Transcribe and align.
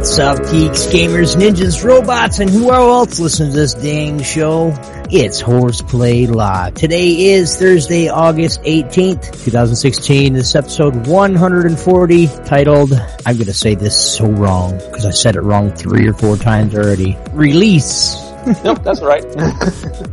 What's 0.00 0.18
up, 0.18 0.38
geeks, 0.50 0.86
gamers, 0.86 1.36
ninjas, 1.36 1.84
robots, 1.84 2.38
and 2.38 2.48
who 2.48 2.72
else 2.72 3.20
listens 3.20 3.52
to 3.52 3.60
this 3.60 3.74
dang 3.74 4.22
show? 4.22 4.72
It's 5.10 5.42
Horseplay 5.42 6.24
Live. 6.24 6.72
Today 6.72 7.32
is 7.32 7.54
Thursday, 7.58 8.08
August 8.08 8.62
18th, 8.62 9.44
2016. 9.44 10.32
This 10.32 10.48
is 10.48 10.56
episode 10.56 11.06
140 11.06 12.26
titled, 12.46 12.94
I'm 13.26 13.36
gonna 13.36 13.52
say 13.52 13.74
this 13.74 14.16
so 14.16 14.24
wrong, 14.24 14.78
because 14.78 15.04
I 15.04 15.10
said 15.10 15.36
it 15.36 15.42
wrong 15.42 15.70
three 15.70 16.08
or 16.08 16.14
four 16.14 16.38
times 16.38 16.74
already. 16.74 17.18
Release. 17.32 18.16
Nope, 18.64 18.82
that's 18.82 19.02
right. 19.02 19.22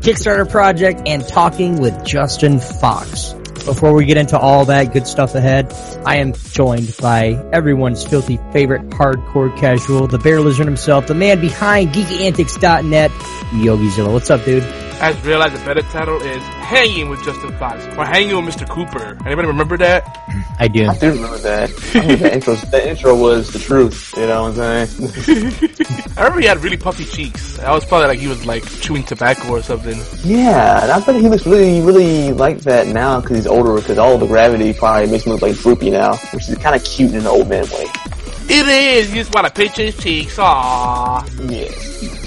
Kickstarter 0.04 0.52
project 0.52 1.04
and 1.06 1.26
talking 1.26 1.80
with 1.80 2.04
Justin 2.04 2.60
Fox. 2.60 3.32
Before 3.64 3.94
we 3.94 4.04
get 4.04 4.18
into 4.18 4.38
all 4.38 4.66
that 4.66 4.92
good 4.92 5.08
stuff 5.08 5.34
ahead, 5.34 5.74
I 6.06 6.18
am 6.18 6.34
joined 6.58 6.98
by 6.98 7.40
everyone's 7.54 8.04
filthy 8.04 8.40
favorite 8.52 8.82
hardcore 8.90 9.56
casual, 9.58 10.08
the 10.08 10.18
bear 10.18 10.42
lizard 10.42 10.66
himself, 10.66 11.06
the 11.06 11.14
man 11.14 11.40
behind 11.40 11.94
geekyantics.net, 11.94 13.12
Yogi 13.54 13.90
Zilla. 13.92 14.12
What's 14.12 14.32
up, 14.32 14.44
dude? 14.44 14.64
I 15.00 15.14
just 15.14 15.24
realized 15.24 15.54
the 15.54 15.64
better 15.64 15.84
title 15.84 16.20
is 16.24 16.42
Hanging 16.44 17.08
with 17.10 17.24
Justin 17.24 17.56
Fox 17.60 17.86
or 17.96 18.04
Hanging 18.04 18.44
with 18.44 18.56
Mr. 18.56 18.68
Cooper. 18.68 19.16
Anybody 19.28 19.48
remember 19.48 19.78
that? 19.78 20.04
I 20.60 20.68
do. 20.68 20.88
I 20.88 20.98
do 20.98 21.12
remember 21.12 21.38
that. 21.38 21.70
I 21.94 22.08
mean, 22.08 22.18
the, 22.18 22.34
intro, 22.34 22.56
the 22.56 22.90
intro 22.90 23.16
was 23.16 23.54
the 23.54 23.60
truth, 23.60 24.16
you 24.18 24.26
know 24.26 24.50
what 24.50 24.58
I'm 24.58 24.88
saying? 24.88 25.12
I 26.18 26.24
remember 26.24 26.40
he 26.40 26.48
had 26.48 26.64
really 26.64 26.78
puffy 26.78 27.06
cheeks. 27.06 27.60
I 27.60 27.72
was 27.74 27.86
probably 27.86 28.08
like 28.08 28.18
he 28.18 28.28
was 28.28 28.44
like 28.48 28.68
chewing 28.82 29.04
tobacco 29.04 29.50
or 29.50 29.62
something. 29.62 30.02
yeah, 30.24 30.82
and 30.82 30.92
I 30.92 31.00
bet 31.00 31.14
he 31.14 31.30
looks 31.30 31.46
really, 31.46 31.82
really 31.82 32.34
like 32.34 32.62
that 32.62 32.88
now 32.88 33.22
because 33.22 33.38
he's 33.38 33.48
older, 33.48 33.76
because 33.76 34.00
all 34.00 34.18
the 34.18 34.26
gravity 34.26 34.74
probably 34.74 35.12
makes 35.12 35.26
him 35.26 35.34
look 35.34 35.44
like 35.44 35.56
droopy 35.58 35.92
now, 35.92 36.16
which 36.34 36.47
is 36.47 36.47
kind 36.56 36.76
of 36.76 36.84
cute 36.84 37.12
in 37.12 37.18
an 37.18 37.28
old 37.28 37.50
man 37.50 37.64
way. 37.72 37.86
It 38.50 38.68
is. 38.68 39.10
You 39.10 39.22
just 39.22 39.34
want 39.34 39.48
to 39.48 39.54
pinch 39.54 39.76
his 39.76 39.98
cheeks. 39.98 40.38
Aww. 40.38 41.52
Yes. 41.52 42.27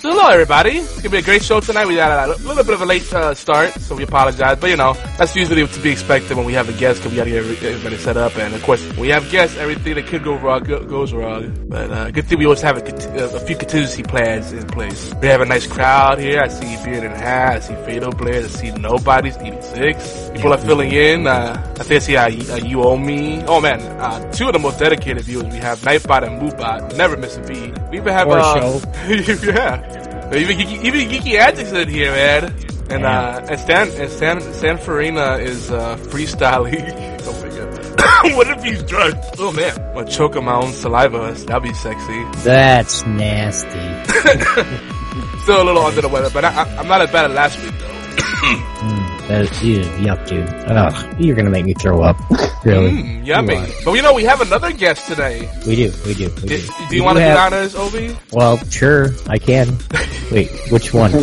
So 0.00 0.08
hello 0.10 0.28
everybody. 0.30 0.78
It's 0.78 0.96
gonna 1.02 1.10
be 1.10 1.18
a 1.18 1.22
great 1.22 1.42
show 1.44 1.60
tonight. 1.60 1.86
We 1.86 1.96
had 1.96 2.10
a 2.30 2.34
little 2.38 2.64
bit 2.64 2.72
of 2.72 2.80
a 2.80 2.86
late 2.86 3.12
uh, 3.12 3.34
start, 3.34 3.74
so 3.74 3.94
we 3.94 4.02
apologize. 4.04 4.56
But 4.58 4.70
you 4.70 4.76
know, 4.78 4.94
that's 5.18 5.36
usually 5.36 5.66
to 5.66 5.80
be 5.80 5.90
expected 5.90 6.38
when 6.38 6.46
we 6.46 6.54
have 6.54 6.70
a 6.70 6.72
guest, 6.72 7.00
because 7.00 7.12
we 7.12 7.16
gotta 7.18 7.28
get 7.28 7.40
every- 7.44 7.68
everybody 7.68 7.98
set 7.98 8.16
up. 8.16 8.34
And 8.38 8.54
of 8.54 8.62
course, 8.62 8.82
when 8.92 9.00
we 9.00 9.08
have 9.10 9.30
guests, 9.30 9.58
everything 9.58 9.96
that 9.96 10.06
could 10.06 10.24
go 10.24 10.36
wrong 10.36 10.62
go- 10.64 10.82
goes 10.84 11.12
wrong. 11.12 11.52
But 11.68 11.90
uh, 11.92 12.10
good 12.12 12.24
thing 12.26 12.38
we 12.38 12.46
always 12.46 12.62
have 12.62 12.78
a, 12.78 12.82
uh, 13.22 13.36
a 13.36 13.40
few 13.40 13.54
contingency 13.56 14.02
plans 14.02 14.52
in 14.54 14.66
place. 14.68 15.12
We 15.20 15.28
have 15.28 15.42
a 15.42 15.44
nice 15.44 15.66
crowd 15.66 16.18
here. 16.18 16.40
I 16.40 16.48
see 16.48 16.82
Beard 16.82 17.04
and 17.04 17.14
Hat. 17.14 17.56
I 17.56 17.60
see 17.60 17.74
Fatal 17.84 18.10
Blair. 18.12 18.44
I 18.44 18.46
see 18.48 18.70
Nobody's 18.70 19.36
86. 19.36 20.30
People 20.34 20.54
are 20.54 20.58
filling 20.58 20.92
in. 20.92 21.26
Uh, 21.26 21.60
I 21.78 21.82
think 21.82 22.00
I 22.02 22.04
see 22.06 22.16
uh, 22.16 22.54
uh, 22.54 22.56
You 22.56 22.82
Owe 22.84 22.96
Me. 22.96 23.42
Oh 23.46 23.60
man, 23.60 23.80
uh, 24.00 24.32
two 24.32 24.46
of 24.46 24.54
the 24.54 24.58
most 24.60 24.78
dedicated 24.78 25.24
viewers 25.24 25.52
we 25.52 25.58
have, 25.58 25.78
Nightbot 25.80 26.22
and 26.26 26.40
Moobot. 26.40 26.96
Never 26.96 27.18
miss 27.18 27.36
a 27.36 27.42
beat. 27.42 27.74
We 27.90 27.98
even 27.98 28.14
have 28.14 28.28
a 28.28 28.30
uh, 28.30 28.80
yeah. 29.44 29.99
Even 30.32 30.58
Geeky, 30.58 30.84
even 30.84 31.08
Geeky 31.08 31.38
Antics 31.38 31.72
in 31.72 31.88
here, 31.88 32.12
man. 32.12 32.54
And 32.88 33.04
uh, 33.04 33.46
and 33.48 33.60
Stan 33.60 33.88
and 34.00 34.10
Stan 34.10 34.40
Stan 34.54 34.78
Farina 34.78 35.36
is 35.36 35.70
uh, 35.70 35.96
freestyling. 35.96 36.82
oh 37.22 37.42
my 37.42 37.48
god! 37.48 38.36
what 38.36 38.48
if 38.48 38.62
he's 38.64 38.82
drunk? 38.84 39.16
Oh 39.38 39.52
man! 39.52 39.76
I'm 39.78 39.94
gonna 39.94 40.10
choke 40.10 40.36
on 40.36 40.44
my 40.44 40.54
own 40.54 40.72
saliva. 40.72 41.32
That'd 41.32 41.62
be 41.62 41.74
sexy. 41.74 42.24
That's 42.44 43.04
nasty. 43.06 43.70
Still 45.42 45.62
a 45.62 45.64
little 45.64 45.82
under 45.82 46.00
the 46.00 46.08
weather, 46.08 46.30
but 46.30 46.44
I, 46.44 46.76
I'm 46.76 46.86
not 46.86 47.00
as 47.00 47.10
bad 47.10 47.30
as 47.30 47.34
last 47.34 47.62
week 47.62 47.74
though. 47.78 48.96
That 49.30 49.42
is, 49.42 49.62
ew, 49.62 49.78
yuck, 50.02 50.26
dude. 50.26 50.48
Ugh, 50.68 51.20
you're 51.20 51.36
gonna 51.36 51.50
make 51.50 51.64
me 51.64 51.72
throw 51.74 52.02
up. 52.02 52.16
Really? 52.62 52.90
Mm, 52.90 53.24
yummy. 53.24 53.56
But 53.86 53.92
you 53.94 54.02
know 54.02 54.12
we 54.12 54.24
have 54.24 54.42
another 54.42 54.70
guest 54.70 55.06
today. 55.08 55.50
We 55.66 55.76
do, 55.76 55.90
we 56.04 56.12
do, 56.12 56.28
we 56.42 56.48
Do, 56.48 56.58
do. 56.58 56.68
do 56.90 56.94
you 56.96 57.02
want 57.02 57.16
to 57.16 57.22
have- 57.22 57.38
honors, 57.38 57.74
Obi? 57.74 58.14
Well, 58.32 58.58
sure, 58.68 59.14
I 59.28 59.38
can. 59.38 59.78
Wait, 60.30 60.50
which 60.70 60.92
one? 60.92 61.10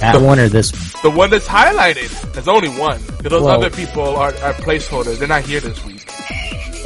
that 0.00 0.18
one 0.22 0.38
or 0.40 0.48
this 0.48 0.72
one? 0.72 1.02
The 1.02 1.10
one 1.18 1.28
that's 1.28 1.46
highlighted. 1.46 2.32
There's 2.32 2.48
only 2.48 2.70
one. 2.70 2.98
Those 3.20 3.42
Well- 3.42 3.48
other 3.48 3.68
people 3.68 4.02
are, 4.16 4.28
are 4.28 4.54
placeholders. 4.54 5.18
They're 5.18 5.28
not 5.28 5.42
here 5.42 5.60
this 5.60 5.84
week. 5.84 6.06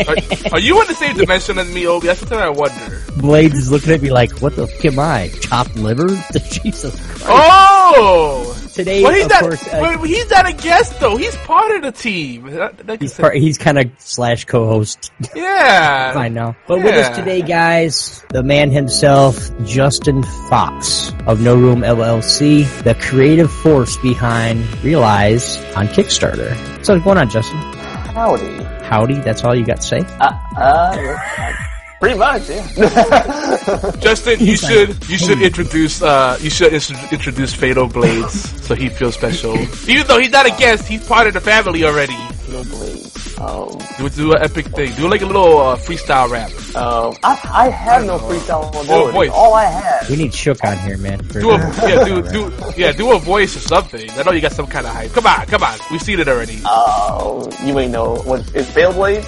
Are, 0.09 0.17
are 0.53 0.61
you 0.61 0.81
in 0.81 0.89
the 0.89 0.95
same 0.95 1.17
dimension 1.17 1.59
as 1.59 1.73
me, 1.73 1.87
Obi? 1.87 2.07
That's 2.07 2.21
the 2.21 2.27
thing 2.27 2.39
I 2.39 2.51
wonder. 2.51 3.03
Blades 3.17 3.55
is 3.57 3.71
looking 3.71 3.93
at 3.93 4.03
me 4.03 4.11
like, 4.11 4.31
what 4.41 4.57
the 4.57 4.67
fuck 4.67 4.85
am 4.85 4.99
I? 4.99 5.29
Chopped 5.41 5.77
liver? 5.77 6.09
Jesus 6.33 6.95
Christ. 7.01 7.25
Oh! 7.29 8.61
Today, 8.75 9.05
Well, 9.05 9.13
he's 9.15 9.25
of 9.27 9.31
not. 9.31 9.41
course, 9.43 9.69
uh, 9.69 9.97
but 9.99 10.09
he's 10.09 10.29
not 10.31 10.49
a 10.49 10.53
guest 10.53 10.99
though. 10.99 11.17
He's 11.17 11.37
part 11.37 11.77
of 11.77 11.83
the 11.83 11.93
team. 11.93 12.51
That, 12.51 12.77
that 12.89 13.01
he's, 13.01 13.15
part, 13.17 13.37
he's 13.37 13.57
kind 13.57 13.79
of 13.79 13.89
slash 13.99 14.47
co-host 14.47 15.13
yeah. 15.35 16.13
I 16.17 16.29
know. 16.29 16.57
But 16.67 16.79
with 16.79 16.95
us 16.97 17.17
today, 17.17 17.41
guys, 17.43 18.25
the 18.31 18.43
man 18.43 18.73
himself, 18.73 19.39
Justin 19.65 20.25
Fox 20.49 21.13
of 21.29 21.41
No 21.41 21.55
Room 21.55 21.83
LLC, 21.83 22.65
the 22.83 22.97
creative 22.97 23.53
force 23.53 23.97
behind 23.99 24.65
ReElise 24.83 25.77
on 25.77 25.87
Kickstarter. 25.87 26.57
So 26.85 26.95
what's 26.95 27.05
going 27.05 27.19
on, 27.19 27.31
Justin? 27.31 27.59
Howdy. 27.59 28.64
Howdy, 28.85 29.21
that's 29.21 29.45
all 29.45 29.55
you 29.55 29.65
got 29.65 29.77
to 29.77 29.83
say? 29.83 30.01
Uh, 30.21 30.33
uh, 30.57 31.53
pretty 32.01 32.19
much, 32.19 32.49
yeah. 32.51 32.67
Justin, 34.01 34.39
you 34.41 34.47
He's 34.47 34.63
like, 34.63 34.73
should 34.73 35.09
you 35.09 35.19
should 35.19 35.43
introduce 35.43 36.03
uh 36.03 36.37
you 36.41 36.51
should 36.51 36.73
introduce 36.73 37.55
Fatal 37.55 37.89
Blades 37.89 38.63
so 38.67 38.75
he 38.75 38.89
feels 38.89 39.15
special. 39.15 39.57
Even 39.89 40.07
though 40.07 40.19
he's 40.19 40.31
not 40.31 40.47
a 40.47 40.51
guest, 40.51 40.87
he's 40.87 41.07
part 41.07 41.27
of 41.27 41.35
the 41.35 41.41
family 41.41 41.85
already. 41.85 42.17
no 42.51 42.63
blades. 42.65 43.24
Um, 43.41 43.79
Do 43.99 44.09
do 44.09 44.33
an 44.33 44.43
epic 44.43 44.67
thing. 44.67 44.93
Do 44.95 45.09
like 45.09 45.23
a 45.23 45.27
little 45.27 45.59
uh, 45.59 45.77
freestyle 45.77 46.31
rap. 46.31 46.51
um, 46.77 47.15
I, 47.25 47.39
I 47.53 47.69
have 47.69 48.05
no 48.05 48.19
freestyle 48.19 48.69
ability. 48.69 49.13
voice. 49.13 49.31
All 49.33 49.55
I 49.55 49.65
have 49.65 50.09
We 50.11 50.17
need 50.17 50.33
Shook 50.35 50.63
on 50.65 50.79
here, 50.79 50.97
man. 50.99 51.23
for- 51.25 51.41
Do 51.41 51.51
a 51.51 51.59
yeah 51.89 52.05
do 52.05 52.23
do 52.23 52.53
yeah 52.77 52.93
do 52.93 53.13
a 53.13 53.19
voice 53.19 53.57
or 53.57 53.61
something. 53.61 54.09
I 54.13 54.23
know 54.23 54.33
you 54.33 54.41
got 54.41 54.53
some 54.53 54.67
kind 54.67 54.87
of 54.87 54.93
hype. 54.95 55.11
Come 55.13 55.27
on, 55.27 55.47
come 55.47 55.63
on. 55.63 55.79
We've 55.91 56.01
seen 56.03 56.21
it 56.21 56.29
already. 56.29 56.61
Oh, 56.65 57.49
you 57.65 57.79
ain't 57.79 57.93
know 57.93 58.17
what 58.23 58.41
is 58.55 58.71
Fatal 58.71 58.93
Blade? 58.93 59.25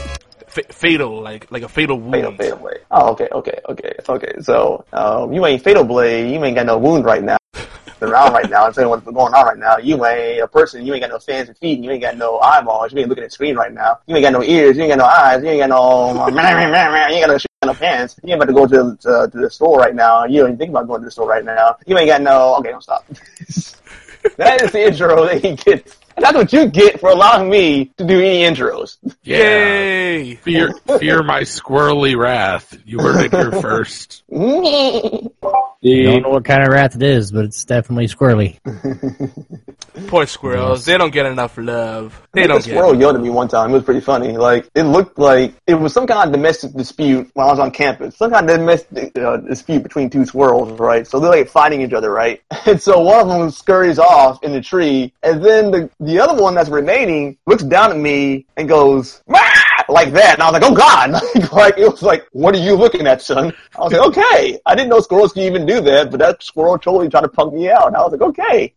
F- 0.56 0.72
fatal 0.74 1.20
like 1.20 1.50
like 1.50 1.62
a 1.62 1.68
fatal 1.68 1.98
wound. 1.98 2.12
Fatal, 2.14 2.32
Fatal 2.36 2.56
Blade. 2.58 2.78
Oh, 2.90 3.10
okay, 3.12 3.28
okay, 3.32 3.58
okay, 3.68 3.92
okay. 4.08 4.32
So, 4.40 4.84
um, 4.92 5.32
you 5.32 5.44
ain't 5.44 5.62
Fatal 5.62 5.84
Blade. 5.84 6.32
You 6.32 6.42
ain't 6.44 6.54
got 6.54 6.66
no 6.66 6.78
wound 6.78 7.04
right 7.04 7.22
now. 7.22 7.36
around 8.02 8.32
right 8.32 8.48
now. 8.48 8.66
I'm 8.66 8.72
saying 8.72 8.88
what's 8.88 9.04
going 9.04 9.16
on 9.16 9.46
right 9.46 9.58
now. 9.58 9.78
You 9.78 10.04
ain't 10.04 10.42
a 10.42 10.48
person. 10.48 10.86
You 10.86 10.94
ain't 10.94 11.02
got 11.02 11.10
no 11.10 11.20
hands 11.32 11.48
and 11.48 11.58
feet. 11.58 11.80
You 11.80 11.90
ain't 11.90 12.02
got 12.02 12.16
no 12.16 12.38
eyeballs. 12.38 12.92
You 12.92 13.00
ain't 13.00 13.08
looking 13.08 13.24
at 13.24 13.30
the 13.30 13.34
screen 13.34 13.56
right 13.56 13.72
now. 13.72 13.98
You 14.06 14.16
ain't 14.16 14.24
got 14.24 14.32
no 14.32 14.42
ears. 14.42 14.76
You 14.76 14.84
ain't 14.84 14.90
got 14.90 14.98
no 14.98 15.04
eyes. 15.04 15.42
You 15.42 15.50
ain't 15.50 15.60
got 15.60 15.70
no. 15.70 16.12
you 16.28 16.38
ain't 16.38 17.26
got 17.26 17.30
no, 17.30 17.72
no 17.72 17.74
pants. 17.74 18.16
You 18.22 18.32
ain't 18.32 18.42
about 18.42 18.46
to 18.46 18.52
go 18.52 18.66
to, 18.66 18.96
to 18.96 19.30
to 19.30 19.38
the 19.38 19.50
store 19.50 19.78
right 19.78 19.94
now. 19.94 20.24
You 20.24 20.40
don't 20.40 20.48
even 20.48 20.58
think 20.58 20.70
about 20.70 20.86
going 20.86 21.00
to 21.00 21.06
the 21.06 21.10
store 21.10 21.28
right 21.28 21.44
now. 21.44 21.76
You 21.86 21.98
ain't 21.98 22.08
got 22.08 22.22
no. 22.22 22.56
Okay, 22.56 22.70
don't 22.70 22.82
stop. 22.82 23.06
that 24.36 24.62
is 24.62 24.72
the 24.72 24.86
intro 24.86 25.26
that 25.26 25.42
he 25.42 25.54
gets. 25.54 25.96
That's 26.18 26.34
what 26.34 26.52
you 26.52 26.66
get 26.66 26.98
for 27.00 27.10
allowing 27.10 27.50
me 27.50 27.86
to 27.98 28.04
do 28.04 28.18
any 28.20 28.42
intros. 28.42 28.96
Yay! 29.22 30.36
Fear, 30.36 30.72
fear 30.98 31.22
my 31.22 31.42
squirrely 31.42 32.16
wrath. 32.16 32.76
You 32.86 33.00
heard 33.00 33.26
it 33.26 33.32
here 33.32 33.52
first. 33.60 34.22
yeah, 34.30 35.20
Don't 36.10 36.22
know 36.22 36.30
what 36.30 36.44
kind 36.44 36.62
of 36.62 36.68
wrath 36.68 36.96
it 36.96 37.02
is, 37.02 37.30
but 37.32 37.44
it's 37.44 37.64
definitely 37.64 38.06
squirrely. 38.08 38.58
Poor 40.08 40.26
squirrels. 40.26 40.84
They 40.84 40.98
don't 40.98 41.12
get 41.12 41.26
enough 41.26 41.56
love. 41.58 42.20
They 42.32 42.42
The 42.42 42.48
don't 42.48 42.64
get. 42.64 42.70
squirrel 42.70 42.94
yelled 42.94 43.16
at 43.16 43.22
me 43.22 43.30
one 43.30 43.48
time. 43.48 43.70
It 43.70 43.74
was 43.74 43.82
pretty 43.84 44.00
funny. 44.00 44.36
Like 44.36 44.68
it 44.74 44.82
looked 44.84 45.18
like 45.18 45.54
it 45.66 45.74
was 45.74 45.92
some 45.92 46.06
kind 46.06 46.26
of 46.28 46.32
domestic 46.32 46.72
dispute 46.74 47.30
when 47.34 47.46
I 47.46 47.50
was 47.50 47.58
on 47.58 47.70
campus. 47.70 48.16
Some 48.16 48.30
kind 48.30 48.48
of 48.48 48.56
domestic 48.58 49.16
uh, 49.18 49.38
dispute 49.38 49.82
between 49.82 50.10
two 50.10 50.26
squirrels, 50.26 50.78
right? 50.78 51.06
So 51.06 51.18
they're 51.20 51.30
like 51.30 51.48
fighting 51.48 51.80
each 51.82 51.92
other, 51.92 52.10
right? 52.10 52.42
And 52.66 52.80
so 52.80 53.00
one 53.00 53.20
of 53.20 53.28
them 53.28 53.50
scurries 53.50 53.98
off 53.98 54.42
in 54.42 54.52
the 54.52 54.60
tree, 54.60 55.12
and 55.22 55.42
then 55.42 55.70
the 55.70 55.90
the 56.06 56.20
other 56.20 56.40
one 56.40 56.54
that's 56.54 56.68
remaining 56.68 57.36
looks 57.46 57.62
down 57.62 57.90
at 57.90 57.96
me 57.96 58.46
and 58.56 58.68
goes. 58.68 59.22
"Wah!" 59.26 59.40
Like 59.88 60.10
that, 60.12 60.34
and 60.34 60.42
I 60.42 60.50
was 60.50 60.60
like, 60.60 60.70
"Oh 60.70 60.74
God!" 60.74 61.52
like 61.52 61.78
it 61.78 61.88
was 61.88 62.02
like, 62.02 62.26
"What 62.32 62.54
are 62.54 62.58
you 62.58 62.74
looking 62.74 63.06
at, 63.06 63.22
son?" 63.22 63.54
I 63.78 63.80
was 63.82 63.92
like, 63.92 64.02
"Okay." 64.08 64.58
I 64.66 64.74
didn't 64.74 64.88
know 64.88 65.00
squirrels 65.00 65.32
could 65.32 65.44
even 65.44 65.64
do 65.64 65.80
that, 65.80 66.10
but 66.10 66.18
that 66.18 66.42
squirrel 66.42 66.78
totally 66.78 67.08
tried 67.08 67.20
to 67.20 67.28
punk 67.28 67.54
me 67.54 67.70
out. 67.70 67.86
And 67.88 67.96
I 67.96 68.00
was 68.02 68.12
like, 68.12 68.22
"Okay." 68.22 68.74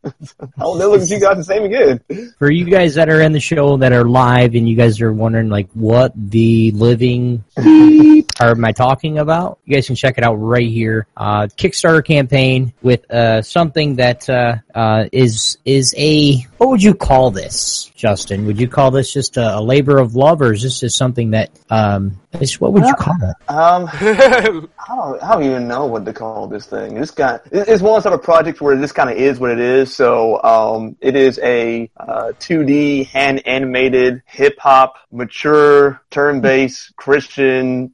I'll 0.59 0.75
never 0.75 0.91
look 0.91 1.01
at 1.01 1.09
you 1.09 1.19
guys 1.19 1.37
the 1.37 1.43
same 1.43 1.63
again. 1.63 2.01
For 2.37 2.51
you 2.51 2.65
guys 2.65 2.95
that 2.95 3.09
are 3.09 3.21
in 3.21 3.31
the 3.31 3.39
show 3.39 3.77
that 3.77 3.91
are 3.91 4.05
live 4.05 4.55
and 4.55 4.69
you 4.69 4.75
guys 4.75 5.01
are 5.01 5.11
wondering 5.11 5.49
like 5.49 5.69
what 5.73 6.13
the 6.15 6.71
living 6.71 7.43
beep 7.55 8.28
are 8.39 8.51
am 8.51 8.65
I 8.65 8.71
talking 8.71 9.17
about? 9.17 9.59
You 9.65 9.75
guys 9.75 9.87
can 9.87 9.95
check 9.95 10.17
it 10.17 10.23
out 10.23 10.35
right 10.35 10.69
here. 10.69 11.07
Uh, 11.15 11.47
Kickstarter 11.57 12.03
campaign 12.03 12.73
with 12.81 13.09
uh, 13.11 13.41
something 13.41 13.95
that 13.95 14.29
uh, 14.29 14.55
uh, 14.73 15.05
is 15.11 15.57
is 15.65 15.93
a 15.97 16.37
what 16.57 16.69
would 16.69 16.83
you 16.83 16.93
call 16.93 17.31
this, 17.31 17.91
Justin? 17.95 18.45
Would 18.45 18.59
you 18.59 18.67
call 18.67 18.91
this 18.91 19.13
just 19.13 19.37
a, 19.37 19.57
a 19.57 19.61
labor 19.61 19.97
of 19.97 20.15
love, 20.15 20.41
or 20.41 20.53
is 20.53 20.63
this 20.63 20.79
just 20.79 20.97
something 20.97 21.31
that 21.31 21.51
um, 21.69 22.19
is, 22.39 22.59
what 22.61 22.73
would 22.73 22.83
you 22.85 22.93
call 22.95 23.15
it? 23.15 23.35
Um, 23.49 23.89
I 23.93 24.41
don't, 24.41 25.23
I 25.23 25.33
don't 25.33 25.43
even 25.43 25.67
know 25.67 25.85
what 25.85 26.05
to 26.05 26.13
call 26.13 26.47
this 26.47 26.65
thing. 26.65 26.95
This 26.95 27.11
guy, 27.11 27.39
it's 27.51 27.81
one 27.81 28.01
sort 28.01 28.13
of 28.13 28.21
project 28.21 28.61
where 28.61 28.75
this 28.75 28.91
kind 28.91 29.09
of 29.09 29.17
is 29.17 29.39
what 29.39 29.51
it 29.51 29.59
is. 29.59 29.95
So, 29.95 30.41
um, 30.43 30.95
it 31.01 31.15
is 31.15 31.39
a 31.41 31.89
uh, 31.97 32.33
2D 32.39 33.07
hand 33.07 33.47
animated 33.47 34.21
hip 34.25 34.59
hop, 34.59 34.97
mature, 35.11 36.01
turn 36.11 36.41
based 36.41 36.95
Christian 36.97 37.89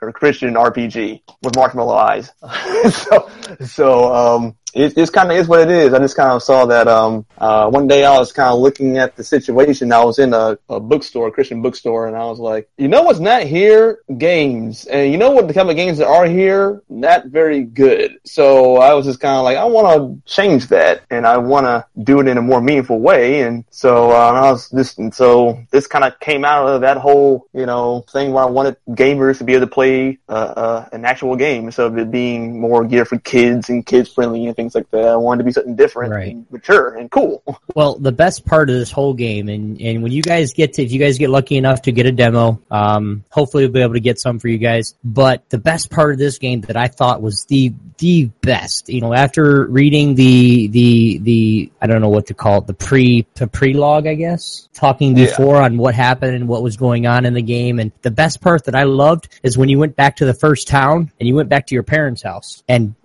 or 0.00 0.12
Christian 0.12 0.54
RPG 0.54 1.22
with 1.42 1.56
marshmallow 1.56 1.94
eyes. 1.94 2.30
so, 2.90 3.30
so 3.64 4.14
um, 4.14 4.56
it 4.74 4.94
just 4.94 5.12
kind 5.12 5.30
of 5.30 5.36
is 5.36 5.46
what 5.46 5.60
it 5.60 5.70
is. 5.70 5.94
I 5.94 5.98
just 6.00 6.16
kind 6.16 6.30
of 6.30 6.42
saw 6.42 6.66
that 6.66 6.88
um, 6.88 7.24
uh, 7.38 7.68
one 7.70 7.86
day 7.86 8.04
I 8.04 8.18
was 8.18 8.32
kind 8.32 8.52
of 8.52 8.58
looking 8.58 8.98
at 8.98 9.16
the 9.16 9.22
situation. 9.22 9.92
I 9.92 10.04
was 10.04 10.18
in 10.18 10.34
a, 10.34 10.58
a 10.68 10.80
bookstore, 10.80 11.28
a 11.28 11.30
Christian 11.30 11.62
bookstore, 11.62 12.08
and 12.08 12.16
I 12.16 12.24
was 12.24 12.40
like, 12.40 12.68
you 12.76 12.88
know 12.88 13.02
what's 13.02 13.20
not 13.20 13.44
here? 13.44 14.00
Games. 14.18 14.84
And 14.86 15.12
you 15.12 15.18
know 15.18 15.30
what 15.30 15.46
the 15.46 15.54
kind 15.54 15.70
of 15.70 15.76
games 15.76 15.98
that 15.98 16.08
are 16.08 16.26
here? 16.26 16.82
Not 16.88 17.26
very 17.26 17.62
good. 17.62 18.18
So 18.24 18.76
I 18.76 18.94
was 18.94 19.06
just 19.06 19.20
kind 19.20 19.36
of 19.36 19.44
like, 19.44 19.56
I 19.56 19.64
want 19.64 19.86
to 19.86 20.30
change 20.30 20.68
that, 20.68 21.02
and 21.10 21.26
I 21.26 21.38
want 21.38 21.66
to 21.66 21.86
do 22.02 22.20
it 22.20 22.26
in 22.26 22.38
a 22.38 22.42
more 22.42 22.60
meaningful 22.60 22.98
way. 22.98 23.42
And 23.42 23.64
so 23.70 24.10
uh, 24.10 24.32
I 24.32 24.50
was 24.50 24.70
just, 24.70 24.98
and 24.98 25.14
so 25.14 25.62
this 25.70 25.86
kind 25.86 26.04
of 26.04 26.18
came 26.18 26.44
out 26.44 26.66
of 26.66 26.80
that 26.80 26.96
whole, 26.96 27.46
you 27.52 27.66
know, 27.66 28.04
thing 28.10 28.32
where 28.32 28.44
I 28.44 28.48
wanted 28.48 28.76
gamers 28.88 29.38
to 29.38 29.44
be 29.44 29.54
able 29.54 29.66
to 29.66 29.72
play 29.72 30.18
uh, 30.28 30.32
uh, 30.32 30.88
an 30.92 31.04
actual 31.04 31.36
game 31.36 31.66
instead 31.66 31.86
of 31.86 31.98
it 31.98 32.10
being 32.10 32.60
more 32.60 32.84
geared 32.84 33.08
for 33.08 33.18
kids 33.18 33.68
and 33.68 33.86
kids 33.86 34.12
friendly 34.12 34.46
and 34.46 34.56
things 34.56 34.63
like 34.72 34.88
that. 34.92 35.04
I 35.08 35.16
wanted 35.16 35.38
to 35.38 35.44
be 35.44 35.52
something 35.52 35.74
different, 35.74 36.12
Right. 36.12 36.32
and 36.32 36.46
mature, 36.52 36.94
and 36.96 37.10
cool. 37.10 37.42
Well, 37.74 37.96
the 37.96 38.12
best 38.12 38.44
part 38.46 38.70
of 38.70 38.76
this 38.76 38.92
whole 38.92 39.14
game, 39.14 39.48
and, 39.48 39.80
and 39.80 40.00
when 40.04 40.12
you 40.12 40.22
guys 40.22 40.52
get 40.52 40.74
to, 40.74 40.82
if 40.84 40.92
you 40.92 41.00
guys 41.00 41.18
get 41.18 41.28
lucky 41.28 41.56
enough 41.56 41.82
to 41.82 41.92
get 41.92 42.06
a 42.06 42.12
demo, 42.12 42.60
um, 42.70 43.24
hopefully 43.30 43.64
we'll 43.64 43.72
be 43.72 43.80
able 43.82 43.94
to 43.94 44.00
get 44.00 44.20
some 44.20 44.38
for 44.38 44.46
you 44.46 44.58
guys. 44.58 44.94
But 45.02 45.48
the 45.50 45.58
best 45.58 45.90
part 45.90 46.12
of 46.12 46.18
this 46.18 46.38
game 46.38 46.60
that 46.62 46.76
I 46.76 46.86
thought 46.86 47.20
was 47.20 47.46
the 47.46 47.72
the 47.98 48.26
best, 48.42 48.88
you 48.88 49.00
know, 49.00 49.12
after 49.14 49.64
reading 49.66 50.14
the 50.14 50.68
the 50.68 51.18
the 51.18 51.72
I 51.80 51.86
don't 51.88 52.00
know 52.00 52.10
what 52.10 52.26
to 52.26 52.34
call 52.34 52.58
it, 52.58 52.66
the 52.68 52.74
pre 52.74 53.26
the 53.34 53.46
prelogue, 53.48 54.08
I 54.08 54.14
guess, 54.14 54.68
talking 54.72 55.16
Yeah. 55.16 55.26
before 55.26 55.56
on 55.60 55.76
what 55.76 55.96
happened 55.96 56.36
and 56.36 56.46
what 56.46 56.62
was 56.62 56.76
going 56.76 57.06
on 57.08 57.24
in 57.24 57.34
the 57.34 57.42
game, 57.42 57.80
and 57.80 57.90
the 58.02 58.10
best 58.12 58.40
part 58.40 58.64
that 58.66 58.76
I 58.76 58.84
loved 58.84 59.28
is 59.42 59.58
when 59.58 59.68
you 59.68 59.80
went 59.80 59.96
back 59.96 60.16
to 60.16 60.26
the 60.26 60.34
first 60.34 60.68
town 60.68 61.10
and 61.18 61.28
you 61.28 61.34
went 61.34 61.48
back 61.48 61.66
to 61.68 61.74
your 61.74 61.82
parents' 61.82 62.22
house 62.22 62.62
and 62.68 62.94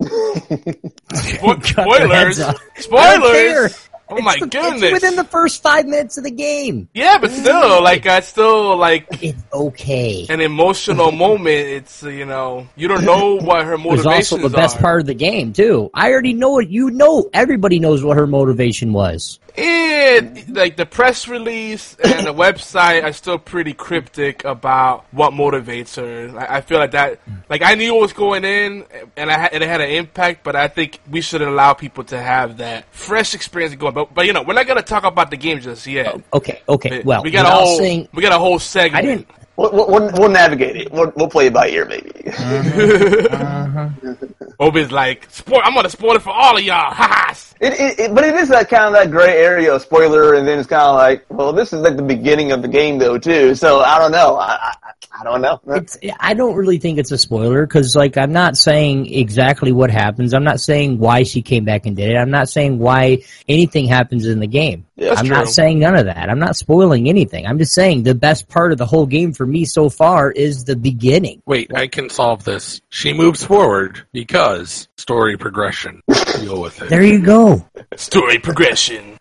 Spo- 1.56 1.74
cut 1.74 1.98
their 1.98 2.08
heads 2.08 2.36
spoilers. 2.36 2.92
I 2.92 3.16
don't 3.18 3.32
care. 3.32 3.68
Spoilers. 3.68 3.86
Oh 4.12 4.20
my 4.22 4.32
It's 4.32 4.40
the- 4.40 4.46
goodness. 4.48 4.82
It's 4.82 4.92
within 4.92 5.14
the 5.14 5.22
first 5.24 5.62
five 5.62 5.86
minutes 5.86 6.18
of 6.18 6.24
the 6.24 6.32
game. 6.32 6.88
yeah, 6.94 7.18
but 7.18 7.30
still, 7.30 7.80
like, 7.80 8.06
I 8.06 8.18
still 8.20 8.76
like 8.76 9.06
It's 9.22 9.40
okay. 9.52 10.26
an 10.28 10.40
emotional 10.40 11.12
moment. 11.12 11.68
It's 11.68 12.02
you 12.02 12.26
know, 12.26 12.66
you 12.74 12.88
don't 12.88 13.04
know 13.04 13.36
what 13.40 13.64
her 13.64 13.74
It 13.74 13.84
was 13.84 14.06
also 14.06 14.36
the 14.36 14.48
best 14.48 14.78
are. 14.78 14.82
part 14.82 15.00
of 15.02 15.06
the 15.06 15.14
game 15.14 15.52
too. 15.52 15.90
I 15.94 16.10
already 16.10 16.32
know 16.32 16.58
it. 16.58 16.68
You 16.70 16.90
know, 16.90 17.30
everybody 17.32 17.78
knows 17.78 18.02
what 18.02 18.16
her 18.16 18.26
motivation 18.26 18.92
was. 18.92 19.38
Eh, 19.56 19.62
And 20.00 20.56
like 20.56 20.76
the 20.76 20.86
press 20.86 21.28
release 21.28 21.94
and 22.02 22.26
the 22.26 22.32
website 22.32 23.04
are 23.04 23.12
still 23.12 23.38
pretty 23.38 23.74
cryptic 23.74 24.44
about 24.44 25.04
what 25.12 25.32
motivates 25.32 25.96
her. 25.96 26.38
I, 26.38 26.56
I 26.56 26.60
feel 26.62 26.78
like 26.78 26.92
that, 26.92 27.20
like 27.48 27.62
I 27.62 27.74
knew 27.74 27.92
what 27.92 28.00
was 28.02 28.12
going 28.14 28.44
in, 28.44 28.84
and 29.16 29.30
I 29.30 29.38
had, 29.38 29.52
and 29.52 29.62
it 29.62 29.68
had 29.68 29.80
an 29.80 29.90
impact. 29.90 30.42
But 30.42 30.56
I 30.56 30.68
think 30.68 31.00
we 31.10 31.20
should 31.20 31.42
allow 31.42 31.74
people 31.74 32.04
to 32.04 32.18
have 32.20 32.56
that 32.58 32.86
fresh 32.94 33.34
experience 33.34 33.74
going. 33.74 33.94
But 33.94 34.14
but 34.14 34.26
you 34.26 34.32
know, 34.32 34.42
we're 34.42 34.54
not 34.54 34.66
gonna 34.66 34.82
talk 34.82 35.04
about 35.04 35.30
the 35.30 35.36
game 35.36 35.60
just 35.60 35.86
yet. 35.86 36.14
Oh, 36.14 36.38
okay, 36.38 36.62
okay. 36.68 37.02
Well, 37.02 37.22
we 37.22 37.30
got 37.30 37.46
a 37.46 37.50
whole 37.50 37.78
saying, 37.78 38.08
we 38.14 38.22
got 38.22 38.32
a 38.32 38.38
whole 38.38 38.58
segment. 38.58 39.04
I 39.04 39.06
didn't. 39.06 39.28
We'll, 39.56 39.72
we'll, 39.72 40.10
we'll 40.14 40.30
navigate 40.30 40.76
it. 40.76 40.90
We'll, 40.90 41.12
we'll 41.16 41.28
play 41.28 41.48
it 41.48 41.52
by 41.52 41.68
ear, 41.68 41.84
maybe. 41.84 42.10
Uh-huh. 42.28 43.28
Uh-huh. 43.30 44.26
Obi's 44.60 44.92
like, 44.92 45.26
spoil. 45.30 45.62
I'm 45.64 45.74
gonna 45.74 45.88
spoil 45.88 46.16
it 46.16 46.22
for 46.22 46.30
all 46.30 46.56
of 46.56 46.62
y'all. 46.62 46.92
Ha 47.00 47.06
ha. 47.08 47.20
It, 47.60 47.74
it, 47.74 48.00
it, 48.00 48.14
but 48.14 48.24
it 48.24 48.34
is 48.34 48.48
that 48.48 48.70
kind 48.70 48.84
of 48.84 48.92
that 48.94 49.10
gray 49.10 49.36
area 49.36 49.74
of 49.74 49.82
spoiler, 49.82 50.34
and 50.34 50.48
then 50.48 50.58
it's 50.58 50.68
kind 50.68 50.82
of 50.82 50.96
like, 50.96 51.26
well, 51.28 51.52
this 51.52 51.74
is 51.74 51.80
like 51.80 51.96
the 51.96 52.02
beginning 52.02 52.52
of 52.52 52.62
the 52.62 52.68
game, 52.68 52.98
though, 52.98 53.18
too. 53.18 53.54
So 53.54 53.80
I 53.80 53.98
don't 53.98 54.12
know. 54.12 54.36
I, 54.36 54.56
I, 54.60 54.74
I 55.20 55.24
don't 55.24 55.42
know. 55.42 55.60
It's, 55.80 55.98
I 56.18 56.34
don't 56.34 56.56
really 56.56 56.78
think 56.78 56.98
it's 56.98 57.10
a 57.10 57.18
spoiler 57.18 57.66
because, 57.66 57.94
like, 57.94 58.16
I'm 58.16 58.32
not 58.32 58.56
saying 58.56 59.12
exactly 59.12 59.72
what 59.72 59.90
happens. 59.90 60.32
I'm 60.32 60.44
not 60.44 60.60
saying 60.60 60.98
why 60.98 61.22
she 61.24 61.42
came 61.42 61.64
back 61.64 61.84
and 61.84 61.96
did 61.96 62.10
it. 62.10 62.16
I'm 62.16 62.30
not 62.30 62.48
saying 62.48 62.78
why 62.78 63.24
anything 63.46 63.86
happens 63.86 64.26
in 64.26 64.40
the 64.40 64.46
game. 64.46 64.86
Yeah, 65.00 65.08
that's 65.08 65.20
I'm 65.20 65.28
not 65.28 65.48
saying 65.48 65.78
none 65.78 65.96
of 65.96 66.04
that. 66.04 66.28
I'm 66.28 66.38
not 66.38 66.56
spoiling 66.56 67.08
anything. 67.08 67.46
I'm 67.46 67.56
just 67.56 67.72
saying 67.72 68.02
the 68.02 68.14
best 68.14 68.48
part 68.48 68.70
of 68.70 68.76
the 68.76 68.84
whole 68.84 69.06
game 69.06 69.32
for 69.32 69.46
me 69.46 69.64
so 69.64 69.88
far 69.88 70.30
is 70.30 70.64
the 70.64 70.76
beginning. 70.76 71.40
Wait, 71.46 71.74
I 71.74 71.86
can 71.86 72.10
solve 72.10 72.44
this. 72.44 72.82
She 72.90 73.14
moves 73.14 73.42
forward 73.42 74.06
because 74.12 74.88
story 74.98 75.38
progression. 75.38 76.02
Deal 76.36 76.60
with 76.60 76.82
it. 76.82 76.90
There 76.90 77.02
you 77.02 77.22
go. 77.22 77.66
Story 77.96 78.38
progression. 78.38 79.18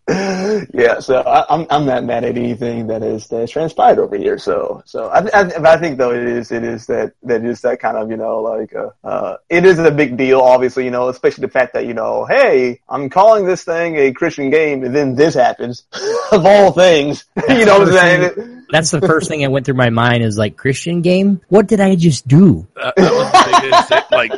Yeah, 0.73 0.99
so 0.99 1.21
I, 1.21 1.45
I'm 1.53 1.67
I'm 1.69 1.85
not 1.85 2.03
mad 2.03 2.23
at 2.23 2.35
anything 2.35 2.87
that 2.87 3.03
is 3.03 3.27
that 3.27 3.41
has 3.41 3.51
transpired 3.51 3.99
over 3.99 4.17
here. 4.17 4.39
So 4.39 4.81
so 4.85 5.07
I, 5.07 5.19
I, 5.19 5.43
but 5.43 5.65
I 5.65 5.77
think 5.77 5.97
though 5.97 6.11
it 6.11 6.23
is 6.23 6.51
it 6.51 6.63
is 6.63 6.87
that 6.87 7.13
that 7.23 7.45
is 7.45 7.61
that 7.61 7.79
kind 7.79 7.95
of 7.95 8.09
you 8.09 8.17
know 8.17 8.39
like 8.39 8.73
uh, 8.73 8.89
uh 9.03 9.37
it 9.49 9.65
is 9.65 9.77
a 9.77 9.91
big 9.91 10.17
deal 10.17 10.39
obviously 10.39 10.85
you 10.85 10.91
know 10.91 11.09
especially 11.09 11.43
the 11.43 11.51
fact 11.51 11.73
that 11.73 11.85
you 11.85 11.93
know 11.93 12.25
hey 12.25 12.81
I'm 12.89 13.09
calling 13.09 13.45
this 13.45 13.63
thing 13.63 13.97
a 13.97 14.11
Christian 14.11 14.49
game 14.49 14.83
and 14.83 14.95
then 14.95 15.13
this 15.13 15.35
happens 15.35 15.83
of 16.31 16.45
all 16.45 16.71
things 16.71 17.25
you 17.49 17.65
know 17.65 17.79
what 17.79 17.89
I'm 17.89 17.93
saying. 17.93 18.65
That's 18.71 18.91
the 18.91 19.01
first 19.01 19.27
thing 19.27 19.41
that 19.41 19.51
went 19.51 19.65
through 19.65 19.75
my 19.75 19.89
mind 19.89 20.23
is 20.23 20.37
like 20.37 20.55
Christian 20.55 21.01
game. 21.01 21.41
What 21.49 21.67
did 21.67 21.79
I 21.79 21.95
just 21.95 22.27
do? 22.27 22.67
That, 22.75 22.95
that 22.95 23.11
was 23.11 23.31
the 23.31 23.61
biggest 23.61 23.89
zi- 23.89 24.15
like 24.15 24.31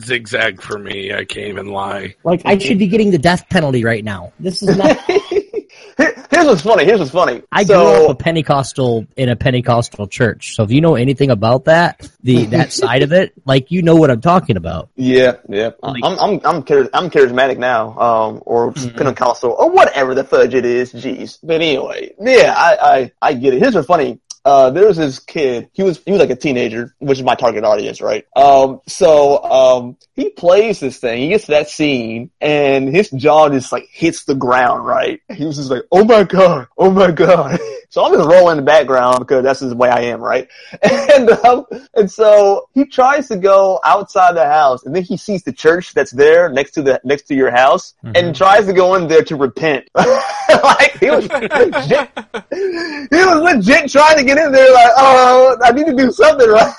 zigzag 0.00 0.62
for 0.62 0.78
me. 0.78 1.12
I 1.12 1.24
can't 1.24 1.48
even 1.48 1.68
lie. 1.68 2.14
Like 2.24 2.42
I 2.44 2.58
should 2.58 2.78
be 2.78 2.86
getting 2.86 3.10
the 3.10 3.18
death 3.18 3.48
penalty 3.48 3.84
right 3.84 4.04
now. 4.04 4.32
This 4.38 4.62
is 4.62 4.76
not. 4.76 4.98
Here- 5.98 6.14
Here's 6.30 6.46
what's 6.46 6.62
funny. 6.62 6.84
Here's 6.84 7.00
what's 7.00 7.10
funny. 7.10 7.42
I 7.50 7.64
grew 7.64 7.76
up 8.04 8.10
a 8.10 8.14
Pentecostal 8.14 9.06
in 9.16 9.28
a 9.28 9.34
Pentecostal 9.34 10.06
church, 10.06 10.54
so 10.54 10.62
if 10.62 10.70
you 10.70 10.80
know 10.80 10.94
anything 10.94 11.30
about 11.30 11.64
that, 11.64 12.08
the 12.22 12.44
that 12.46 12.72
side 12.82 13.02
of 13.02 13.12
it, 13.12 13.32
like 13.44 13.70
you 13.72 13.82
know 13.82 13.96
what 13.96 14.10
I'm 14.10 14.20
talking 14.20 14.56
about. 14.56 14.90
Yeah, 14.94 15.36
yeah. 15.48 15.70
I'm 15.82 16.18
I'm 16.18 16.40
I'm 16.44 16.64
char- 16.64 16.90
I'm 16.94 17.10
charismatic 17.10 17.58
now, 17.58 17.98
um, 17.98 18.42
or 18.46 18.72
Pentecostal, 18.72 19.52
or 19.58 19.70
whatever 19.70 20.14
the 20.14 20.22
fudge 20.22 20.54
it 20.54 20.64
is. 20.64 20.92
Jeez. 20.92 21.38
But 21.42 21.56
anyway, 21.56 22.12
yeah, 22.20 22.54
I 22.56 22.76
I, 22.98 23.12
I 23.30 23.32
get 23.34 23.54
it. 23.54 23.60
Here's 23.60 23.74
what's 23.74 23.86
funny. 23.88 24.20
Uh, 24.48 24.70
there 24.70 24.86
was 24.86 24.96
this 24.96 25.18
kid. 25.18 25.68
He 25.74 25.82
was 25.82 26.00
he 26.06 26.10
was 26.10 26.20
like 26.20 26.30
a 26.30 26.36
teenager, 26.36 26.94
which 27.00 27.18
is 27.18 27.22
my 27.22 27.34
target 27.34 27.64
audience, 27.64 28.00
right? 28.00 28.24
Um, 28.34 28.80
so 28.86 29.44
um, 29.44 29.98
he 30.14 30.30
plays 30.30 30.80
this 30.80 30.96
thing. 30.96 31.20
He 31.20 31.28
gets 31.28 31.44
to 31.44 31.50
that 31.50 31.68
scene, 31.68 32.30
and 32.40 32.88
his 32.88 33.10
jaw 33.10 33.50
just 33.50 33.72
like 33.72 33.86
hits 33.92 34.24
the 34.24 34.34
ground, 34.34 34.86
right? 34.86 35.20
He 35.30 35.44
was 35.44 35.56
just 35.56 35.70
like, 35.70 35.82
"Oh 35.92 36.02
my 36.02 36.24
god, 36.24 36.66
oh 36.78 36.90
my 36.90 37.10
god." 37.10 37.60
So 37.90 38.04
I'm 38.04 38.12
just 38.12 38.28
rolling 38.28 38.58
in 38.58 38.64
the 38.64 38.70
background 38.70 39.20
because 39.20 39.42
that's 39.42 39.60
just 39.60 39.70
the 39.70 39.76
way 39.76 39.88
I 39.88 40.00
am, 40.02 40.20
right? 40.20 40.46
And 41.18 41.30
um, 41.30 41.64
and 41.94 42.10
so 42.10 42.68
he 42.74 42.84
tries 42.84 43.28
to 43.28 43.36
go 43.36 43.80
outside 43.82 44.36
the 44.36 44.44
house, 44.44 44.84
and 44.84 44.94
then 44.94 45.02
he 45.02 45.16
sees 45.16 45.42
the 45.42 45.52
church 45.52 45.94
that's 45.94 46.10
there 46.10 46.50
next 46.50 46.72
to 46.72 46.82
the 46.82 47.00
next 47.02 47.22
to 47.28 47.34
your 47.34 47.50
house, 47.50 47.94
and 48.02 48.36
tries 48.36 48.66
to 48.66 48.74
go 48.74 48.94
in 48.94 49.08
there 49.08 49.24
to 49.24 49.36
repent. 49.36 49.88
like 49.94 50.98
he 51.00 51.10
was 51.10 51.26
legit, 51.28 52.10
he 53.10 53.24
was 53.24 53.40
legit 53.42 53.90
trying 53.90 54.18
to 54.18 54.24
get 54.24 54.37
in 54.38 54.52
there, 54.52 54.72
like, 54.72 54.92
oh, 54.96 55.56
I 55.62 55.72
need 55.72 55.86
to 55.86 55.94
do 55.94 56.10
something, 56.12 56.48
right? 56.50 56.74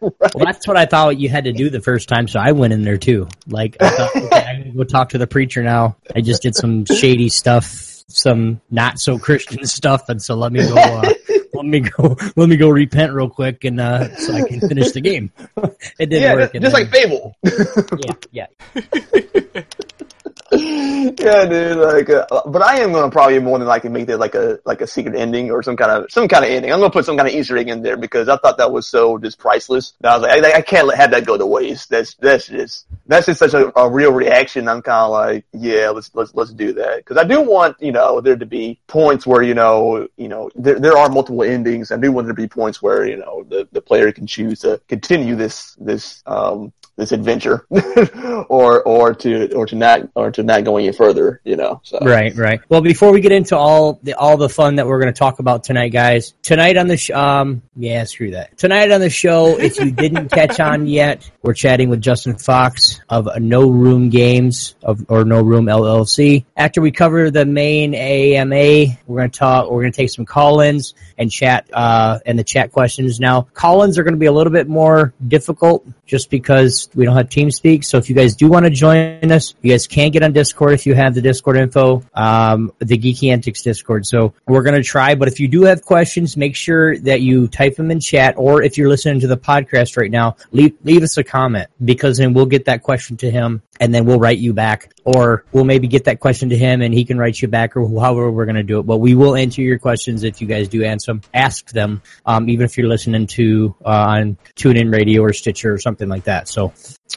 Well, 0.00 0.44
that's 0.44 0.66
what 0.66 0.76
I 0.76 0.86
thought 0.86 1.18
you 1.18 1.28
had 1.28 1.44
to 1.44 1.52
do 1.52 1.68
the 1.70 1.80
first 1.80 2.08
time, 2.08 2.26
so 2.26 2.40
I 2.40 2.52
went 2.52 2.72
in 2.72 2.84
there 2.84 2.96
too. 2.96 3.28
Like, 3.46 3.76
I 3.80 3.90
thought, 3.90 4.16
okay, 4.16 4.44
I'm 4.44 4.58
gonna 4.62 4.72
go 4.72 4.84
talk 4.84 5.10
to 5.10 5.18
the 5.18 5.26
preacher 5.26 5.62
now. 5.62 5.96
I 6.14 6.22
just 6.22 6.42
did 6.42 6.54
some 6.54 6.86
shady 6.86 7.28
stuff, 7.28 7.64
some 8.08 8.60
not 8.70 8.98
so 8.98 9.18
Christian 9.18 9.66
stuff, 9.66 10.08
and 10.08 10.22
so 10.22 10.36
let 10.36 10.52
me 10.52 10.60
go. 10.60 10.74
Uh, 10.74 11.12
let 11.52 11.66
me 11.66 11.80
go. 11.80 12.16
Let 12.34 12.48
me 12.48 12.56
go 12.56 12.70
repent 12.70 13.12
real 13.12 13.28
quick, 13.28 13.64
and 13.64 13.78
uh, 13.78 14.16
so 14.16 14.32
I 14.32 14.48
can 14.48 14.60
finish 14.60 14.92
the 14.92 15.00
game. 15.00 15.30
it 15.98 16.08
didn't 16.08 16.22
yeah, 16.22 16.34
work. 16.34 16.52
just, 16.52 16.62
just 16.62 16.74
like 16.74 16.90
Fable. 16.90 17.36
yeah, 18.32 18.46
yeah. 18.74 19.62
yeah, 20.52 21.46
dude. 21.46 21.78
Like, 21.78 22.10
uh, 22.10 22.42
but 22.46 22.60
I 22.60 22.80
am 22.80 22.92
gonna 22.92 23.10
probably 23.10 23.38
more 23.38 23.58
than 23.58 23.66
likely 23.66 23.88
make 23.88 24.08
it 24.10 24.18
like 24.18 24.34
a 24.34 24.58
like 24.66 24.82
a 24.82 24.86
secret 24.86 25.16
ending 25.16 25.50
or 25.50 25.62
some 25.62 25.76
kind 25.76 25.90
of 25.90 26.12
some 26.12 26.28
kind 26.28 26.44
of 26.44 26.50
ending. 26.50 26.70
I'm 26.70 26.80
gonna 26.80 26.90
put 26.90 27.06
some 27.06 27.16
kind 27.16 27.26
of 27.26 27.34
Easter 27.34 27.56
egg 27.56 27.68
in 27.68 27.82
there 27.82 27.96
because 27.96 28.28
I 28.28 28.36
thought 28.36 28.58
that 28.58 28.70
was 28.70 28.86
so 28.86 29.16
just 29.16 29.38
priceless. 29.38 29.94
That 30.00 30.12
I 30.12 30.16
was 30.18 30.22
like, 30.22 30.44
I, 30.44 30.58
I 30.58 30.60
can't 30.60 30.86
let, 30.86 30.98
have 30.98 31.12
that 31.12 31.24
go 31.24 31.38
to 31.38 31.46
waste. 31.46 31.88
That's 31.88 32.14
that's 32.16 32.46
just 32.46 32.86
that's 33.06 33.26
just 33.26 33.38
such 33.38 33.54
a, 33.54 33.72
a 33.78 33.88
real 33.88 34.12
reaction. 34.12 34.68
I'm 34.68 34.82
kind 34.82 35.04
of 35.04 35.10
like, 35.12 35.46
yeah, 35.52 35.88
let's 35.88 36.10
let's 36.14 36.34
let's 36.34 36.52
do 36.52 36.74
that 36.74 36.98
because 36.98 37.16
I 37.16 37.24
do 37.24 37.40
want 37.40 37.80
you 37.80 37.92
know 37.92 38.20
there 38.20 38.36
to 38.36 38.46
be 38.46 38.78
points 38.86 39.26
where 39.26 39.42
you 39.42 39.54
know 39.54 40.06
you 40.18 40.28
know 40.28 40.50
there 40.54 40.78
there 40.78 40.98
are 40.98 41.08
multiple 41.08 41.42
endings. 41.42 41.90
I 41.90 41.96
do 41.96 42.12
want 42.12 42.26
there 42.26 42.36
to 42.36 42.42
be 42.42 42.48
points 42.48 42.82
where 42.82 43.06
you 43.06 43.16
know 43.16 43.44
the 43.48 43.66
the 43.72 43.80
player 43.80 44.12
can 44.12 44.26
choose 44.26 44.60
to 44.60 44.78
continue 44.88 45.36
this 45.36 45.74
this 45.80 46.22
um 46.26 46.72
this 46.96 47.12
adventure 47.12 47.66
or 48.48 48.82
or 48.82 49.14
to 49.14 49.52
or 49.54 49.66
to 49.66 49.74
not 49.74 50.00
or 50.14 50.30
to 50.30 50.42
not 50.42 50.64
go 50.64 50.76
any 50.76 50.92
further 50.92 51.40
you 51.44 51.56
know 51.56 51.80
so 51.82 51.98
Right, 52.14 52.36
right. 52.36 52.60
Well, 52.68 52.80
before 52.80 53.12
we 53.12 53.20
get 53.20 53.32
into 53.32 53.56
all 53.56 53.98
the 54.02 54.14
all 54.14 54.36
the 54.36 54.48
fun 54.48 54.76
that 54.76 54.86
we're 54.86 55.00
going 55.00 55.12
to 55.12 55.18
talk 55.18 55.38
about 55.38 55.64
tonight, 55.64 55.88
guys, 55.88 56.34
tonight 56.42 56.76
on 56.76 56.86
the 56.86 56.96
sh- 56.96 57.10
um, 57.10 57.62
yeah, 57.76 58.04
screw 58.04 58.32
that. 58.32 58.56
Tonight 58.58 58.90
on 58.90 59.00
the 59.00 59.10
show, 59.10 59.58
if 59.58 59.78
you 59.78 59.90
didn't 59.90 60.28
catch 60.30 60.60
on 60.60 60.86
yet, 60.86 61.28
we're 61.42 61.54
chatting 61.54 61.88
with 61.88 62.00
Justin 62.00 62.36
Fox 62.36 63.00
of 63.08 63.28
No 63.40 63.68
Room 63.68 64.10
Games 64.10 64.74
of 64.82 65.06
or 65.08 65.24
No 65.24 65.42
Room 65.42 65.66
LLC. 65.66 66.44
After 66.56 66.80
we 66.80 66.90
cover 66.92 67.30
the 67.30 67.46
main 67.46 67.94
AMA, 67.94 68.96
we're 69.06 69.18
going 69.18 69.30
to 69.30 69.38
talk. 69.38 69.70
We're 69.70 69.82
going 69.82 69.92
to 69.92 69.96
take 69.96 70.10
some 70.10 70.26
call-ins 70.26 70.94
and 71.18 71.30
chat 71.30 71.68
uh, 71.72 72.20
and 72.26 72.38
the 72.38 72.44
chat 72.44 72.70
questions. 72.72 73.18
Now, 73.18 73.42
call-ins 73.54 73.98
are 73.98 74.04
going 74.04 74.14
to 74.14 74.20
be 74.20 74.26
a 74.26 74.32
little 74.32 74.52
bit 74.52 74.68
more 74.68 75.14
difficult 75.26 75.86
just 76.06 76.30
because 76.30 76.83
we 76.94 77.04
don't 77.04 77.16
have 77.16 77.28
TeamSpeak. 77.28 77.84
So 77.84 77.98
if 77.98 78.08
you 78.08 78.14
guys 78.14 78.34
do 78.34 78.48
want 78.48 78.64
to 78.64 78.70
join 78.70 79.30
us, 79.30 79.54
you 79.62 79.70
guys 79.70 79.86
can 79.86 80.10
get 80.10 80.22
on 80.22 80.32
Discord 80.32 80.72
if 80.72 80.86
you 80.86 80.94
have 80.94 81.14
the 81.14 81.22
Discord 81.22 81.56
info, 81.56 82.02
um, 82.14 82.72
the 82.78 82.98
Geeky 82.98 83.32
Antics 83.32 83.62
Discord. 83.62 84.06
So 84.06 84.34
we're 84.46 84.62
going 84.62 84.76
to 84.76 84.82
try, 84.82 85.14
but 85.14 85.28
if 85.28 85.40
you 85.40 85.48
do 85.48 85.62
have 85.62 85.82
questions, 85.82 86.36
make 86.36 86.56
sure 86.56 86.96
that 86.98 87.20
you 87.20 87.48
type 87.48 87.76
them 87.76 87.90
in 87.90 88.00
chat, 88.00 88.34
or 88.36 88.62
if 88.62 88.78
you're 88.78 88.88
listening 88.88 89.20
to 89.20 89.26
the 89.26 89.36
podcast 89.36 89.96
right 89.96 90.10
now, 90.10 90.36
leave, 90.52 90.76
leave 90.84 91.02
us 91.02 91.16
a 91.16 91.24
comment 91.24 91.68
because 91.84 92.18
then 92.18 92.32
we'll 92.34 92.46
get 92.46 92.66
that 92.66 92.82
question 92.82 93.16
to 93.18 93.30
him 93.30 93.62
and 93.80 93.94
then 93.94 94.04
we'll 94.04 94.18
write 94.18 94.38
you 94.38 94.52
back 94.52 94.92
or 95.04 95.44
we'll 95.52 95.64
maybe 95.64 95.88
get 95.88 96.04
that 96.04 96.20
question 96.20 96.48
to 96.50 96.56
him 96.56 96.82
and 96.82 96.94
he 96.94 97.04
can 97.04 97.18
write 97.18 97.40
you 97.40 97.48
back 97.48 97.76
or 97.76 97.88
however 98.00 98.30
we're 98.30 98.46
going 98.46 98.56
to 98.56 98.62
do 98.62 98.78
it. 98.80 98.84
But 98.84 98.98
we 98.98 99.14
will 99.14 99.34
answer 99.34 99.62
your 99.62 99.78
questions 99.78 100.22
if 100.22 100.40
you 100.40 100.46
guys 100.46 100.68
do 100.68 100.84
answer 100.84 101.12
them, 101.12 101.22
ask 101.32 101.70
them, 101.70 102.02
um, 102.24 102.48
even 102.48 102.64
if 102.64 102.78
you're 102.78 102.88
listening 102.88 103.26
to, 103.28 103.74
uh, 103.84 103.88
on 103.88 104.38
TuneIn 104.56 104.92
Radio 104.92 105.22
or 105.22 105.32
Stitcher 105.32 105.72
or 105.72 105.78
something 105.78 106.08
like 106.08 106.24
that. 106.24 106.48
So, 106.48 106.72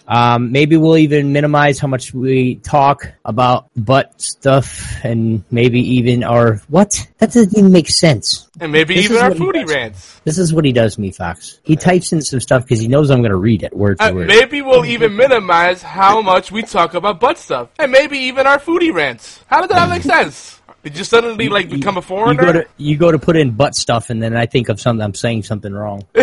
um, 0.08 0.52
maybe 0.52 0.78
we'll 0.78 0.98
even 0.98 1.34
minimize 1.34 1.80
how 1.80 1.88
much 1.88 2.14
we 2.14 2.56
talk 2.56 3.12
about 3.26 3.68
butt 3.76 4.22
stuff 4.22 5.04
and 5.04 5.44
maybe 5.52 5.80
even 5.96 6.24
our, 6.24 6.58
what? 6.70 7.08
That 7.18 7.34
doesn't 7.34 7.58
even 7.58 7.72
make 7.72 7.90
sense. 7.90 8.48
And 8.60 8.72
maybe 8.72 8.96
This 8.96 9.06
even 9.06 9.18
our 9.18 9.32
foodie 9.32 9.68
rants. 9.68 10.20
This 10.24 10.38
is 10.38 10.54
what 10.54 10.66
he 10.66 10.72
does, 10.72 10.98
me 10.98 11.12
Fox. 11.12 11.60
He 11.64 11.76
types 11.76 12.12
in 12.14 12.22
some 12.22 12.40
stuff 12.40 12.64
because 12.64 12.80
he 12.80 12.88
knows 12.88 13.10
I'm 13.10 13.20
going 13.20 13.32
to 13.32 13.38
read 13.38 13.64
it 13.64 13.76
word 13.76 13.98
for 13.98 14.04
Uh, 14.06 14.14
word. 14.14 14.28
maybe 14.28 14.62
we'll 14.62 14.86
even 14.86 15.16
minimize 15.16 15.82
how 15.82 16.22
much 16.22 16.52
we 16.52 16.62
talk 16.62 16.94
about 16.94 17.20
butt 17.20 17.38
stuff. 17.38 17.70
And 17.80 17.92
maybe 17.92 18.18
even 18.18 18.48
our 18.48 18.60
foodie 18.60 18.94
rants. 18.94 19.44
How 19.48 19.62
did 19.62 19.70
that 19.72 19.90
make 19.90 20.02
sense? 20.16 20.54
Did 20.84 20.98
you 20.98 21.04
suddenly 21.04 21.50
like 21.50 21.70
become 21.70 21.96
a 21.98 22.00
You 22.00 22.02
foreigner? 22.04 22.44
go 22.46 22.52
to 22.54 22.66
you 22.78 22.96
go 22.98 23.12
to 23.12 23.20
put 23.20 23.36
in 23.36 23.52
butt 23.52 23.76
stuff, 23.76 24.10
and 24.10 24.22
then 24.24 24.38
I 24.38 24.46
think 24.46 24.70
of 24.70 24.80
something. 24.80 25.04
I'm 25.04 25.16
saying 25.16 25.44
something 25.44 25.74
wrong. 25.74 26.04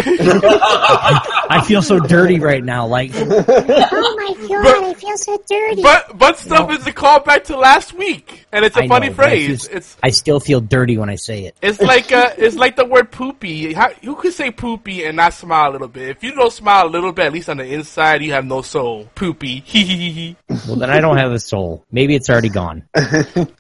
I 1.51 1.65
feel 1.65 1.83
so 1.83 1.99
dirty 2.01 2.39
right 2.51 2.63
now. 2.65 2.87
Like 2.87 3.11
Oh 3.17 3.27
my 3.29 4.47
god, 4.49 4.63
But- 4.63 4.85
I 4.85 4.95
feel 4.95 5.17
so 5.17 5.43
dirty. 5.49 5.83
But 5.83 6.17
butt 6.19 6.39
stuff 6.39 6.71
is 6.73 6.87
a 6.87 6.93
callback 6.93 7.45
to 7.45 7.57
last 7.57 7.93
week, 7.95 8.47
and 8.53 8.65
it's 8.65 8.77
a 8.77 8.83
I 8.85 8.89
funny 8.89 9.09
know, 9.09 9.15
but 9.15 9.27
I 9.27 9.29
phrase. 9.31 9.47
just- 9.63 9.71
It's 9.73 9.97
I 10.03 10.11
still 10.11 10.41
feel 10.41 10.61
dirty 10.61 10.99
when 10.99 11.11
I 11.11 11.17
say 11.17 11.45
it. 11.45 11.57
it's 11.63 11.81
like 11.81 12.13
uh, 12.13 12.31
it's 12.37 12.57
like 12.57 12.77
the 12.77 12.85
word 12.85 13.11
poopy. 13.11 13.73
How, 13.73 13.91
who 14.03 14.15
could 14.17 14.33
say 14.33 14.51
poopy 14.51 15.05
and 15.05 15.17
not 15.17 15.35
smile 15.35 15.71
a 15.71 15.73
little 15.73 15.89
bit? 15.89 16.09
If 16.11 16.23
you 16.25 16.35
don't 16.35 16.53
smile 16.53 16.87
a 16.87 16.91
little 16.91 17.13
bit, 17.13 17.27
at 17.27 17.33
least 17.33 17.49
on 17.49 17.57
the 17.59 17.65
inside, 17.67 18.23
you 18.23 18.33
have 18.33 18.45
no 18.45 18.63
soul. 18.63 19.09
Poopy. 19.15 19.61
Hee 19.67 19.85
hee 19.85 19.97
hee 19.97 20.13
hee. 20.13 20.37
Well, 20.67 20.77
then 20.77 20.91
I 20.91 21.01
don't 21.01 21.17
have 21.17 21.33
a 21.33 21.39
soul. 21.41 21.85
Maybe 21.91 22.15
it's 22.15 22.29
already 22.31 22.49
gone. 22.49 22.85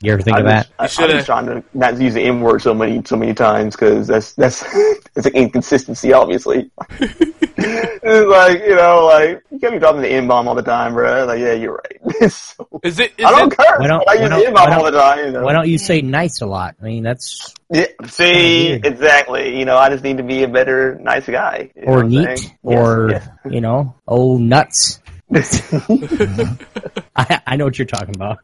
You 0.00 0.12
ever 0.12 0.22
think 0.22 0.36
I 0.36 0.40
of 0.40 0.46
that? 0.46 0.68
I, 0.78 0.86
shoulda- 0.86 1.14
just 1.14 1.26
trying 1.26 1.46
to 1.46 1.64
not 1.74 2.00
use 2.00 2.14
the 2.14 2.22
M 2.22 2.40
word 2.40 2.62
so 2.62 2.74
many 2.74 3.02
so 3.04 3.16
many 3.16 3.34
times 3.34 3.74
because 3.76 4.06
that's 4.06 4.32
that's 4.34 4.64
it's 5.16 5.26
an 5.26 5.34
inconsistency, 5.34 6.12
obviously. 6.12 6.70
it's 8.02 8.28
like 8.30 8.60
you 8.62 8.74
know, 8.76 9.06
like 9.06 9.42
you 9.50 9.58
can't 9.58 9.72
be 9.74 9.78
dropping 9.78 10.02
the 10.02 10.10
M 10.10 10.28
bomb 10.28 10.46
all 10.48 10.54
the 10.54 10.62
time, 10.62 10.94
bro. 10.94 11.24
Like, 11.26 11.40
yeah, 11.40 11.52
you're 11.52 11.74
right. 11.74 12.30
so, 12.32 12.68
Is 12.82 12.98
it? 12.98 13.12
Is 13.18 13.24
I 13.24 13.30
don't 13.30 13.52
it, 13.52 13.58
curse, 13.58 13.78
Why 13.80 13.86
don't- 13.86 14.08
I 14.08 14.12
use 14.14 14.28
don't- 14.30 14.40
the 14.40 14.46
M 14.46 14.52
why 14.54 14.64
bomb 14.66 14.72
all 14.74 14.82
don't- 14.84 14.92
the 14.92 14.98
time. 15.00 15.18
You 15.26 15.32
know? 15.32 15.42
Why 15.44 15.52
don't 15.52 15.68
you 15.68 15.78
say 15.78 16.02
nice 16.02 16.40
a 16.40 16.46
lot? 16.46 16.76
I 16.80 16.84
mean, 16.84 17.02
that's 17.02 17.54
Yeah, 17.70 17.86
see, 18.06 18.72
exactly. 18.72 19.58
You 19.58 19.64
know, 19.64 19.76
I 19.76 19.88
just 19.90 20.04
need 20.04 20.16
to 20.18 20.22
be 20.22 20.42
a 20.42 20.48
better, 20.48 20.98
nice 21.00 21.26
guy. 21.26 21.70
Or 21.84 22.02
neat 22.04 22.38
saying? 22.38 22.58
or 22.62 23.10
Yes, 23.10 23.28
you 23.50 23.60
know, 23.60 23.94
oh 24.06 24.38
nuts. 24.38 25.00
I, 27.16 27.40
I 27.46 27.56
know 27.56 27.64
what 27.64 27.78
you're 27.78 27.86
talking 27.86 28.14
about. 28.14 28.38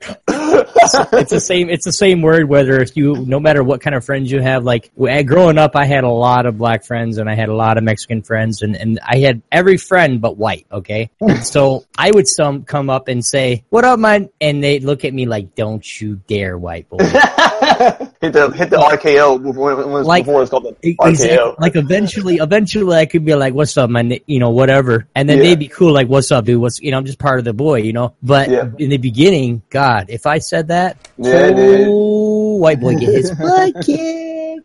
it's 1.12 1.30
the 1.30 1.40
same. 1.40 1.68
It's 1.68 1.84
the 1.84 1.92
same 1.92 2.22
word. 2.22 2.48
Whether 2.48 2.80
if 2.80 2.96
you, 2.96 3.24
no 3.26 3.38
matter 3.40 3.62
what 3.62 3.80
kind 3.80 3.94
of 3.94 4.04
friends 4.04 4.30
you 4.30 4.40
have, 4.40 4.64
like 4.64 4.90
growing 4.96 5.58
up, 5.58 5.76
I 5.76 5.84
had 5.84 6.04
a 6.04 6.10
lot 6.10 6.46
of 6.46 6.58
black 6.58 6.84
friends 6.84 7.18
and 7.18 7.28
I 7.28 7.34
had 7.34 7.48
a 7.48 7.54
lot 7.54 7.78
of 7.78 7.84
Mexican 7.84 8.22
friends, 8.22 8.62
and 8.62 8.76
and 8.76 8.98
I 9.02 9.18
had 9.18 9.42
every 9.52 9.76
friend 9.76 10.20
but 10.20 10.36
white. 10.36 10.66
Okay, 10.70 11.10
so 11.42 11.84
I 11.96 12.10
would 12.10 12.28
some 12.28 12.64
come 12.64 12.90
up 12.90 13.08
and 13.08 13.24
say, 13.24 13.64
"What 13.70 13.84
up, 13.84 13.98
man?" 13.98 14.30
And 14.40 14.62
they 14.62 14.80
look 14.80 15.04
at 15.04 15.14
me 15.14 15.26
like, 15.26 15.54
"Don't 15.54 16.00
you 16.00 16.20
dare, 16.26 16.58
white 16.58 16.88
boy." 16.88 16.98
hit 18.20 18.32
the 18.34 18.50
hit 18.50 18.70
the 18.70 18.76
RKO 18.76 19.42
before, 19.42 19.74
Like- 20.02 20.24
before 20.24 20.42
it's 20.42 20.50
called 20.50 20.64
the 20.64 20.76
Exactly. 21.06 21.54
Like 21.58 21.76
eventually, 21.76 22.36
eventually 22.36 22.96
I 22.96 23.06
could 23.06 23.24
be 23.24 23.34
like, 23.34 23.54
"What's 23.54 23.76
up, 23.76 23.88
man?" 23.90 24.12
You 24.26 24.38
know, 24.38 24.50
whatever, 24.50 25.06
and 25.14 25.28
then 25.28 25.38
Yeah. 25.38 25.44
they'd 25.44 25.58
be 25.58 25.68
cool, 25.68 25.92
like, 25.92 26.08
"What's 26.08 26.30
up, 26.30 26.44
dude? 26.44 26.60
What's 26.60 26.80
you 26.80 26.90
know?" 26.90 26.98
I'm 26.98 27.06
just 27.06 27.18
part 27.18 27.38
of 27.38 27.44
the 27.44 27.52
boy, 27.54 27.76
you 27.82 27.92
know. 27.92 28.12
But 28.22 28.50
Yeah. 28.50 28.66
in 28.78 28.90
the 28.90 28.98
beginning, 28.98 29.62
God, 29.70 30.06
if 30.08 30.26
I 30.26 30.38
said 30.38 30.68
that, 30.68 30.96
Yeah, 31.18 31.52
oh, 31.56 32.56
white 32.56 32.80
boy 32.80 32.94
get 32.96 33.08
his 33.08 33.30
butt 33.32 33.74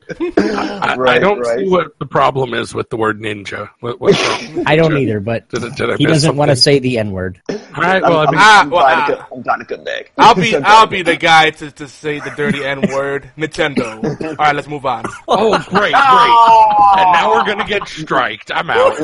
kicked. 0.07 0.39
I, 0.39 0.95
I 0.97 1.19
don't 1.19 1.39
right. 1.39 1.59
see 1.59 1.69
what 1.69 1.97
the 2.00 2.05
problem 2.05 2.53
is 2.53 2.74
with 2.74 2.89
the 2.89 2.97
word 2.97 3.19
ninja. 3.19 3.69
What, 3.79 4.00
what's 4.00 4.19
wrong? 4.21 4.63
I 4.65 4.75
don't 4.75 4.97
either, 4.97 5.19
but 5.19 5.50
Did, 5.50 5.63
I- 5.65 5.69
did 5.75 6.00
he 6.00 6.05
doesn't 6.05 6.35
want 6.35 6.50
to 6.50 6.55
say 6.55 6.79
the 6.79 6.97
n 6.97 7.12
word. 7.12 7.41
All 7.50 7.55
right, 7.77 8.01
well, 8.01 8.19
I 8.19 8.25
I'm, 8.25 8.31
mean, 8.31 8.39
Ah, 8.41 8.62
I'm, 8.62 8.69
well, 8.69 8.81
trying 8.81 9.07
to 9.07 9.15
come, 9.17 9.25
I'm 9.38 9.43
trying 9.43 9.59
to 9.59 9.65
come 9.65 9.83
back. 9.83 10.12
I'll 10.17 10.35
be 10.41 10.55
I'll 10.55 10.88
be 10.88 11.01
the 11.01 11.15
guy 11.15 11.50
to, 11.51 11.71
to 11.71 11.88
say 11.88 12.19
the 12.19 12.31
dirty 12.31 12.63
N 12.63 12.81
word. 12.93 13.31
Nintendo. 13.38 14.03
All 14.29 14.35
right, 14.35 14.55
let's 14.55 14.67
move 14.67 14.85
on. 14.85 15.05
oh, 15.27 15.57
great, 15.69 15.93
great. 15.93 15.93
And 15.93 17.12
now 17.13 17.31
we're 17.33 17.45
gonna 17.45 17.67
get 17.67 17.88
striked. 17.88 18.51
I'm 18.53 18.69
out. 18.69 18.95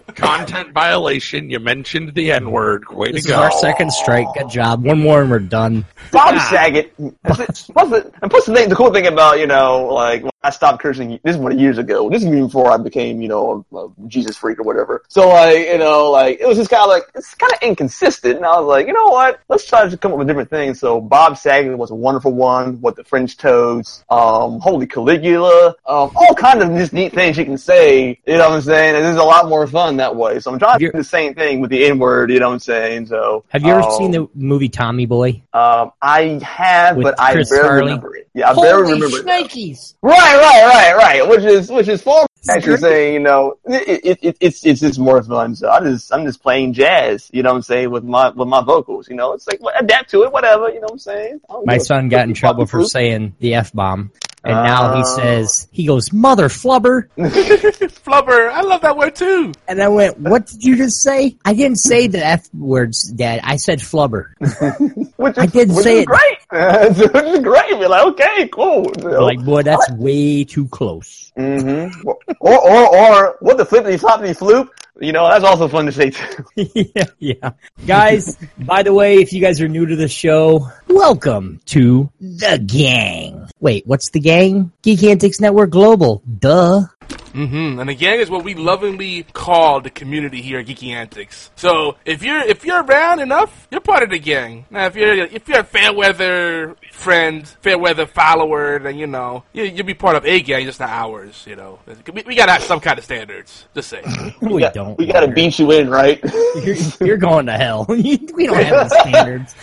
Content 0.20 0.72
violation. 0.72 1.50
You 1.50 1.58
mentioned 1.60 2.14
the 2.14 2.32
N 2.32 2.50
word. 2.50 2.88
Way 2.90 3.12
This 3.12 3.24
to 3.24 3.30
is 3.30 3.36
go. 3.36 3.42
our 3.42 3.50
second 3.52 3.92
strike. 3.92 4.26
Good 4.36 4.50
job. 4.50 4.84
One 4.84 5.00
more 5.00 5.22
and 5.22 5.30
we're 5.30 5.38
done. 5.40 5.84
Bob 6.12 6.38
Saget. 6.50 6.92
Plus 7.24 7.38
the, 7.38 8.12
and 8.22 8.30
plus 8.30 8.46
the 8.46 8.54
thing, 8.54 8.68
the 8.68 8.74
cool 8.76 8.92
thing 8.92 9.06
about 9.06 9.38
you 9.38 9.46
know, 9.46 9.86
like 9.86 10.22
when 10.22 10.30
I 10.42 10.50
stopped 10.50 10.80
cursing. 10.82 11.20
This 11.22 11.36
is 11.36 11.36
what 11.36 11.58
years 11.58 11.78
ago. 11.78 12.08
This 12.08 12.22
is 12.22 12.28
even 12.28 12.46
before 12.46 12.70
I 12.70 12.76
became 12.78 13.20
you 13.20 13.28
know 13.28 13.64
a, 13.72 13.76
a 13.76 13.88
Jesus 14.08 14.36
freak 14.36 14.58
or 14.58 14.62
whatever. 14.62 15.02
So 15.08 15.28
like 15.28 15.66
you 15.66 15.78
know, 15.78 16.10
like 16.10 16.40
it 16.40 16.46
was 16.46 16.56
just 16.56 16.70
kind 16.70 16.82
of 16.82 16.88
like 16.88 17.04
it's 17.14 17.34
kind 17.34 17.52
of 17.52 17.58
inconsistent. 17.62 18.36
And 18.36 18.46
I 18.46 18.58
was 18.58 18.66
like, 18.66 18.86
you 18.86 18.92
know 18.92 19.08
what? 19.08 19.40
Let's 19.48 19.66
try 19.66 19.88
to 19.88 19.96
come 19.96 20.12
up 20.12 20.18
with 20.18 20.28
different 20.28 20.50
things. 20.50 20.80
So 20.80 21.00
Bob 21.00 21.36
Saget 21.36 21.76
was 21.76 21.90
a 21.90 21.94
wonderful 21.94 22.32
one. 22.32 22.80
What 22.80 22.96
the 22.96 23.04
French 23.04 23.36
Toads, 23.36 24.04
um, 24.08 24.60
Holy 24.60 24.86
Caligula, 24.86 25.68
um, 25.86 26.10
all 26.16 26.34
kind 26.36 26.62
of 26.62 26.68
just 26.70 26.92
neat 26.92 27.12
things 27.12 27.36
you 27.36 27.44
can 27.44 27.58
say. 27.58 28.18
You 28.26 28.34
know 28.38 28.48
what 28.48 28.56
I'm 28.56 28.60
saying? 28.62 28.96
And 28.96 29.06
it's 29.06 29.18
a 29.18 29.24
lot 29.24 29.48
more 29.48 29.66
fun 29.66 29.96
that 29.98 30.16
way. 30.16 30.40
So 30.40 30.52
I'm 30.52 30.58
trying 30.58 30.78
to 30.78 30.86
do 30.90 30.96
the 30.96 31.04
same 31.04 31.34
thing 31.34 31.60
with 31.60 31.70
the 31.70 31.84
N 31.86 31.98
word. 31.98 32.30
You 32.30 32.40
know 32.40 32.48
what 32.48 32.54
I'm 32.54 32.58
saying? 32.60 33.06
So 33.06 33.44
Have 33.48 33.62
you 33.62 33.72
ever 33.72 33.82
um, 33.82 33.90
seen 33.92 34.10
the 34.10 34.28
movie 34.34 34.68
Tommy 34.68 35.06
Boy? 35.06 35.42
um, 35.52 35.92
I 36.00 36.40
have, 36.42 36.96
With 36.96 37.04
but 37.04 37.20
I 37.20 37.34
barely 37.34 37.44
Farley? 37.46 37.80
remember 37.82 38.16
it. 38.16 38.28
Yeah, 38.34 38.50
I 38.50 38.54
barely 38.54 38.92
remember 38.92 39.18
it. 39.18 39.26
shnikes! 39.26 39.94
Right, 40.02 40.29
right, 40.38 40.94
right, 40.94 40.96
right. 40.96 41.28
Which 41.28 41.44
is 41.44 41.70
which 41.70 41.88
is 41.88 42.02
far 42.02 42.26
from 42.44 42.56
actually 42.56 42.70
great. 42.78 42.80
saying, 42.80 43.14
you 43.14 43.20
know, 43.20 43.54
it, 43.66 44.00
it, 44.04 44.18
it, 44.22 44.36
it's 44.40 44.64
it's 44.64 44.80
just 44.80 44.98
more 44.98 45.22
fun. 45.22 45.54
So 45.56 45.68
I 45.70 45.80
just 45.80 46.12
I'm 46.12 46.24
just 46.24 46.42
playing 46.42 46.72
jazz, 46.72 47.28
you 47.32 47.42
know 47.42 47.50
what 47.50 47.56
I'm 47.56 47.62
saying, 47.62 47.90
with 47.90 48.04
my 48.04 48.30
with 48.30 48.48
my 48.48 48.62
vocals. 48.62 49.08
You 49.08 49.16
know, 49.16 49.32
it's 49.32 49.46
like 49.46 49.60
well, 49.62 49.74
adapt 49.78 50.10
to 50.10 50.22
it, 50.24 50.32
whatever. 50.32 50.68
You 50.68 50.76
know 50.76 50.86
what 50.86 50.92
I'm 50.92 50.98
saying. 50.98 51.40
My 51.64 51.78
son 51.78 52.08
got 52.08 52.28
in 52.28 52.34
trouble 52.34 52.66
for 52.66 52.84
saying 52.84 53.34
the 53.40 53.54
f 53.54 53.72
bomb, 53.72 54.10
and 54.44 54.54
now 54.54 54.94
he 54.96 55.02
Oh. 55.04 55.16
says 55.16 55.68
he 55.70 55.86
goes 55.86 56.12
mother 56.12 56.48
flubber. 56.48 57.08
flubber. 58.10 58.50
I 58.50 58.62
love 58.62 58.80
that 58.82 58.96
word 58.96 59.14
too. 59.14 59.52
And 59.68 59.82
I 59.82 59.88
went, 59.88 60.18
what 60.18 60.46
did 60.46 60.64
you 60.64 60.76
just 60.76 61.02
say? 61.02 61.36
I 61.44 61.54
didn't 61.54 61.78
say 61.78 62.08
the 62.08 62.24
F 62.24 62.52
words, 62.52 63.10
Dad. 63.10 63.40
I 63.44 63.56
said 63.56 63.80
flubber. 63.80 64.34
Which 65.16 65.36
is, 65.36 65.42
I 65.42 65.46
did 65.46 65.68
which 65.68 65.84
say 65.84 65.98
is 65.98 66.02
it. 66.02 66.06
great. 66.06 66.38
which 67.14 67.24
is 67.24 67.38
great. 67.40 67.70
You're 67.70 67.88
like, 67.88 68.06
okay, 68.08 68.48
cool. 68.48 68.90
You 68.98 69.10
know? 69.10 69.24
like, 69.24 69.44
boy, 69.44 69.62
that's 69.62 69.90
way 69.92 70.44
too 70.44 70.66
close. 70.68 71.30
Mm-hmm. 71.36 72.08
Or, 72.08 72.18
or, 72.40 72.96
or, 72.96 73.36
what 73.40 73.56
the 73.56 73.64
flippity 73.64 73.98
floppity 73.98 74.36
floop? 74.36 74.70
You 74.98 75.12
know, 75.12 75.28
that's 75.28 75.44
also 75.44 75.68
fun 75.68 75.86
to 75.86 75.92
say 75.92 76.10
too. 76.10 76.44
yeah, 76.56 77.04
yeah. 77.18 77.50
Guys, 77.86 78.36
by 78.58 78.82
the 78.82 78.92
way, 78.92 79.16
if 79.16 79.32
you 79.32 79.40
guys 79.40 79.60
are 79.60 79.68
new 79.68 79.86
to 79.86 79.96
the 79.96 80.08
show, 80.08 80.68
welcome 80.88 81.60
to 81.66 82.10
the 82.20 82.62
gang. 82.64 83.48
Wait, 83.60 83.86
what's 83.86 84.10
the 84.10 84.20
gang? 84.20 84.72
Geek 84.82 85.02
Antics 85.04 85.40
Network 85.40 85.70
Global. 85.70 86.22
Duh. 86.38 86.82
Hmm 87.32 87.78
And 87.80 87.88
the 87.88 87.94
gang 87.94 88.20
is 88.20 88.28
what 88.30 88.44
we 88.44 88.54
lovingly 88.54 89.24
call 89.32 89.80
the 89.80 89.90
community 89.90 90.42
here 90.42 90.58
at 90.60 90.66
Geeky 90.66 90.90
Antics. 90.90 91.50
So 91.56 91.96
if 92.04 92.22
you're 92.22 92.40
if 92.40 92.64
you're 92.64 92.82
around 92.82 93.20
enough, 93.20 93.68
you're 93.70 93.80
part 93.80 94.02
of 94.02 94.10
the 94.10 94.18
gang. 94.18 94.66
Now 94.70 94.86
if 94.86 94.96
you're 94.96 95.14
if 95.24 95.48
you're 95.48 95.60
a 95.60 95.64
fair 95.64 95.92
weather 95.92 96.76
friend, 96.92 97.46
fair 97.62 97.78
weather 97.78 98.06
follower, 98.06 98.78
then 98.78 98.96
you 98.98 99.06
know 99.06 99.44
you, 99.52 99.64
you'll 99.64 99.86
be 99.86 99.94
part 99.94 100.16
of 100.16 100.24
a 100.26 100.40
gang, 100.40 100.64
just 100.66 100.80
not 100.80 100.90
ours. 100.90 101.44
You 101.46 101.56
know, 101.56 101.78
we, 102.12 102.22
we 102.26 102.34
gotta 102.34 102.52
have 102.52 102.62
some 102.62 102.80
kind 102.80 102.98
of 102.98 103.04
standards. 103.04 103.66
Just 103.74 103.88
say. 103.90 104.02
We 104.40 104.60
got- 104.62 104.74
don't. 104.74 104.98
We 104.98 105.06
gotta 105.06 105.28
beat 105.28 105.58
you 105.58 105.70
in, 105.72 105.88
right? 105.90 106.20
You're, 106.64 106.76
you're 107.00 107.16
going 107.16 107.46
to 107.46 107.52
hell. 107.52 107.86
we 107.88 108.16
don't 108.16 108.56
have 108.64 108.88
the 108.88 109.00
standards. 109.00 109.54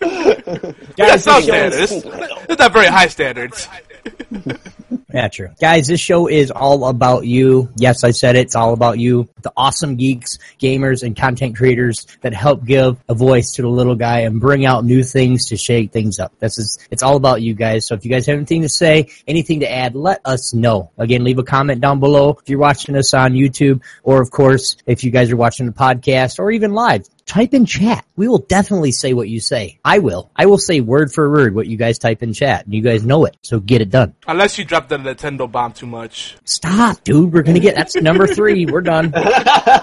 We 0.00 0.72
got 0.96 0.96
Guys, 0.96 1.24
some 1.24 1.36
this 1.42 1.46
show 1.46 1.54
is- 1.66 1.88
standards. 2.00 2.46
It's 2.48 2.58
not 2.58 2.72
very 2.72 2.86
high 2.86 3.08
standards. 3.08 3.68
Yeah, 5.12 5.28
true. 5.28 5.50
Guys, 5.60 5.86
this 5.86 6.00
show 6.00 6.28
is 6.28 6.50
all 6.50 6.86
about 6.86 7.26
you. 7.26 7.70
Yes, 7.76 8.04
I 8.04 8.12
said 8.12 8.36
it. 8.36 8.40
It's 8.40 8.56
all 8.56 8.72
about 8.72 8.98
you. 8.98 9.28
The 9.42 9.52
awesome 9.56 9.96
geeks, 9.96 10.38
gamers, 10.60 11.02
and 11.02 11.16
content 11.16 11.56
creators 11.56 12.06
that 12.20 12.32
help 12.32 12.64
give 12.64 12.98
a 13.08 13.14
voice 13.14 13.52
to 13.52 13.62
the 13.62 13.68
little 13.68 13.96
guy 13.96 14.20
and 14.20 14.40
bring 14.40 14.64
out 14.66 14.84
new 14.84 15.02
things 15.02 15.46
to 15.46 15.56
shake 15.56 15.92
things 15.92 16.18
up. 16.18 16.32
This 16.38 16.58
is, 16.58 16.78
it's 16.90 17.02
all 17.02 17.16
about 17.16 17.42
you 17.42 17.54
guys. 17.54 17.86
So 17.86 17.94
if 17.94 18.04
you 18.04 18.10
guys 18.10 18.26
have 18.26 18.36
anything 18.36 18.62
to 18.62 18.68
say, 18.68 19.08
anything 19.26 19.60
to 19.60 19.70
add, 19.70 19.94
let 19.94 20.20
us 20.24 20.54
know. 20.54 20.90
Again, 20.98 21.24
leave 21.24 21.38
a 21.38 21.44
comment 21.44 21.80
down 21.80 22.00
below 22.00 22.38
if 22.40 22.48
you're 22.48 22.58
watching 22.58 22.96
us 22.96 23.14
on 23.14 23.32
YouTube, 23.32 23.82
or 24.02 24.20
of 24.20 24.30
course, 24.30 24.76
if 24.86 25.04
you 25.04 25.10
guys 25.10 25.30
are 25.30 25.36
watching 25.36 25.66
the 25.66 25.72
podcast 25.72 26.38
or 26.38 26.50
even 26.50 26.72
live. 26.72 27.06
Type 27.30 27.54
in 27.54 27.64
chat. 27.64 28.04
We 28.16 28.26
will 28.26 28.40
definitely 28.40 28.90
say 28.90 29.12
what 29.12 29.28
you 29.28 29.38
say. 29.38 29.78
I 29.84 30.00
will. 30.00 30.32
I 30.34 30.46
will 30.46 30.58
say 30.58 30.80
word 30.80 31.12
for 31.12 31.30
word 31.30 31.54
what 31.54 31.68
you 31.68 31.76
guys 31.76 31.96
type 31.96 32.24
in 32.24 32.32
chat. 32.32 32.64
And 32.64 32.74
you 32.74 32.82
guys 32.82 33.04
know 33.04 33.24
it. 33.24 33.36
So 33.42 33.60
get 33.60 33.80
it 33.80 33.88
done. 33.88 34.16
Unless 34.26 34.58
you 34.58 34.64
drop 34.64 34.88
the 34.88 34.96
Nintendo 34.96 35.48
bomb 35.48 35.72
too 35.72 35.86
much. 35.86 36.36
Stop, 36.42 37.04
dude. 37.04 37.32
We're 37.32 37.44
gonna 37.44 37.60
get 37.60 37.76
that's 37.76 37.94
number 37.94 38.26
three. 38.26 38.66
We're 38.66 38.80
done. 38.80 39.14
All 39.16 39.22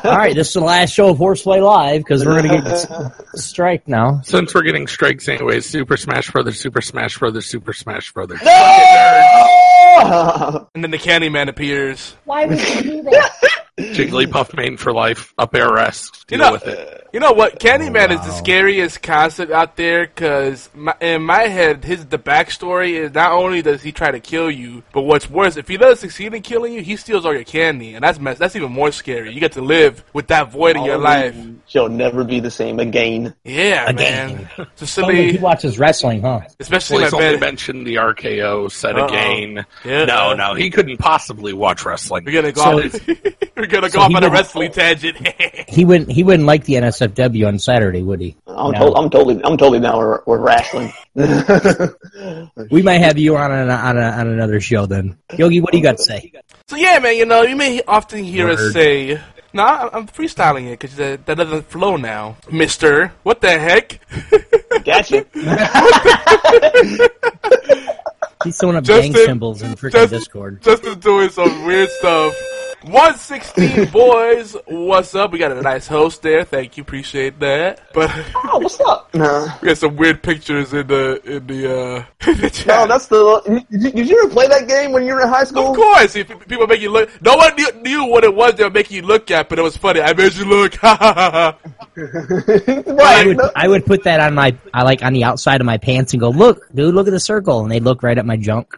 right, 0.03 0.35
this 0.35 0.49
is 0.49 0.55
the 0.55 0.59
last 0.59 0.91
show 0.91 1.11
of 1.11 1.19
Horseplay 1.19 1.61
Live 1.61 2.01
because 2.01 2.25
we're 2.25 2.41
gonna 2.41 2.61
get 2.61 3.39
strike 3.39 3.87
now. 3.87 4.19
Since 4.25 4.53
we're 4.53 4.63
getting 4.63 4.85
strikes 4.85 5.29
anyways, 5.29 5.65
Super 5.65 5.95
Smash 5.95 6.29
Brothers, 6.29 6.59
Super 6.59 6.81
Smash 6.81 7.17
Brothers, 7.17 7.45
Super 7.45 7.71
Smash 7.71 8.11
Brothers. 8.11 8.41
No! 8.43 10.67
And 10.75 10.83
then 10.83 10.91
the 10.91 10.97
Candyman 10.97 11.47
appears. 11.47 12.13
Why 12.25 12.45
would 12.45 12.59
you 12.59 12.81
do 12.81 13.03
that? 13.03 13.53
Jigglypuff 13.77 14.53
main 14.57 14.75
for 14.77 14.91
life, 14.91 15.33
up 15.37 15.53
air 15.55 15.71
rest. 15.71 16.25
You 16.29 16.37
know, 16.37 16.53
with 16.53 16.67
it. 16.67 17.07
you 17.13 17.19
know 17.19 17.31
what? 17.31 17.59
Candyman 17.59 18.09
is 18.11 18.19
the 18.25 18.31
scariest 18.31 19.01
concept 19.03 19.51
out 19.51 19.75
there 19.77 20.07
because 20.07 20.69
in 20.99 21.21
my 21.23 21.43
head, 21.43 21.83
his 21.83 22.05
the 22.07 22.17
backstory 22.17 22.93
is 22.93 23.13
not 23.13 23.31
only 23.33 23.61
does 23.61 23.81
he 23.83 23.91
try 23.91 24.09
to 24.11 24.19
kill 24.19 24.49
you, 24.49 24.83
but 24.93 25.03
what's 25.03 25.29
worse, 25.29 25.57
if 25.57 25.67
he 25.67 25.77
doesn't 25.77 25.97
succeed 25.97 26.33
in 26.33 26.41
killing 26.41 26.73
you, 26.73 26.81
he 26.81 26.95
steals 26.95 27.25
all 27.25 27.33
your 27.33 27.43
candy, 27.43 27.93
and 27.93 28.03
that's 28.03 28.19
mess. 28.19 28.37
That's 28.39 28.55
even 28.55 28.71
more 28.71 28.91
scary. 28.91 29.31
You 29.31 29.39
get 29.39 29.51
to 29.53 29.61
live 29.61 30.03
with 30.11 30.27
that 30.27 30.51
void 30.51 30.75
in 30.75 30.83
your 30.83 30.97
life. 30.97 31.35
She'll 31.67 31.89
never 31.89 32.23
be 32.23 32.39
the 32.39 32.51
same 32.51 32.79
again. 32.79 33.35
Yeah, 33.43 33.89
Again. 33.89 34.49
man. 34.57 34.67
So 34.75 35.03
Only 35.03 35.33
he 35.33 35.37
watches 35.37 35.77
wrestling, 35.77 36.21
huh? 36.21 36.41
especially 36.59 36.95
Well, 36.95 37.01
my 37.01 37.05
he's 37.07 37.13
only 37.13 37.35
bed. 37.35 37.39
mentioned 37.41 37.85
the 37.85 37.95
RKO 37.95 38.71
set 38.71 38.97
Uh-oh. 38.97 39.05
again. 39.07 39.65
Yeah. 39.85 40.05
No, 40.05 40.33
no, 40.33 40.53
he 40.55 40.69
couldn't 40.71 40.97
possibly 40.97 41.53
watch 41.53 41.85
wrestling. 41.85 42.23
We're 42.25 42.41
gonna 42.41 42.51
go 42.53 42.61
So 42.63 42.97
off. 42.97 43.07
We're 43.67 43.81
gonna 43.81 43.89
so 43.89 43.99
go 43.99 44.03
off 44.05 44.09
he 44.09 44.15
on 44.15 44.23
a 44.23 44.27
would- 44.27 44.33
wrestling 44.33 44.71
tangent. 44.71 45.17
He 45.69 45.83
wouldn't. 45.85 46.09
He 46.11 46.23
wouldn't 46.23 46.45
like 46.47 46.63
the 46.63 46.75
NSFW 46.75 47.47
on 47.47 47.59
Saturday, 47.59 48.01
would 48.01 48.21
he? 48.21 48.35
I'm, 48.47 48.71
No. 48.71 48.89
to- 48.91 48.95
I'm 48.97 49.09
totally, 49.09 49.35
I'm 49.43 49.57
totally 49.57 49.79
down 49.81 49.99
with, 49.99 50.21
with 50.25 50.39
wrestling. 50.39 50.93
We 52.71 52.81
might 52.81 52.99
have 53.01 53.17
you 53.17 53.35
on 53.37 53.51
an, 53.51 53.69
on, 53.69 53.97
a, 53.97 54.01
on 54.01 54.27
another 54.27 54.59
show 54.61 54.85
then. 54.85 55.17
Yogi, 55.37 55.61
what 55.61 55.71
do 55.71 55.77
you 55.77 55.83
got 55.83 55.97
to 55.97 56.03
say? 56.03 56.31
So 56.67 56.75
yeah, 56.77 56.97
man, 56.99 57.15
you 57.17 57.25
know, 57.25 57.43
you 57.43 57.55
may 57.55 57.81
often 57.87 58.23
hear 58.23 58.49
us 58.49 58.73
say, 58.73 59.19
"No, 59.53 59.63
I'm 59.63 59.89
I'm 59.93 60.07
freestyling 60.07 60.67
it 60.67 60.79
because 60.79 60.95
that, 60.95 61.25
that 61.25 61.35
doesn't 61.37 61.69
flow 61.69 61.97
now, 61.97 62.37
Mister." 62.49 63.11
What 63.23 63.41
the 63.41 63.51
heck? 63.59 63.99
gotcha. 64.85 65.25
He's 68.43 68.57
throwing 68.57 68.77
up 68.77 68.83
Justin- 68.83 69.11
gang 69.13 69.25
symbols 69.25 69.61
in 69.61 69.71
freaking 69.75 69.91
Justin- 69.91 70.19
Discord. 70.19 70.61
Justin's 70.63 70.97
doing 70.97 71.29
some 71.29 71.65
weird 71.65 71.89
stuff. 71.89 72.33
116 72.83 73.89
boys, 73.89 74.55
what's 74.67 75.15
up? 75.15 75.31
We 75.31 75.39
got 75.39 75.51
a 75.51 75.61
nice 75.61 75.87
host 75.87 76.21
there. 76.21 76.43
Thank 76.43 76.77
you, 76.77 76.83
appreciate 76.83 77.39
that. 77.39 77.81
But 77.93 78.11
Oh, 78.35 78.59
what's 78.59 78.79
up? 78.81 79.13
Nah. 79.15 79.57
we 79.61 79.69
got 79.69 79.77
some 79.77 79.95
weird 79.95 80.21
pictures 80.21 80.73
in 80.73 80.85
the 80.85 81.19
in 81.25 81.47
the 81.47 81.75
uh 81.75 82.05
in 82.29 82.37
the 82.39 82.49
chat. 82.51 82.67
No, 82.67 82.87
that's 82.87 83.07
the. 83.07 83.65
Did 83.71 83.81
you, 83.83 83.91
did 83.91 84.09
you 84.09 84.23
ever 84.23 84.31
play 84.31 84.47
that 84.47 84.67
game 84.67 84.91
when 84.91 85.05
you 85.05 85.15
were 85.15 85.21
in 85.21 85.27
high 85.27 85.43
school? 85.43 85.71
Of 85.71 85.75
course, 85.75 86.15
if 86.15 86.27
people 86.47 86.67
make 86.67 86.79
you 86.79 86.91
look, 86.91 87.09
no 87.21 87.35
one 87.35 87.55
knew, 87.55 87.71
knew 87.81 88.05
what 88.05 88.23
it 88.23 88.33
was 88.33 88.53
they 88.55 88.63
were 88.63 88.69
making 88.69 88.97
you 88.97 89.01
look 89.01 89.31
at, 89.31 89.49
but 89.49 89.57
it 89.57 89.63
was 89.63 89.75
funny. 89.75 90.01
I 90.01 90.13
made 90.13 90.33
you 90.33 90.45
look. 90.45 90.75
Ha 90.87 90.95
ha 90.95 91.13
ha 91.13 91.31
ha. 91.31 91.57
I 91.97 92.93
right. 92.93 93.27
would, 93.27 93.39
I 93.55 93.67
would 93.67 93.85
put 93.85 94.03
that 94.03 94.19
on 94.19 94.35
my, 94.35 94.55
I 94.73 94.83
like 94.83 95.03
on 95.03 95.13
the 95.13 95.23
outside 95.23 95.59
of 95.59 95.65
my 95.65 95.77
pants 95.77 96.13
and 96.13 96.19
go, 96.19 96.29
look, 96.29 96.61
dude, 96.73 96.93
look 96.93 97.07
at 97.07 97.11
the 97.11 97.19
circle, 97.19 97.61
and 97.61 97.71
they'd 97.71 97.83
look 97.83 98.03
right 98.03 98.17
at 98.17 98.25
my 98.25 98.37
junk. 98.37 98.77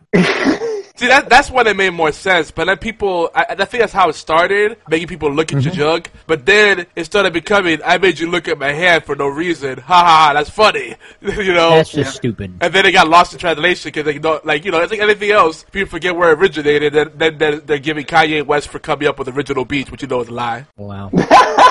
See, 0.99 1.07
that 1.07 1.29
that's 1.29 1.49
when 1.49 1.65
it 1.65 1.77
made 1.77 1.91
more 1.91 2.11
sense. 2.11 2.51
But 2.51 2.65
then 2.65 2.77
people, 2.77 3.31
I, 3.33 3.45
I 3.51 3.65
think 3.65 3.79
that's 3.79 3.93
how 3.93 4.09
it 4.09 4.15
started, 4.15 4.75
making 4.89 5.07
people 5.07 5.31
look 5.31 5.53
at 5.53 5.63
your 5.63 5.71
mm-hmm. 5.71 5.79
junk. 5.79 6.11
But 6.27 6.45
then 6.45 6.87
it 6.93 7.05
started 7.05 7.31
becoming, 7.31 7.79
I 7.85 7.97
made 7.99 8.19
you 8.19 8.29
look 8.29 8.49
at 8.49 8.59
my 8.59 8.73
hand 8.73 9.05
for 9.05 9.15
no 9.15 9.29
reason. 9.29 9.79
Ha 9.79 9.93
ha, 9.93 10.05
ha 10.05 10.33
that's 10.33 10.49
funny. 10.49 10.95
you 11.21 11.53
know? 11.53 11.69
That's 11.69 11.91
just 11.91 12.17
stupid. 12.17 12.57
And 12.59 12.73
then 12.73 12.85
it 12.85 12.91
got 12.91 13.07
lost 13.07 13.31
in 13.31 13.39
translation 13.39 13.87
because 13.87 14.03
they 14.03 14.19
don't, 14.19 14.45
like, 14.45 14.65
you 14.65 14.71
know, 14.71 14.81
it's 14.81 14.91
like 14.91 14.99
anything 14.99 15.31
else. 15.31 15.63
People 15.71 15.89
forget 15.89 16.17
where 16.17 16.33
it 16.33 16.37
originated, 16.37 16.93
and 16.93 17.17
then 17.17 17.37
they're, 17.37 17.59
they're 17.61 17.79
giving 17.79 18.05
Kanye 18.05 18.45
West 18.45 18.67
for 18.67 18.79
coming 18.79 19.07
up 19.07 19.17
with 19.17 19.29
original 19.29 19.63
beats, 19.63 19.89
which 19.89 20.01
you 20.01 20.09
know 20.09 20.19
is 20.19 20.27
a 20.27 20.33
lie. 20.33 20.65
Wow. 20.75 21.11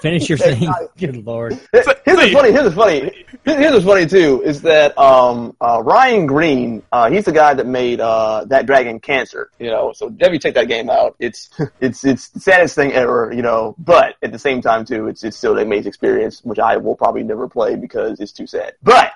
Finish 0.00 0.28
your 0.28 0.38
thing. 0.38 0.72
Good 0.96 1.24
lord. 1.24 1.58
Here's 1.72 1.86
what's 1.86 2.00
funny. 2.04 2.52
Here's 2.52 2.64
what's 2.64 2.74
funny. 2.74 3.24
Here's 3.44 3.72
what's 3.72 3.84
funny 3.84 4.06
too 4.06 4.42
is 4.44 4.62
that 4.62 4.96
um, 4.98 5.56
uh, 5.60 5.82
Ryan 5.84 6.26
Green, 6.26 6.82
uh, 6.92 7.10
he's 7.10 7.24
the 7.24 7.32
guy 7.32 7.54
that 7.54 7.66
made 7.66 8.00
uh, 8.00 8.44
that 8.46 8.66
Dragon 8.66 9.00
Cancer. 9.00 9.50
You 9.58 9.70
know, 9.70 9.92
so 9.92 10.08
Debbie, 10.08 10.38
take 10.38 10.54
that 10.54 10.68
game 10.68 10.90
out. 10.90 11.16
It's 11.18 11.50
it's 11.80 12.04
it's 12.04 12.28
the 12.28 12.40
saddest 12.40 12.74
thing 12.74 12.92
ever. 12.92 13.32
You 13.34 13.42
know, 13.42 13.74
but 13.78 14.16
at 14.22 14.32
the 14.32 14.38
same 14.38 14.60
time 14.60 14.84
too, 14.84 15.08
it's 15.08 15.24
it's 15.24 15.36
still 15.36 15.56
an 15.56 15.62
amazing 15.62 15.88
experience, 15.88 16.42
which 16.44 16.58
I 16.58 16.76
will 16.76 16.96
probably 16.96 17.22
never 17.22 17.48
play 17.48 17.76
because 17.76 18.20
it's 18.20 18.32
too 18.32 18.46
sad. 18.46 18.74
But 18.82 19.12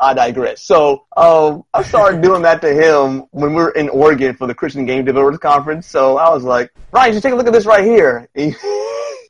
I 0.00 0.14
digress. 0.14 0.62
So 0.62 1.04
um, 1.16 1.64
I 1.74 1.82
started 1.82 2.22
doing 2.22 2.42
that 2.42 2.60
to 2.62 2.72
him 2.72 3.26
when 3.30 3.50
we 3.50 3.56
were 3.56 3.70
in 3.70 3.88
Oregon 3.88 4.36
for 4.36 4.46
the 4.46 4.54
Christian 4.54 4.86
Game 4.86 5.04
Developers 5.04 5.38
Conference. 5.38 5.86
So 5.86 6.18
I 6.18 6.30
was 6.30 6.44
like, 6.44 6.72
Ryan, 6.92 7.14
you 7.14 7.20
take 7.20 7.32
a 7.32 7.36
look 7.36 7.46
at 7.46 7.52
this 7.52 7.66
right 7.66 7.84
here. 7.84 8.28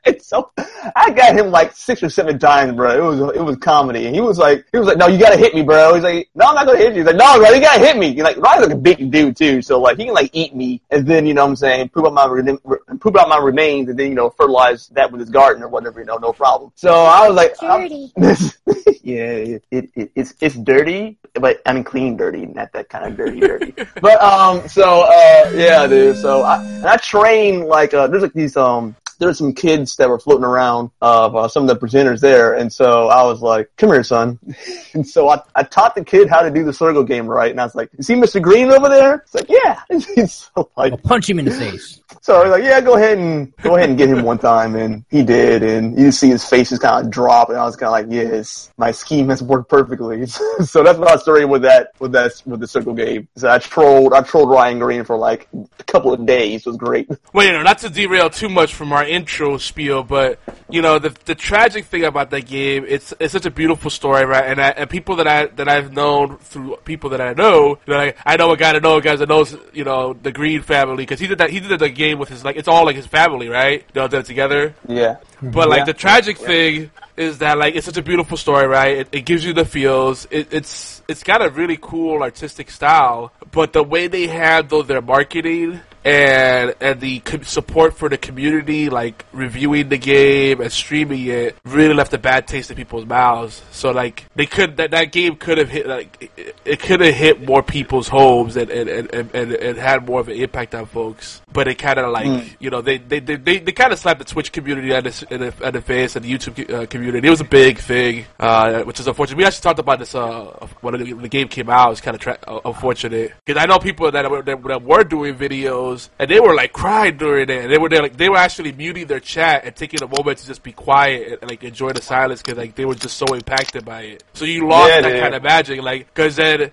So 0.26 0.50
I 0.96 1.10
got 1.12 1.36
him 1.36 1.50
like 1.50 1.72
six 1.72 2.02
or 2.02 2.10
seven 2.10 2.38
times, 2.38 2.72
bro. 2.72 2.90
It 2.90 3.00
was 3.00 3.36
it 3.36 3.40
was 3.40 3.56
comedy, 3.58 4.06
and 4.06 4.14
he 4.14 4.20
was 4.20 4.38
like, 4.38 4.66
he 4.72 4.78
was 4.78 4.88
like, 4.88 4.96
no, 4.96 5.06
you 5.06 5.18
gotta 5.18 5.36
hit 5.36 5.54
me, 5.54 5.62
bro. 5.62 5.94
He's 5.94 6.02
like, 6.02 6.28
no, 6.34 6.46
I'm 6.46 6.54
not 6.56 6.66
gonna 6.66 6.78
hit 6.78 6.94
you. 6.94 7.00
He's 7.00 7.06
like, 7.06 7.16
no, 7.16 7.38
bro, 7.38 7.50
you 7.50 7.60
gotta 7.60 7.84
hit 7.84 7.96
me. 7.96 8.12
He's 8.12 8.22
like, 8.22 8.36
Ryan's 8.36 8.66
like 8.66 8.76
a 8.76 8.80
big 8.80 9.10
dude 9.10 9.36
too, 9.36 9.62
so 9.62 9.80
like 9.80 9.98
he 9.98 10.06
can 10.06 10.14
like 10.14 10.30
eat 10.32 10.54
me, 10.54 10.80
and 10.90 11.06
then 11.06 11.26
you 11.26 11.34
know 11.34 11.44
what 11.44 11.50
I'm 11.50 11.56
saying, 11.56 11.90
poop 11.90 12.06
out 12.06 12.14
my 12.14 12.26
re- 12.26 12.78
poop 12.98 13.16
out 13.16 13.28
my 13.28 13.38
remains, 13.38 13.88
and 13.88 13.98
then 13.98 14.08
you 14.08 14.14
know 14.14 14.30
fertilize 14.30 14.88
that 14.88 15.10
with 15.12 15.20
his 15.20 15.30
garden 15.30 15.62
or 15.62 15.68
whatever, 15.68 16.00
you 16.00 16.06
know, 16.06 16.16
no 16.16 16.32
problem. 16.32 16.72
So 16.74 16.92
I 16.92 17.28
was 17.28 17.36
like, 17.36 17.56
Dirty. 17.58 18.12
yeah, 19.02 19.24
it, 19.24 19.64
it, 19.70 19.90
it 19.94 20.10
it's 20.14 20.34
it's 20.40 20.56
dirty, 20.56 21.16
but 21.34 21.62
I 21.64 21.72
mean 21.72 21.84
clean 21.84 22.16
dirty, 22.16 22.46
not 22.46 22.72
that 22.72 22.88
kind 22.88 23.06
of 23.06 23.16
dirty 23.16 23.40
dirty. 23.40 23.74
but 24.00 24.20
um, 24.20 24.68
so 24.68 25.02
uh, 25.02 25.52
yeah, 25.54 25.86
dude. 25.86 26.16
So 26.16 26.42
I 26.42 26.62
and 26.64 26.86
I 26.86 26.96
train 26.96 27.66
like 27.66 27.94
uh, 27.94 28.08
there's 28.08 28.22
like 28.22 28.32
these 28.32 28.56
um 28.56 28.96
there 29.18 29.28
were 29.28 29.34
some 29.34 29.52
kids 29.52 29.96
that 29.96 30.08
were 30.08 30.18
floating 30.18 30.44
around 30.44 30.90
of 31.00 31.34
uh, 31.36 31.48
some 31.48 31.68
of 31.68 31.68
the 31.68 31.86
presenters 31.86 32.20
there, 32.20 32.54
and 32.54 32.72
so 32.72 33.08
I 33.08 33.22
was 33.24 33.40
like, 33.40 33.70
"Come 33.76 33.90
here, 33.90 34.02
son." 34.02 34.38
and 34.94 35.06
so 35.06 35.28
I, 35.28 35.40
I 35.54 35.62
taught 35.62 35.94
the 35.94 36.04
kid 36.04 36.28
how 36.28 36.42
to 36.42 36.50
do 36.50 36.64
the 36.64 36.72
circle 36.72 37.04
game 37.04 37.26
right, 37.26 37.50
and 37.50 37.60
I 37.60 37.64
was 37.64 37.74
like, 37.74 37.90
"You 37.96 38.02
see 38.02 38.14
Mr. 38.14 38.40
Green 38.40 38.70
over 38.70 38.88
there?" 38.88 39.16
It's 39.16 39.34
like, 39.34 39.48
"Yeah." 39.48 39.80
And 39.96 40.04
he's 40.04 40.50
so 40.54 40.68
like, 40.76 40.92
I'll 40.92 40.98
punch 40.98 41.30
him 41.30 41.38
in 41.38 41.44
the 41.44 41.52
face. 41.52 42.00
so 42.20 42.40
I 42.40 42.42
was 42.42 42.50
like, 42.50 42.64
"Yeah, 42.64 42.80
go 42.80 42.96
ahead 42.96 43.18
and 43.18 43.56
go 43.58 43.76
ahead 43.76 43.88
and 43.88 43.98
get 43.98 44.08
him 44.08 44.22
one 44.22 44.38
time," 44.38 44.74
and 44.74 45.04
he 45.10 45.22
did, 45.22 45.62
and 45.62 45.98
you 45.98 46.10
see 46.10 46.28
his 46.28 46.44
face 46.44 46.70
just 46.70 46.82
kind 46.82 47.04
of 47.04 47.10
drop, 47.10 47.48
and 47.48 47.58
I 47.58 47.64
was 47.64 47.76
kind 47.76 47.88
of 47.88 47.92
like, 47.92 48.06
"Yes, 48.10 48.72
my 48.76 48.90
scheme 48.90 49.28
has 49.28 49.42
worked 49.42 49.70
perfectly." 49.70 50.26
so 50.26 50.82
that's 50.82 50.98
my 50.98 51.16
story 51.16 51.44
with 51.44 51.62
that 51.62 51.92
with 51.98 52.12
that 52.12 52.42
with 52.44 52.60
the 52.60 52.66
circle 52.66 52.94
game. 52.94 53.28
So 53.36 53.50
I 53.50 53.58
trolled 53.58 54.12
I 54.12 54.22
trolled 54.22 54.50
Ryan 54.50 54.78
Green 54.78 55.04
for 55.04 55.16
like 55.16 55.48
a 55.78 55.84
couple 55.84 56.12
of 56.12 56.26
days. 56.26 56.66
It 56.66 56.66
was 56.66 56.76
great. 56.76 57.08
Well, 57.32 57.46
you 57.46 57.52
know, 57.52 57.62
not 57.62 57.78
to 57.78 57.90
derail 57.90 58.30
too 58.30 58.48
much 58.48 58.74
from 58.74 58.92
our 58.92 59.04
intro 59.06 59.58
spiel, 59.58 60.02
but 60.02 60.38
you 60.68 60.82
know, 60.82 60.98
the 60.98 61.14
the 61.24 61.34
tragic 61.34 61.84
thing 61.86 62.04
about 62.04 62.30
that 62.30 62.42
game, 62.46 62.84
it's 62.88 63.12
it's 63.20 63.32
such 63.32 63.46
a 63.46 63.50
beautiful 63.50 63.90
story, 63.90 64.24
right? 64.24 64.44
And 64.44 64.60
I, 64.60 64.68
and 64.70 64.90
people 64.90 65.16
that 65.16 65.26
I 65.28 65.46
that 65.46 65.68
I've 65.68 65.92
known 65.92 66.38
through 66.38 66.76
people 66.84 67.10
that 67.10 67.20
I 67.20 67.32
know, 67.34 67.78
you 67.86 67.92
know, 67.92 67.96
like, 67.98 68.16
I 68.24 68.36
know 68.36 68.50
a 68.52 68.56
guy 68.56 68.72
that 68.72 68.82
knows 68.82 69.02
guys 69.02 69.18
that 69.20 69.28
knows, 69.28 69.56
you 69.72 69.84
know, 69.84 70.12
the 70.14 70.32
Green 70.32 70.62
family 70.62 71.04
because 71.04 71.20
he 71.20 71.26
did 71.26 71.38
that 71.38 71.50
he 71.50 71.60
did 71.60 71.78
the 71.78 71.88
game 71.88 72.18
with 72.18 72.28
his 72.28 72.44
like 72.44 72.56
it's 72.56 72.68
all 72.68 72.84
like 72.84 72.96
his 72.96 73.06
family, 73.06 73.48
right? 73.48 73.84
They 73.92 74.00
all 74.00 74.08
did 74.08 74.20
it 74.20 74.26
together. 74.26 74.74
Yeah. 74.88 75.16
But 75.42 75.68
like 75.68 75.80
Yeah. 75.80 75.84
the 75.86 75.94
tragic 75.94 76.38
thing 76.38 76.90
is 77.16 77.38
that 77.38 77.58
like 77.58 77.74
it's 77.74 77.86
such 77.86 77.96
a 77.96 78.02
beautiful 78.02 78.36
story, 78.36 78.66
right? 78.66 78.98
It, 78.98 79.08
it 79.12 79.20
gives 79.24 79.44
you 79.44 79.52
the 79.52 79.64
feels. 79.64 80.26
It, 80.30 80.48
it's 80.52 81.02
it's 81.08 81.22
got 81.22 81.44
a 81.44 81.50
really 81.50 81.78
cool 81.80 82.22
artistic 82.22 82.70
style, 82.70 83.32
but 83.52 83.72
the 83.72 83.82
way 83.82 84.08
they 84.08 84.26
handle 84.26 84.82
their 84.82 85.00
marketing 85.02 85.80
and 86.06 86.72
and 86.80 87.00
the 87.00 87.20
support 87.42 87.94
for 87.98 88.08
the 88.08 88.16
community, 88.16 88.88
like 88.88 89.24
reviewing 89.32 89.88
the 89.88 89.98
game 89.98 90.60
and 90.60 90.70
streaming 90.70 91.26
it, 91.26 91.56
really 91.64 91.94
left 91.94 92.14
a 92.14 92.18
bad 92.18 92.46
taste 92.46 92.70
in 92.70 92.76
people's 92.76 93.04
mouths. 93.04 93.60
So 93.72 93.90
like 93.90 94.24
they 94.36 94.46
could 94.46 94.76
that 94.76 94.92
that 94.92 95.10
game 95.10 95.34
could 95.34 95.58
have 95.58 95.68
hit 95.68 95.88
like 95.88 96.30
it, 96.36 96.56
it 96.64 96.80
could 96.80 97.00
have 97.00 97.14
hit 97.14 97.44
more 97.44 97.60
people's 97.60 98.06
homes 98.06 98.56
and 98.56 98.70
and, 98.70 98.88
and, 98.88 99.34
and, 99.34 99.52
and 99.52 99.76
had 99.76 100.06
more 100.06 100.20
of 100.20 100.28
an 100.28 100.36
impact 100.36 100.76
on 100.76 100.86
folks. 100.86 101.42
But 101.52 101.66
it 101.66 101.74
kind 101.74 101.98
of 101.98 102.12
like 102.12 102.56
you 102.60 102.70
know 102.70 102.82
they 102.82 102.98
they 102.98 103.18
they, 103.18 103.34
they, 103.34 103.58
they 103.58 103.72
kind 103.72 103.92
of 103.92 103.98
slapped 103.98 104.20
the 104.20 104.26
Twitch 104.26 104.52
community 104.52 104.94
at 104.94 105.02
the, 105.02 105.26
in 105.30 105.40
the, 105.40 105.54
at 105.64 105.72
the 105.72 105.80
face 105.80 106.14
and 106.14 106.24
the 106.24 106.32
YouTube 106.32 106.72
uh, 106.72 106.86
community. 106.86 107.26
It 107.26 107.30
was 107.30 107.40
a 107.40 107.44
big 107.44 107.78
thing, 107.78 108.26
uh, 108.38 108.84
which 108.84 109.00
is 109.00 109.08
unfortunate. 109.08 109.38
We 109.38 109.44
actually 109.44 109.62
talked 109.62 109.80
about 109.80 109.98
this 109.98 110.14
uh, 110.14 110.68
when 110.82 111.02
the, 111.02 111.12
the 111.14 111.28
game 111.28 111.48
came 111.48 111.68
out. 111.68 111.90
It's 111.90 112.00
kind 112.00 112.14
of 112.14 112.20
tra- 112.20 112.38
uh, 112.46 112.60
unfortunate 112.64 113.32
because 113.44 113.60
I 113.60 113.66
know 113.66 113.80
people 113.80 114.08
that 114.12 114.30
were, 114.30 114.42
that 114.42 114.82
were 114.84 115.02
doing 115.02 115.34
videos 115.34 115.95
and 116.18 116.30
they 116.30 116.40
were 116.40 116.54
like 116.54 116.72
crying 116.72 117.16
during 117.16 117.48
it. 117.48 117.64
And 117.64 117.72
they 117.72 117.78
were 117.78 117.88
there, 117.88 118.02
like 118.02 118.16
they 118.16 118.28
were 118.28 118.36
actually 118.36 118.72
muting 118.72 119.06
their 119.06 119.20
chat 119.20 119.64
and 119.64 119.74
taking 119.74 120.02
a 120.02 120.08
moment 120.08 120.38
to 120.38 120.46
just 120.46 120.62
be 120.62 120.72
quiet 120.72 121.22
and, 121.32 121.38
and 121.42 121.50
like 121.50 121.62
enjoy 121.64 121.92
the 121.92 122.02
silence 122.02 122.42
because 122.42 122.58
like 122.58 122.74
they 122.74 122.84
were 122.84 122.94
just 122.94 123.16
so 123.16 123.26
impacted 123.34 123.84
by 123.84 124.02
it. 124.02 124.24
So 124.34 124.44
you 124.44 124.68
lost 124.68 124.88
Yeah, 124.90 125.00
that 125.02 125.08
dude. 125.12 125.20
kind 125.20 125.34
of 125.34 125.42
magic, 125.42 125.82
like 125.82 126.06
because 126.14 126.36
then 126.36 126.70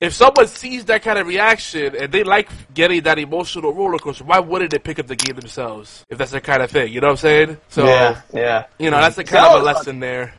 if 0.00 0.14
someone 0.14 0.46
sees 0.46 0.84
that 0.86 1.02
kind 1.02 1.18
of 1.18 1.26
reaction 1.26 1.94
and 1.96 2.12
they 2.12 2.24
like 2.24 2.48
getting 2.72 3.02
that 3.02 3.18
emotional 3.18 3.72
roller 3.72 3.98
coaster, 3.98 4.24
why 4.24 4.38
wouldn't 4.40 4.70
they 4.70 4.78
pick 4.78 4.98
up 4.98 5.06
the 5.06 5.16
game 5.16 5.36
themselves 5.36 6.04
if 6.08 6.18
that's 6.18 6.30
their 6.30 6.40
kind 6.40 6.62
of 6.62 6.70
thing? 6.70 6.92
You 6.92 7.00
know 7.00 7.08
what 7.08 7.12
I'm 7.12 7.16
saying? 7.18 7.56
So 7.68 7.84
yeah, 7.84 8.20
yeah. 8.32 8.66
you 8.78 8.90
know 8.90 9.00
that's 9.00 9.16
the 9.16 9.24
kind 9.24 9.46
of 9.46 9.62
a 9.62 9.64
lesson 9.64 10.00
there. 10.00 10.34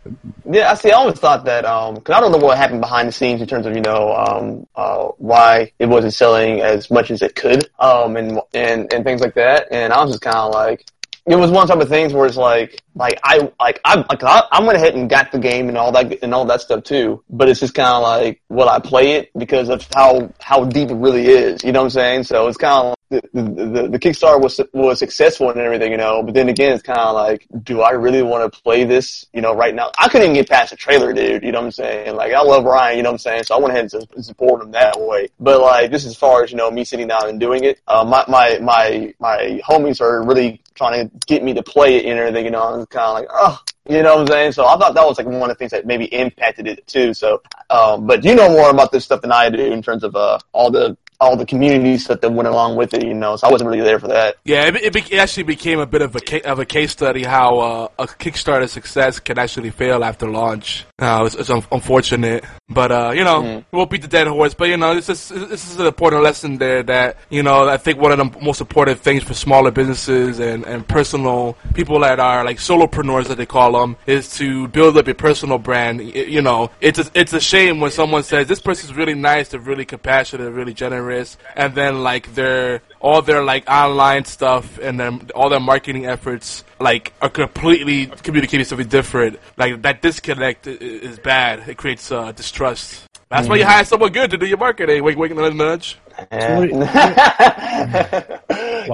Yeah, 0.49 0.71
I 0.71 0.75
see. 0.75 0.91
I 0.91 0.95
always 0.95 1.19
thought 1.19 1.45
that 1.45 1.61
because 1.61 2.15
I 2.15 2.19
don't 2.19 2.31
know 2.31 2.37
what 2.37 2.57
happened 2.57 2.81
behind 2.81 3.07
the 3.07 3.11
scenes 3.11 3.41
in 3.41 3.47
terms 3.47 3.65
of 3.65 3.75
you 3.75 3.81
know 3.81 4.13
um, 4.15 4.67
uh, 4.75 5.07
why 5.17 5.71
it 5.79 5.87
wasn't 5.87 6.13
selling 6.13 6.61
as 6.61 6.91
much 6.91 7.11
as 7.11 7.21
it 7.21 7.35
could, 7.35 7.69
um, 7.79 8.15
and 8.15 8.39
and 8.53 8.91
and 8.93 9.03
things 9.03 9.21
like 9.21 9.33
that. 9.35 9.67
And 9.71 9.91
I 9.91 10.01
was 10.03 10.11
just 10.11 10.21
kind 10.21 10.37
of 10.37 10.53
like, 10.53 10.85
it 11.27 11.35
was 11.35 11.49
one 11.49 11.67
type 11.67 11.79
of 11.79 11.89
things 11.89 12.13
where 12.13 12.27
it's 12.27 12.37
like, 12.37 12.81
like 12.93 13.19
I 13.23 13.51
like 13.59 13.79
I 13.83 13.95
like 13.95 14.23
I, 14.23 14.43
I 14.51 14.61
went 14.61 14.77
ahead 14.77 14.95
and 14.95 15.09
got 15.09 15.31
the 15.31 15.39
game 15.39 15.69
and 15.69 15.77
all 15.77 15.91
that 15.91 16.23
and 16.23 16.33
all 16.33 16.45
that 16.45 16.61
stuff 16.61 16.83
too. 16.83 17.23
But 17.29 17.49
it's 17.49 17.59
just 17.59 17.73
kind 17.73 17.89
of 17.89 18.03
like, 18.03 18.41
will 18.49 18.69
I 18.69 18.79
play 18.79 19.13
it 19.13 19.31
because 19.37 19.69
of 19.69 19.87
how 19.93 20.31
how 20.39 20.65
deep 20.65 20.91
it 20.91 20.95
really 20.95 21.25
is? 21.25 21.63
You 21.63 21.71
know 21.71 21.79
what 21.79 21.85
I'm 21.85 21.89
saying? 21.91 22.23
So 22.23 22.47
it's 22.47 22.57
kind 22.57 22.87
of 22.87 22.95
the, 23.09 23.21
the, 23.33 23.87
the, 23.89 23.99
Kickstarter 23.99 24.41
was 24.41 24.59
was 24.73 24.99
successful 24.99 25.49
and 25.49 25.59
everything, 25.59 25.91
you 25.91 25.97
know. 25.97 26.23
But 26.23 26.33
then 26.33 26.49
again, 26.49 26.73
it's 26.73 26.83
kind 26.83 26.99
of 26.99 27.15
like, 27.15 27.47
do 27.63 27.81
I 27.81 27.91
really 27.91 28.23
want 28.23 28.51
to 28.51 28.61
play 28.61 28.83
this, 28.83 29.25
you 29.33 29.41
know, 29.41 29.53
right 29.53 29.73
now? 29.73 29.91
I 29.99 30.07
couldn't 30.07 30.25
even 30.25 30.35
get 30.35 30.49
past 30.49 30.71
the 30.71 30.75
trailer, 30.75 31.13
dude. 31.13 31.43
You 31.43 31.51
know 31.51 31.59
what 31.59 31.65
I'm 31.65 31.71
saying? 31.71 32.15
Like, 32.15 32.33
I 32.33 32.41
love 32.41 32.65
Ryan, 32.65 32.97
you 32.97 33.03
know 33.03 33.09
what 33.09 33.15
I'm 33.15 33.19
saying? 33.19 33.43
So 33.43 33.55
I 33.55 33.59
went 33.59 33.71
ahead 33.71 33.91
and 33.91 33.91
su- 33.91 34.21
support 34.21 34.61
him 34.61 34.71
that 34.71 34.99
way. 34.99 35.29
But 35.39 35.61
like, 35.61 35.91
just 35.91 36.07
as 36.07 36.15
far 36.15 36.43
as 36.43 36.51
you 36.51 36.57
know, 36.57 36.71
me 36.71 36.83
sitting 36.83 37.07
down 37.07 37.29
and 37.29 37.39
doing 37.39 37.63
it, 37.63 37.79
uh, 37.87 38.03
my 38.03 38.25
my 38.27 38.59
my 38.59 39.13
my 39.19 39.61
homies 39.67 40.01
are 40.01 40.23
really 40.23 40.61
trying 40.75 41.09
to 41.09 41.25
get 41.25 41.43
me 41.43 41.53
to 41.53 41.63
play 41.63 41.97
it 41.97 42.05
and 42.05 42.19
everything. 42.19 42.45
You 42.45 42.51
know, 42.51 42.63
I'm 42.63 42.85
kind 42.87 43.07
of 43.07 43.13
like, 43.13 43.27
oh. 43.31 43.59
You 43.87 44.01
know 44.01 44.15
what 44.15 44.21
I'm 44.21 44.27
saying? 44.27 44.51
So 44.53 44.65
I 44.65 44.79
thought 44.79 44.95
that 44.95 45.05
was 45.05 45.19
like 45.19 45.27
one 45.27 45.43
of 45.43 45.49
the 45.49 45.55
things 45.55 45.69
that 45.69 45.85
maybe 45.85 46.05
impacted 46.05 46.65
it 46.65 46.87
too. 46.87 47.13
So, 47.13 47.43
um, 47.69 48.07
but 48.07 48.23
you 48.23 48.33
know 48.33 48.49
more 48.49 48.71
about 48.71 48.91
this 48.91 49.05
stuff 49.05 49.21
than 49.21 49.31
I 49.31 49.51
do 49.51 49.59
in 49.59 49.83
terms 49.83 50.03
of 50.03 50.15
uh, 50.15 50.39
all 50.53 50.71
the 50.71 50.97
all 51.21 51.37
the 51.37 51.45
community 51.45 51.97
stuff 51.99 52.19
that 52.21 52.31
went 52.31 52.47
along 52.47 52.77
with 52.77 52.95
it. 52.95 53.05
You 53.05 53.13
know, 53.13 53.35
so 53.35 53.45
I 53.47 53.51
wasn't 53.51 53.69
really 53.69 53.83
there 53.83 53.99
for 53.99 54.07
that. 54.07 54.37
Yeah, 54.43 54.65
it, 54.65 54.75
it, 54.77 54.91
be, 54.93 55.01
it 55.01 55.19
actually 55.19 55.43
became 55.43 55.77
a 55.77 55.85
bit 55.85 56.01
of 56.01 56.15
a 56.15 56.19
ca- 56.19 56.41
of 56.45 56.57
a 56.57 56.65
case 56.65 56.93
study 56.93 57.23
how 57.23 57.59
uh, 57.59 57.87
a 57.99 58.07
Kickstarter 58.07 58.67
success 58.67 59.19
can 59.19 59.37
actually 59.37 59.69
fail 59.69 60.03
after 60.03 60.27
launch. 60.27 60.83
Uh, 60.97 61.23
it's, 61.27 61.35
it's 61.35 61.51
un- 61.51 61.63
unfortunate, 61.71 62.43
but 62.69 62.91
uh, 62.91 63.11
you 63.15 63.23
know, 63.23 63.41
Mm-hmm. 63.41 63.59
we 63.71 63.77
won't 63.77 63.91
beat 63.91 64.01
the 64.01 64.07
dead 64.07 64.25
horse. 64.27 64.53
But 64.55 64.69
you 64.69 64.77
know, 64.77 64.95
this 64.95 65.07
is 65.09 65.29
this 65.29 65.69
is 65.71 65.79
an 65.79 65.85
important 65.85 66.23
lesson 66.23 66.57
there 66.57 66.81
that 66.83 67.17
you 67.29 67.43
know 67.43 67.69
I 67.69 67.77
think 67.77 67.99
one 67.99 68.11
of 68.11 68.17
the 68.17 68.39
most 68.41 68.59
important 68.59 68.99
things 68.99 69.23
for 69.23 69.33
smaller 69.35 69.69
businesses 69.71 70.39
and 70.39 70.65
and 70.65 70.87
personal 70.87 71.55
people 71.75 71.99
that 71.99 72.19
are 72.19 72.43
like 72.43 72.57
solopreneurs 72.57 73.27
that 73.27 73.35
they 73.37 73.45
call 73.45 73.73
them 73.79 73.97
is 74.07 74.35
to 74.37 74.67
build 74.69 74.97
up 74.97 75.05
your 75.05 75.13
personal 75.15 75.59
brand. 75.59 75.99
Y- 75.99 76.25
You 76.35 76.41
know, 76.41 76.71
it's 76.81 76.97
a, 76.97 77.05
it's 77.13 77.33
a 77.33 77.39
shame 77.39 77.79
when 77.81 77.91
someone 77.91 78.23
says 78.23 78.47
this 78.47 78.59
person's 78.61 78.95
really 78.95 79.13
nice, 79.15 79.49
they're 79.49 79.59
really 79.59 79.85
compassionate, 79.85 80.43
they're 80.45 80.51
really 80.53 80.73
generous, 80.73 81.37
and 81.55 81.75
then 81.75 82.01
like 82.03 82.33
their 82.33 82.81
all 82.99 83.21
their 83.21 83.43
like 83.43 83.69
online 83.69 84.25
stuff 84.25 84.77
and 84.79 84.99
then 84.99 85.29
all 85.35 85.49
their 85.49 85.59
marketing 85.59 86.05
efforts 86.05 86.63
like 86.79 87.13
are 87.21 87.29
completely 87.29 88.07
communicating 88.07 88.65
something 88.65 88.87
different. 88.87 89.39
Like 89.57 89.81
that 89.83 90.01
disconnect 90.01 90.67
i- 90.67 90.71
i- 90.71 90.73
is 90.73 91.19
bad. 91.19 91.67
It 91.69 91.77
creates 91.77 92.11
uh, 92.11 92.31
distrust. 92.31 93.03
That's 93.29 93.47
why 93.47 93.55
you 93.57 93.65
hire 93.65 93.83
someone 93.83 94.11
good 94.11 94.31
to 94.31 94.37
do 94.37 94.45
your 94.45 94.57
marketing. 94.57 95.03
Wink, 95.03 95.17
wink, 95.17 95.35
nudge, 95.35 95.53
nudge. 95.55 95.97
Yeah, 96.31 96.59
What- 96.59 96.69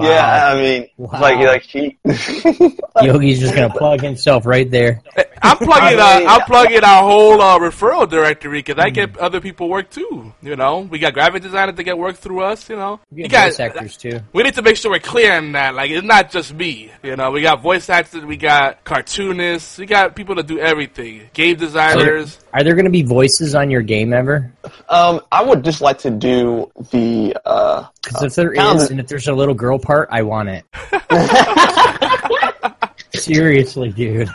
yeah 0.04 0.48
I 0.52 0.54
mean, 0.56 0.82
it's 0.98 1.12
like 1.12 1.38
Wow. 1.38 1.44
like 1.46 1.62
he. 1.62 1.96
Yogi's 3.02 3.40
just 3.40 3.54
gonna 3.54 3.70
plug 3.72 4.00
himself 4.00 4.46
right 4.46 4.68
there. 4.70 5.02
I'm 5.42 5.56
plugging. 5.58 5.98
I 5.98 6.14
Uh, 6.14 6.18
mean- 6.20 6.28
I'm 6.28 6.40
plugging 6.42 6.84
our 6.84 7.02
whole 7.02 7.40
uh, 7.40 7.58
referral 7.58 8.08
directory 8.08 8.62
because 8.62 8.82
I 8.82 8.90
get 8.90 9.16
other 9.18 9.40
people 9.40 9.68
work 9.68 9.90
too. 9.90 10.32
You 10.42 10.56
know, 10.56 10.80
we 10.80 10.98
got 10.98 11.14
graphic 11.14 11.42
designers 11.42 11.76
that 11.76 11.82
get 11.84 11.98
work 11.98 12.16
through 12.16 12.42
us. 12.42 12.68
You 12.68 12.76
know, 12.76 13.00
You 13.10 13.24
you 13.24 13.28
get 13.28 13.30
guys. 13.30 13.52
voice 13.56 13.60
actors 13.60 13.96
too. 13.96 14.20
We 14.32 14.42
need 14.44 14.54
to 14.54 14.62
make 14.62 14.76
sure 14.76 14.90
we're 14.92 15.00
clear 15.00 15.36
on 15.36 15.52
that. 15.52 15.74
Like, 15.74 15.90
it's 15.90 16.06
not 16.06 16.30
just 16.30 16.54
me. 16.54 16.90
You 17.02 17.16
know, 17.16 17.30
we 17.30 17.42
got 17.42 17.62
voice 17.62 17.88
actors, 17.90 18.24
we 18.24 18.36
got 18.36 18.84
cartoonists, 18.84 19.78
we 19.78 19.86
got 19.86 20.14
people 20.14 20.34
that 20.36 20.46
do 20.46 20.58
everything. 20.58 21.22
Game 21.32 21.56
designers. 21.56 22.38
Are 22.52 22.62
there 22.62 22.74
gonna 22.74 22.90
be 22.90 23.02
voices 23.02 23.54
on 23.54 23.70
your 23.70 23.82
game 23.82 24.12
ever? 24.12 24.52
Um, 24.88 25.20
I 25.32 25.42
would 25.42 25.64
just 25.64 25.80
like 25.80 25.98
to 25.98 26.10
do 26.10 26.70
the. 26.90 27.36
Uh, 27.44 27.86
Because 28.04 28.22
if 28.22 28.34
there 28.34 28.54
Found 28.54 28.80
is, 28.80 28.90
and 28.90 29.00
if 29.00 29.06
there's 29.08 29.28
a 29.28 29.32
little 29.32 29.54
girl 29.54 29.78
part, 29.78 30.08
I 30.12 30.22
want 30.22 30.48
it. 30.50 30.64
Seriously, 33.14 33.90
dude. 33.90 34.28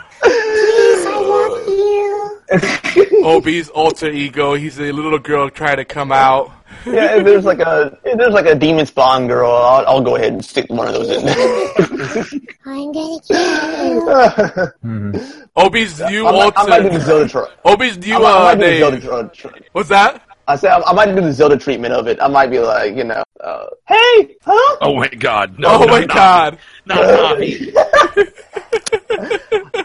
Obi's 3.24 3.68
alter 3.70 4.10
ego. 4.10 4.54
He's 4.54 4.78
a 4.80 4.90
little 4.92 5.18
girl 5.18 5.50
trying 5.50 5.76
to 5.76 5.84
come 5.84 6.12
out. 6.12 6.50
yeah, 6.86 7.16
if 7.16 7.24
there's 7.24 7.44
like 7.44 7.58
a 7.60 7.98
if 8.04 8.18
there's 8.18 8.32
like 8.32 8.46
a 8.46 8.54
demon 8.54 8.86
spawn 8.86 9.26
girl, 9.26 9.50
I'll, 9.50 9.86
I'll 9.86 10.00
go 10.00 10.16
ahead 10.16 10.32
and 10.32 10.44
stick 10.44 10.68
one 10.70 10.88
of 10.88 10.94
those 10.94 11.08
in 11.10 11.24
there. 11.26 11.34
I'm 12.66 12.92
gonna 12.92 13.20
kill 13.26 15.14
you. 15.14 15.20
Obi's 15.56 15.98
new 16.00 16.26
I 16.26 16.32
might, 16.32 16.52
I 16.56 16.66
might 16.66 16.82
do 16.82 16.88
the 16.90 16.94
alter. 16.98 17.28
Zelda. 17.28 17.50
Obi's 17.64 17.98
new 17.98 18.14
I 18.14 18.18
might, 18.18 18.26
I 18.28 18.38
uh, 18.38 18.44
might 18.44 18.54
do 18.54 18.60
the 18.60 18.90
name. 18.90 19.00
Zelda. 19.00 19.28
Tr- 19.34 19.48
tr- 19.48 19.56
What's 19.72 19.88
that? 19.88 20.22
I 20.48 20.56
said 20.56 20.70
I, 20.70 20.80
I 20.80 20.92
might 20.94 21.14
do 21.14 21.20
the 21.20 21.32
Zelda 21.32 21.58
treatment 21.58 21.92
of 21.92 22.08
it. 22.08 22.18
I 22.22 22.26
might 22.26 22.50
be 22.50 22.58
like, 22.58 22.96
you 22.96 23.04
know, 23.04 23.22
uh, 23.40 23.66
hey, 23.86 24.34
huh? 24.42 24.76
Oh 24.80 24.96
my 24.96 25.08
god. 25.08 25.58
No, 25.58 25.68
oh 25.68 25.80
no, 25.80 25.86
my 25.86 26.00
not- 26.00 26.08
god. 26.08 26.58
Not 26.86 26.98
Navi. 27.38 27.72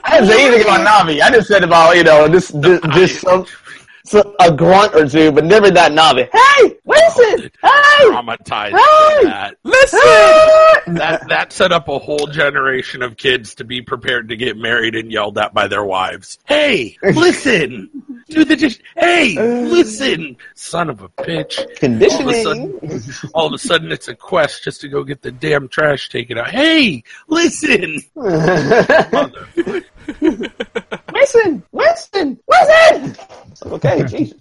I 0.05 0.19
didn't 0.19 0.29
say 0.29 0.45
anything 0.45 0.61
about 0.61 0.87
Navi. 0.87 1.21
I 1.21 1.29
just 1.31 1.47
said 1.49 1.63
about 1.63 1.97
you 1.97 2.03
know 2.03 2.27
this 2.29 2.47
this, 2.49 2.79
this 2.95 3.19
some, 3.19 3.45
some 4.05 4.35
a 4.39 4.51
grunt 4.53 4.93
or 4.95 5.07
two, 5.07 5.31
but 5.31 5.45
never 5.45 5.71
that 5.71 5.91
Navi. 5.91 6.27
Hey, 6.31 6.75
listen, 6.85 7.49
oh, 7.63 7.97
hey, 7.97 8.05
Traumatized 8.05 8.71
Hey! 8.71 9.23
that. 9.23 9.55
Listen! 9.63 10.95
That 10.95 11.25
that 11.29 11.53
set 11.53 11.71
up 11.71 11.87
a 11.87 11.97
whole 11.99 12.27
generation 12.27 13.01
of 13.01 13.15
kids 13.15 13.55
to 13.55 13.63
be 13.63 13.81
prepared 13.81 14.29
to 14.29 14.35
get 14.35 14.57
married 14.57 14.95
and 14.95 15.11
yelled 15.11 15.37
at 15.37 15.53
by 15.53 15.67
their 15.67 15.85
wives. 15.85 16.39
Hey, 16.45 16.97
listen. 17.01 17.89
do 18.27 18.43
the 18.43 18.55
dish. 18.57 18.79
Hey, 18.97 19.35
listen, 19.37 20.35
son 20.55 20.89
of 20.89 21.01
a 21.01 21.09
bitch. 21.09 21.59
All 21.59 21.63
of 21.65 21.71
a 21.71 21.75
Conditioning. 21.75 22.43
sudden, 22.43 23.01
all 23.33 23.47
of 23.47 23.53
a 23.53 23.57
sudden 23.57 23.91
it's 23.91 24.07
a 24.09 24.15
quest 24.15 24.63
just 24.63 24.81
to 24.81 24.89
go 24.89 25.03
get 25.03 25.21
the 25.21 25.31
damn 25.31 25.69
trash 25.69 26.09
taken 26.09 26.37
out. 26.37 26.49
Hey, 26.49 27.03
listen. 27.27 28.01
Mother- 28.15 29.83
Winston! 31.13 31.63
Winston! 31.71 32.39
Winston! 32.47 33.15
Okay, 33.65 33.99
jeez. 34.03 34.33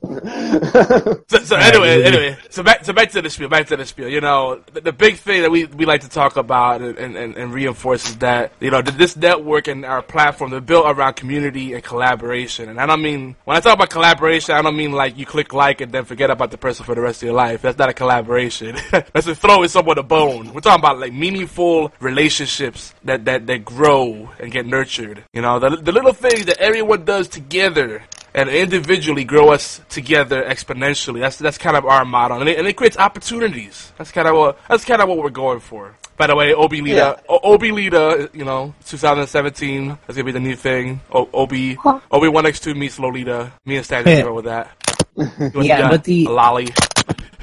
So, 1.29 1.38
so 1.38 1.57
anyway, 1.57 2.03
anyway, 2.03 2.37
so 2.51 2.62
back, 2.62 2.85
so 2.85 2.92
back 2.92 3.11
to 3.11 3.22
the 3.22 3.31
spiel, 3.31 3.48
back 3.48 3.66
to 3.68 3.77
the 3.77 3.87
spiel. 3.87 4.09
You 4.09 4.20
know, 4.20 4.61
the, 4.72 4.81
the 4.81 4.92
big 4.92 5.16
thing 5.16 5.42
that 5.42 5.51
we, 5.51 5.66
we 5.66 5.85
like 5.85 6.01
to 6.01 6.09
talk 6.09 6.37
about 6.37 6.83
and, 6.83 6.98
and, 6.98 7.37
and 7.37 7.55
reinforce 7.55 8.09
is 8.09 8.16
that, 8.18 8.53
you 8.61 8.70
know, 8.70 8.83
this 8.83 9.16
network 9.16 9.68
and 9.68 9.85
our 9.85 10.03
platform, 10.03 10.51
they're 10.51 10.61
built 10.61 10.87
around 10.87 11.14
community 11.14 11.72
and 11.72 11.85
collaboration. 11.85 12.68
And 12.68 12.81
I 12.81 12.87
don't 12.87 13.03
mean, 13.03 13.37
when 13.44 13.57
I 13.57 13.61
talk 13.61 13.75
about 13.75 13.90
collaboration, 13.90 14.55
I 14.55 14.62
don't 14.62 14.77
mean 14.77 14.92
like 14.92 15.16
you 15.16 15.27
click 15.27 15.53
like 15.53 15.81
and 15.81 15.92
then 15.92 16.05
forget 16.05 16.31
about 16.31 16.51
the 16.51 16.59
person 16.59 16.85
for 16.85 16.94
the 16.94 17.01
rest 17.01 17.22
of 17.22 17.27
your 17.27 17.35
life. 17.35 17.62
That's 17.62 17.79
not 17.79 17.88
a 17.88 17.94
collaboration. 17.94 18.77
That's 18.90 19.27
a 19.27 19.35
throwing 19.35 19.68
someone 19.68 19.98
a 19.98 20.03
bone. 20.03 20.53
We're 20.53 20.61
talking 20.61 20.81
about 20.81 20.98
like 20.98 21.12
meaningful 21.12 21.92
relationships 22.01 22.94
that, 23.05 23.25
that, 23.27 23.46
that 23.46 23.64
grow 23.64 24.31
and 24.40 24.51
get 24.51 24.66
nurtured. 24.66 25.25
You 25.33 25.42
know, 25.42 25.51
the, 25.58 25.70
the 25.76 25.92
little 25.92 26.12
things 26.12 26.44
that 26.46 26.58
everyone 26.58 27.04
does 27.04 27.28
together 27.28 28.02
and 28.34 28.48
individually 28.48 29.24
grow 29.24 29.50
us 29.52 29.80
together 29.90 30.42
exponentially. 30.42 31.20
That's 31.20 31.36
that's 31.36 31.58
kind 31.58 31.76
of 31.76 31.84
our 31.84 32.04
model, 32.04 32.40
and 32.40 32.48
it, 32.48 32.58
and 32.58 32.66
it 32.66 32.76
creates 32.76 32.96
opportunities. 32.96 33.92
That's 33.98 34.10
kind 34.12 34.26
of 34.28 34.34
what 34.36 34.58
that's 34.68 34.84
kind 34.84 35.02
of 35.02 35.08
what 35.08 35.18
we're 35.18 35.30
going 35.30 35.60
for. 35.60 35.94
By 36.16 36.26
the 36.28 36.36
way, 36.36 36.52
Obi 36.54 36.80
Lita, 36.82 37.18
Yeah. 37.28 37.36
Obi 37.42 37.72
Lita, 37.72 38.30
you 38.32 38.44
know, 38.44 38.74
2017. 38.86 39.88
That's 39.88 40.14
gonna 40.16 40.24
be 40.24 40.32
the 40.32 40.40
new 40.40 40.54
thing. 40.56 41.00
O- 41.12 41.28
Obi 41.32 41.76
Obi 42.10 42.28
One 42.28 42.46
X 42.46 42.60
Two 42.60 42.74
meets 42.74 42.98
Lolita. 42.98 43.52
Me 43.64 43.76
and 43.76 43.84
Stan 43.84 44.06
Yeah. 44.06 44.18
yeah. 44.18 44.28
with 44.30 44.44
that. 44.44 44.70
Yeah, 45.54 45.88
but 45.90 46.04
the- 46.04 46.26
lolly. 46.26 46.68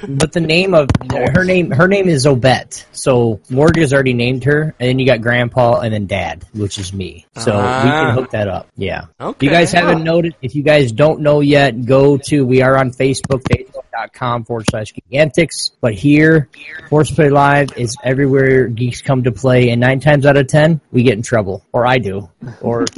But 0.08 0.32
the 0.32 0.40
name 0.40 0.74
of 0.74 0.90
her 1.12 1.44
name 1.44 1.72
her 1.72 1.88
name 1.88 2.08
is 2.08 2.26
Obette. 2.26 2.86
So 2.94 3.42
Morgan's 3.50 3.94
already 3.94 4.14
named 4.14 4.46
her, 4.46 4.62
and 4.80 4.88
then 4.90 4.98
you 4.98 5.06
got 5.06 5.20
Grandpa 5.22 5.82
and 5.82 5.94
then 5.94 6.06
Dad, 6.06 6.46
which 6.54 6.78
is 6.80 6.94
me. 6.94 7.26
So 7.38 7.52
we 7.52 7.62
Ah. 7.62 7.82
can 7.84 8.16
hook 8.16 8.32
that 8.32 8.48
up. 8.48 8.68
Yeah. 8.78 9.06
Okay. 9.20 9.36
If 9.38 9.44
you 9.44 9.50
guys 9.50 9.72
haven't 9.74 10.04
noted, 10.04 10.36
if 10.42 10.56
you 10.56 10.64
guys 10.64 10.94
don't 10.94 11.20
know 11.22 11.42
yet, 11.42 11.86
go 11.86 12.18
to 12.28 12.46
we 12.46 12.62
are 12.62 12.78
on 12.78 12.92
Facebook, 12.92 13.42
facebook.com 13.44 14.46
forward 14.46 14.66
slash 14.72 14.94
geek 14.94 15.04
antics. 15.12 15.72
But 15.82 15.94
here, 15.96 16.48
Horseplay 16.90 17.30
Live 17.30 17.70
is 17.78 17.96
everywhere 18.02 18.68
geeks 18.68 19.02
come 19.02 19.24
to 19.24 19.34
play, 19.34 19.70
and 19.70 19.82
nine 19.82 20.00
times 20.00 20.26
out 20.26 20.38
of 20.38 20.48
ten, 20.48 20.80
we 20.92 21.04
get 21.04 21.14
in 21.16 21.24
trouble, 21.24 21.66
or 21.74 21.86
I 21.86 21.98
do, 21.98 22.30
or. 22.62 22.86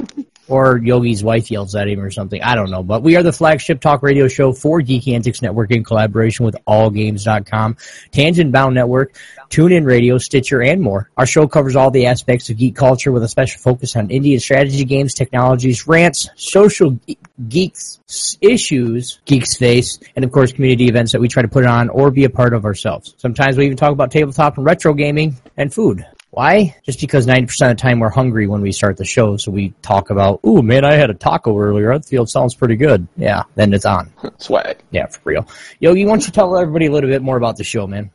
Or 0.52 0.78
Yogi's 0.78 1.24
wife 1.24 1.50
yells 1.50 1.74
at 1.74 1.88
him 1.88 1.98
or 2.00 2.10
something. 2.10 2.42
I 2.42 2.54
don't 2.54 2.70
know. 2.70 2.82
But 2.82 3.02
we 3.02 3.16
are 3.16 3.22
the 3.22 3.32
flagship 3.32 3.80
talk 3.80 4.02
radio 4.02 4.28
show 4.28 4.52
for 4.52 4.82
Geeky 4.82 5.14
Antics 5.14 5.40
Network 5.40 5.70
in 5.70 5.82
collaboration 5.82 6.44
with 6.44 6.56
AllGames.com, 6.68 7.78
Tangent 8.10 8.52
Bound 8.52 8.74
Network, 8.74 9.16
TuneIn 9.48 9.86
Radio, 9.86 10.18
Stitcher, 10.18 10.62
and 10.62 10.82
more. 10.82 11.08
Our 11.16 11.24
show 11.24 11.48
covers 11.48 11.74
all 11.74 11.90
the 11.90 12.04
aspects 12.04 12.50
of 12.50 12.58
geek 12.58 12.76
culture 12.76 13.12
with 13.12 13.22
a 13.22 13.28
special 13.28 13.60
focus 13.62 13.96
on 13.96 14.10
Indian 14.10 14.40
strategy 14.40 14.84
games, 14.84 15.14
technologies, 15.14 15.86
rants, 15.86 16.28
social 16.36 16.98
ge- 17.08 17.16
geeks 17.48 18.00
issues 18.42 19.20
geeks 19.24 19.56
face, 19.56 20.00
and 20.16 20.22
of 20.22 20.32
course 20.32 20.52
community 20.52 20.84
events 20.84 21.12
that 21.12 21.20
we 21.22 21.28
try 21.28 21.40
to 21.40 21.48
put 21.48 21.64
on 21.64 21.88
or 21.88 22.10
be 22.10 22.24
a 22.24 22.30
part 22.30 22.52
of 22.52 22.66
ourselves. 22.66 23.14
Sometimes 23.16 23.56
we 23.56 23.64
even 23.64 23.78
talk 23.78 23.92
about 23.92 24.10
tabletop 24.10 24.58
and 24.58 24.66
retro 24.66 24.92
gaming 24.92 25.34
and 25.56 25.72
food. 25.72 26.04
Why? 26.32 26.74
Just 26.82 26.98
because 26.98 27.26
90% 27.26 27.42
of 27.42 27.76
the 27.76 27.82
time 27.82 28.00
we're 28.00 28.08
hungry 28.08 28.46
when 28.46 28.62
we 28.62 28.72
start 28.72 28.96
the 28.96 29.04
show, 29.04 29.36
so 29.36 29.52
we 29.52 29.74
talk 29.82 30.08
about, 30.08 30.40
ooh 30.46 30.62
man, 30.62 30.82
I 30.82 30.94
had 30.94 31.10
a 31.10 31.14
taco 31.14 31.58
earlier. 31.58 31.92
That 31.92 32.06
field 32.06 32.30
sounds 32.30 32.54
pretty 32.54 32.76
good. 32.76 33.06
Yeah, 33.18 33.42
then 33.54 33.74
it's 33.74 33.84
on. 33.84 34.10
Swag. 34.38 34.78
Yeah, 34.90 35.08
for 35.08 35.20
real. 35.24 35.46
Yogi, 35.78 36.06
why 36.06 36.12
don't 36.12 36.26
you 36.26 36.32
tell 36.32 36.56
everybody 36.56 36.86
a 36.86 36.90
little 36.90 37.10
bit 37.10 37.20
more 37.20 37.36
about 37.36 37.58
the 37.58 37.64
show, 37.64 37.86
man? 37.86 38.10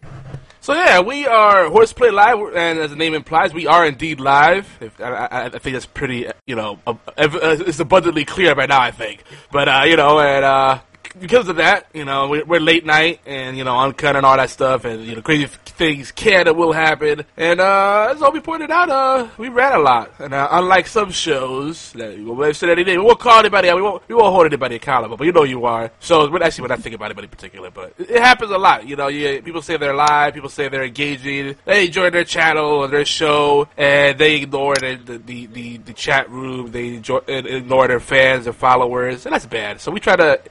So 0.62 0.74
yeah, 0.74 1.02
we 1.02 1.28
are 1.28 1.70
Horseplay 1.70 2.10
Live, 2.10 2.40
and 2.56 2.80
as 2.80 2.90
the 2.90 2.96
name 2.96 3.14
implies, 3.14 3.54
we 3.54 3.68
are 3.68 3.86
indeed 3.86 4.20
live. 4.20 4.68
If, 4.82 5.00
I, 5.00 5.12
I, 5.12 5.46
I 5.46 5.50
think 5.50 5.76
that's 5.76 5.86
pretty, 5.86 6.28
uh, 6.28 6.34
you 6.48 6.56
know, 6.56 6.80
uh, 6.88 6.96
uh, 7.16 7.28
it's 7.68 7.80
abundantly 7.80 8.26
clear 8.26 8.56
by 8.56 8.66
now. 8.66 8.82
I 8.82 8.90
think, 8.90 9.24
but 9.52 9.70
uh, 9.70 9.84
you 9.86 9.96
know, 9.96 10.20
and 10.20 10.44
uh, 10.44 10.80
because 11.20 11.48
of 11.48 11.58
that, 11.58 11.88
you 11.94 12.06
know, 12.06 12.28
we're, 12.28 12.46
we're 12.46 12.60
late 12.60 12.86
night 12.86 13.20
and 13.26 13.58
you 13.58 13.64
know, 13.64 13.78
uncut 13.78 14.16
and 14.16 14.26
all 14.26 14.38
that 14.38 14.50
stuff, 14.50 14.86
and 14.86 15.04
you 15.06 15.16
know, 15.16 15.22
crazy 15.22 15.48
things 15.66 16.12
can 16.12 16.48
and 16.48 16.58
will 16.58 16.74
happen. 16.74 17.26
And 17.38 17.60
uh, 17.60 18.10
as 18.12 18.22
Obi 18.22 18.40
pointed 18.40 18.72
out, 18.72 18.90
uh, 18.90 19.28
we 19.38 19.50
ran 19.50 19.74
a 19.74 19.80
lot, 19.80 20.12
and 20.20 20.34
uh, 20.34 20.48
unlike 20.52 20.88
some 20.88 21.12
shows 21.12 21.92
that 21.94 22.18
we 22.18 22.24
won't 22.24 22.64
anything, 22.64 23.00
we 23.00 23.06
won't 23.06 23.20
call 23.20 23.40
anybody 23.40 23.70
out, 23.70 23.76
we 23.76 23.82
won't, 23.82 24.08
we 24.08 24.16
won't 24.16 24.34
hold 24.34 24.46
anybody 24.46 24.76
accountable. 24.76 25.18
But 25.18 25.26
you 25.26 25.32
know, 25.32 25.44
you 25.44 25.66
are. 25.66 25.92
So 26.00 26.30
we're 26.30 26.42
actually, 26.44 26.64
we're 26.64 26.70
not 26.70 26.80
thinking 26.80 26.96
about 26.96 27.06
anybody 27.06 27.26
in 27.26 27.32
particular, 27.32 27.72
but 27.72 27.94
it, 27.98 28.22
happens 28.22 28.52
a 28.52 28.58
lot. 28.58 28.88
You 28.88 28.96
know, 28.96 29.08
you, 29.08 29.42
people 29.42 29.62
say 29.62 29.78
they're 29.78 29.96
live, 29.96 30.34
people 30.34 30.50
say 30.50 30.70
they're 30.70 30.84
engaging, 30.84 31.56
they 31.66 31.86
enjoy 31.86 32.10
their 32.10 32.24
channel 32.24 32.66
or 32.66 32.88
their 32.88 33.06
show, 33.06 33.68
and 33.78 34.18
they 34.18 34.36
ignore 34.36 34.76
the 34.76 34.98
the, 35.06 35.18
the, 35.18 35.46
the, 35.48 35.78
the 35.78 35.94
chat 35.94 36.30
room, 36.30 36.72
they 36.72 36.96
enjoy, 36.96 37.20
ignore 37.28 37.88
their 37.88 38.00
fans, 38.00 38.46
their 38.46 38.54
followers, 38.54 39.26
and 39.26 39.34
that's 39.34 39.46
bad. 39.46 39.80
So 39.80 39.92
we 39.92 40.00
try 40.00 40.16
to 40.16 40.42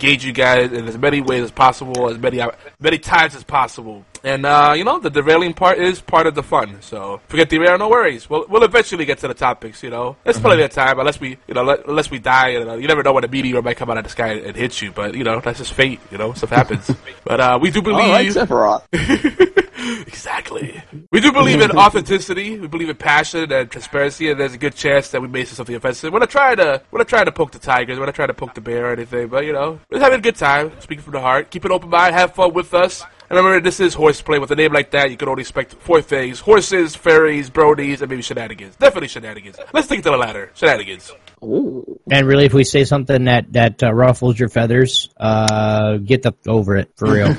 engage 0.00 0.24
you 0.24 0.32
guys 0.32 0.72
in 0.72 0.88
as 0.88 0.96
many 0.96 1.20
ways 1.20 1.42
as 1.42 1.50
possible, 1.50 2.08
as 2.08 2.18
many 2.18 2.40
uh, 2.40 2.50
many 2.80 2.98
times 2.98 3.34
as 3.34 3.44
possible. 3.44 4.04
And 4.22 4.44
uh, 4.44 4.74
you 4.76 4.84
know, 4.84 4.98
the 4.98 5.10
derailing 5.10 5.54
part 5.54 5.78
is 5.78 6.00
part 6.00 6.26
of 6.26 6.34
the 6.34 6.42
fun. 6.42 6.82
So 6.82 7.20
forget 7.28 7.48
the 7.48 7.58
derail, 7.58 7.78
no 7.78 7.88
worries. 7.88 8.28
We'll 8.28 8.46
we'll 8.48 8.64
eventually 8.64 9.04
get 9.04 9.18
to 9.18 9.28
the 9.28 9.34
topics. 9.34 9.82
You 9.82 9.90
know, 9.90 10.16
there's 10.24 10.38
plenty 10.38 10.62
of 10.62 10.70
time 10.70 10.98
unless 10.98 11.20
we 11.20 11.38
you 11.46 11.54
know 11.54 11.62
let, 11.62 11.86
unless 11.86 12.10
we 12.10 12.18
die. 12.18 12.48
You, 12.48 12.64
know, 12.64 12.76
you 12.76 12.88
never 12.88 13.02
know 13.02 13.12
when 13.12 13.24
a 13.24 13.28
meteor 13.28 13.62
might 13.62 13.76
come 13.76 13.90
out 13.90 13.98
of 13.98 14.04
the 14.04 14.10
sky 14.10 14.32
and 14.34 14.56
hit 14.56 14.80
you. 14.82 14.92
But 14.92 15.14
you 15.14 15.24
know, 15.24 15.40
that's 15.40 15.58
just 15.58 15.72
fate. 15.72 16.00
You 16.10 16.18
know, 16.18 16.32
stuff 16.34 16.50
happens. 16.50 16.90
but 17.24 17.40
uh, 17.40 17.58
we 17.60 17.70
do 17.70 17.82
believe. 17.82 18.00
All 18.00 18.10
right, 18.10 18.28
Sephiroth. 18.28 18.82
exactly. 20.06 20.82
We 21.10 21.20
do 21.20 21.32
believe 21.32 21.60
in 21.60 21.70
authenticity. 21.76 22.58
We 22.58 22.66
believe 22.66 22.88
in 22.88 22.96
passion 22.96 23.50
and 23.50 23.70
transparency, 23.70 24.30
and 24.30 24.38
there's 24.38 24.54
a 24.54 24.58
good 24.58 24.74
chance 24.74 25.10
that 25.10 25.22
we 25.22 25.28
may 25.28 25.44
say 25.44 25.54
something 25.54 25.74
offensive. 25.74 26.12
We're 26.12 26.18
not 26.18 26.30
trying 26.30 26.56
to, 26.58 26.82
we're 26.90 26.98
not 26.98 27.08
trying 27.08 27.24
to 27.26 27.32
poke 27.32 27.52
the 27.52 27.58
tigers. 27.58 27.98
We're 27.98 28.06
not 28.06 28.14
trying 28.14 28.28
to 28.28 28.34
poke 28.34 28.54
the 28.54 28.60
bear 28.60 28.86
or 28.86 28.92
anything. 28.92 29.28
But 29.28 29.44
you 29.44 29.52
know, 29.52 29.80
we're 29.88 29.98
just 29.98 30.04
having 30.04 30.18
a 30.18 30.22
good 30.22 30.36
time, 30.36 30.72
speaking 30.80 31.02
from 31.02 31.12
the 31.12 31.20
heart. 31.20 31.50
Keep 31.50 31.64
an 31.64 31.72
open 31.72 31.88
mind, 31.88 32.14
have 32.14 32.34
fun 32.34 32.52
with 32.52 32.74
us. 32.74 33.02
And 33.30 33.36
remember, 33.36 33.60
this 33.60 33.78
is 33.78 33.94
horseplay. 33.94 34.38
With 34.40 34.50
a 34.50 34.56
name 34.56 34.72
like 34.72 34.90
that, 34.90 35.10
you 35.12 35.16
can 35.16 35.28
only 35.28 35.42
expect 35.42 35.74
four 35.74 36.02
things: 36.02 36.40
horses, 36.40 36.96
fairies, 36.96 37.48
brodies, 37.48 38.00
and 38.00 38.10
maybe 38.10 38.22
shenanigans. 38.22 38.74
Definitely 38.74 39.06
shenanigans. 39.08 39.56
Let's 39.72 39.86
take 39.86 40.00
it 40.00 40.02
to 40.02 40.10
the 40.10 40.16
latter. 40.16 40.50
Shenanigans. 40.54 41.12
And 41.42 42.26
really, 42.26 42.44
if 42.44 42.52
we 42.52 42.64
say 42.64 42.84
something 42.84 43.24
that 43.24 43.52
that 43.52 43.82
uh, 43.82 43.94
ruffles 43.94 44.38
your 44.38 44.48
feathers, 44.48 45.08
uh, 45.16 45.96
get 45.98 46.22
the 46.22 46.34
over 46.46 46.76
it 46.76 46.90
for 46.96 47.10
real. 47.12 47.34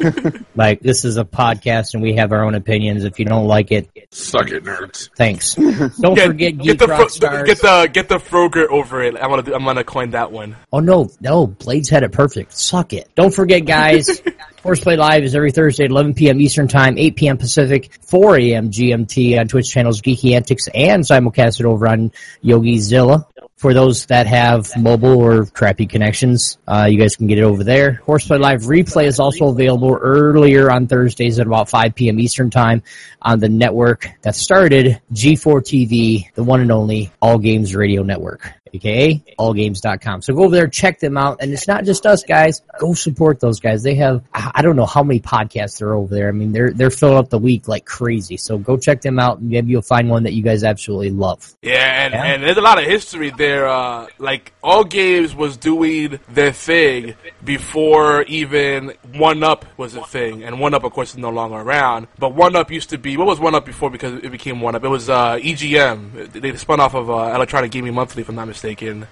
like 0.56 0.80
this 0.80 1.04
is 1.06 1.18
a 1.18 1.26
podcast, 1.26 1.94
and 1.94 2.02
we 2.02 2.16
have 2.16 2.32
our 2.32 2.44
own 2.46 2.56
opinions. 2.56 3.04
If 3.04 3.20
you 3.20 3.26
don't 3.26 3.46
like 3.48 3.72
it, 3.72 3.90
Suck 4.12 4.50
it, 4.50 4.64
nerds. 4.64 5.10
thanks. 5.18 5.56
Don't 6.02 6.16
Get, 6.16 6.28
forget 6.28 6.58
get 6.58 6.80
the 6.80 6.88
fro- 6.88 7.08
Stars. 7.10 7.46
get 7.48 7.62
the 7.62 7.90
get 7.92 8.10
the 8.10 8.18
Froger 8.18 8.68
over 8.70 9.04
it. 9.04 9.16
I'm 9.16 9.30
gonna 9.30 9.44
do, 9.44 9.54
I'm 9.54 9.64
gonna 9.66 9.84
coin 9.84 10.12
that 10.12 10.32
one. 10.32 10.56
Oh 10.74 10.80
no, 10.80 11.10
no, 11.20 11.48
Blades 11.48 11.90
had 11.90 12.04
it 12.04 12.12
perfect. 12.12 12.54
Suck 12.58 12.94
it. 12.94 13.10
Don't 13.16 13.34
forget, 13.34 13.66
guys. 13.66 14.22
Horseplay 14.64 14.96
Live 14.96 15.24
is 15.24 15.34
every 15.34 15.52
Thursday 15.52 15.86
at 15.86 15.90
11 15.90 16.14
p.m. 16.14 16.40
Eastern 16.40 16.68
Time, 16.68 16.96
8 16.96 17.16
p.m. 17.16 17.38
Pacific, 17.40 17.98
4 18.04 18.38
a.m. 18.38 18.70
GMT 18.70 19.40
on 19.40 19.48
Twitch 19.48 19.68
channels 19.68 20.04
Geeky 20.04 20.36
Antics 20.36 20.68
and 20.68 21.04
simulcasted 21.04 21.66
over 21.66 21.88
on 21.88 22.12
YogiZilla. 22.44 23.26
For 23.56 23.74
those 23.74 24.06
that 24.08 24.28
have 24.28 24.70
mobile 24.78 25.18
or 25.20 25.48
crappy 25.48 25.88
connections, 25.88 26.60
uh, 26.68 26.88
you 26.90 27.00
guys 27.00 27.16
can 27.16 27.26
get 27.26 27.40
it 27.40 27.44
over 27.44 27.64
there. 27.64 28.02
Horseplay 28.06 28.38
Live 28.38 28.62
replay 28.62 29.06
is 29.06 29.20
also 29.20 29.48
available 29.48 29.98
earlier 30.00 30.70
on 30.72 30.86
Thursdays 30.86 31.40
at 31.40 31.48
about 31.48 31.68
5 31.68 31.96
p.m. 31.96 32.20
Eastern 32.20 32.52
Time 32.52 32.84
on 33.20 33.40
the 33.40 33.50
network 33.50 34.10
that 34.22 34.36
started 34.36 35.02
G4 35.12 35.62
TV, 35.62 36.32
the 36.36 36.44
one 36.44 36.62
and 36.62 36.72
only 36.72 37.12
All 37.20 37.40
Games 37.40 37.76
Radio 37.76 38.04
Network 38.04 38.61
aka 38.74 39.22
allgames.com. 39.40 40.22
So 40.22 40.34
go 40.34 40.44
over 40.44 40.56
there, 40.56 40.68
check 40.68 41.00
them 41.00 41.18
out. 41.18 41.38
And 41.42 41.52
it's 41.54 41.68
not 41.68 41.84
just 41.86 42.06
us 42.06 42.24
guys. 42.24 42.62
Go 42.80 42.94
support 42.94 43.40
those 43.40 43.60
guys. 43.60 43.84
They 43.84 43.96
have, 43.96 44.24
I 44.34 44.62
don't 44.62 44.76
know 44.76 44.86
how 44.86 45.04
many 45.04 45.20
podcasts 45.20 45.82
are 45.82 45.94
over 45.94 46.14
there. 46.14 46.30
I 46.30 46.32
mean, 46.32 46.52
they're, 46.52 46.72
they're 46.72 46.90
filling 46.90 47.18
up 47.18 47.30
the 47.30 47.38
week 47.40 47.68
like 47.68 47.86
crazy. 47.86 48.38
So 48.38 48.58
go 48.58 48.78
check 48.78 49.02
them 49.02 49.20
out 49.20 49.40
and 49.40 49.50
maybe 49.50 49.72
you'll 49.72 49.82
find 49.82 50.10
one 50.10 50.24
that 50.24 50.34
you 50.34 50.44
guys 50.44 50.64
absolutely 50.64 51.12
love. 51.12 51.54
Yeah, 51.62 52.06
and, 52.06 52.14
Yeah. 52.14 52.24
and 52.26 52.44
there's 52.44 52.58
a 52.58 52.62
lot 52.62 52.78
of 52.78 52.86
history 52.86 53.32
there. 53.32 53.68
Uh, 53.68 54.08
like 54.18 54.54
all 54.64 54.84
games 54.84 55.36
was 55.36 55.58
doing 55.58 56.20
their 56.30 56.52
thing 56.54 57.16
before 57.44 58.24
even 58.24 58.94
One 59.16 59.44
Up 59.44 59.66
was 59.78 59.96
a 59.96 60.04
thing, 60.04 60.44
and 60.44 60.60
One 60.60 60.74
Up, 60.74 60.84
of 60.84 60.94
course, 60.94 61.12
is 61.12 61.18
no 61.18 61.30
longer 61.30 61.58
around. 61.58 62.08
But 62.18 62.34
One 62.34 62.56
Up 62.56 62.72
used 62.72 62.90
to 62.92 62.98
be 62.98 63.18
what 63.18 63.28
was 63.28 63.40
One 63.40 63.56
Up 63.56 63.66
before 63.66 63.90
because 63.90 64.24
it 64.24 64.32
became 64.32 64.62
One 64.62 64.76
Up. 64.76 64.84
It 64.84 64.88
was 64.90 65.10
uh, 65.10 65.38
EGM. 65.38 66.32
They 66.34 66.56
spun 66.56 66.80
off 66.80 66.94
of 66.96 67.10
uh, 67.10 67.34
Electronic 67.36 67.72
Gaming 67.72 67.94
Monthly, 67.94 68.22
if 68.22 68.30
I'm 68.30 68.36
not 68.36 68.48
mistaken. 68.48 68.61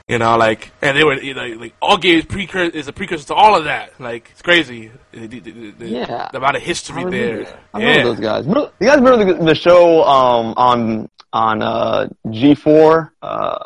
You 0.07 0.19
know, 0.19 0.37
like, 0.37 0.71
and 0.81 0.95
they 0.97 1.03
were 1.03 1.19
you 1.21 1.33
know, 1.33 1.45
like 1.45 1.73
all 1.81 1.97
games 1.97 2.25
precursor 2.25 2.75
is 2.75 2.87
a 2.87 2.93
precursor 2.93 3.27
to 3.27 3.33
all 3.33 3.55
of 3.57 3.65
that. 3.65 3.99
Like, 3.99 4.29
it's 4.31 4.41
crazy. 4.41 4.91
The, 5.11 5.27
the, 5.27 5.39
the, 5.71 5.87
Yeah. 5.87 6.29
the 6.31 6.37
amount 6.37 6.57
of 6.57 6.61
history 6.61 7.03
I 7.03 7.09
there. 7.09 7.59
I 7.73 7.79
yeah. 7.79 7.87
remember 7.87 8.09
those 8.11 8.19
guys. 8.19 8.45
You 8.45 8.87
guys 8.87 8.99
remember 8.99 9.33
the, 9.33 9.43
the 9.45 9.55
show 9.55 10.03
um, 10.03 10.53
on 10.57 11.09
on 11.33 11.61
uh, 11.61 12.07
G4? 12.27 13.11
Uh, 13.21 13.57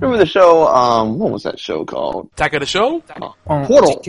Remember 0.00 0.18
the 0.18 0.26
show? 0.26 0.66
Um, 0.68 1.18
what 1.18 1.32
was 1.32 1.44
that 1.44 1.58
show 1.58 1.84
called? 1.86 2.28
Attack 2.34 2.52
of 2.54 2.60
the 2.60 2.66
show? 2.66 3.00
Portal. 3.46 4.02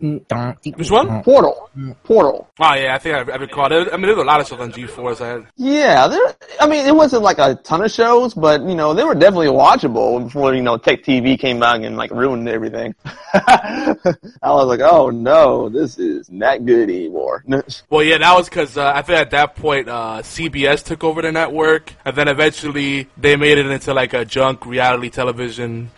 Which 0.00 0.90
one? 0.90 1.22
Portal. 1.22 1.70
Portal. 2.02 2.48
Oh 2.58 2.74
yeah, 2.74 2.94
I 2.94 2.98
think 2.98 3.14
I, 3.14 3.32
I 3.32 3.36
recall. 3.36 3.68
There, 3.68 3.92
I 3.92 3.96
mean, 3.96 4.06
there 4.06 4.14
there's 4.14 4.24
a 4.24 4.26
lot 4.26 4.40
of 4.40 4.48
shows 4.48 4.60
on 4.60 4.72
G4. 4.72 5.16
So 5.16 5.24
I 5.24 5.28
had, 5.28 5.46
Yeah, 5.56 6.08
there. 6.08 6.34
I 6.60 6.66
mean, 6.66 6.86
it 6.86 6.94
wasn't 6.94 7.22
like 7.22 7.38
a 7.38 7.56
ton 7.56 7.84
of 7.84 7.90
shows, 7.90 8.32
but 8.32 8.62
you 8.62 8.74
know, 8.74 8.94
they 8.94 9.04
were 9.04 9.14
definitely 9.14 9.48
watchable 9.48 10.24
before 10.24 10.54
you 10.54 10.62
know 10.62 10.78
Tech 10.78 11.02
TV 11.02 11.38
came 11.38 11.62
out 11.62 11.82
and 11.82 11.96
like 11.96 12.10
ruined 12.10 12.48
everything. 12.48 12.94
I 13.34 13.96
was 14.42 14.66
like, 14.66 14.80
oh 14.80 15.10
no, 15.10 15.68
this 15.68 15.98
is 15.98 16.30
not 16.30 16.64
good 16.64 16.88
anymore. 16.88 17.44
well, 17.90 18.02
yeah, 18.02 18.16
that 18.16 18.34
was 18.34 18.48
because 18.48 18.78
uh, 18.78 18.92
I 18.94 19.02
think 19.02 19.18
at 19.18 19.30
that 19.32 19.56
point 19.56 19.90
uh, 19.90 20.22
CBS 20.22 20.82
took 20.82 21.04
over 21.04 21.20
the 21.20 21.32
network, 21.32 21.92
and 22.06 22.16
then 22.16 22.28
eventually 22.28 23.08
they 23.18 23.36
made 23.36 23.58
it 23.58 23.66
into 23.66 23.92
like 23.92 24.14
a 24.14 24.24
junk 24.24 24.64
reality 24.64 25.10
television 25.10 25.33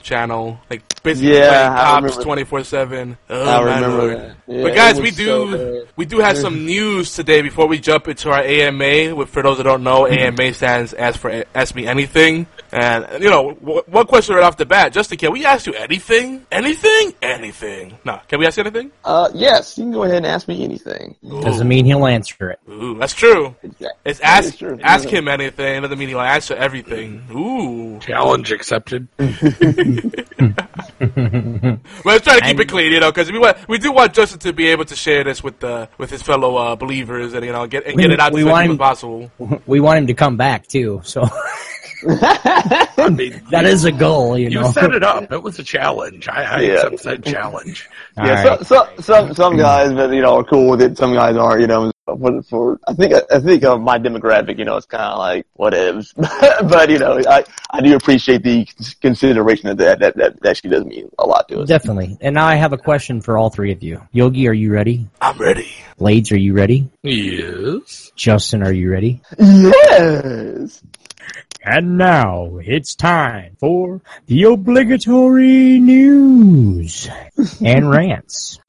channel, 0.02 0.60
like 0.70 0.82
basically 1.06 1.32
Yeah, 1.34 1.48
playing 1.48 1.72
I 1.72 1.76
cops 1.84 2.02
remember- 2.02 2.22
twenty 2.24 2.44
four 2.44 2.64
seven. 2.64 3.16
I 3.30 3.60
remember 3.62 4.08
that. 4.16 4.36
Yeah, 4.46 4.62
but 4.62 4.74
guys, 4.74 5.00
we 5.00 5.10
do 5.10 5.56
bad. 5.82 5.88
we 5.96 6.04
do 6.04 6.18
have 6.18 6.36
some 6.38 6.66
news 6.66 7.14
today 7.14 7.42
before 7.42 7.66
we 7.66 7.78
jump 7.80 8.06
into 8.08 8.30
our 8.30 8.42
AMA. 8.42 9.14
With 9.14 9.28
for 9.30 9.42
those 9.42 9.56
that 9.56 9.64
don't 9.64 9.82
know, 9.82 10.06
AMA 10.06 10.52
stands 10.52 10.92
as 10.92 11.16
for 11.16 11.44
Ask 11.54 11.74
Me 11.74 11.86
Anything. 11.86 12.46
And 12.70 13.22
you 13.22 13.30
know, 13.30 13.50
one 13.52 14.06
question 14.06 14.34
right 14.36 14.44
off 14.44 14.56
the 14.56 14.66
bat, 14.66 14.92
Justin, 14.92 15.18
can 15.18 15.32
we 15.32 15.44
ask 15.46 15.66
you 15.66 15.72
anything? 15.74 16.44
Anything? 16.52 17.14
Anything? 17.22 17.98
No, 18.04 18.20
can 18.28 18.38
we 18.38 18.46
ask 18.46 18.56
you 18.58 18.62
anything? 18.64 18.90
Uh, 19.04 19.30
yes, 19.34 19.78
you 19.78 19.84
can 19.84 19.92
go 19.92 20.02
ahead 20.04 20.16
and 20.18 20.26
ask 20.26 20.46
me 20.46 20.62
anything. 20.62 21.16
Doesn't 21.42 21.66
mean 21.66 21.84
he'll 21.86 22.06
answer 22.06 22.50
it. 22.50 22.60
Ooh, 22.70 22.98
that's 22.98 23.14
true. 23.14 23.54
Exactly. 23.62 23.88
It's 24.04 24.20
ask 24.20 24.44
is 24.46 24.56
true. 24.56 24.78
ask 24.82 25.08
him 25.08 25.26
anything 25.28 25.82
doesn't 25.82 25.98
mean 25.98 26.08
he'll 26.08 26.20
answer 26.20 26.54
everything. 26.54 27.22
Ooh. 27.32 27.98
Challenge 28.00 28.52
accepted. 28.52 29.08
Well, 31.00 31.78
let's 32.04 32.24
try 32.24 32.38
to 32.38 32.44
keep 32.44 32.60
it 32.60 32.68
clean, 32.68 32.92
you 32.92 33.00
know, 33.00 33.10
because 33.12 33.30
we 33.30 33.38
want 33.38 33.56
we 33.68 33.78
do 33.78 33.92
want 33.92 34.12
Justin 34.14 34.38
to 34.40 34.52
be 34.52 34.68
able 34.68 34.84
to 34.86 34.96
share 34.96 35.24
this 35.24 35.42
with 35.42 35.58
the 35.60 35.88
with 35.98 36.10
his 36.10 36.22
fellow 36.22 36.56
uh, 36.56 36.76
believers 36.76 37.34
and 37.34 37.44
you 37.44 37.52
know 37.52 37.66
get 37.66 37.86
and 37.86 37.96
We- 37.96 38.02
get 38.02 38.12
it 38.12 38.20
out 38.20 38.30
to 38.30 38.34
we 38.34 38.40
as 38.42 38.44
many 38.46 38.52
want 38.52 38.66
him- 38.66 38.72
as 38.72 38.78
possible. 38.78 39.30
We 39.66 39.80
want 39.80 39.98
him 39.98 40.06
to 40.08 40.14
come 40.14 40.36
back 40.36 40.66
too, 40.66 41.00
so 41.04 41.22
I 42.08 43.08
mean, 43.10 43.42
that 43.50 43.64
is 43.64 43.84
a 43.84 43.92
goal, 43.92 44.38
you 44.38 44.48
you 44.48 44.60
know. 44.60 44.66
You 44.66 44.72
set 44.72 44.92
it 44.92 45.02
up. 45.02 45.32
It 45.32 45.42
was 45.42 45.58
a 45.58 45.62
challenge. 45.64 46.28
I, 46.28 46.42
I 46.42 46.60
Yeah. 46.60 46.72
accept 46.86 47.02
that 47.04 47.24
challenge. 47.24 47.88
Yeah, 48.16 48.44
right. 48.44 48.58
so, 48.66 48.86
so, 48.96 49.00
some 49.02 49.34
some 49.34 49.56
guys, 49.56 49.92
but 49.92 50.12
you 50.12 50.20
know, 50.22 50.36
are 50.36 50.44
cool 50.44 50.70
with 50.70 50.82
it. 50.82 50.96
Some 50.98 51.14
guys 51.14 51.36
aren't. 51.36 51.60
You 51.62 51.66
know, 51.66 51.90
for, 52.06 52.42
for 52.42 52.80
I 52.86 52.94
think 52.94 53.14
I 53.30 53.40
think 53.40 53.64
uh, 53.64 53.76
my 53.78 53.98
demographic, 53.98 54.58
you 54.58 54.64
know, 54.64 54.76
it's 54.76 54.86
kind 54.86 55.02
of 55.02 55.18
like 55.18 55.46
whatevs. 55.58 56.14
but 56.70 56.88
you 56.88 56.98
know, 56.98 57.20
I 57.28 57.44
I 57.70 57.80
do 57.80 57.94
appreciate 57.96 58.42
the 58.42 58.66
consideration 59.00 59.68
of 59.68 59.78
that. 59.78 59.98
That 59.98 60.16
that 60.16 60.42
that 60.42 60.56
she 60.56 60.68
does 60.68 60.84
mean 60.84 61.10
a 61.18 61.26
lot 61.26 61.48
to 61.48 61.60
us. 61.60 61.68
Definitely. 61.68 62.16
And 62.20 62.34
now 62.34 62.46
I 62.46 62.54
have 62.54 62.72
a 62.72 62.78
question 62.78 63.20
for 63.20 63.36
all 63.36 63.50
three 63.50 63.72
of 63.72 63.82
you. 63.82 64.00
Yogi, 64.12 64.46
are 64.48 64.54
you 64.54 64.72
ready? 64.72 65.08
I'm 65.20 65.36
ready. 65.38 65.68
Blades, 65.98 66.30
are 66.30 66.38
you 66.38 66.54
ready? 66.54 66.88
Yes. 67.02 68.12
Justin, 68.14 68.62
are 68.62 68.72
you 68.72 68.90
ready? 68.90 69.20
Yes. 69.38 70.82
And 71.64 71.98
now 71.98 72.58
it's 72.58 72.94
time 72.94 73.56
for 73.58 74.00
the 74.26 74.44
obligatory 74.44 75.80
news 75.80 77.08
and 77.60 77.90
rants. 77.90 78.60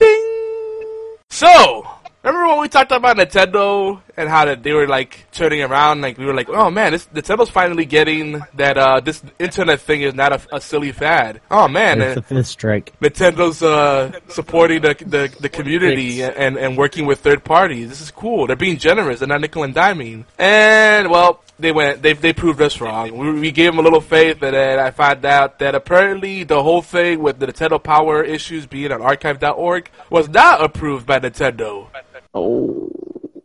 So, 1.29 1.87
remember 2.27 2.47
when 2.53 2.61
we 2.61 2.67
talked 2.69 2.91
about 2.91 3.17
Nintendo 3.17 4.01
and 4.15 4.29
how 4.29 4.45
that 4.45 4.63
they 4.63 4.73
were 4.73 4.87
like 4.87 5.25
turning 5.31 5.61
around? 5.61 6.01
Like 6.01 6.17
we 6.17 6.25
were 6.25 6.33
like, 6.33 6.49
oh 6.49 6.69
man, 6.69 6.91
this 6.91 7.05
Nintendo's 7.07 7.49
finally 7.49 7.85
getting 7.85 8.41
that 8.55 8.77
uh, 8.77 8.99
this 8.99 9.21
internet 9.39 9.79
thing 9.81 10.01
is 10.01 10.13
not 10.13 10.33
a, 10.33 10.55
a 10.55 10.61
silly 10.61 10.91
fad. 10.91 11.41
Oh 11.51 11.67
man, 11.67 12.01
and 12.01 12.17
the 12.17 12.21
fifth 12.21 12.47
strike. 12.47 12.93
Nintendo's 12.99 13.61
uh, 13.63 14.19
supporting 14.29 14.81
the, 14.81 14.95
the 15.05 15.35
the 15.39 15.49
community 15.49 16.23
and 16.23 16.57
and 16.57 16.77
working 16.77 17.05
with 17.05 17.19
third 17.19 17.43
parties. 17.43 17.89
This 17.89 18.01
is 18.01 18.11
cool. 18.11 18.47
They're 18.47 18.55
being 18.55 18.77
generous. 18.77 19.19
They're 19.19 19.27
not 19.27 19.41
nickel 19.41 19.63
and 19.63 19.75
diming. 19.75 20.25
And 20.37 21.09
well, 21.09 21.43
they 21.59 21.71
went. 21.71 22.01
They 22.01 22.13
they 22.13 22.33
proved 22.33 22.61
us 22.61 22.79
wrong. 22.79 23.17
We, 23.17 23.39
we 23.39 23.51
gave 23.51 23.71
them 23.71 23.79
a 23.79 23.81
little 23.81 24.01
faith, 24.01 24.41
and 24.41 24.53
then 24.53 24.79
I 24.79 24.91
found 24.91 25.25
out 25.25 25.59
that 25.59 25.75
apparently 25.75 26.43
the 26.43 26.61
whole 26.61 26.81
thing 26.81 27.21
with 27.21 27.39
the 27.39 27.47
Nintendo 27.47 27.81
Power 27.81 28.23
issues 28.23 28.65
being 28.65 28.91
on 28.91 29.01
Archive.org 29.01 29.89
was 30.09 30.29
not 30.29 30.63
approved 30.63 31.05
by 31.05 31.19
Nintendo. 31.19 31.87
Oh. 32.33 32.91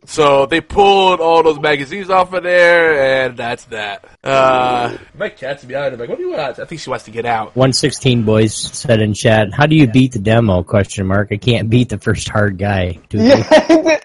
So 0.05 0.45
they 0.45 0.59
pulled 0.59 1.21
all 1.21 1.43
those 1.43 1.59
magazines 1.59 2.09
off 2.09 2.33
of 2.33 2.43
there, 2.43 3.25
and 3.25 3.37
that's 3.37 3.63
that. 3.65 4.03
Uh, 4.23 4.97
my 5.17 5.29
cat's 5.29 5.63
behind. 5.63 5.93
I'm 5.93 5.99
like, 5.99 6.09
what 6.09 6.17
do 6.17 6.25
you 6.25 6.31
want? 6.31 6.59
I 6.59 6.65
think 6.65 6.81
she 6.81 6.89
wants 6.89 7.05
to 7.05 7.11
get 7.11 7.25
out. 7.25 7.55
116 7.55 8.23
boys 8.23 8.53
said 8.53 9.01
in 9.01 9.13
chat, 9.13 9.53
how 9.53 9.65
do 9.65 9.75
you 9.75 9.87
beat 9.87 10.11
the 10.11 10.19
demo? 10.19 10.61
Question 10.61 11.07
mark. 11.07 11.29
I 11.31 11.37
can't 11.37 11.69
beat 11.69 11.89
the 11.89 11.97
first 11.97 12.27
hard 12.27 12.57
guy. 12.57 12.99
Yeah, 13.11 13.37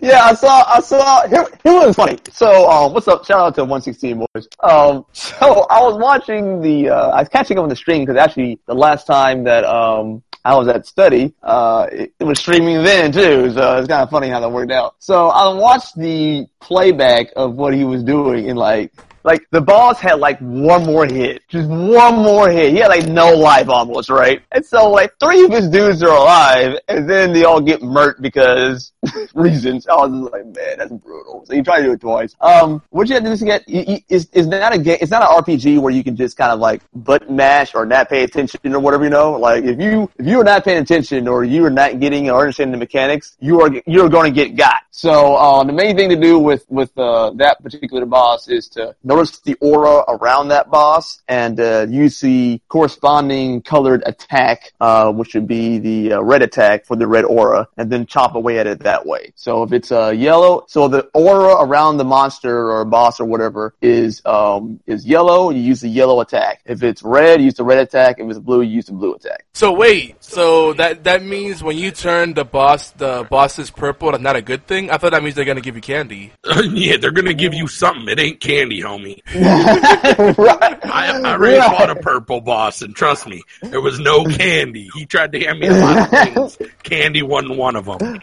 yeah. 0.00 0.24
I 0.24 0.34
saw. 0.34 0.64
I 0.68 0.80
saw. 0.80 1.26
Here, 1.26 1.46
here 1.64 1.86
was 1.86 1.96
funny. 1.96 2.18
So, 2.30 2.70
um, 2.70 2.94
what's 2.94 3.08
up? 3.08 3.24
Shout 3.24 3.40
out 3.40 3.54
to 3.56 3.62
116 3.62 4.18
boys. 4.18 4.48
Um, 4.62 5.04
so 5.12 5.66
I 5.68 5.82
was 5.82 5.98
watching 5.98 6.60
the. 6.60 6.90
Uh, 6.90 7.08
I 7.10 7.20
was 7.20 7.28
catching 7.28 7.58
up 7.58 7.64
on 7.64 7.68
the 7.68 7.76
stream 7.76 8.04
because 8.04 8.16
actually 8.16 8.60
the 8.66 8.74
last 8.74 9.08
time 9.08 9.44
that 9.44 9.64
um 9.64 10.22
I 10.44 10.56
was 10.56 10.68
at 10.68 10.86
study, 10.86 11.32
uh, 11.42 11.86
it, 11.92 12.14
it 12.18 12.24
was 12.24 12.38
streaming 12.38 12.82
then 12.82 13.12
too. 13.12 13.50
So 13.52 13.76
it's 13.78 13.88
kind 13.88 14.02
of 14.02 14.10
funny 14.10 14.28
how 14.28 14.40
that 14.40 14.50
worked 14.50 14.72
out. 14.72 14.96
So 14.98 15.28
I 15.28 15.52
watched 15.54 15.96
the 15.96 16.46
playback 16.60 17.28
of 17.36 17.54
what 17.54 17.74
he 17.74 17.84
was 17.84 18.02
doing 18.02 18.50
and 18.50 18.58
like 18.58 18.92
like 19.24 19.46
the 19.50 19.60
boss 19.60 19.98
had 19.98 20.18
like 20.18 20.38
one 20.40 20.84
more 20.84 21.06
hit, 21.06 21.42
just 21.48 21.68
one 21.68 22.16
more 22.16 22.50
hit. 22.50 22.72
He 22.72 22.78
had 22.78 22.88
like 22.88 23.06
no 23.06 23.34
life 23.34 23.68
almost, 23.68 24.10
right? 24.10 24.42
And 24.52 24.64
so 24.64 24.90
like 24.90 25.14
three 25.20 25.44
of 25.44 25.50
his 25.50 25.68
dudes 25.68 26.02
are 26.02 26.16
alive, 26.16 26.78
and 26.88 27.08
then 27.08 27.32
they 27.32 27.44
all 27.44 27.60
get 27.60 27.80
murked 27.80 28.20
because 28.20 28.92
reasons. 29.34 29.86
I 29.86 29.94
was 29.94 30.10
like, 30.30 30.44
man, 30.46 30.78
that's 30.78 30.92
brutal. 30.92 31.44
So 31.46 31.54
you 31.54 31.62
try 31.62 31.78
to 31.78 31.84
do 31.84 31.92
it 31.92 32.00
twice. 32.00 32.34
Um, 32.40 32.82
what 32.90 33.08
you 33.08 33.14
have 33.14 33.24
to 33.24 33.28
do 33.28 33.32
is 33.32 33.42
get 33.42 33.64
is 33.66 34.28
is 34.32 34.46
not 34.46 34.74
a 34.74 34.78
game. 34.78 34.98
It's 35.00 35.10
not 35.10 35.22
an 35.22 35.42
RPG 35.42 35.80
where 35.80 35.92
you 35.92 36.04
can 36.04 36.16
just 36.16 36.36
kind 36.36 36.52
of 36.52 36.60
like 36.60 36.82
button 36.94 37.36
mash 37.36 37.74
or 37.74 37.86
not 37.86 38.08
pay 38.08 38.24
attention 38.24 38.74
or 38.74 38.80
whatever. 38.80 39.04
You 39.04 39.10
know, 39.10 39.32
like 39.32 39.64
if 39.64 39.80
you 39.80 40.10
if 40.18 40.26
you 40.26 40.40
are 40.40 40.44
not 40.44 40.64
paying 40.64 40.78
attention 40.78 41.28
or 41.28 41.44
you 41.44 41.64
are 41.64 41.70
not 41.70 42.00
getting 42.00 42.30
or 42.30 42.40
understanding 42.40 42.72
the 42.72 42.78
mechanics, 42.78 43.36
you 43.40 43.60
are 43.60 43.70
you're 43.86 44.08
going 44.08 44.32
to 44.32 44.34
get 44.34 44.56
got. 44.56 44.82
So 44.90 45.36
uh, 45.36 45.64
the 45.64 45.72
main 45.72 45.96
thing 45.96 46.10
to 46.10 46.16
do 46.16 46.38
with 46.38 46.64
with 46.68 46.96
uh, 46.98 47.30
that 47.36 47.62
particular 47.62 48.06
boss 48.06 48.48
is 48.48 48.68
to 48.70 48.94
notice 49.12 49.38
the 49.40 49.54
aura 49.60 50.04
around 50.08 50.48
that 50.48 50.70
boss 50.70 51.20
and 51.28 51.60
uh, 51.60 51.86
use 51.88 52.20
the 52.20 52.60
corresponding 52.68 53.60
colored 53.60 54.02
attack, 54.06 54.72
uh, 54.80 55.12
which 55.12 55.34
would 55.34 55.46
be 55.46 55.78
the 55.78 56.14
uh, 56.14 56.20
red 56.22 56.42
attack 56.42 56.86
for 56.86 56.96
the 56.96 57.06
red 57.06 57.24
aura, 57.24 57.68
and 57.76 57.90
then 57.90 58.06
chop 58.06 58.34
away 58.34 58.58
at 58.58 58.66
it 58.66 58.80
that 58.80 59.04
way. 59.04 59.32
So 59.36 59.62
if 59.64 59.72
it's 59.72 59.92
uh, 59.92 60.10
yellow, 60.10 60.64
so 60.66 60.88
the 60.88 61.10
aura 61.12 61.62
around 61.62 61.98
the 61.98 62.04
monster 62.04 62.70
or 62.72 62.84
boss 62.84 63.20
or 63.20 63.26
whatever 63.26 63.74
is 63.82 64.22
um, 64.24 64.80
is 64.86 65.04
yellow, 65.06 65.50
you 65.50 65.60
use 65.60 65.80
the 65.80 65.88
yellow 65.88 66.20
attack. 66.20 66.62
If 66.64 66.82
it's 66.82 67.02
red, 67.02 67.40
you 67.40 67.46
use 67.46 67.54
the 67.54 67.64
red 67.64 67.78
attack. 67.78 68.16
If 68.18 68.30
it's 68.30 68.38
blue, 68.38 68.62
you 68.62 68.76
use 68.76 68.86
the 68.86 68.92
blue 68.92 69.14
attack. 69.14 69.44
So 69.52 69.72
wait, 69.72 70.22
so 70.24 70.72
that 70.74 71.04
that 71.04 71.22
means 71.22 71.62
when 71.62 71.76
you 71.76 71.90
turn 71.90 72.32
the 72.32 72.44
boss 72.44 72.90
the 72.92 73.26
boss 73.28 73.58
is 73.58 73.70
purple, 73.70 74.10
that's 74.10 74.22
not 74.22 74.36
a 74.36 74.42
good 74.42 74.66
thing. 74.66 74.90
I 74.90 74.96
thought 74.96 75.12
that 75.12 75.22
means 75.22 75.34
they're 75.34 75.44
gonna 75.44 75.60
give 75.60 75.76
you 75.76 75.82
candy. 75.82 76.32
yeah, 76.70 76.96
they're 76.96 77.10
gonna 77.10 77.34
give 77.34 77.52
you 77.52 77.68
something. 77.68 78.08
It 78.08 78.18
ain't 78.18 78.40
candy, 78.40 78.80
homie. 78.80 79.01
Right. 79.04 79.22
I, 80.84 81.20
I 81.24 81.32
already 81.32 81.58
Right. 81.58 81.76
fought 81.78 81.90
a 81.90 81.96
purple 81.96 82.40
boss, 82.40 82.82
and 82.82 82.94
trust 82.94 83.26
me, 83.26 83.42
there 83.62 83.80
was 83.80 83.98
no 84.00 84.24
candy. 84.24 84.88
He 84.94 85.06
tried 85.06 85.32
to 85.32 85.40
hand 85.40 85.60
me 85.60 85.68
a 85.68 85.72
lot 85.72 85.98
of 85.98 86.08
things. 86.08 86.58
Candy 86.82 87.22
wasn't 87.22 87.56
one 87.56 87.76
of 87.76 87.84
them. 87.86 88.20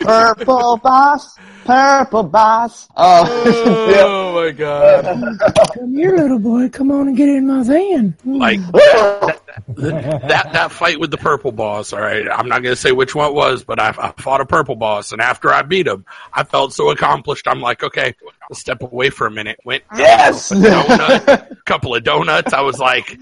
Purple 0.00 0.76
boss, 0.78 1.36
purple 1.64 2.22
boss. 2.24 2.88
Yeah. 2.96 3.24
Oh. 3.28 3.94
oh 4.06 4.44
my 4.44 4.50
god! 4.52 5.38
Come 5.74 5.94
here, 5.94 6.16
little 6.16 6.38
boy. 6.38 6.68
Come 6.68 6.90
on 6.90 7.08
and 7.08 7.16
get 7.16 7.28
in 7.28 7.46
my 7.46 7.62
van. 7.62 8.14
Like 8.24 8.60
that, 8.72 9.40
that 9.45 9.45
that 9.68 10.50
that 10.52 10.72
fight 10.72 11.00
with 11.00 11.10
the 11.10 11.16
purple 11.16 11.52
boss. 11.52 11.92
All 11.92 12.00
right, 12.00 12.28
I'm 12.28 12.48
not 12.48 12.62
gonna 12.62 12.76
say 12.76 12.92
which 12.92 13.14
one 13.14 13.30
it 13.30 13.34
was, 13.34 13.64
but 13.64 13.80
I, 13.80 13.88
I 13.98 14.12
fought 14.20 14.40
a 14.40 14.46
purple 14.46 14.76
boss, 14.76 15.12
and 15.12 15.20
after 15.20 15.50
I 15.52 15.62
beat 15.62 15.86
him, 15.86 16.04
I 16.32 16.44
felt 16.44 16.72
so 16.74 16.90
accomplished. 16.90 17.48
I'm 17.48 17.60
like, 17.60 17.82
okay, 17.82 18.14
let's 18.50 18.60
step 18.60 18.82
away 18.82 19.10
for 19.10 19.26
a 19.26 19.30
minute. 19.30 19.58
Went 19.64 19.84
Yes. 19.96 20.52
donut, 20.52 21.64
couple 21.64 21.94
of 21.94 22.04
donuts. 22.04 22.52
I 22.52 22.60
was 22.60 22.78
like, 22.78 23.18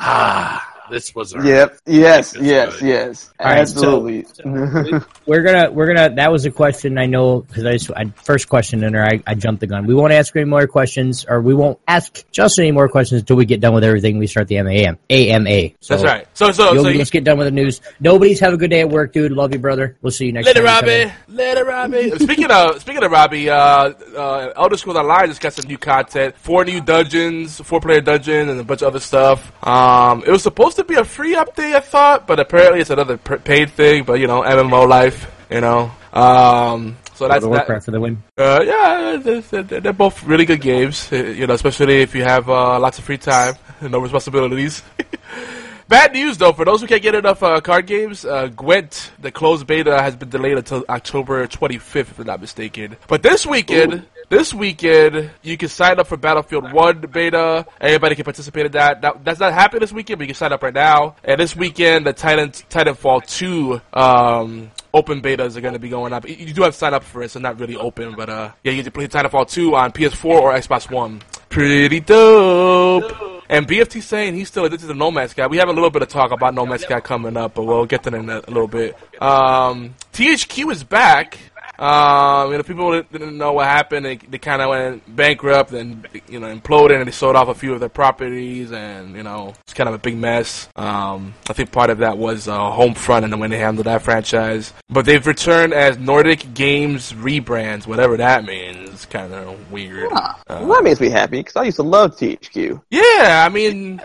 ah. 0.00 0.72
This 0.90 1.14
was. 1.14 1.34
Our, 1.34 1.44
Yep. 1.44 1.78
Yes. 1.86 2.34
It's 2.34 2.42
Yes. 2.44 2.76
good. 2.80 2.88
Yes. 2.88 3.30
All 3.40 3.46
right, 3.46 3.68
so- 3.68 3.76
Absolutely. 3.76 4.24
We're 5.26 5.42
gonna 5.42 5.70
we're 5.72 5.92
gonna 5.92 6.14
that 6.16 6.30
was 6.30 6.46
a 6.46 6.52
question 6.52 6.98
I 6.98 7.06
know 7.06 7.40
because 7.40 7.64
I, 7.64 7.72
just, 7.72 7.90
I 7.90 8.04
first 8.24 8.48
question 8.48 8.84
in 8.84 8.92
there 8.92 9.04
I, 9.04 9.20
I 9.26 9.34
jumped 9.34 9.58
the 9.60 9.66
gun. 9.66 9.84
We 9.86 9.94
won't 9.94 10.12
ask 10.12 10.34
any 10.36 10.44
more 10.44 10.66
questions 10.68 11.26
or 11.28 11.40
we 11.40 11.52
won't 11.52 11.80
ask 11.88 12.24
just 12.30 12.60
any 12.60 12.70
more 12.70 12.88
questions 12.88 13.22
until 13.22 13.34
we 13.36 13.44
get 13.44 13.60
done 13.60 13.74
with 13.74 13.82
everything. 13.82 14.18
We 14.18 14.28
start 14.28 14.46
the 14.46 14.62
MAM 14.62 14.98
AMA. 15.10 15.70
So 15.80 15.96
That's 15.96 16.04
right. 16.04 16.28
So 16.34 16.52
so 16.52 16.66
Yogi, 16.66 16.82
so 16.82 16.88
you, 16.90 16.98
let's 16.98 17.10
get 17.10 17.24
done 17.24 17.38
with 17.38 17.48
the 17.48 17.50
news. 17.50 17.80
Nobody's 17.98 18.38
have 18.38 18.52
a 18.52 18.56
good 18.56 18.70
day 18.70 18.80
at 18.80 18.88
work, 18.88 19.12
dude. 19.12 19.32
Love 19.32 19.52
you, 19.52 19.58
brother. 19.58 19.96
We'll 20.00 20.12
see 20.12 20.26
you 20.26 20.32
next 20.32 20.46
Later, 20.46 20.62
time. 20.62 20.74
you 20.76 20.80
come 20.80 20.88
in. 20.90 21.08
Robbie. 21.08 21.14
Later, 21.28 21.64
Robbie. 21.64 22.10
speaking 22.24 22.50
of 22.52 22.80
speaking 22.80 23.02
of 23.02 23.10
Robbie, 23.10 23.50
uh, 23.50 23.56
uh, 23.56 24.52
Elder 24.56 24.76
Scrolls 24.76 24.96
Online 24.96 25.26
just 25.28 25.40
got 25.40 25.52
some 25.54 25.66
new 25.66 25.78
content, 25.78 26.36
four 26.36 26.64
new 26.64 26.80
dungeons, 26.80 27.60
four 27.62 27.80
player 27.80 28.00
dungeon, 28.00 28.48
and 28.48 28.60
a 28.60 28.64
bunch 28.64 28.82
of 28.82 28.88
other 28.88 29.00
stuff. 29.00 29.52
Um, 29.66 30.22
it 30.24 30.30
was 30.30 30.42
supposed 30.44 30.75
to 30.76 30.84
be 30.84 30.94
a 30.94 31.04
free 31.04 31.34
update, 31.34 31.74
I 31.74 31.80
thought, 31.80 32.26
but 32.26 32.38
apparently 32.40 32.80
it's 32.80 32.90
another 32.90 33.16
p- 33.18 33.36
paid 33.36 33.70
thing. 33.70 34.04
But 34.04 34.20
you 34.20 34.26
know, 34.26 34.42
MMO 34.42 34.88
life, 34.88 35.30
you 35.50 35.60
know. 35.60 35.90
Um, 36.12 36.96
so 37.14 37.28
that's 37.28 37.44
World 37.44 37.60
of 37.60 37.66
that. 37.68 37.84
For 37.84 37.90
the 37.90 38.00
win. 38.00 38.22
Uh, 38.36 38.62
yeah, 38.64 39.16
they're, 39.22 39.40
they're, 39.40 39.80
they're 39.80 39.92
both 39.92 40.22
really 40.24 40.44
good 40.44 40.60
games. 40.60 41.10
uh, 41.12 41.16
You 41.16 41.46
know, 41.46 41.54
especially 41.54 42.00
if 42.02 42.14
you 42.14 42.22
have 42.24 42.48
uh, 42.48 42.78
lots 42.78 42.98
of 42.98 43.04
free 43.04 43.18
time 43.18 43.54
and 43.80 43.90
no 43.92 43.98
responsibilities. 43.98 44.82
Bad 45.88 46.14
news 46.14 46.36
though, 46.36 46.52
for 46.52 46.64
those 46.64 46.80
who 46.80 46.88
can't 46.88 47.00
get 47.02 47.14
enough 47.14 47.42
uh, 47.44 47.60
card 47.60 47.86
games, 47.86 48.24
uh, 48.24 48.48
Gwent, 48.48 49.12
the 49.20 49.30
closed 49.30 49.68
beta, 49.68 50.02
has 50.02 50.16
been 50.16 50.28
delayed 50.30 50.58
until 50.58 50.84
October 50.88 51.46
25th, 51.46 51.94
if 51.96 52.18
I'm 52.18 52.26
not 52.26 52.40
mistaken. 52.40 52.96
But 53.06 53.22
this 53.22 53.46
weekend, 53.46 54.04
this 54.28 54.52
weekend, 54.52 55.30
you 55.42 55.56
can 55.56 55.68
sign 55.68 55.98
up 56.00 56.06
for 56.06 56.16
Battlefield 56.16 56.72
1 56.72 57.00
beta. 57.12 57.66
Everybody 57.80 58.14
can 58.14 58.24
participate 58.24 58.66
in 58.66 58.72
that. 58.72 59.02
that. 59.02 59.24
That's 59.24 59.40
not 59.40 59.52
happening 59.52 59.80
this 59.80 59.92
weekend, 59.92 60.18
but 60.18 60.24
you 60.24 60.28
can 60.28 60.34
sign 60.34 60.52
up 60.52 60.62
right 60.62 60.74
now. 60.74 61.16
And 61.24 61.40
this 61.40 61.54
weekend, 61.54 62.06
the 62.06 62.12
Titan 62.12 62.50
Titanfall 62.50 63.26
2 63.26 63.80
um, 63.92 64.70
open 64.92 65.20
betas 65.20 65.56
are 65.56 65.60
going 65.60 65.74
to 65.74 65.80
be 65.80 65.88
going 65.88 66.12
up. 66.12 66.28
You- 66.28 66.52
do 66.52 66.62
have 66.62 66.72
to 66.72 66.78
sign 66.78 66.94
up 66.94 67.04
for 67.04 67.22
it, 67.22 67.30
so 67.30 67.38
not 67.40 67.60
really 67.60 67.76
open, 67.76 68.14
but 68.16 68.28
uh, 68.28 68.52
yeah, 68.64 68.72
you 68.72 68.82
can 68.82 68.92
play 68.92 69.06
Titanfall 69.06 69.50
2 69.50 69.76
on 69.76 69.92
PS4 69.92 70.24
or 70.24 70.52
Xbox 70.54 70.90
One. 70.90 71.22
Pretty 71.48 72.00
dope. 72.00 73.12
And 73.48 73.68
BFT 73.68 74.02
saying 74.02 74.34
he's 74.34 74.48
still 74.48 74.64
addicted 74.64 74.88
to 74.88 74.94
No 74.94 75.10
Man's 75.12 75.30
Sky. 75.30 75.46
We 75.46 75.58
have 75.58 75.68
a 75.68 75.72
little 75.72 75.90
bit 75.90 76.02
of 76.02 76.08
talk 76.08 76.32
about 76.32 76.54
No 76.54 76.66
Man's 76.66 76.82
Sky 76.82 76.98
coming 77.00 77.36
up, 77.36 77.54
but 77.54 77.62
we'll 77.64 77.86
get 77.86 78.02
to 78.04 78.10
that 78.10 78.18
in 78.18 78.28
a, 78.28 78.38
a 78.38 78.50
little 78.50 78.66
bit. 78.66 78.96
Um, 79.22 79.94
THQ 80.12 80.72
is 80.72 80.82
back. 80.82 81.38
Um, 81.78 82.50
you 82.52 82.56
know, 82.58 82.62
people 82.62 83.02
didn't- 83.02 83.36
know 83.36 83.52
what 83.52 83.66
happened. 83.66 84.06
They, 84.06 84.16
they 84.16 84.38
kind 84.38 84.62
of 84.62 84.70
went 84.70 85.16
bankrupt 85.16 85.72
and 85.72 86.06
you 86.28 86.40
know 86.40 86.54
imploded, 86.54 86.96
and 86.98 87.06
they 87.06 87.12
sold 87.12 87.36
off 87.36 87.48
a 87.48 87.54
few 87.54 87.74
of 87.74 87.80
their 87.80 87.88
properties, 87.88 88.72
and 88.72 89.14
you 89.16 89.22
know 89.22 89.54
it's 89.64 89.74
kind 89.74 89.88
of 89.88 89.94
a 89.94 89.98
big 89.98 90.16
mess. 90.16 90.68
Um, 90.76 91.34
I 91.48 91.52
think 91.52 91.72
part 91.72 91.90
of 91.90 91.98
that 91.98 92.16
was 92.18 92.48
uh, 92.48 92.58
Homefront 92.58 93.24
and 93.24 93.32
the 93.32 93.36
way 93.36 93.48
they 93.48 93.58
handled 93.58 93.86
that 93.86 94.02
franchise. 94.02 94.72
But 94.88 95.04
they've 95.04 95.26
returned 95.26 95.74
as 95.74 95.98
Nordic 95.98 96.54
Games 96.54 97.12
rebrands, 97.12 97.86
whatever 97.86 98.16
that 98.16 98.44
means. 98.44 98.90
It's 98.90 99.06
kind 99.06 99.32
of 99.34 99.70
weird. 99.70 100.10
well, 100.10 100.36
that 100.48 100.80
makes 100.84 101.00
me 101.00 101.10
happy 101.10 101.38
because 101.40 101.56
I 101.56 101.64
used 101.64 101.76
to 101.76 101.82
love 101.82 102.16
THQ. 102.16 102.80
Yeah, 102.90 103.44
I 103.46 103.48
mean, 103.50 104.00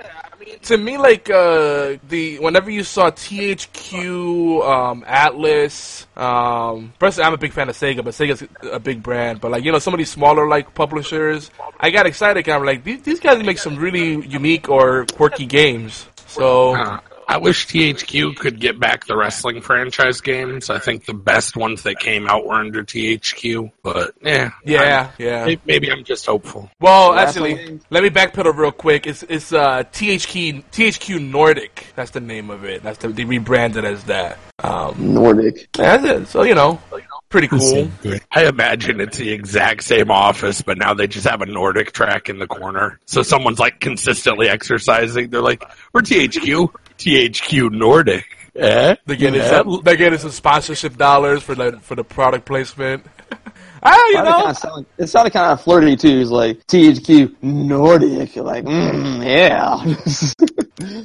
to 0.63 0.77
me, 0.77 0.97
like 0.97 1.29
uh, 1.29 1.97
the 2.07 2.39
whenever 2.39 2.69
you 2.69 2.83
saw 2.83 3.09
THQ, 3.11 4.63
um, 4.67 5.03
Atlus. 5.07 6.05
Um, 6.17 6.93
personally, 6.99 7.27
I'm 7.27 7.33
a 7.33 7.37
big 7.37 7.53
fan 7.53 7.69
of 7.69 7.75
Sega, 7.75 8.03
but 8.03 8.13
Sega's 8.13 8.43
a 8.71 8.79
big 8.79 9.01
brand. 9.03 9.41
But 9.41 9.51
like 9.51 9.63
you 9.63 9.71
know, 9.71 9.79
some 9.79 9.93
of 9.93 9.97
these 9.97 10.11
smaller 10.11 10.47
like 10.47 10.73
publishers, 10.73 11.51
I 11.79 11.89
got 11.91 12.05
excited. 12.05 12.43
Kind 12.45 12.57
of 12.61 12.65
like 12.65 12.83
these, 12.83 13.01
these 13.01 13.19
guys 13.19 13.43
make 13.43 13.57
some 13.57 13.75
really 13.77 14.25
unique 14.27 14.69
or 14.69 15.05
quirky 15.13 15.45
games. 15.45 16.07
So 16.27 16.75
Uh, 16.75 16.99
I 17.31 17.37
wish 17.37 17.65
THQ 17.65 18.35
could 18.35 18.59
get 18.59 18.77
back 18.77 19.05
the 19.05 19.15
wrestling 19.15 19.61
franchise 19.61 20.19
games. 20.19 20.69
I 20.69 20.79
think 20.79 21.05
the 21.05 21.13
best 21.13 21.55
ones 21.55 21.83
that 21.83 21.97
came 21.97 22.27
out 22.27 22.45
were 22.45 22.55
under 22.55 22.83
THQ, 22.83 23.71
but 23.81 24.15
yeah, 24.21 24.51
yeah, 24.65 25.11
yeah. 25.17 25.45
Maybe, 25.45 25.61
maybe 25.65 25.91
I'm 25.93 26.03
just 26.03 26.25
hopeful. 26.25 26.69
Well, 26.81 27.13
Wrestling 27.13 27.57
actually, 27.57 27.79
let 27.89 28.03
me 28.03 28.09
backpedal 28.09 28.53
real 28.57 28.73
quick. 28.73 29.07
It's 29.07 29.23
it's 29.23 29.53
uh, 29.53 29.83
THQ 29.93 30.65
THQ 30.73 31.31
Nordic. 31.31 31.87
That's 31.95 32.11
the 32.11 32.19
name 32.19 32.49
of 32.49 32.65
it. 32.65 32.83
That's 32.83 32.97
the, 32.97 33.07
they 33.07 33.23
rebranded 33.23 33.85
as 33.85 34.03
that. 34.03 34.37
Um, 34.61 35.13
Nordic. 35.13 35.71
that's 35.71 36.03
it. 36.03 36.27
So 36.27 36.43
you 36.43 36.53
know, 36.53 36.81
pretty 37.29 37.47
cool. 37.47 37.89
I 38.29 38.45
imagine 38.45 38.99
it's 38.99 39.17
the 39.17 39.31
exact 39.31 39.83
same 39.85 40.11
office, 40.11 40.61
but 40.61 40.77
now 40.77 40.93
they 40.95 41.07
just 41.07 41.25
have 41.25 41.41
a 41.41 41.45
NordicTrack 41.45 42.27
in 42.27 42.39
the 42.39 42.47
corner. 42.47 42.99
So 43.05 43.23
someone's 43.23 43.57
like 43.57 43.79
consistently 43.79 44.49
exercising. 44.49 45.29
They're 45.29 45.41
like, 45.41 45.63
"We're 45.93 46.01
THQ, 46.01 46.73
THQ 47.03 47.71
Nordic." 47.71 48.25
Eh? 48.55 48.95
They're 49.05 49.15
getting 49.15 49.41
Yeah. 49.41 49.49
some, 49.49 49.81
they're 49.83 49.95
getting 49.95 50.19
some 50.19 50.31
sponsorship 50.31 50.97
dollars 50.97 51.41
for 51.41 51.55
the 51.55 51.79
for 51.81 51.95
the 51.95 52.03
product 52.03 52.45
placement. 52.45 53.05
ah, 53.83 53.97
you 54.09 54.15
know, 54.23 54.37
kinda 54.39 54.55
sound- 54.55 54.85
it 54.97 55.07
sounded 55.07 55.31
kind 55.31 55.51
of 55.53 55.61
flirty 55.61 55.95
too. 55.95 56.19
It's 56.19 56.29
like 56.31 56.65
THQ 56.67 57.35
Nordic. 57.41 58.35
You're 58.35 58.43
like, 58.43 58.65
mm, 58.65 59.25
yeah. 59.25 59.79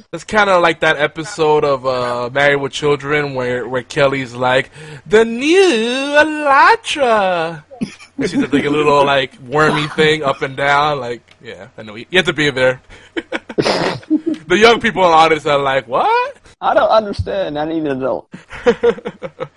it's 0.13 0.25
kind 0.25 0.49
of 0.49 0.61
like 0.61 0.81
that 0.81 0.97
episode 0.97 1.63
of 1.63 1.85
uh, 1.85 2.29
Married 2.33 2.59
with 2.61 2.73
Children 2.73 3.33
where 3.33 3.65
where 3.67 3.83
Kelly's 3.83 4.33
like 4.35 4.69
the 5.05 5.23
new 5.23 6.15
Elytra. 7.81 8.29
She's 8.29 8.53
like 8.53 8.65
a 8.65 8.69
little 8.69 9.05
like 9.05 9.37
wormy 9.41 9.87
thing 9.89 10.23
up 10.23 10.41
and 10.41 10.55
down. 10.57 10.99
Like, 10.99 11.21
yeah, 11.41 11.69
I 11.77 11.83
know 11.83 11.95
you, 11.95 12.05
you 12.09 12.17
have 12.17 12.25
to 12.25 12.33
be 12.33 12.49
there. 12.49 12.81
the 13.15 14.57
young 14.59 14.79
people 14.79 15.03
in 15.03 15.11
the 15.11 15.15
audience 15.15 15.45
are 15.45 15.59
like, 15.59 15.87
what? 15.87 16.37
I 16.59 16.73
don't 16.73 16.89
understand. 16.89 17.55
Not 17.55 17.71
even 17.71 17.87
an 17.87 17.97
adult. 17.97 18.33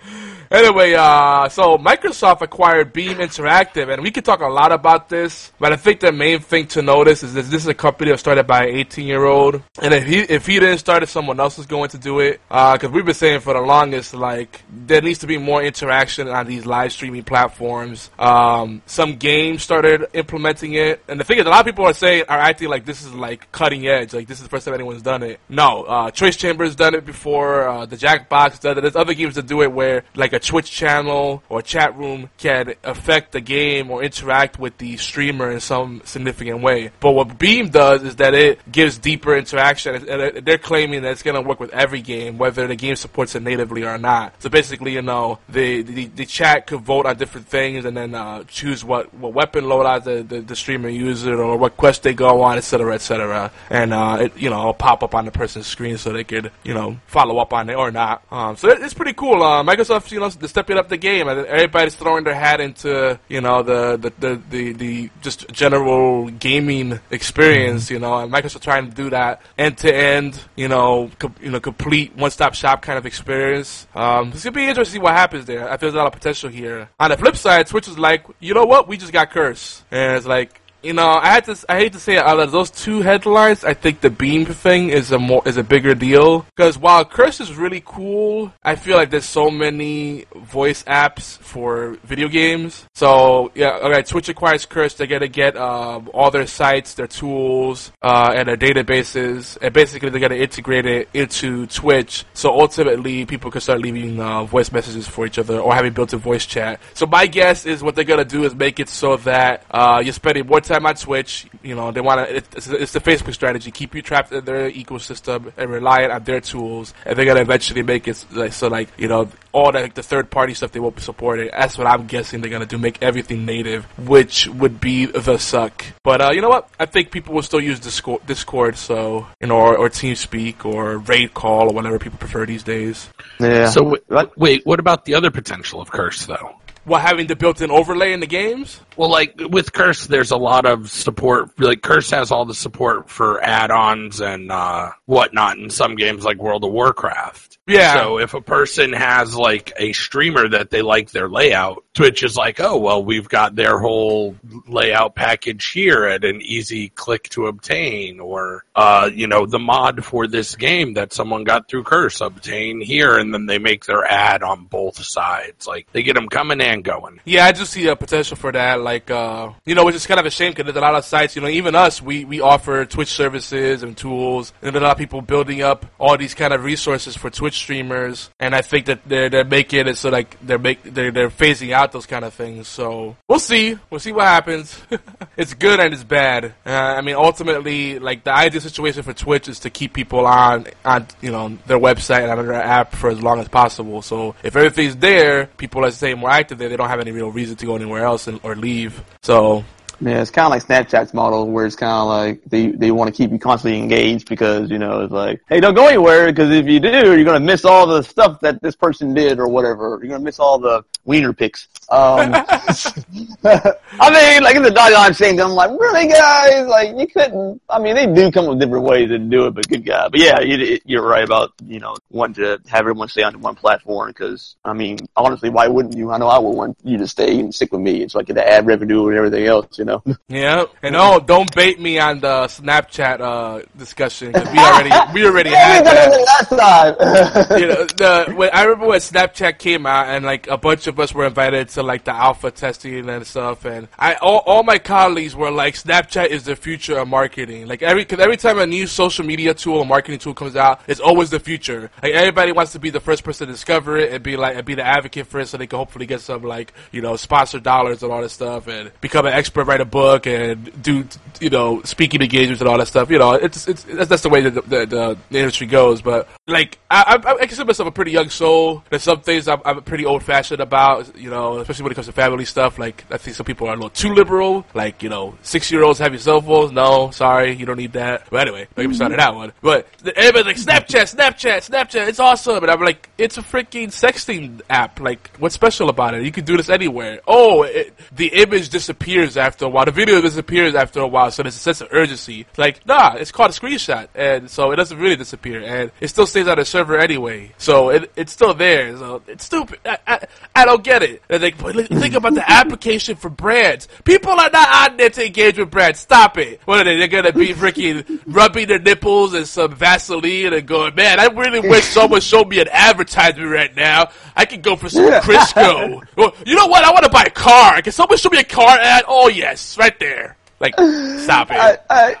Anyway, 0.51 0.93
uh, 0.93 1.47
so 1.47 1.77
Microsoft 1.77 2.41
acquired 2.41 2.91
Beam 2.91 3.19
Interactive, 3.19 3.91
and 3.91 4.03
we 4.03 4.11
could 4.11 4.25
talk 4.25 4.41
a 4.41 4.47
lot 4.47 4.73
about 4.73 5.07
this, 5.07 5.53
but 5.61 5.71
I 5.71 5.77
think 5.77 6.01
the 6.01 6.11
main 6.11 6.39
thing 6.39 6.67
to 6.67 6.81
notice 6.81 7.23
is 7.23 7.33
that 7.35 7.43
this 7.43 7.61
is 7.61 7.67
a 7.67 7.73
company 7.73 8.09
that 8.09 8.15
was 8.15 8.19
started 8.19 8.47
by 8.47 8.65
an 8.65 8.75
18 8.75 9.07
year 9.07 9.23
old, 9.23 9.63
and 9.81 9.93
if 9.93 10.05
he 10.05 10.19
if 10.19 10.45
he 10.45 10.59
didn't 10.59 10.79
start 10.79 11.03
it, 11.03 11.07
someone 11.07 11.39
else 11.39 11.57
is 11.57 11.65
going 11.65 11.89
to 11.91 11.97
do 11.97 12.19
it. 12.19 12.41
Because 12.49 12.89
we've 12.91 13.05
been 13.05 13.13
saying 13.13 13.39
for 13.39 13.53
the 13.53 13.61
longest, 13.61 14.13
like 14.13 14.61
there 14.69 15.01
needs 15.01 15.19
to 15.19 15.27
be 15.27 15.37
more 15.37 15.63
interaction 15.63 16.27
on 16.27 16.47
these 16.47 16.65
live 16.65 16.91
streaming 16.91 17.23
platforms. 17.23 18.09
Um, 18.21 18.83
some 18.85 19.15
games 19.15 19.63
started 19.63 20.05
implementing 20.13 20.73
it, 20.73 21.03
and 21.07 21.19
the 21.19 21.23
thing 21.23 21.39
is, 21.39 21.45
a 21.47 21.49
lot 21.49 21.61
of 21.61 21.65
people 21.65 21.85
are 21.85 21.93
saying 21.93 22.25
are 22.29 22.37
acting 22.37 22.69
like 22.69 22.85
this 22.85 23.01
is 23.01 23.11
like 23.13 23.51
cutting 23.51 23.87
edge, 23.87 24.13
like 24.13 24.27
this 24.27 24.37
is 24.37 24.43
the 24.43 24.49
first 24.49 24.65
time 24.65 24.75
anyone's 24.75 25.01
done 25.01 25.23
it. 25.23 25.39
No, 25.49 25.83
uh, 25.83 26.11
Choice 26.11 26.35
Chambers 26.35 26.75
done 26.75 26.93
it 26.93 27.03
before. 27.03 27.67
Uh, 27.67 27.85
the 27.87 27.97
Jackbox 27.97 28.61
done 28.61 28.77
it. 28.77 28.81
There's 28.81 28.95
other 28.95 29.15
games 29.15 29.35
that 29.35 29.47
do 29.47 29.63
it 29.63 29.71
where 29.71 30.03
like 30.13 30.33
a 30.33 30.39
Twitch 30.39 30.69
channel 30.69 31.41
or 31.49 31.63
chat 31.63 31.97
room 31.97 32.29
can 32.37 32.75
affect 32.83 33.31
the 33.31 33.41
game 33.41 33.89
or 33.89 34.03
interact 34.03 34.59
with 34.59 34.77
the 34.77 34.97
streamer 34.97 35.49
in 35.49 35.59
some 35.59 36.03
significant 36.05 36.61
way. 36.61 36.91
But 36.99 37.13
what 37.13 37.39
Beam 37.39 37.69
does 37.69 38.03
is 38.03 38.17
that 38.17 38.35
it 38.35 38.59
gives 38.71 38.99
deeper 38.99 39.35
interaction, 39.35 39.95
and 40.07 40.45
they're 40.45 40.59
claiming 40.59 41.01
that 41.01 41.13
it's 41.13 41.23
going 41.23 41.41
to 41.41 41.41
work 41.41 41.59
with 41.59 41.71
every 41.71 42.01
game, 42.01 42.37
whether 42.37 42.67
the 42.67 42.75
game 42.75 42.95
supports 42.95 43.33
it 43.33 43.41
natively 43.41 43.83
or 43.83 43.97
not. 43.97 44.39
So 44.43 44.49
basically, 44.49 44.93
you 44.93 45.01
know, 45.01 45.39
the 45.49 45.81
the, 45.81 46.05
the 46.05 46.25
chat 46.27 46.67
could 46.67 46.81
vote 46.81 47.07
on 47.07 47.17
different 47.17 47.47
things 47.47 47.85
and 47.85 47.97
then 47.97 48.10
uh, 48.15 48.43
choose 48.47 48.83
what, 48.83 49.13
what 49.13 49.33
weapon 49.33 49.65
loadout 49.65 50.03
the, 50.03 50.23
the, 50.23 50.41
the 50.41 50.55
streamer 50.55 50.89
uses 50.89 51.27
or 51.27 51.57
what 51.57 51.77
quest 51.77 52.03
they 52.03 52.13
go 52.13 52.41
on, 52.41 52.57
etc., 52.57 52.93
etc. 52.93 53.51
And 53.69 53.93
uh, 53.93 54.17
it 54.21 54.37
you 54.37 54.49
know 54.49 54.59
it'll 54.59 54.73
pop 54.73 55.03
up 55.03 55.15
on 55.15 55.25
the 55.25 55.31
person's 55.31 55.67
screen 55.67 55.97
so 55.97 56.11
they 56.11 56.23
could 56.23 56.51
you 56.63 56.73
know 56.73 56.97
follow 57.07 57.39
up 57.39 57.53
on 57.53 57.69
it 57.69 57.75
or 57.75 57.91
not. 57.91 58.23
Um, 58.31 58.55
so 58.55 58.69
it, 58.69 58.81
it's 58.81 58.93
pretty 58.93 59.13
cool. 59.13 59.43
Uh, 59.43 59.63
Microsoft, 59.63 60.11
you 60.11 60.19
know, 60.19 60.29
they're 60.29 60.49
stepping 60.49 60.77
up 60.77 60.89
the 60.89 60.97
game. 60.97 61.27
Everybody's 61.27 61.95
throwing 61.95 62.23
their 62.23 62.35
hat 62.35 62.59
into 62.59 63.19
you 63.27 63.41
know 63.41 63.63
the 63.63 63.97
the 63.97 64.13
the, 64.19 64.41
the, 64.49 64.73
the 64.73 65.09
just 65.21 65.47
general 65.49 66.29
gaming 66.29 66.99
experience. 67.09 67.89
You 67.89 67.99
know, 67.99 68.19
and 68.19 68.31
Microsoft 68.31 68.61
trying 68.61 68.89
to 68.89 68.95
do 68.95 69.09
that 69.11 69.41
end 69.57 69.77
to 69.79 69.93
end. 69.93 70.39
You 70.55 70.67
know, 70.67 71.11
com- 71.19 71.35
you 71.41 71.51
know, 71.51 71.59
complete 71.59 72.15
one 72.15 72.31
stop 72.31 72.53
shop 72.53 72.81
kind 72.81 72.97
of 72.97 73.05
experience. 73.05 73.87
Um, 73.95 74.29
it's 74.29 74.43
gonna 74.43 74.55
be 74.55 74.67
interesting 74.67 74.81
to 74.83 74.99
see 74.99 75.03
what 75.03 75.13
happens 75.13 75.45
there. 75.45 75.69
I 75.69 75.77
feel 75.77 75.91
there's 75.91 75.95
a 75.95 75.97
lot 75.97 76.07
of 76.07 76.13
potential 76.13 76.49
here. 76.49 76.89
On 76.99 77.09
the 77.09 77.17
flip 77.17 77.35
side, 77.35 77.67
Twitch 77.67 77.87
is 77.87 77.97
like, 78.01 78.25
you 78.39 78.53
know 78.53 78.65
what? 78.65 78.87
We 78.87 78.97
just 78.97 79.13
got 79.13 79.31
cursed, 79.31 79.83
and 79.91 80.17
it's 80.17 80.25
like 80.25 80.60
you 80.83 80.93
know, 80.93 81.07
I 81.07 81.27
had 81.27 81.45
to. 81.45 81.55
I 81.69 81.77
hate 81.77 81.93
to 81.93 81.99
say 81.99 82.15
it, 82.15 82.23
out 82.23 82.39
of 82.39 82.51
those 82.51 82.71
two 82.71 83.01
headlines, 83.01 83.63
I 83.63 83.73
think 83.73 84.01
the 84.01 84.09
Beam 84.09 84.45
thing 84.45 84.89
is 84.89 85.11
a 85.11 85.19
more 85.19 85.41
is 85.45 85.57
a 85.57 85.63
bigger 85.63 85.93
deal 85.93 86.45
because 86.55 86.77
while 86.77 87.05
Curse 87.05 87.39
is 87.39 87.55
really 87.55 87.81
cool, 87.85 88.51
I 88.63 88.75
feel 88.75 88.97
like 88.97 89.11
there's 89.11 89.25
so 89.25 89.51
many 89.51 90.25
voice 90.35 90.83
apps 90.83 91.37
for 91.39 91.97
video 92.03 92.27
games. 92.27 92.85
So 92.95 93.51
yeah, 93.53 93.77
okay. 93.83 94.01
Twitch 94.01 94.29
acquires 94.29 94.65
Curse. 94.65 94.95
They're 94.95 95.07
gonna 95.07 95.27
get 95.27 95.55
um, 95.55 96.09
all 96.13 96.31
their 96.31 96.47
sites, 96.47 96.95
their 96.95 97.07
tools, 97.07 97.91
uh, 98.01 98.33
and 98.35 98.47
their 98.47 98.57
databases, 98.57 99.57
and 99.61 99.73
basically 99.73 100.09
they're 100.09 100.19
gonna 100.19 100.35
integrate 100.35 100.85
it 100.85 101.09
into 101.13 101.67
Twitch. 101.67 102.25
So 102.33 102.51
ultimately, 102.51 103.25
people 103.25 103.51
can 103.51 103.61
start 103.61 103.81
leaving 103.81 104.19
uh, 104.19 104.45
voice 104.45 104.71
messages 104.71 105.07
for 105.07 105.25
each 105.27 105.37
other 105.37 105.59
or 105.59 105.75
having 105.75 105.93
built-in 105.93 106.19
voice 106.19 106.45
chat. 106.45 106.79
So 106.95 107.05
my 107.05 107.27
guess 107.27 107.65
is 107.65 107.83
what 107.83 107.95
they're 107.95 108.03
gonna 108.03 108.25
do 108.25 108.45
is 108.45 108.55
make 108.55 108.79
it 108.79 108.89
so 108.89 109.17
that 109.17 109.63
uh, 109.69 110.01
you're 110.03 110.13
spending 110.13 110.47
more 110.47 110.59
time 110.59 110.70
time 110.71 110.85
on 110.85 110.95
Twitch. 110.95 111.45
You 111.63 111.75
know, 111.75 111.91
they 111.91 112.01
want 112.01 112.27
to. 112.27 112.35
It's, 112.37 112.67
it's 112.67 112.93
the 112.93 112.99
Facebook 112.99 113.33
strategy: 113.33 113.71
keep 113.71 113.95
you 113.95 114.01
trapped 114.01 114.31
in 114.31 114.45
their 114.45 114.71
ecosystem 114.71 115.51
and 115.57 115.69
reliant 115.69 116.11
on 116.11 116.23
their 116.23 116.41
tools, 116.41 116.93
and 117.05 117.17
they're 117.17 117.25
gonna 117.25 117.41
eventually 117.41 117.83
make 117.83 118.07
it 118.07 118.23
like 118.31 118.53
so. 118.53 118.67
Like 118.67 118.89
you 118.97 119.07
know, 119.07 119.29
all 119.51 119.71
the, 119.71 119.91
the 119.93 120.03
third 120.03 120.29
party 120.29 120.53
stuff 120.53 120.71
they 120.71 120.79
won't 120.79 120.95
be 120.95 121.01
supporting. 121.01 121.49
That's 121.51 121.77
what 121.77 121.87
I'm 121.87 122.07
guessing 122.07 122.41
they're 122.41 122.51
gonna 122.51 122.65
do. 122.65 122.77
Make 122.77 123.01
everything 123.01 123.45
native, 123.45 123.85
which 124.07 124.47
would 124.47 124.79
be 124.79 125.05
the 125.05 125.37
suck. 125.37 125.85
But 126.03 126.21
uh, 126.21 126.31
you 126.33 126.41
know 126.41 126.49
what? 126.49 126.69
I 126.79 126.85
think 126.85 127.11
people 127.11 127.33
will 127.33 127.43
still 127.43 127.61
use 127.61 127.79
Discord, 127.79 128.25
Discord 128.25 128.77
so 128.77 129.27
you 129.39 129.47
know, 129.47 129.57
or, 129.57 129.77
or 129.77 129.89
TeamSpeak 129.89 130.65
or 130.65 130.99
RaidCall 130.99 131.69
or 131.69 131.73
whatever 131.73 131.99
people 131.99 132.17
prefer 132.17 132.45
these 132.45 132.63
days. 132.63 133.09
Yeah. 133.39 133.69
So 133.69 133.95
w- 133.95 134.31
wait, 134.35 134.65
what 134.65 134.79
about 134.79 135.05
the 135.05 135.15
other 135.15 135.31
potential 135.31 135.81
of 135.81 135.91
Curse 135.91 136.25
though? 136.25 136.55
What 136.83 137.01
having 137.01 137.27
the 137.27 137.35
built-in 137.35 137.69
overlay 137.69 138.11
in 138.11 138.21
the 138.21 138.27
games? 138.27 138.79
Well, 138.97 139.09
like 139.09 139.35
with 139.37 139.71
Curse, 139.71 140.07
there's 140.07 140.31
a 140.31 140.37
lot 140.37 140.65
of 140.65 140.89
support. 140.89 141.59
Like 141.59 141.83
Curse 141.83 142.09
has 142.09 142.31
all 142.31 142.45
the 142.45 142.55
support 142.55 143.09
for 143.09 143.41
add-ons 143.43 144.19
and 144.19 144.51
uh, 144.51 144.91
whatnot 145.05 145.57
in 145.59 145.69
some 145.69 145.95
games, 145.95 146.25
like 146.25 146.37
World 146.37 146.63
of 146.63 146.71
Warcraft. 146.71 147.50
Yeah. 147.67 148.01
So 148.01 148.19
if 148.19 148.33
a 148.33 148.41
person 148.41 148.93
has 148.93 149.35
like 149.35 149.73
a 149.77 149.93
streamer 149.93 150.49
that 150.49 150.69
they 150.69 150.81
like 150.81 151.11
their 151.11 151.29
layout, 151.29 151.83
Twitch 151.93 152.23
is 152.23 152.35
like, 152.35 152.59
oh 152.59 152.77
well, 152.77 153.03
we've 153.03 153.29
got 153.29 153.55
their 153.55 153.77
whole 153.77 154.35
layout 154.67 155.15
package 155.15 155.71
here 155.71 156.05
at 156.05 156.23
an 156.23 156.41
easy 156.41 156.89
click 156.89 157.29
to 157.29 157.47
obtain, 157.47 158.19
or 158.19 158.63
uh, 158.75 159.09
you 159.13 159.27
know, 159.27 159.45
the 159.45 159.59
mod 159.59 160.03
for 160.03 160.27
this 160.27 160.55
game 160.55 160.93
that 160.93 161.13
someone 161.13 161.43
got 161.43 161.67
through 161.67 161.83
Curse 161.83 162.21
obtain 162.21 162.81
here, 162.81 163.17
and 163.17 163.33
then 163.33 163.45
they 163.45 163.59
make 163.59 163.85
their 163.85 164.05
ad 164.05 164.41
on 164.41 164.65
both 164.65 165.03
sides. 165.03 165.67
Like 165.67 165.87
they 165.91 166.03
get 166.03 166.15
them 166.15 166.29
coming 166.29 166.61
and 166.61 166.83
going. 166.83 167.19
Yeah, 167.25 167.45
I 167.45 167.51
just 167.51 167.73
see 167.73 167.87
a 167.87 167.95
potential 167.95 168.37
for 168.37 168.51
that. 168.51 168.81
Like, 168.81 169.11
uh, 169.11 169.51
you 169.65 169.75
know, 169.75 169.85
which 169.85 169.95
is 169.95 170.07
kind 170.07 170.19
of 170.19 170.25
a 170.25 170.31
shame 170.31 170.51
because 170.51 170.65
there's 170.65 170.77
a 170.77 170.81
lot 170.81 170.95
of 170.95 171.05
sites, 171.05 171.35
you 171.35 171.41
know, 171.41 171.47
even 171.49 171.75
us, 171.75 172.01
we, 172.01 172.25
we 172.25 172.41
offer 172.41 172.85
Twitch 172.85 173.09
services 173.09 173.83
and 173.83 173.95
tools, 173.95 174.53
and 174.61 174.75
a 174.75 174.79
lot 174.79 174.91
of 174.93 174.97
people 174.97 175.21
building 175.21 175.61
up 175.61 175.85
all 175.99 176.17
these 176.17 176.33
kind 176.33 176.53
of 176.53 176.63
resources 176.63 177.15
for 177.15 177.29
Twitch 177.29 177.50
streamers. 177.53 178.29
And 178.39 178.55
I 178.55 178.61
think 178.61 178.85
that 178.87 179.01
they're, 179.05 179.29
they're 179.29 179.45
making 179.45 179.87
it 179.87 179.97
so 179.97 180.09
like 180.09 180.37
they're 180.41 180.59
make 180.59 180.83
they're, 180.83 181.11
they're 181.11 181.29
phasing 181.29 181.71
out 181.71 181.91
those 181.91 182.05
kind 182.05 182.25
of 182.25 182.33
things. 182.33 182.67
So 182.67 183.15
we'll 183.27 183.39
see. 183.39 183.77
We'll 183.89 183.99
see 183.99 184.11
what 184.11 184.25
happens. 184.25 184.81
it's 185.37 185.53
good 185.53 185.79
and 185.79 185.93
it's 185.93 186.03
bad. 186.03 186.53
Uh, 186.65 186.69
I 186.69 187.01
mean, 187.01 187.15
ultimately, 187.15 187.99
like 187.99 188.23
the 188.23 188.33
ideal 188.33 188.61
situation 188.61 189.03
for 189.03 189.13
Twitch 189.13 189.47
is 189.47 189.59
to 189.59 189.69
keep 189.69 189.93
people 189.93 190.25
on 190.25 190.67
on 190.85 191.07
you 191.21 191.31
know 191.31 191.57
their 191.65 191.79
website 191.79 192.23
and 192.23 192.31
on 192.31 192.45
their 192.45 192.53
app 192.53 192.93
for 192.93 193.09
as 193.09 193.21
long 193.21 193.39
as 193.39 193.47
possible. 193.47 194.01
So 194.01 194.35
if 194.43 194.55
everything's 194.55 194.95
there, 194.97 195.47
people 195.57 195.85
are 195.85 195.91
staying 195.91 196.19
more 196.19 196.29
active 196.29 196.57
there. 196.57 196.69
They 196.69 196.77
don't 196.77 196.89
have 196.89 196.99
any 196.99 197.11
real 197.11 197.31
reason 197.31 197.55
to 197.57 197.65
go 197.65 197.75
anywhere 197.75 198.03
else 198.03 198.27
and, 198.27 198.39
or 198.43 198.55
leave. 198.55 199.03
So 199.21 199.63
Yeah, 200.01 200.19
it's 200.19 200.31
kind 200.31 200.47
of 200.47 200.51
like 200.51 200.65
Snapchat's 200.65 201.13
model, 201.13 201.47
where 201.47 201.67
it's 201.67 201.75
kind 201.75 201.91
of 201.91 202.07
like 202.07 202.43
they 202.45 202.67
they 202.71 202.89
want 202.89 203.13
to 203.13 203.15
keep 203.15 203.31
you 203.31 203.37
constantly 203.37 203.79
engaged 203.79 204.27
because 204.27 204.71
you 204.71 204.79
know 204.79 205.01
it's 205.01 205.13
like, 205.13 205.41
hey, 205.47 205.59
don't 205.59 205.75
go 205.75 205.87
anywhere 205.87 206.25
because 206.25 206.49
if 206.49 206.65
you 206.65 206.79
do, 206.79 207.15
you're 207.15 207.23
gonna 207.23 207.39
miss 207.39 207.65
all 207.65 207.85
the 207.85 208.01
stuff 208.01 208.39
that 208.39 208.63
this 208.63 208.75
person 208.75 209.13
did 209.13 209.37
or 209.37 209.47
whatever. 209.47 209.99
You're 210.01 210.09
gonna 210.09 210.23
miss 210.23 210.39
all 210.39 210.57
the 210.57 210.83
wiener 211.05 211.33
pics. 211.33 211.67
Um, 211.89 212.33
I 212.33 213.75
mean, 214.09 214.43
like 214.43 214.55
in 214.55 214.63
the 214.63 214.71
doggone 214.73 215.13
same 215.13 215.35
thing, 215.35 215.41
I'm 215.45 215.51
like, 215.51 215.71
really, 215.71 216.07
guys? 216.07 216.65
Like, 216.67 216.97
you 216.97 217.05
couldn't. 217.05 217.61
I 217.69 217.79
mean, 217.79 217.95
they 217.95 218.07
do 218.07 218.31
come 218.31 218.47
with 218.47 218.59
different 218.59 218.85
ways 218.85 219.09
to 219.09 219.19
do 219.19 219.47
it, 219.47 219.51
but 219.51 219.67
good 219.67 219.85
God. 219.85 220.11
But 220.11 220.21
yeah, 220.21 220.39
you, 220.39 220.79
you're 220.85 221.05
right 221.05 221.23
about 221.23 221.51
you 221.65 221.79
know 221.79 221.95
wanting 222.09 222.35
to 222.35 222.61
have 222.69 222.79
everyone 222.81 223.09
stay 223.09 223.23
on 223.23 223.39
one 223.41 223.55
platform 223.55 224.09
because 224.09 224.55
I 224.63 224.73
mean, 224.73 224.97
honestly, 225.15 225.49
why 225.49 225.67
wouldn't 225.67 225.95
you? 225.95 226.11
I 226.11 226.17
know 226.17 226.27
I 226.27 226.39
would 226.39 226.55
want 226.55 226.77
you 226.83 226.97
to 226.97 227.07
stay 227.07 227.39
and 227.39 227.53
stick 227.53 227.71
with 227.71 227.81
me, 227.81 228.07
so 228.07 228.19
I 228.19 228.23
get 228.23 228.33
the 228.33 228.47
ad 228.47 228.65
revenue 228.65 229.07
and 229.09 229.17
everything 229.17 229.45
else, 229.45 229.77
you 229.77 229.85
know. 229.85 229.90
Yeah, 230.27 230.65
and 230.83 230.95
oh, 230.95 231.19
don't 231.19 231.53
bait 231.55 231.79
me 231.79 231.99
on 231.99 232.19
the 232.19 232.45
Snapchat 232.47 233.19
uh, 233.21 233.61
discussion 233.77 234.33
'cause 234.33 234.49
we 234.51 234.59
already 234.59 234.91
we 235.13 235.25
already 235.25 235.49
had 235.49 235.85
that. 235.85 236.49
last 236.49 236.49
time. 236.49 237.59
you 237.59 237.67
know, 237.67 237.85
the 237.85 238.33
when, 238.35 238.49
I 238.53 238.63
remember 238.63 238.87
when 238.87 238.99
Snapchat 238.99 239.57
came 239.59 239.85
out 239.85 240.07
and 240.07 240.25
like 240.25 240.47
a 240.47 240.57
bunch 240.57 240.87
of 240.87 240.99
us 240.99 241.13
were 241.13 241.25
invited 241.25 241.69
to 241.69 241.83
like 241.83 242.03
the 242.03 242.13
alpha 242.13 242.51
testing 242.51 243.09
and 243.09 243.25
stuff, 243.25 243.65
and 243.65 243.87
I 243.97 244.15
all, 244.15 244.39
all 244.45 244.63
my 244.63 244.77
colleagues 244.79 245.35
were 245.35 245.51
like, 245.51 245.75
Snapchat 245.75 246.27
is 246.27 246.43
the 246.43 246.55
future 246.55 246.97
of 246.97 247.07
marketing. 247.07 247.67
Like 247.67 247.81
every 247.81 248.03
because 248.03 248.19
every 248.19 248.37
time 248.37 248.59
a 248.59 248.65
new 248.67 248.87
social 248.87 249.25
media 249.25 249.53
tool 249.53 249.77
or 249.79 249.85
marketing 249.85 250.19
tool 250.19 250.33
comes 250.33 250.55
out, 250.55 250.81
it's 250.87 250.99
always 250.99 251.29
the 251.29 251.39
future. 251.39 251.89
Like 252.01 252.13
everybody 252.13 252.51
wants 252.51 252.71
to 252.73 252.79
be 252.79 252.89
the 252.89 252.99
first 252.99 253.23
person 253.23 253.47
to 253.47 253.53
discover 253.53 253.97
it 253.97 254.13
and 254.13 254.23
be 254.23 254.37
like 254.37 254.55
and 254.55 254.65
be 254.65 254.75
the 254.75 254.85
advocate 254.85 255.27
for 255.27 255.39
it, 255.39 255.47
so 255.47 255.57
they 255.57 255.67
can 255.67 255.77
hopefully 255.77 256.05
get 256.05 256.21
some 256.21 256.43
like 256.43 256.73
you 256.91 257.01
know 257.01 257.15
sponsored 257.15 257.63
dollars 257.63 258.03
and 258.03 258.11
all 258.11 258.21
this 258.21 258.33
stuff, 258.33 258.67
and 258.67 258.91
become 259.01 259.25
an 259.25 259.33
expert, 259.33 259.65
write 259.81 259.87
a 259.87 259.89
book, 259.89 260.27
and 260.27 260.81
do 260.81 261.07
you 261.41 261.49
know 261.49 261.81
speaking 261.83 262.21
engagements 262.21 262.61
and 262.61 262.69
all 262.69 262.77
that 262.77 262.87
stuff. 262.87 263.09
You 263.09 263.17
know, 263.17 263.33
it's 263.33 263.67
it's 263.67 263.83
that's, 263.83 264.21
the 264.21 264.29
way 264.29 264.41
that 264.41 264.69
the, 264.69 264.85
the, 264.85 265.01
uh, 265.01 265.15
the, 265.29 265.39
industry 265.39 265.67
goes. 265.67 266.01
But 266.01 266.29
like 266.47 266.77
I, 266.89 267.19
I, 267.23 267.31
I 267.33 267.37
consider 267.47 267.65
myself 267.65 267.89
a 267.89 267.91
pretty 267.91 268.11
young 268.11 268.29
soul. 268.29 268.83
There's 268.89 269.03
some 269.03 269.21
things 269.21 269.47
I'm, 269.47 269.61
I'm 269.65 269.81
pretty 269.81 270.05
old 270.05 270.23
fashioned 270.23 270.61
about. 270.61 271.17
You 271.17 271.29
know, 271.29 271.57
especially 271.57 271.83
when 271.83 271.91
it 271.93 271.95
comes 271.95 272.07
to 272.07 272.13
family 272.13 272.45
stuff. 272.45 272.77
Like 272.77 273.03
I 273.09 273.17
think 273.17 273.35
some 273.35 273.45
people 273.45 273.67
are 273.67 273.73
a 273.73 273.75
little 273.75 273.89
too 273.89 274.13
liberal. 274.13 274.65
Like 274.73 275.03
you 275.03 275.09
know, 275.09 275.35
six 275.41 275.71
year 275.71 275.83
olds 275.83 275.99
have 275.99 276.13
your 276.13 276.19
cell 276.19 276.41
phones. 276.41 276.71
No, 276.71 277.11
sorry, 277.11 277.53
you 277.53 277.65
don't 277.65 277.77
need 277.77 277.93
that. 277.93 278.27
But 278.29 278.47
anyway, 278.47 278.67
don't 278.75 278.83
get 278.83 278.89
me 278.89 278.95
started 278.95 279.19
that 279.19 279.35
one. 279.35 279.51
But 279.61 279.87
everybody's 280.15 280.65
like 280.65 280.85
Snapchat, 280.85 281.15
Snapchat, 281.15 281.69
Snapchat. 281.69 282.07
It's 282.07 282.19
awesome, 282.19 282.63
and 282.63 282.71
I'm 282.71 282.81
like, 282.81 283.09
it's 283.17 283.37
a 283.37 283.41
freaking 283.41 283.87
sexting 283.87 284.61
app. 284.69 284.99
Like, 284.99 285.31
what's 285.39 285.55
special 285.55 285.89
about 285.89 286.13
it? 286.13 286.23
You 286.23 286.31
can 286.31 286.45
do 286.45 286.57
this 286.57 286.69
anywhere. 286.69 287.21
Oh, 287.27 287.63
it, 287.63 287.97
the 288.11 288.27
image 288.27 288.69
disappears 288.69 289.37
after 289.37 289.67
while. 289.71 289.85
The 289.85 289.91
video 289.91 290.21
disappears 290.21 290.75
after 290.75 290.99
a 290.99 291.07
while, 291.07 291.31
so 291.31 291.43
there's 291.43 291.55
a 291.55 291.59
sense 291.59 291.81
of 291.81 291.87
urgency. 291.91 292.45
Like, 292.57 292.85
nah, 292.85 293.15
it's 293.15 293.31
called 293.31 293.51
a 293.51 293.53
screenshot, 293.53 294.07
and 294.13 294.49
so 294.49 294.71
it 294.71 294.75
doesn't 294.75 294.97
really 294.97 295.15
disappear, 295.15 295.61
and 295.63 295.91
it 295.99 296.09
still 296.09 296.27
stays 296.27 296.47
on 296.47 296.57
the 296.57 296.65
server 296.65 296.97
anyway. 296.97 297.51
So 297.57 297.89
it, 297.89 298.11
it's 298.15 298.31
still 298.31 298.53
there. 298.53 298.95
So 298.97 299.21
it's 299.27 299.45
stupid. 299.45 299.79
I, 299.85 299.97
I, 300.05 300.27
I 300.55 300.65
don't 300.65 300.83
get 300.83 301.03
it. 301.03 301.23
And 301.29 301.41
like, 301.41 301.57
think 301.57 302.13
about 302.13 302.33
the 302.33 302.49
application 302.49 303.15
for 303.15 303.29
brands. 303.29 303.87
People 304.03 304.31
are 304.31 304.49
not 304.49 304.89
on 304.91 304.97
there 304.97 305.09
to 305.09 305.25
engage 305.25 305.57
with 305.57 305.71
brands. 305.71 305.99
Stop 305.99 306.37
it. 306.37 306.61
What 306.65 306.81
are 306.81 306.83
they? 306.83 306.97
They're 306.97 307.07
gonna 307.07 307.33
be 307.33 307.53
freaking 307.53 308.21
rubbing 308.27 308.67
their 308.67 308.79
nipples 308.79 309.33
and 309.33 309.47
some 309.47 309.73
Vaseline 309.73 310.53
and 310.53 310.67
going, 310.67 310.95
man, 310.95 311.19
I 311.19 311.27
really 311.27 311.59
wish 311.67 311.85
someone 311.85 312.21
showed 312.21 312.47
me 312.47 312.59
an 312.59 312.67
advertisement 312.71 313.49
right 313.49 313.75
now. 313.75 314.09
I 314.35 314.45
could 314.45 314.61
go 314.61 314.75
for 314.75 314.89
some 314.89 315.11
Crisco. 315.21 316.01
Well, 316.17 316.35
you 316.45 316.55
know 316.55 316.67
what? 316.67 316.83
I 316.83 316.91
want 316.91 317.05
to 317.05 317.09
buy 317.09 317.23
a 317.25 317.29
car. 317.31 317.81
Can 317.81 317.91
someone 317.93 318.17
show 318.17 318.29
me 318.29 318.39
a 318.39 318.43
car 318.43 318.77
ad? 318.77 319.05
Oh 319.07 319.29
yes, 319.29 319.60
right 319.77 319.97
there. 319.99 320.37
Like, 320.61 320.75
stop 321.19 321.49
it. 321.49 321.57
I, 321.57 321.77
I, 321.89 322.15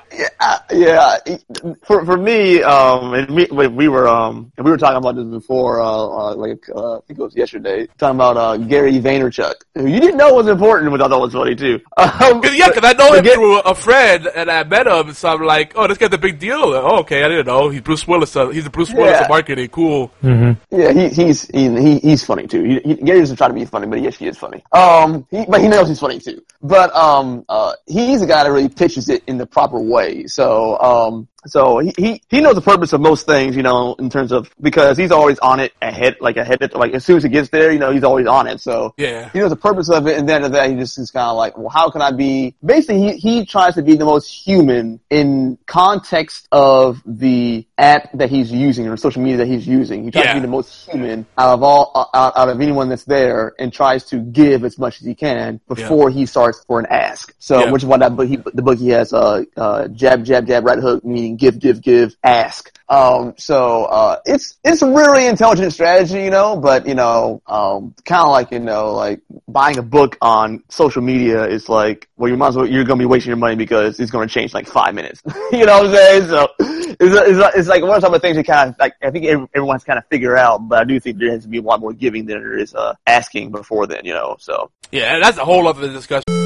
yeah, 0.71 1.17
yeah, 1.27 1.37
for 1.83 2.03
for 2.05 2.17
me, 2.17 2.63
um, 2.63 3.13
and 3.13 3.29
we 3.29 3.45
we 3.67 3.87
were 3.87 4.07
um, 4.07 4.51
and 4.57 4.65
we 4.65 4.71
were 4.71 4.77
talking 4.77 4.97
about 4.97 5.15
this 5.15 5.25
before, 5.25 5.79
uh, 5.79 5.85
uh 5.85 6.35
like 6.35 6.67
uh, 6.75 6.97
I 6.97 7.01
think 7.01 7.19
it 7.19 7.23
was 7.23 7.35
yesterday, 7.35 7.87
talking 7.99 8.15
about 8.15 8.37
uh 8.37 8.57
Gary 8.57 8.93
Vaynerchuk, 8.93 9.53
who 9.75 9.85
you 9.87 9.99
didn't 9.99 10.17
know 10.17 10.33
was 10.33 10.47
important, 10.47 10.91
which 10.91 11.01
I 11.01 11.07
thought 11.07 11.21
was 11.21 11.33
funny 11.33 11.55
too. 11.55 11.79
Um, 12.21 12.41
Cause, 12.41 12.55
yeah, 12.55 12.67
because 12.69 12.83
I 12.83 12.93
know 12.93 13.13
him 13.13 13.23
Get- 13.23 13.35
through 13.35 13.59
a 13.59 13.75
friend, 13.75 14.27
and 14.35 14.49
I 14.49 14.63
met 14.63 14.87
him, 14.87 15.13
so 15.13 15.29
I'm 15.29 15.41
like, 15.43 15.73
oh, 15.75 15.87
this 15.87 15.97
guy's 15.97 16.11
a 16.13 16.17
big 16.17 16.39
deal. 16.39 16.55
Oh, 16.57 16.99
okay, 16.99 17.23
I 17.23 17.27
didn't 17.27 17.47
know. 17.47 17.69
He's 17.69 17.81
Bruce 17.81 18.07
Willis. 18.07 18.35
Uh, 18.35 18.49
he's 18.49 18.65
a 18.65 18.69
Bruce 18.69 18.91
Willis 18.93 19.11
Yeah. 19.11 19.23
of 19.23 19.29
marketing. 19.29 19.67
Cool. 19.69 20.11
Yeah, 20.23 20.91
he, 20.93 21.09
he's 21.09 21.47
he, 21.47 21.69
he 21.79 21.99
he's 21.99 22.23
funny 22.23 22.47
too. 22.47 22.63
He, 22.63 22.79
he, 22.79 22.95
Gary 22.95 23.19
doesn't 23.19 23.37
try 23.37 23.47
to 23.47 23.53
be 23.53 23.65
funny, 23.65 23.87
but 23.87 24.01
yes, 24.01 24.17
he 24.17 24.27
is 24.27 24.37
funny. 24.37 24.63
Um, 24.71 25.25
he, 25.29 25.45
but 25.47 25.61
he 25.61 25.67
knows 25.67 25.87
he's 25.87 25.99
funny 25.99 26.19
too. 26.19 26.43
But 26.63 26.93
um, 26.95 27.45
uh, 27.49 27.73
he's 27.87 28.21
a 28.21 28.27
guy 28.31 28.43
that 28.43 28.51
really 28.51 28.69
pitches 28.69 29.09
it 29.09 29.23
in 29.27 29.37
the 29.37 29.45
proper 29.45 29.79
way. 29.79 30.25
So 30.27 30.79
um, 30.79 31.27
so 31.47 31.79
he, 31.79 31.93
he 31.97 32.21
he 32.29 32.41
knows 32.41 32.55
the 32.55 32.61
purpose 32.61 32.93
of 32.93 33.01
most 33.01 33.25
things, 33.25 33.55
you 33.55 33.63
know, 33.63 33.95
in 33.99 34.09
terms 34.09 34.31
of 34.31 34.53
because 34.61 34.97
he's 34.97 35.11
always 35.11 35.39
on 35.39 35.59
it 35.59 35.73
ahead, 35.81 36.17
like 36.21 36.37
ahead, 36.37 36.61
of, 36.61 36.73
like 36.73 36.93
as 36.93 37.03
soon 37.03 37.17
as 37.17 37.23
he 37.23 37.29
gets 37.29 37.49
there, 37.49 37.71
you 37.71 37.79
know, 37.79 37.91
he's 37.91 38.03
always 38.03 38.27
on 38.27 38.47
it. 38.47 38.61
So 38.61 38.93
Yeah. 38.97 39.29
he 39.33 39.39
knows 39.39 39.49
the 39.49 39.55
purpose 39.55 39.89
of 39.89 40.07
it, 40.07 40.17
and 40.17 40.27
then 40.29 40.43
of 40.43 40.51
that, 40.51 40.69
he 40.69 40.75
just 40.75 40.99
is 40.99 41.09
kind 41.11 41.27
of 41.29 41.37
like, 41.37 41.57
well, 41.57 41.69
how 41.69 41.89
can 41.89 42.01
I 42.01 42.11
be? 42.11 42.55
Basically, 42.63 42.99
he 43.01 43.17
he 43.17 43.45
tries 43.45 43.75
to 43.75 43.81
be 43.81 43.95
the 43.95 44.05
most 44.05 44.27
human 44.27 44.99
in 45.09 45.57
context 45.65 46.47
of 46.51 47.01
the 47.05 47.65
app 47.77 48.11
that 48.13 48.29
he's 48.29 48.51
using 48.51 48.87
or 48.87 48.95
social 48.97 49.21
media 49.21 49.37
that 49.37 49.47
he's 49.47 49.67
using. 49.67 50.03
He 50.03 50.11
tries 50.11 50.25
Yeah. 50.25 50.33
to 50.33 50.39
be 50.39 50.41
the 50.45 50.51
most 50.51 50.89
human 50.91 51.25
out 51.37 51.53
of 51.55 51.63
all 51.63 51.91
uh, 51.95 52.05
out, 52.13 52.33
out 52.37 52.49
of 52.49 52.61
anyone 52.61 52.89
that's 52.89 53.05
there, 53.05 53.53
and 53.57 53.73
tries 53.73 54.03
to 54.05 54.17
give 54.19 54.63
as 54.63 54.77
much 54.77 54.99
as 55.01 55.07
he 55.07 55.15
can 55.15 55.59
before 55.67 56.09
he 56.11 56.25
starts 56.27 56.63
for 56.65 56.79
an 56.79 56.85
ask. 56.91 57.33
So, 57.39 57.61
Yeah. 57.65 57.71
which 57.71 57.81
is 57.83 57.87
why 57.87 57.97
that 57.97 58.15
book, 58.15 58.27
he, 58.27 58.37
the 58.53 58.61
book 58.61 58.77
he 58.77 58.89
has, 58.89 59.11
uh, 59.13 59.43
uh, 59.57 59.87
jab, 59.87 60.23
jab, 60.23 60.45
jab, 60.45 60.65
right 60.65 60.77
hook, 60.77 61.03
meaning 61.03 61.30
give, 61.37 61.59
give, 61.59 61.81
give, 61.81 62.15
ask. 62.23 62.77
Um, 62.89 63.35
so, 63.37 63.85
uh, 63.85 64.19
it's, 64.25 64.57
it's 64.63 64.81
a 64.81 64.91
really 64.91 65.25
intelligent 65.25 65.71
strategy, 65.73 66.23
you 66.23 66.29
know, 66.29 66.57
but, 66.57 66.87
you 66.87 66.93
know, 66.93 67.41
um, 67.47 67.95
kind 68.03 68.21
of 68.21 68.29
like, 68.29 68.51
you 68.51 68.59
know, 68.59 68.93
like 68.93 69.21
buying 69.47 69.77
a 69.77 69.81
book 69.81 70.17
on 70.21 70.63
social 70.69 71.01
media 71.01 71.45
is 71.45 71.69
like, 71.69 72.09
well, 72.17 72.29
you 72.29 72.37
might 72.37 72.49
as 72.49 72.57
well, 72.57 72.67
you're 72.67 72.83
going 72.83 72.99
to 72.99 73.03
be 73.03 73.07
wasting 73.07 73.29
your 73.29 73.37
money 73.37 73.55
because 73.55 73.99
it's 73.99 74.11
going 74.11 74.27
to 74.27 74.33
change 74.33 74.53
like 74.53 74.67
five 74.67 74.93
minutes. 74.93 75.21
you 75.51 75.65
know 75.65 75.79
what 75.79 75.87
I'm 75.87 75.95
saying? 75.95 76.27
So, 76.27 76.47
it's, 76.59 76.99
it's, 76.99 77.55
it's 77.55 77.67
like 77.69 77.81
one 77.81 78.03
of 78.03 78.11
the 78.11 78.19
things 78.19 78.35
you 78.35 78.43
kind 78.43 78.71
of, 78.71 78.75
like, 78.79 78.95
I 79.01 79.09
think 79.09 79.25
everyone's 79.25 79.85
kind 79.85 79.97
of 79.97 80.05
figure 80.07 80.35
out, 80.35 80.67
but 80.67 80.79
I 80.79 80.83
do 80.83 80.99
think 80.99 81.17
there 81.17 81.31
has 81.31 81.43
to 81.43 81.49
be 81.49 81.59
a 81.59 81.61
lot 81.61 81.79
more 81.79 81.93
giving 81.93 82.25
than 82.25 82.41
there 82.41 82.57
is, 82.57 82.75
uh, 82.75 82.95
asking 83.07 83.51
before 83.51 83.87
then, 83.87 84.01
you 84.03 84.13
know, 84.13 84.35
so. 84.39 84.71
Yeah, 84.91 85.19
that's 85.19 85.37
a 85.37 85.45
whole 85.45 85.67
other 85.67 85.87
discussion. 85.87 86.40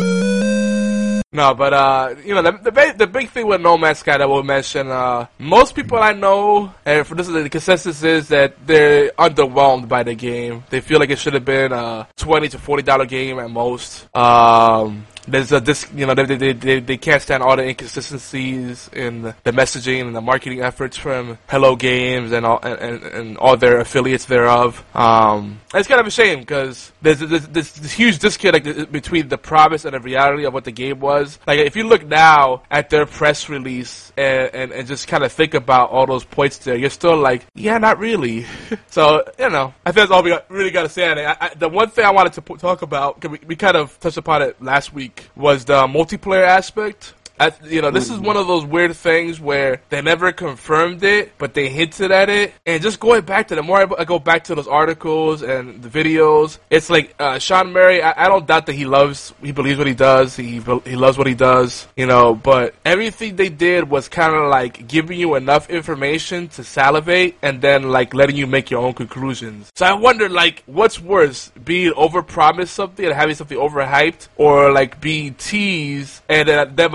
No, 1.36 1.53
but 1.53 1.73
uh, 1.73 2.15
you 2.23 2.33
know 2.33 2.41
the 2.41 2.53
the, 2.53 2.71
ba- 2.71 2.95
the 2.97 3.07
big 3.07 3.27
thing 3.29 3.45
with 3.45 3.59
No 3.59 3.77
Man's 3.77 3.97
Sky 3.99 4.17
that 4.17 4.29
we'll 4.29 4.41
mention. 4.41 4.88
Uh, 4.89 5.27
most 5.38 5.75
people 5.75 5.97
I 5.97 6.13
know, 6.13 6.73
and 6.86 7.05
for 7.05 7.13
this 7.15 7.27
is 7.27 7.33
the 7.33 7.49
consensus 7.49 8.01
is 8.03 8.29
that 8.29 8.55
they're 8.65 9.09
underwhelmed 9.19 9.89
by 9.89 10.03
the 10.03 10.15
game. 10.15 10.63
They 10.69 10.79
feel 10.79 10.97
like 10.97 11.09
it 11.09 11.19
should 11.19 11.33
have 11.33 11.43
been 11.43 11.73
a 11.73 12.07
twenty 12.15 12.47
to 12.49 12.57
forty 12.57 12.83
dollar 12.83 13.05
game 13.05 13.38
at 13.39 13.49
most. 13.49 14.07
Um, 14.15 15.05
there's 15.28 15.51
a 15.51 15.61
dis, 15.61 15.88
you 15.95 16.05
know, 16.05 16.13
they, 16.13 16.26
they, 16.26 16.53
they, 16.53 16.80
they 16.80 16.97
can't 16.97 17.21
stand 17.21 17.43
all 17.43 17.55
the 17.55 17.67
inconsistencies 17.67 18.89
in 18.93 19.21
the 19.21 19.51
messaging 19.51 20.01
and 20.01 20.15
the 20.15 20.21
marketing 20.21 20.61
efforts 20.61 20.97
from 20.97 21.38
Hello 21.47 21.76
Games 21.76 22.32
and 22.32 22.45
all 22.45 22.59
and, 22.61 23.03
and, 23.03 23.38
all 23.38 23.57
their 23.57 23.80
affiliates 23.80 24.26
thereof. 24.26 24.84
Um, 24.95 25.59
it's 25.73 25.88
kind 25.88 25.99
of 25.99 26.07
a 26.07 26.11
shame 26.11 26.39
because 26.39 26.91
there's, 27.01 27.19
there's, 27.19 27.47
there's 27.47 27.71
this 27.73 27.91
huge 27.91 28.19
disconnect 28.19 28.91
between 28.91 29.28
the 29.28 29.38
promise 29.38 29.86
and 29.86 29.93
the 29.93 29.99
reality 29.99 30.45
of 30.45 30.53
what 30.53 30.63
the 30.63 30.71
game 30.71 30.99
was. 30.99 31.39
Like 31.45 31.59
if 31.59 31.76
you 31.76 31.88
look 31.88 32.05
now 32.05 32.63
at 32.71 32.89
their 32.89 33.05
press 33.05 33.49
release 33.49 34.13
and, 34.17 34.53
and, 34.53 34.71
and 34.71 34.88
just 34.88 35.07
kind 35.07 35.23
of 35.23 35.32
think 35.32 35.53
about 35.53 35.89
all 35.89 36.05
those 36.05 36.23
points 36.23 36.59
there, 36.59 36.76
you're 36.76 36.89
still 36.89 37.17
like, 37.17 37.45
yeah, 37.55 37.78
not 37.78 37.99
really. 37.99 38.45
so 38.88 39.23
you 39.38 39.49
know, 39.49 39.73
I 39.86 39.91
think 39.91 40.07
that's 40.07 40.11
all 40.11 40.23
we 40.23 40.38
really 40.49 40.71
got 40.71 40.84
to 40.84 40.89
say 40.89 41.09
on 41.09 41.17
it. 41.17 41.26
I, 41.26 41.38
I, 41.39 41.53
the 41.55 41.69
one 41.69 41.89
thing 41.89 42.05
I 42.05 42.11
wanted 42.11 42.34
to 42.34 42.41
talk 42.57 42.82
about, 42.82 43.23
we, 43.30 43.39
we 43.45 43.55
kind 43.55 43.76
of 43.76 43.99
touched 43.99 44.17
upon 44.17 44.41
it 44.41 44.61
last 44.61 44.93
week, 44.93 45.14
was 45.36 45.66
the 45.66 45.88
multiplayer 45.88 46.45
aspect. 46.45 47.13
I, 47.39 47.51
you 47.63 47.81
know, 47.81 47.91
this 47.91 48.09
is 48.09 48.19
one 48.19 48.38
of 48.38 48.47
those 48.47 48.65
weird 48.65 48.95
things 48.95 49.39
where 49.39 49.81
they 49.89 50.01
never 50.01 50.31
confirmed 50.31 51.03
it, 51.03 51.33
but 51.38 51.53
they 51.53 51.69
hinted 51.69 52.11
at 52.11 52.29
it. 52.29 52.53
And 52.65 52.81
just 52.81 52.99
going 52.99 53.23
back 53.23 53.49
to 53.49 53.55
the 53.55 53.63
more 53.63 53.99
I 53.99 54.05
go 54.05 54.19
back 54.19 54.45
to 54.45 54.55
those 54.55 54.67
articles 54.67 55.41
and 55.41 55.81
the 55.81 55.89
videos, 55.89 56.59
it's 56.69 56.89
like 56.89 57.13
uh, 57.19 57.39
Sean 57.39 57.73
Murray. 57.73 58.01
I, 58.01 58.25
I 58.25 58.27
don't 58.27 58.47
doubt 58.47 58.65
that 58.67 58.73
he 58.73 58.86
loves, 58.86 59.33
he 59.41 59.51
believes 59.51 59.77
what 59.77 59.88
he 59.88 59.93
does. 59.93 60.36
He 60.36 60.61
he 60.86 60.95
loves 60.95 61.17
what 61.17 61.27
he 61.27 61.36
does, 61.36 61.88
you 61.95 62.05
know. 62.05 62.36
But 62.36 62.75
everything 62.86 63.36
they 63.36 63.49
did 63.49 63.89
was 63.89 64.07
kind 64.07 64.33
of 64.33 64.49
like 64.49 64.88
giving 64.88 65.19
you 65.19 65.36
enough 65.36 65.69
information 65.69 66.47
to 66.49 66.63
salivate, 66.63 67.38
and 67.41 67.61
then 67.61 67.83
like 67.83 68.13
letting 68.13 68.36
you 68.36 68.47
make 68.47 68.71
your 68.71 68.81
own 68.81 68.93
conclusions. 68.93 69.71
So 69.75 69.86
I 69.86 69.93
wonder, 69.93 70.29
like, 70.29 70.63
what's 70.65 70.99
worse, 71.01 71.51
being 71.63 71.93
overpromised 71.93 72.69
something 72.69 73.05
and 73.05 73.13
having 73.13 73.36
something 73.36 73.57
overhyped, 73.57 74.29
or 74.38 74.71
like 74.71 75.01
being 75.01 75.33
teased 75.36 76.21
and 76.29 76.47
then 76.47 76.75
then 76.75 76.91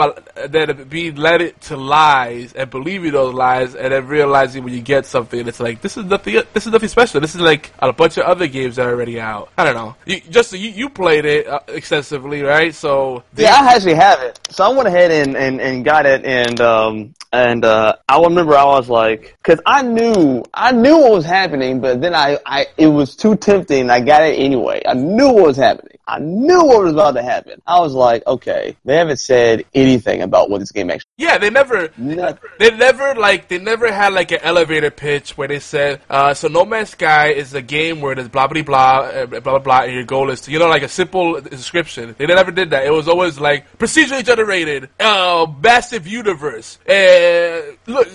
then 0.48 0.84
being 0.84 1.16
led 1.16 1.40
it 1.40 1.60
to 1.62 1.76
lies 1.76 2.52
and 2.52 2.70
believing 2.70 3.12
those 3.12 3.34
lies, 3.34 3.74
and 3.74 3.92
then 3.92 4.06
realizing 4.06 4.64
when 4.64 4.72
you 4.72 4.80
get 4.80 5.06
something, 5.06 5.46
it's 5.46 5.60
like 5.60 5.80
this 5.80 5.96
is 5.96 6.04
nothing. 6.04 6.34
This 6.52 6.66
is 6.66 6.72
nothing 6.72 6.88
special. 6.88 7.20
This 7.20 7.34
is 7.34 7.40
like 7.40 7.72
a 7.78 7.92
bunch 7.92 8.16
of 8.16 8.24
other 8.24 8.46
games 8.46 8.76
that 8.76 8.86
are 8.86 8.90
already 8.90 9.20
out. 9.20 9.50
I 9.56 9.64
don't 9.64 9.74
know. 9.74 9.96
You, 10.06 10.20
just 10.30 10.52
you, 10.52 10.70
you 10.70 10.88
played 10.88 11.24
it 11.24 11.46
uh, 11.46 11.60
extensively, 11.68 12.42
right? 12.42 12.74
So 12.74 13.22
Yeah, 13.36 13.54
I 13.54 13.74
actually 13.74 13.94
have 13.94 14.20
it. 14.22 14.38
So 14.50 14.64
I 14.64 14.68
went 14.68 14.88
ahead 14.88 15.10
and, 15.10 15.36
and, 15.36 15.60
and 15.60 15.84
got 15.84 16.06
it, 16.06 16.24
and 16.24 16.60
um 16.60 17.14
and 17.32 17.64
uh 17.64 17.96
I 18.08 18.20
remember 18.20 18.56
I 18.56 18.64
was 18.64 18.88
like, 18.88 19.36
because 19.42 19.60
I 19.66 19.82
knew 19.82 20.44
I 20.52 20.72
knew 20.72 20.98
what 20.98 21.12
was 21.12 21.24
happening, 21.24 21.80
but 21.80 22.00
then 22.00 22.14
I 22.14 22.38
I 22.44 22.66
it 22.76 22.88
was 22.88 23.16
too 23.16 23.36
tempting. 23.36 23.90
I 23.90 24.00
got 24.00 24.22
it 24.22 24.38
anyway. 24.38 24.82
I 24.86 24.94
knew 24.94 25.32
what 25.32 25.46
was 25.46 25.56
happening. 25.56 25.98
I 26.10 26.18
knew 26.18 26.64
what 26.64 26.82
was 26.82 26.92
about 26.92 27.12
to 27.12 27.22
happen. 27.22 27.62
I 27.66 27.78
was 27.80 27.92
like, 27.94 28.26
okay, 28.26 28.76
they 28.84 28.96
haven't 28.96 29.18
said 29.20 29.64
anything 29.74 30.22
about 30.22 30.50
what 30.50 30.58
this 30.58 30.72
game 30.72 30.90
actually. 30.90 31.06
Yeah, 31.18 31.38
they 31.38 31.50
never, 31.50 31.90
Nothing. 31.96 32.50
they 32.58 32.70
never 32.72 33.14
like, 33.14 33.48
they 33.48 33.58
never 33.58 33.92
had 33.92 34.12
like 34.12 34.32
an 34.32 34.40
elevator 34.42 34.90
pitch 34.90 35.36
where 35.38 35.46
they 35.48 35.60
said, 35.60 36.00
uh, 36.10 36.34
so 36.34 36.48
No 36.48 36.64
Man's 36.64 36.90
Sky 36.90 37.28
is 37.28 37.54
a 37.54 37.62
game 37.62 38.00
where 38.00 38.14
there's 38.14 38.28
blah 38.28 38.46
blah 38.48 38.62
blah, 38.62 38.98
uh, 39.00 39.26
blah 39.26 39.40
blah 39.40 39.58
blah, 39.60 39.80
and 39.82 39.92
your 39.92 40.04
goal 40.04 40.30
is 40.30 40.40
to, 40.42 40.50
you 40.50 40.58
know, 40.58 40.68
like 40.68 40.82
a 40.82 40.88
simple 40.88 41.40
description. 41.40 42.14
They 42.18 42.26
never 42.26 42.50
did 42.50 42.70
that. 42.70 42.84
It 42.86 42.90
was 42.92 43.06
always 43.08 43.38
like 43.38 43.78
procedurally 43.78 44.24
generated, 44.24 44.88
uh, 44.98 45.46
massive 45.62 46.06
universe, 46.06 46.78
uh, 46.88 47.60
look, 47.86 48.08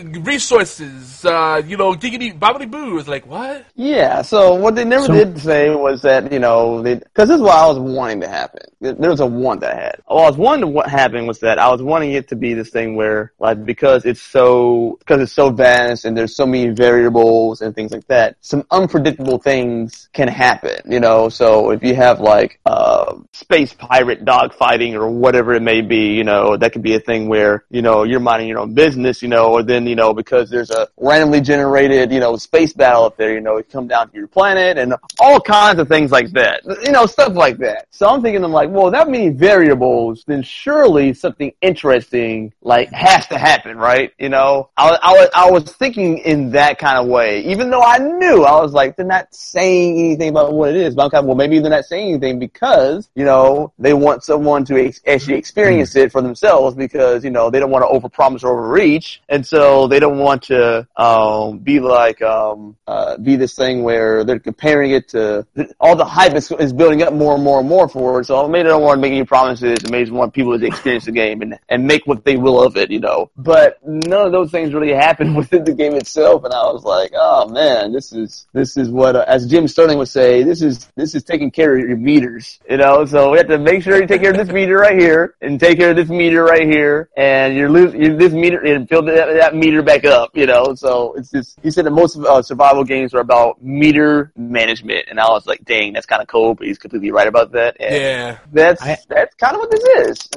resources, 0.50 1.26
uh, 1.26 1.62
you 1.66 1.78
know, 1.78 1.93
giggity 1.93 2.38
bobbity 2.38 2.70
boo. 2.70 2.98
It's 2.98 3.08
like 3.08 3.26
what? 3.26 3.66
Yeah, 3.76 4.22
so 4.22 4.56
what 4.56 4.76
they 4.76 4.86
never 4.86 5.06
So- 5.06 5.14
did 5.14 5.39
say 5.39 5.70
was 5.74 6.02
that, 6.04 6.32
you 6.32 6.39
know, 6.39 6.82
because 6.84 7.30
this 7.30 7.36
is 7.38 7.41
what 7.41 7.56
I 7.56 7.68
was 7.68 7.78
wanting 7.86 8.21
to 8.21 8.27
happen. 8.27 8.61
There 8.81 9.09
was 9.09 9.19
a 9.19 9.25
want 9.25 9.61
that 9.61 9.75
I 9.75 9.79
had. 9.79 10.01
Well, 10.09 10.19
I 10.19 10.29
was 10.29 10.38
wanting 10.38 10.73
what 10.73 10.89
happened 10.89 11.27
was 11.27 11.39
that 11.39 11.59
I 11.59 11.69
was 11.69 11.81
wanting 11.81 12.11
it 12.13 12.27
to 12.29 12.36
be 12.36 12.53
this 12.53 12.69
thing 12.69 12.95
where, 12.95 13.31
like, 13.39 13.65
because 13.65 14.05
it's 14.05 14.21
so, 14.21 14.97
because 14.99 15.21
it's 15.21 15.33
so 15.33 15.49
vast 15.49 16.05
and 16.05 16.17
there's 16.17 16.36
so 16.36 16.45
many 16.45 16.69
variables 16.69 17.61
and 17.61 17.73
things 17.73 17.91
like 17.91 18.07
that, 18.07 18.38
some 18.41 18.65
unpredictable 18.71 19.38
things 19.38 20.09
can 20.13 20.27
happen, 20.27 20.79
you 20.91 20.99
know, 20.99 21.29
so 21.29 21.71
if 21.71 21.83
you 21.83 21.95
have, 21.95 22.19
like, 22.19 22.59
uh, 22.65 23.15
space 23.33 23.73
pirate 23.73 24.25
dogfighting 24.25 24.93
or 24.93 25.09
whatever 25.09 25.53
it 25.53 25.61
may 25.61 25.81
be, 25.81 26.13
you 26.13 26.23
know, 26.23 26.57
that 26.57 26.73
could 26.73 26.83
be 26.83 26.95
a 26.95 26.99
thing 26.99 27.27
where, 27.27 27.63
you 27.69 27.81
know, 27.81 28.03
you're 28.03 28.19
minding 28.19 28.47
your 28.47 28.59
own 28.59 28.73
business, 28.73 29.21
you 29.21 29.27
know, 29.27 29.51
or 29.51 29.63
then, 29.63 29.86
you 29.88 29.95
know, 29.95 30.13
because 30.13 30.49
there's 30.49 30.71
a 30.71 30.88
randomly 30.97 31.41
generated, 31.41 32.11
you 32.11 32.19
know, 32.19 32.36
space 32.36 32.73
battle 32.73 33.03
up 33.03 33.17
there, 33.17 33.33
you 33.33 33.41
know, 33.41 33.57
it 33.57 33.69
come 33.69 33.88
down 33.88 34.09
to 34.09 34.17
your 34.17 34.27
planet 34.27 34.77
and 34.77 34.93
all 35.19 35.39
kinds 35.39 35.79
of 35.79 35.88
things 35.88 36.11
like 36.11 36.31
that. 36.31 36.61
You 36.83 36.91
know, 36.91 37.05
stuff 37.05 37.33
like 37.33 37.57
that. 37.57 37.74
So 37.91 38.09
I'm 38.09 38.21
thinking, 38.21 38.43
I'm 38.43 38.51
like, 38.51 38.69
well, 38.69 38.91
that 38.91 39.09
many 39.09 39.30
variables, 39.30 40.23
then 40.28 40.43
surely 40.43 41.13
something 41.13 41.51
interesting, 41.61 42.53
like, 42.61 42.89
has 42.91 43.28
to 43.28 43.38
happen, 43.38 43.78
right? 43.78 44.11
You 44.19 44.30
know, 44.30 44.69
I, 44.78 44.89
was- 44.91 44.99
I, 45.01 45.11
was, 45.13 45.30
I 45.36 45.51
was 45.51 45.63
thinking 45.73 46.17
in 46.19 46.51
that 46.51 46.78
kind 46.80 46.97
of 46.97 47.07
way, 47.07 47.41
even 47.45 47.69
though 47.69 47.82
I 47.84 47.97
knew, 47.97 48.43
I 48.43 48.61
was 48.61 48.73
like, 48.73 48.95
they're 48.95 49.05
not 49.05 49.34
saying 49.34 49.97
anything 49.97 50.30
about 50.30 50.53
what 50.53 50.69
it 50.69 50.76
is, 50.78 50.95
but 50.95 51.05
I'm 51.05 51.09
kind 51.09 51.23
of, 51.23 51.28
well, 51.28 51.36
maybe 51.36 51.59
they're 51.59 51.69
not 51.71 51.86
saying 51.86 52.09
anything 52.09 52.39
because, 52.39 53.09
you 53.15 53.26
know, 53.26 53.71
they 53.80 53.93
want 53.93 54.23
someone 54.23 54.65
to 54.65 54.86
ex- 54.88 55.01
actually 55.07 55.38
experience 55.38 55.95
it 55.95 56.11
for 56.11 56.21
themselves 56.21 56.76
because, 56.76 57.23
you 57.23 57.32
know, 57.32 57.49
they 57.49 57.59
don't 57.59 57.71
want 57.71 57.84
to 57.84 57.99
overpromise 57.99 58.43
or 58.43 58.51
overreach, 58.59 59.21
and 59.30 59.45
so 59.45 59.88
they 59.88 59.99
don't 59.99 60.17
want 60.17 60.43
to, 60.43 60.88
um, 60.97 61.59
be 61.59 61.80
like, 61.80 62.21
um, 62.21 62.76
uh, 62.88 63.17
be 63.17 63.36
this 63.36 63.55
thing 63.55 63.84
where 63.84 64.23
they're 64.23 64.39
comparing 64.39 64.91
it 64.91 65.07
to, 65.09 65.45
all 65.80 65.95
the 65.95 66.05
hype 66.05 66.34
is, 66.36 66.51
is 66.53 66.73
building 66.73 67.01
up 67.01 67.13
more 67.13 67.36
and 67.36 67.43
more 67.43 67.55
and 67.60 67.70
more 67.70 67.88
for 67.88 68.22
it, 68.22 68.26
so 68.26 68.47
maybe 68.47 68.64
they 68.64 68.70
don't 68.70 68.82
want 68.82 68.97
to 68.97 69.01
make 69.01 69.12
any 69.12 69.26
promises, 69.26 69.78
maybe 69.89 70.03
just 70.03 70.14
want 70.14 70.34
people 70.34 70.58
to 70.58 70.66
experience 70.66 71.06
the 71.06 71.12
game 71.12 71.41
and, 71.41 71.58
and 71.70 71.86
make 71.86 72.06
what 72.06 72.24
they 72.26 72.38
will 72.38 72.62
of 72.62 72.78
it, 72.78 72.91
you 72.91 72.99
know. 72.99 73.30
But 73.38 73.80
none 73.86 74.26
of 74.26 74.32
those 74.32 74.51
things 74.51 74.74
really 74.74 74.93
happened 74.93 75.36
within 75.36 75.64
the 75.64 75.74
game 75.74 75.95
itself, 75.95 76.43
and 76.43 76.53
I 76.53 76.64
was 76.72 76.84
like, 76.84 77.12
oh 77.16 77.47
man, 77.49 77.91
this 77.91 78.14
is, 78.14 78.47
this 78.53 78.78
is 78.78 78.89
what, 78.89 79.16
uh, 79.16 79.26
as 79.28 79.47
Jim 79.47 79.68
Sterling 79.68 79.97
would 79.97 80.08
say, 80.08 80.43
this 80.43 80.62
is, 80.62 80.88
this 80.95 81.16
is 81.16 81.24
taking 81.24 81.51
care 81.51 81.76
of 81.76 81.88
your 81.88 81.97
meters, 81.97 82.60
you 82.70 82.78
know, 82.78 83.06
so 83.06 83.32
we 83.32 83.38
have 83.38 83.47
to 83.47 83.58
make 83.58 83.84
sure 83.84 83.99
you 83.99 84.08
take 84.08 84.22
care 84.22 84.32
of 84.32 84.38
this 84.38 84.49
meter 84.49 84.78
right 84.78 84.97
here, 84.97 85.36
and 85.41 85.60
take 85.60 85.78
care 85.78 85.91
of 85.91 85.95
this 85.95 86.10
meter 86.10 86.43
right 86.43 86.68
here, 86.68 87.10
and 87.18 87.56
you're 87.56 87.70
losing, 87.70 88.01
you're 88.01 88.18
this 88.18 88.34
meter, 88.34 88.60
and 88.64 88.88
build 88.88 89.08
that, 89.08 89.34
that 89.34 89.56
meter 89.56 89.82
back 89.82 90.06
up, 90.06 90.36
you 90.36 90.45
know, 90.45 90.76
so 90.76 91.14
it's 91.14 91.32
just, 91.32 91.60
he 91.64 91.72
said 91.72 91.86
that 91.86 91.91
most 91.91 92.18
uh, 92.18 92.41
survival 92.41 92.84
games 92.84 93.14
are 93.14 93.20
about 93.20 93.62
meter 93.64 94.32
management, 94.36 95.06
and 95.10 95.20
I 95.20 95.30
was 95.30 95.45
like, 95.45 95.64
dang, 95.64 95.93
that's 95.93 96.06
kind 96.06 96.22
of 96.22 96.28
cool, 96.28 96.56
but 96.56 96.68
he's 96.68 96.78
completely 96.78 97.12
right 97.12 97.28
about 97.28 97.45
that, 97.54 97.78
and 97.80 97.96
Yeah, 97.96 98.38
that's, 98.52 98.82
I- 98.82 98.98
that's 99.10 99.36
kind 99.36 99.56
of 99.56 99.60
what 99.62 99.72
this 99.72 99.84
is. 100.10 100.30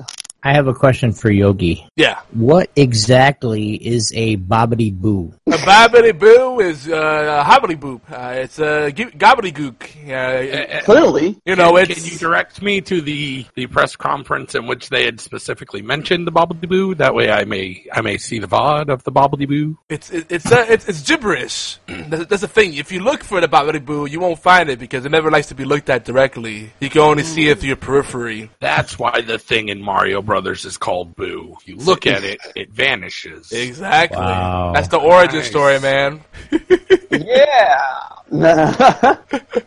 I 0.43 0.53
have 0.55 0.68
a 0.68 0.74
question 0.74 1.12
for 1.12 1.30
Yogi. 1.30 1.86
yeah. 1.97 2.20
What 2.32 2.70
exactly 2.76 3.74
is 3.74 4.12
a 4.14 4.36
bobbity 4.36 4.93
boo? 4.95 5.32
A 5.49 5.51
babbity 5.53 6.16
boo 6.16 6.61
is 6.61 6.89
uh, 6.89 7.43
a 7.45 7.51
hobbity 7.51 7.76
boop. 7.78 8.01
Uh, 8.11 8.32
it's 8.43 8.59
a 8.59 8.93
g- 8.93 9.05
gobbledygook. 9.07 9.82
Uh, 10.09 10.82
Clearly. 10.84 11.41
you 11.45 11.57
know, 11.57 11.72
can, 11.74 11.91
it's 11.91 12.03
can 12.05 12.12
you 12.12 12.18
direct 12.18 12.62
me 12.62 12.80
to 12.82 13.01
the, 13.01 13.45
the 13.55 13.66
press 13.66 13.97
conference 13.97 14.55
in 14.55 14.66
which 14.66 14.89
they 14.91 15.05
had 15.05 15.20
specifically 15.20 15.82
mentioned 15.82 16.26
the 16.26 16.32
bobbity 16.32 16.68
boo? 16.68 16.95
That 16.95 17.14
way, 17.14 17.30
I 17.30 17.45
may 17.45 17.84
I 17.93 18.01
may 18.03 18.18
see 18.18 18.39
the 18.39 18.47
VOD 18.47 18.91
of 18.91 19.03
the 19.05 19.12
Bobbledy 19.12 19.76
It's 19.89 20.11
it- 20.11 20.26
it's 20.30 20.51
uh, 20.53 20.66
it's, 20.68 20.89
it's 20.89 21.03
gibberish. 21.03 21.78
That's, 21.89 22.26
that's 22.26 22.43
the 22.43 22.49
thing. 22.49 22.74
If 22.74 22.93
you 22.93 23.01
look 23.01 23.24
for 23.24 23.41
the 23.41 23.49
Bobbity 23.49 23.84
Boo, 23.84 24.07
you 24.07 24.20
won't 24.20 24.39
find 24.39 24.68
it 24.68 24.78
because 24.78 25.05
it 25.05 25.11
never 25.11 25.30
likes 25.30 25.49
to 25.49 25.55
be 25.55 25.64
looked 25.64 25.91
at 25.91 26.05
directly. 26.05 26.72
You 26.80 26.89
can 26.91 27.01
only 27.01 27.22
see 27.24 27.49
it 27.49 27.59
through 27.59 27.68
your 27.68 27.76
periphery. 27.76 28.51
That's 28.61 28.99
why 28.99 29.20
the 29.22 29.39
thing 29.39 29.68
in 29.68 29.82
Mario 29.82 30.22
Brothers 30.29 30.64
is 30.64 30.76
called 30.76 31.16
Boo. 31.16 31.57
You 31.64 31.76
look 31.76 32.07
at 32.07 32.22
it, 32.22 32.39
it 32.55 32.70
vanishes. 32.70 33.51
Exactly. 33.51 34.18
Wow. 34.18 34.72
That's 34.74 34.89
the 34.89 34.99
origin 34.99 35.39
Nice. 35.41 35.49
story, 35.49 35.81
man. 35.81 36.20
Yeah. 37.11 38.05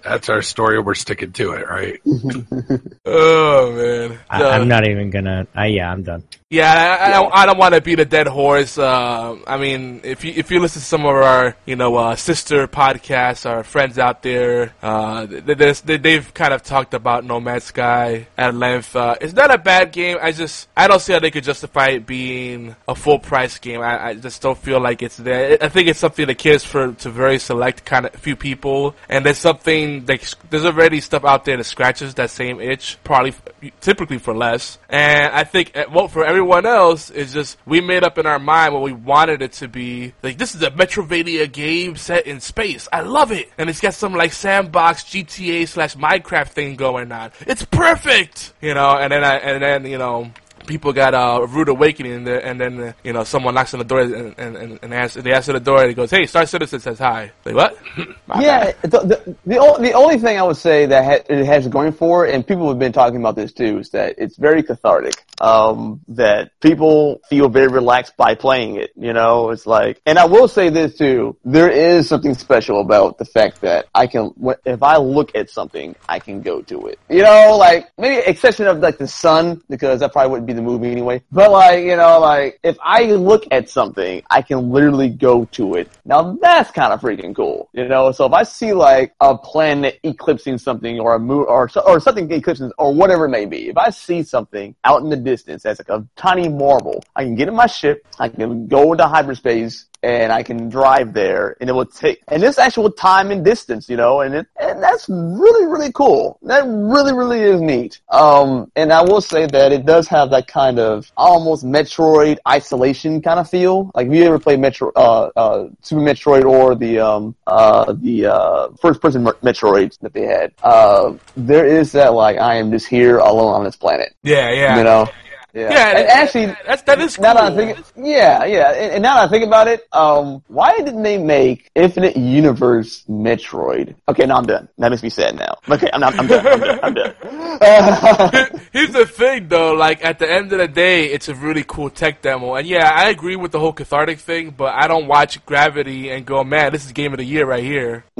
That's 0.04 0.30
our 0.30 0.44
story. 0.44 0.80
We're 0.80 0.94
sticking 0.94 1.32
to 1.34 1.54
it, 1.54 1.68
right? 1.68 2.00
Oh 3.04 3.74
man. 3.74 4.20
I, 4.30 4.44
I'm 4.44 4.68
not 4.68 4.88
even 4.88 5.10
gonna. 5.10 5.48
I, 5.56 5.66
yeah, 5.68 5.92
I'm 5.92 6.04
done. 6.04 6.24
Yeah, 6.50 6.72
I, 6.72 7.08
I 7.08 7.10
don't. 7.10 7.34
I 7.34 7.46
don't 7.48 7.58
want 7.58 7.74
to 7.74 7.82
beat 7.82 8.00
a 8.00 8.06
dead 8.06 8.28
horse. 8.28 8.78
Uh, 8.78 9.38
I 9.48 9.58
mean, 9.58 10.02
if 10.04 10.24
you 10.24 10.32
if 10.36 10.52
you 10.52 10.60
listen 10.60 10.80
to 10.82 10.86
some 10.86 11.02
of 11.02 11.16
our 11.16 11.56
you 11.66 11.76
know 11.76 11.96
uh, 11.96 12.16
sister 12.16 12.68
podcasts, 12.68 13.50
our 13.50 13.64
friends 13.64 13.98
out 13.98 14.22
there, 14.22 14.74
uh, 14.84 15.26
they, 15.26 15.56
they, 15.56 15.98
they've 15.98 16.34
kind 16.34 16.54
of 16.54 16.62
talked 16.64 16.94
about 16.94 17.26
No 17.26 17.40
Man's 17.40 17.64
Sky 17.66 18.28
at 18.38 18.54
length. 18.54 18.96
Uh, 18.96 19.16
it's 19.20 19.34
not 19.34 19.54
a 19.54 19.58
bad 19.58 19.92
game. 19.92 20.18
I 20.22 20.32
just 20.32 20.51
I 20.76 20.88
don't 20.88 21.00
see 21.00 21.14
how 21.14 21.20
they 21.20 21.32
could 21.32 21.44
justify 21.44 21.90
it 21.90 22.06
being 22.06 22.76
a 22.88 22.96
full 22.96 23.20
price 23.20 23.60
game. 23.60 23.82
I, 23.82 24.08
I 24.08 24.14
just 24.16 24.42
don't 24.42 24.58
feel 24.58 24.80
like 24.80 25.02
it's 25.02 25.18
there. 25.18 25.58
I 25.62 25.70
think 25.70 25.88
it's 25.88 26.00
something 26.00 26.28
that 26.28 26.38
caters 26.38 26.64
for 26.64 26.94
to 26.94 27.10
very 27.10 27.40
select 27.40 27.86
kind 27.86 28.06
of 28.06 28.14
few 28.16 28.36
people, 28.36 28.96
and 29.10 29.26
there's 29.26 29.38
something 29.38 30.06
like 30.06 30.24
there's 30.50 30.66
already 30.66 31.02
stuff 31.02 31.26
out 31.26 31.46
there 31.46 31.58
that 31.58 31.64
scratches 31.66 32.14
that 32.16 32.30
same 32.30 32.60
itch, 32.62 32.98
probably 33.04 33.34
typically 33.80 34.18
for 34.18 34.36
less. 34.36 34.78
And 34.90 35.34
I 35.34 35.44
think 35.44 35.72
eh, 35.76 35.86
well 35.92 36.08
for 36.08 36.26
everyone 36.26 36.66
else 36.66 37.10
is 37.10 37.34
just 37.34 37.58
we 37.66 37.82
made 37.82 38.04
up 38.04 38.18
in 38.18 38.26
our 38.26 38.40
mind 38.40 38.74
what 38.74 38.84
we 38.84 38.94
wanted 38.94 39.42
it 39.42 39.54
to 39.54 39.68
be. 39.68 40.14
Like 40.24 40.38
this 40.38 40.56
is 40.56 40.62
a 40.64 40.72
Metroidvania 40.72 41.52
game 41.52 41.96
set 41.96 42.28
in 42.28 42.40
space. 42.40 42.88
I 42.92 43.02
love 43.02 43.32
it, 43.32 43.52
and 43.58 43.70
it's 43.70 43.80
got 43.80 43.94
some 43.94 44.14
like 44.14 44.34
sandbox 44.34 45.04
GTA 45.04 45.68
slash 45.68 45.96
Minecraft 45.96 46.50
thing 46.50 46.76
going 46.76 47.12
on. 47.12 47.32
It's 47.42 47.66
perfect, 47.66 48.54
you 48.62 48.74
know. 48.74 48.98
And 48.98 49.12
then 49.12 49.24
I 49.24 49.38
and 49.38 49.62
then 49.62 49.86
you 49.86 49.98
know 49.98 50.32
people 50.66 50.94
got 50.94 51.14
uh, 51.14 51.40
a 51.42 51.48
rude 51.48 51.70
awakening, 51.70 52.14
and, 52.14 52.28
and 52.28 52.62
then 52.62 52.80
uh, 52.80 52.94
you 53.04 53.14
know 53.14 53.24
someone 53.24 53.54
knocks 53.54 53.74
on 53.74 53.80
the 53.80 53.86
door 53.86 54.02
and 54.02 54.36
and, 54.38 54.80
and, 54.82 54.94
answer, 54.94 55.22
they 55.22 55.34
answer 55.34 55.54
the 55.54 55.60
door 55.60 55.82
and 55.82 55.90
he 55.90 55.94
goes, 55.94 56.12
"Hey, 56.12 56.26
Star 56.26 56.46
Citizen 56.46 56.80
says 56.80 57.00
hi." 57.00 57.32
Like 57.46 57.56
what? 57.56 57.78
Yeah, 58.40 58.72
the, 58.82 58.88
the, 58.88 59.36
the, 59.46 59.78
the 59.82 59.94
only 59.94 60.18
thing 60.18 60.40
I 60.40 60.44
would 60.44 60.56
say 60.56 60.86
that 60.86 61.04
ha- 61.04 61.26
it 61.28 61.46
has 61.46 61.68
going 61.68 61.92
for 61.92 62.26
it, 62.26 62.34
and 62.34 62.48
people 62.48 62.70
have 62.70 62.80
been 62.80 62.94
talking 62.94 63.20
about 63.20 63.36
this 63.36 63.52
too, 63.52 63.80
is 63.80 63.90
that 63.90 64.16
it's 64.18 64.38
very 64.38 64.64
cathartic. 64.64 65.26
Um, 65.42 66.02
that 66.10 66.52
people 66.62 67.20
feel 67.28 67.50
very 67.50 67.68
relaxed 67.68 68.16
by 68.16 68.36
playing 68.36 68.76
it. 68.76 68.92
You 68.96 69.12
know, 69.12 69.50
it's 69.50 69.66
like, 69.66 70.02
and 70.06 70.20
I 70.20 70.26
will 70.26 70.48
say 70.48 70.70
this 70.70 70.98
too, 70.98 71.36
there 71.44 71.70
is 71.70 72.08
something 72.08 72.36
special 72.36 72.80
about 72.80 73.18
the 73.18 73.26
fact 73.26 73.62
that 73.62 73.88
I 73.94 74.08
can, 74.08 74.34
if 74.66 74.84
I 74.84 74.98
look 74.98 75.36
at 75.36 75.50
something, 75.50 75.96
I 76.08 76.20
can 76.20 76.42
go 76.42 76.62
to 76.62 76.88
it. 76.88 77.00
You 77.10 77.24
know, 77.24 77.58
like 77.58 77.90
maybe 77.98 78.22
exception 78.26 78.68
of 78.68 78.80
like 78.80 78.98
the 78.98 79.08
sun, 79.08 79.62
because 79.70 80.00
that 80.02 80.14
probably 80.14 80.32
wouldn't 80.32 80.48
be 80.48 80.51
the 80.56 80.62
movie 80.62 80.92
anyway. 80.92 81.22
But 81.32 81.52
like, 81.52 81.84
you 81.84 81.96
know, 81.96 82.20
like 82.20 82.60
if 82.64 82.78
I 82.84 83.04
look 83.06 83.46
at 83.52 83.70
something, 83.70 84.24
I 84.30 84.42
can 84.42 84.70
literally 84.70 85.10
go 85.10 85.46
to 85.46 85.76
it. 85.76 85.90
Now 86.06 86.38
that's 86.42 86.72
kind 86.72 86.94
of 86.94 87.02
freaking 87.02 87.36
cool, 87.36 87.70
you 87.74 87.88
know. 87.88 88.12
So 88.12 88.26
if 88.26 88.34
I 88.34 88.44
see 88.44 88.74
like 88.74 89.14
a 89.20 89.38
planet 89.38 90.00
eclipsing 90.04 90.58
something 90.58 91.00
or 91.00 91.16
a 91.16 91.20
moon 91.20 91.46
or 91.48 91.70
or 91.86 92.00
something 92.00 92.32
eclipsing 92.32 92.72
or 92.78 92.94
whatever 92.94 93.26
it 93.26 93.30
may 93.30 93.46
be, 93.46 93.70
if 93.70 93.78
I 93.78 93.90
see 93.90 94.24
something 94.24 94.76
out 94.84 95.02
in 95.02 95.10
the 95.10 95.18
distance 95.18 95.64
that's 95.64 95.80
like 95.80 95.90
a 95.90 96.06
tiny 96.16 96.50
marble, 96.50 97.04
I 97.16 97.24
can 97.24 97.36
get 97.36 97.48
in 97.48 97.56
my 97.56 97.68
ship, 97.68 98.06
I 98.20 98.30
can 98.30 98.68
go 98.68 98.92
into 98.92 99.08
hyperspace. 99.08 99.86
And 100.04 100.32
I 100.32 100.42
can 100.42 100.70
drive 100.70 101.14
there, 101.14 101.56
and 101.62 101.70
it 101.70 101.74
will 101.74 101.86
take, 101.86 102.24
and 102.28 102.42
this 102.42 102.58
actual 102.58 102.90
time 102.92 103.30
and 103.30 103.46
distance, 103.46 103.88
you 103.88 103.98
know, 103.98 104.22
and 104.22 104.34
it, 104.34 104.48
and 104.60 104.82
that's 104.82 105.08
really, 105.08 105.68
really 105.68 105.92
cool. 105.92 106.40
That 106.42 106.64
really, 106.66 107.14
really 107.14 107.42
is 107.42 107.62
neat. 107.62 108.02
Um, 108.10 108.72
and 108.76 108.92
I 108.92 109.04
will 109.04 109.22
say 109.22 109.46
that 109.46 109.72
it 109.72 109.86
does 109.86 110.08
have 110.08 110.32
that 110.32 110.48
kind 110.48 110.80
of 110.80 111.12
almost 111.16 111.64
Metroid 111.64 112.40
isolation 112.48 113.22
kind 113.22 113.40
of 113.40 113.48
feel. 113.48 113.92
Like 113.94 114.08
if 114.08 114.14
you 114.14 114.24
ever 114.24 114.40
played 114.40 114.60
Metro, 114.60 114.92
uh, 114.96 115.30
uh, 115.36 115.70
Super 115.82 116.02
Metroid 116.02 116.46
or 116.46 116.74
the, 116.74 117.00
um, 117.00 117.36
uh, 117.46 117.94
the, 117.94 118.26
uh, 118.26 118.70
first 118.82 119.02
person 119.02 119.24
Metroids 119.24 120.00
that 120.00 120.14
they 120.14 120.26
had, 120.26 120.52
uh, 120.64 121.14
there 121.38 121.68
is 121.68 121.92
that 121.92 122.14
like, 122.14 122.38
I 122.40 122.56
am 122.56 122.72
just 122.72 122.88
here 122.88 123.20
alone 123.20 123.54
on 123.54 123.64
this 123.64 123.76
planet, 123.76 124.16
yeah, 124.24 124.52
yeah, 124.52 124.78
you 124.78 124.84
know? 124.84 125.08
Yeah. 125.54 125.72
Yeah, 125.74 125.88
and 125.90 125.98
and- 126.00 126.08
actually, 126.10 126.46
that's 126.66 126.82
that 126.84 127.00
is 127.02 127.16
cool. 127.16 127.24
now 127.24 127.34
that 127.36 127.52
I 127.52 127.56
think, 127.56 127.78
yeah, 127.98 128.46
yeah, 128.46 128.72
and, 128.72 128.92
and 128.94 129.04
now 129.04 129.16
that 129.16 129.28
I 129.28 129.30
think 129.30 129.46
about 129.46 129.68
it, 129.68 129.88
um, 129.92 130.44
why 130.48 130.76
didn't 130.78 131.04
they 131.04 131.18
make 131.18 131.70
Infinite 131.76 132.16
Universe 132.18 133.04
Metroid? 133.10 133.96
Okay, 134.08 134.26
now 134.26 134.38
I'm 134.38 134.46
done. 134.46 134.70
That 134.78 134.90
makes 134.92 135.04
me 135.04 135.10
sad 135.10 135.36
now. 135.36 135.56
Okay, 135.70 135.90
I'm 135.92 136.00
not, 136.02 136.18
I'm 136.18 136.28
done. 136.28 136.48
I'm 136.48 136.60
done. 136.60 136.80
I'm 136.84 136.94
done. 136.94 137.16
Uh, 137.62 138.46
Here's 138.72 138.92
the 138.92 139.06
thing, 139.06 139.48
though. 139.48 139.74
Like 139.74 140.04
at 140.04 140.18
the 140.20 140.32
end 140.32 140.52
of 140.54 140.58
the 140.60 140.68
day, 140.68 141.06
it's 141.08 141.28
a 141.28 141.36
really 141.36 141.64
cool 141.68 141.90
tech 141.90 142.22
demo, 142.22 142.56
and 142.56 142.66
yeah, 142.68 142.90
I 142.90 143.10
agree 143.10 143.36
with 143.36 143.52
the 143.52 143.60
whole 143.60 143.74
cathartic 143.74 144.20
thing. 144.20 144.52
But 144.52 144.74
I 144.74 144.88
don't 144.88 145.08
watch 145.08 145.46
Gravity 145.46 146.10
and 146.10 146.26
go, 146.26 146.44
"Man, 146.44 146.72
this 146.72 146.86
is 146.86 146.92
game 146.92 147.12
of 147.14 147.18
the 147.20 147.26
year 147.26 147.46
right 147.46 147.64
here." 147.64 148.06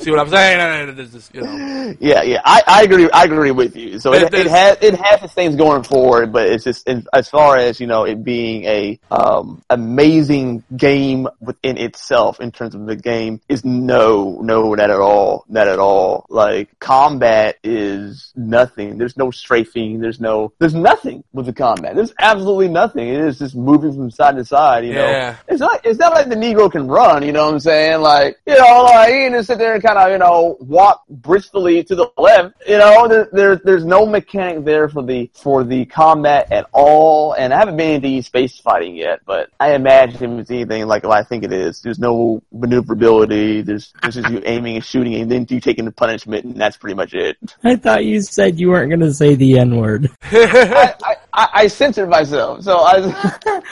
See 0.00 0.10
what 0.10 0.20
I'm 0.20 0.28
saying? 0.28 0.98
Is, 0.98 1.30
you 1.34 1.42
know. 1.42 1.94
yeah, 2.00 2.22
yeah, 2.22 2.40
I, 2.44 2.62
I 2.66 2.82
agree. 2.84 3.10
I 3.10 3.24
agree 3.24 3.50
with 3.50 3.76
you. 3.76 3.98
So 3.98 4.14
it, 4.14 4.32
it 4.32 4.46
has 4.46 4.78
it 4.80 4.94
has 4.94 5.22
its 5.22 5.34
things 5.34 5.56
going 5.56 5.82
forward, 5.82 6.32
but 6.32 6.46
it's 6.48 6.64
just 6.64 6.88
in, 6.88 7.06
as 7.12 7.28
far 7.28 7.56
as 7.58 7.80
you 7.80 7.86
know, 7.86 8.04
it 8.04 8.24
being 8.24 8.64
a 8.64 8.98
um, 9.10 9.62
amazing 9.68 10.64
game 10.74 11.28
within 11.40 11.76
itself 11.76 12.40
in 12.40 12.50
terms 12.50 12.74
of 12.74 12.86
the 12.86 12.96
game 12.96 13.42
is 13.48 13.62
no, 13.64 14.40
no, 14.42 14.74
not 14.74 14.88
at 14.90 15.00
all, 15.00 15.44
not 15.48 15.68
at 15.68 15.78
all. 15.78 16.24
Like 16.30 16.78
combat 16.78 17.58
is 17.62 18.32
nothing. 18.34 18.96
There's 18.96 19.18
no 19.18 19.30
strafing. 19.30 20.00
There's 20.00 20.18
no. 20.20 20.52
There's 20.58 20.74
nothing 20.74 21.24
with 21.34 21.44
the 21.46 21.52
combat. 21.52 21.94
There's 21.94 22.14
absolutely 22.18 22.68
nothing. 22.68 23.06
It 23.06 23.20
is 23.20 23.38
just 23.38 23.54
moving 23.54 23.92
from 23.92 24.10
side 24.10 24.36
to 24.36 24.44
side. 24.46 24.86
You 24.86 24.94
Yeah. 24.94 25.02
know, 25.32 25.36
it's 25.48 25.60
not. 25.60 25.80
It's 25.84 25.98
not 25.98 26.14
like 26.14 26.28
the 26.30 26.36
Negro 26.36 26.72
can 26.72 26.86
run. 26.88 27.22
You 27.22 27.32
know 27.32 27.44
what 27.46 27.54
I'm 27.54 27.60
saying? 27.60 28.00
Like 28.00 28.38
you 28.46 28.56
know, 28.56 28.82
like 28.84 29.08
he 29.12 29.18
can 29.24 29.32
just 29.32 29.48
sit 29.48 29.58
there 29.58 29.74
and 29.74 29.82
kind 29.94 30.06
of 30.06 30.12
you 30.12 30.18
know 30.18 30.56
walk 30.60 31.04
briskly 31.08 31.82
to 31.84 31.94
the 31.94 32.10
left. 32.16 32.54
You 32.66 32.78
know, 32.78 33.08
there, 33.08 33.28
there 33.32 33.56
there's 33.56 33.84
no 33.84 34.06
mechanic 34.06 34.64
there 34.64 34.88
for 34.88 35.02
the 35.02 35.30
for 35.34 35.64
the 35.64 35.84
combat 35.86 36.50
at 36.52 36.66
all. 36.72 37.32
And 37.32 37.52
I 37.52 37.58
haven't 37.58 37.76
been 37.76 38.04
into 38.04 38.22
space 38.22 38.58
fighting 38.58 38.96
yet, 38.96 39.20
but 39.24 39.50
I 39.58 39.74
imagine 39.74 40.38
it's 40.38 40.50
anything 40.50 40.86
like 40.86 41.04
what 41.04 41.18
I 41.18 41.22
think 41.22 41.44
it 41.44 41.52
is. 41.52 41.80
There's 41.80 41.98
no 41.98 42.42
maneuverability. 42.52 43.62
There's 43.62 43.92
there's 44.02 44.14
just 44.16 44.30
you 44.30 44.42
aiming 44.44 44.76
and 44.76 44.84
shooting, 44.84 45.14
and 45.14 45.30
then 45.30 45.46
you 45.48 45.60
taking 45.60 45.84
the 45.84 45.92
punishment, 45.92 46.44
and 46.44 46.56
that's 46.56 46.76
pretty 46.76 46.94
much 46.94 47.14
it. 47.14 47.36
I 47.64 47.76
thought 47.76 48.04
you 48.04 48.20
said 48.22 48.60
you 48.60 48.70
weren't 48.70 48.90
going 48.90 49.00
to 49.00 49.14
say 49.14 49.34
the 49.34 49.58
N 49.58 49.76
word. 49.76 50.08
I, 50.22 50.94
I, 51.02 51.16
I, 51.32 51.48
I 51.54 51.66
censored 51.66 52.08
myself, 52.08 52.62
so 52.62 52.78
I. 52.78 53.00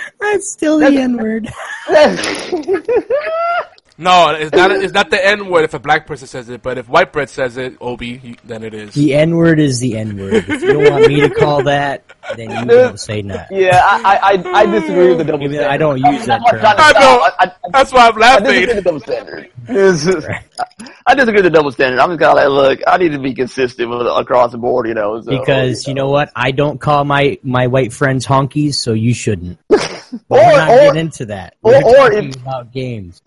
That's 0.21 0.53
still 0.53 0.79
the 0.79 0.87
N 0.87 1.17
word. 1.17 1.49
No, 4.01 4.31
it's 4.31 4.53
not. 4.53 4.71
It's 4.71 4.93
not 4.93 5.11
the 5.11 5.25
N 5.27 5.51
word 5.51 5.65
if 5.65 5.75
a 5.75 5.81
black 5.81 6.07
person 6.07 6.29
says 6.29 6.49
it, 6.49 6.63
but 6.63 6.79
if 6.79 6.89
white 6.89 7.13
bread 7.13 7.29
says 7.29 7.57
it, 7.57 7.77
Obi, 7.81 8.37
then 8.45 8.63
it 8.63 8.73
is. 8.73 8.95
The 8.95 9.15
N 9.15 9.35
word 9.37 9.59
is 9.59 9.81
the 9.81 9.97
N 9.99 10.17
word. 10.17 10.35
If 10.35 10.49
you 10.49 10.73
don't 10.73 10.91
want 10.93 11.09
me 11.09 11.21
to 11.21 11.31
call 11.31 11.65
that, 11.65 12.05
then 12.37 12.51
you 12.51 12.65
don't 12.65 13.01
say 13.01 13.23
that. 13.23 13.49
Yeah, 13.51 13.81
I, 13.83 14.17
I, 14.17 14.33
I 14.33 14.61
I 14.61 14.67
disagree 14.67 15.09
with 15.09 15.19
the 15.19 15.25
double 15.25 15.49
standard. 15.49 15.67
I 15.69 15.77
don't 15.77 15.99
use 15.99 16.27
that 16.27 16.41
term. 16.49 16.61
I 16.65 16.75
know. 16.75 16.91
stop. 16.91 17.35
I, 17.41 17.45
I, 17.47 17.53
That's 17.73 17.93
why 17.93 18.09
I'm 18.09 18.17
laughing. 18.17 18.47
I 18.47 18.51
disagree 18.53 18.67
with 18.67 18.77
the 18.77 18.83
double 18.83 19.01
standard. 19.01 19.51
Just- 19.67 20.29
I 21.07 21.15
disagree 21.15 21.43
with 21.43 21.45
the 21.45 21.51
double 21.51 21.73
standard. 21.73 21.99
I'm 22.01 22.11
just 22.11 22.21
kind 22.21 22.39
of 22.39 22.53
like, 22.53 22.79
look, 22.79 22.81
I 22.87 22.99
need 22.99 23.13
to 23.13 23.19
be 23.19 23.35
consistent 23.35 23.91
with 23.91 24.07
across 24.07 24.53
the 24.53 24.59
board, 24.59 24.87
you 24.87 24.95
know. 24.95 25.21
So, 25.23 25.31
Because 25.31 25.89
you 25.89 25.95
know 25.95 26.09
what? 26.09 26.31
I 26.37 26.53
don't 26.53 26.81
call 26.81 27.05
my 27.05 27.39
my 27.43 27.67
white 27.67 27.93
friends 27.93 28.27
honkies, 28.27 28.75
so 28.75 28.93
you 28.93 29.13
shouldn't. 29.13 29.59
or 30.29 30.39
We're 30.39 30.57
not 30.57 30.69
or, 30.71 30.77
getting 30.77 31.01
into 31.01 31.27
that. 31.27 31.55
or- 31.63 31.73
We're 31.73 31.83
or 31.83 32.11
talking 32.11 32.29
if- 32.31 32.37
about 32.37 32.73
games. 32.73 33.23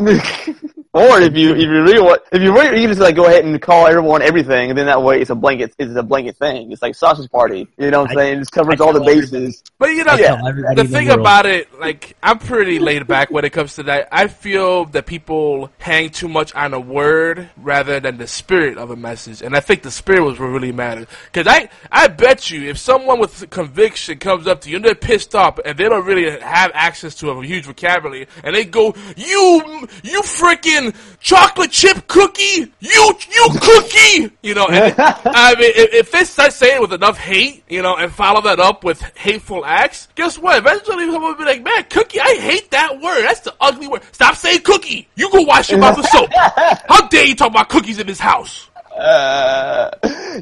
or 0.94 1.22
if 1.22 1.36
you 1.38 1.54
if 1.54 1.60
you 1.62 1.70
really 1.84 2.02
want 2.02 2.22
if 2.34 2.42
you 2.42 2.54
really 2.54 2.82
you 2.82 2.88
just 2.88 3.00
like 3.00 3.16
go 3.16 3.26
ahead 3.26 3.46
and 3.46 3.62
call 3.62 3.88
everyone 3.88 4.22
everything, 4.22 4.70
and 4.70 4.78
then 4.78 4.88
that 4.88 5.02
way 5.02 5.22
it's 5.22 5.30
a 5.30 5.36
blanket 5.36 5.74
it's 5.80 5.96
a 5.96 6.04
blanket 6.04 6.36
thing. 6.38 6.72
It's 6.72 6.82
like 6.82 6.96
sausage 6.96 7.30
party. 7.32 7.68
You 7.78 7.92
know 7.92 8.02
what 8.02 8.12
I'm 8.12 8.18
I- 8.18 8.22
saying? 8.22 8.36
It 8.38 8.40
just 8.42 8.52
covers 8.52 8.82
all 8.82 8.94
the 8.94 9.00
tell 9.00 9.10
everybody. 9.10 9.32
bases. 9.46 9.64
But 9.80 9.90
you 9.92 10.04
know, 10.04 10.12
I 10.14 10.18
tell 10.18 10.48
everybody 10.48 10.76
the 10.76 10.82
in 10.82 10.88
the 10.88 10.98
thing 10.98 11.10
about 11.10 11.46
it, 11.46 11.80
like, 11.80 12.16
I'm 12.22 12.40
pretty 12.40 12.80
laid 12.80 13.08
back 13.08 13.32
when 13.32 13.46
it 13.46 13.52
comes 13.52 13.76
to 13.76 13.84
that. 13.84 14.10
I 14.12 14.28
feel 14.28 14.86
that 14.86 15.06
people 15.06 15.72
hang 15.80 16.10
too 16.10 16.28
much 16.28 16.54
on 16.56 16.74
a 16.74 16.80
word 16.80 17.50
rather 17.58 18.00
than 18.00 18.18
the 18.18 18.28
spirit 18.28 18.78
of 18.78 18.92
a 18.92 18.96
message, 18.96 19.42
and 19.42 19.56
I 19.56 19.60
think 19.60 19.82
the 19.84 19.92
spirit 19.92 20.24
was 20.24 20.40
what 20.40 20.48
really 20.48 20.72
matters. 20.72 21.08
Because 21.32 21.48
I, 21.48 21.70
I 21.92 22.08
bet 22.10 22.52
you, 22.52 22.70
if 22.70 22.78
someone 22.78 23.20
with 23.20 23.50
conviction 23.50 24.20
comes 24.20 24.46
up 24.48 24.62
to 24.62 24.70
you 24.70 24.76
and 24.78 24.86
they're 24.86 24.94
pissed 24.96 25.34
off 25.36 25.60
and 25.64 25.78
they 25.78 25.88
don't 25.90 26.06
really 26.06 26.30
have 26.42 26.71
access 26.74 27.16
to 27.16 27.30
a 27.30 27.46
huge 27.46 27.66
vocabulary, 27.66 28.28
and 28.44 28.56
they 28.56 28.66
go, 28.66 28.94
"You, 29.16 29.88
you 30.04 30.22
freaking 30.22 30.96
chocolate 31.20 31.72
chip 31.72 32.08
cookie, 32.08 32.72
you, 32.80 33.14
you 33.34 33.48
cookie," 33.62 34.32
you 34.42 34.54
know, 34.54 34.68
and 34.68 34.96
I 35.00 35.56
mean, 35.56 35.72
if, 35.76 35.94
if 35.94 36.12
they 36.12 36.24
start 36.24 36.54
saying 36.54 36.78
it 36.78 36.82
with 36.82 36.94
enough 36.94 37.18
hate, 37.18 37.64
you 37.70 37.82
know, 37.82 37.96
and 37.96 38.12
follow 38.12 38.42
that 38.42 38.60
up 38.60 38.84
with 38.84 39.02
hateful 39.16 39.66
acts, 39.66 40.08
guess 40.16 40.38
what? 40.38 40.58
Eventually, 40.58 41.06
someone 41.12 41.32
will 41.32 41.36
be 41.36 41.46
like, 41.46 41.64
"Man, 41.64 41.84
cookie, 41.90 42.20
I 42.20 42.36
hate 42.36 42.72
that 42.72 43.00
word. 43.02 43.24
That's 43.24 43.42
the 43.42 43.56
ugly 43.60 43.88
word. 43.88 44.02
Stop 44.12 44.36
saying 44.36 44.62
cookie. 44.62 45.08
You 45.16 45.32
go 45.32 45.42
wash 45.42 45.70
your 45.70 45.80
mouth 45.80 45.98
with 45.98 46.08
soap. 46.08 46.30
How 46.36 47.08
dare 47.08 47.26
you 47.26 47.36
talk 47.36 47.50
about 47.50 47.70
cookies 47.70 48.00
in 48.00 48.08
this 48.08 48.20
house?" 48.20 48.70
Uh, 48.98 49.90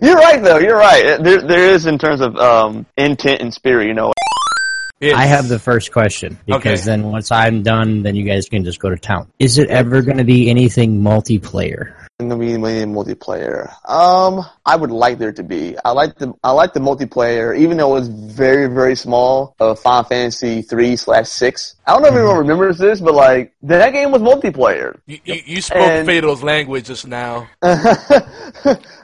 you're 0.01 0.15
right 0.15 0.41
though. 0.41 0.57
You're 0.57 0.77
right. 0.77 1.21
There 1.21 1.41
there 1.41 1.69
is 1.69 1.85
in 1.85 1.97
terms 1.97 2.21
of 2.21 2.35
um 2.37 2.85
intent 2.97 3.41
and 3.41 3.53
spirit. 3.53 3.87
You 3.87 3.93
know. 3.93 4.11
I 5.01 5.25
have 5.25 5.47
the 5.47 5.59
first 5.59 5.91
question 5.91 6.37
because 6.45 6.81
Okay. 6.81 6.85
then 6.85 7.03
once 7.11 7.31
I'm 7.31 7.63
done, 7.63 8.03
then 8.03 8.15
you 8.15 8.25
guys 8.25 8.49
can 8.49 8.63
just 8.65 8.79
go 8.79 8.89
to 8.89 8.97
town. 8.97 9.31
Is 9.39 9.57
it 9.57 9.69
ever 9.69 10.01
going 10.01 10.17
to 10.17 10.23
be 10.25 10.49
anything 10.49 11.01
multiplayer? 11.01 11.93
in 12.19 12.27
the 12.27 12.35
medium 12.35 12.93
multiplayer. 12.93 13.69
Um, 13.89 14.45
I 14.65 14.75
would 14.75 14.91
like 14.91 15.19
there 15.19 15.31
to 15.31 15.41
be. 15.41 15.77
I 15.85 15.91
like 15.91 16.17
the 16.17 16.33
I 16.43 16.51
like 16.51 16.73
the 16.73 16.81
multiplayer, 16.81 17.57
even 17.57 17.77
though 17.77 17.95
it 17.95 17.99
was 18.01 18.09
very 18.09 18.67
very 18.67 18.97
small. 18.97 19.55
Of 19.57 19.79
Final 19.79 20.03
Fantasy 20.03 20.61
three 20.61 20.97
slash 20.97 21.29
six. 21.29 21.75
I 21.87 21.93
don't 21.93 22.01
know 22.01 22.09
if 22.09 22.15
anyone 22.15 22.37
remembers 22.39 22.77
this, 22.77 22.99
but 22.99 23.13
like 23.13 23.53
that 23.63 23.93
game 23.93 24.11
was 24.11 24.21
multiplayer. 24.21 24.99
You, 25.05 25.19
you, 25.23 25.41
you 25.45 25.61
spoke 25.61 25.77
And- 25.77 26.05
Fatal's 26.05 26.43
language 26.43 26.87
just 26.87 27.07
now. 27.07 27.47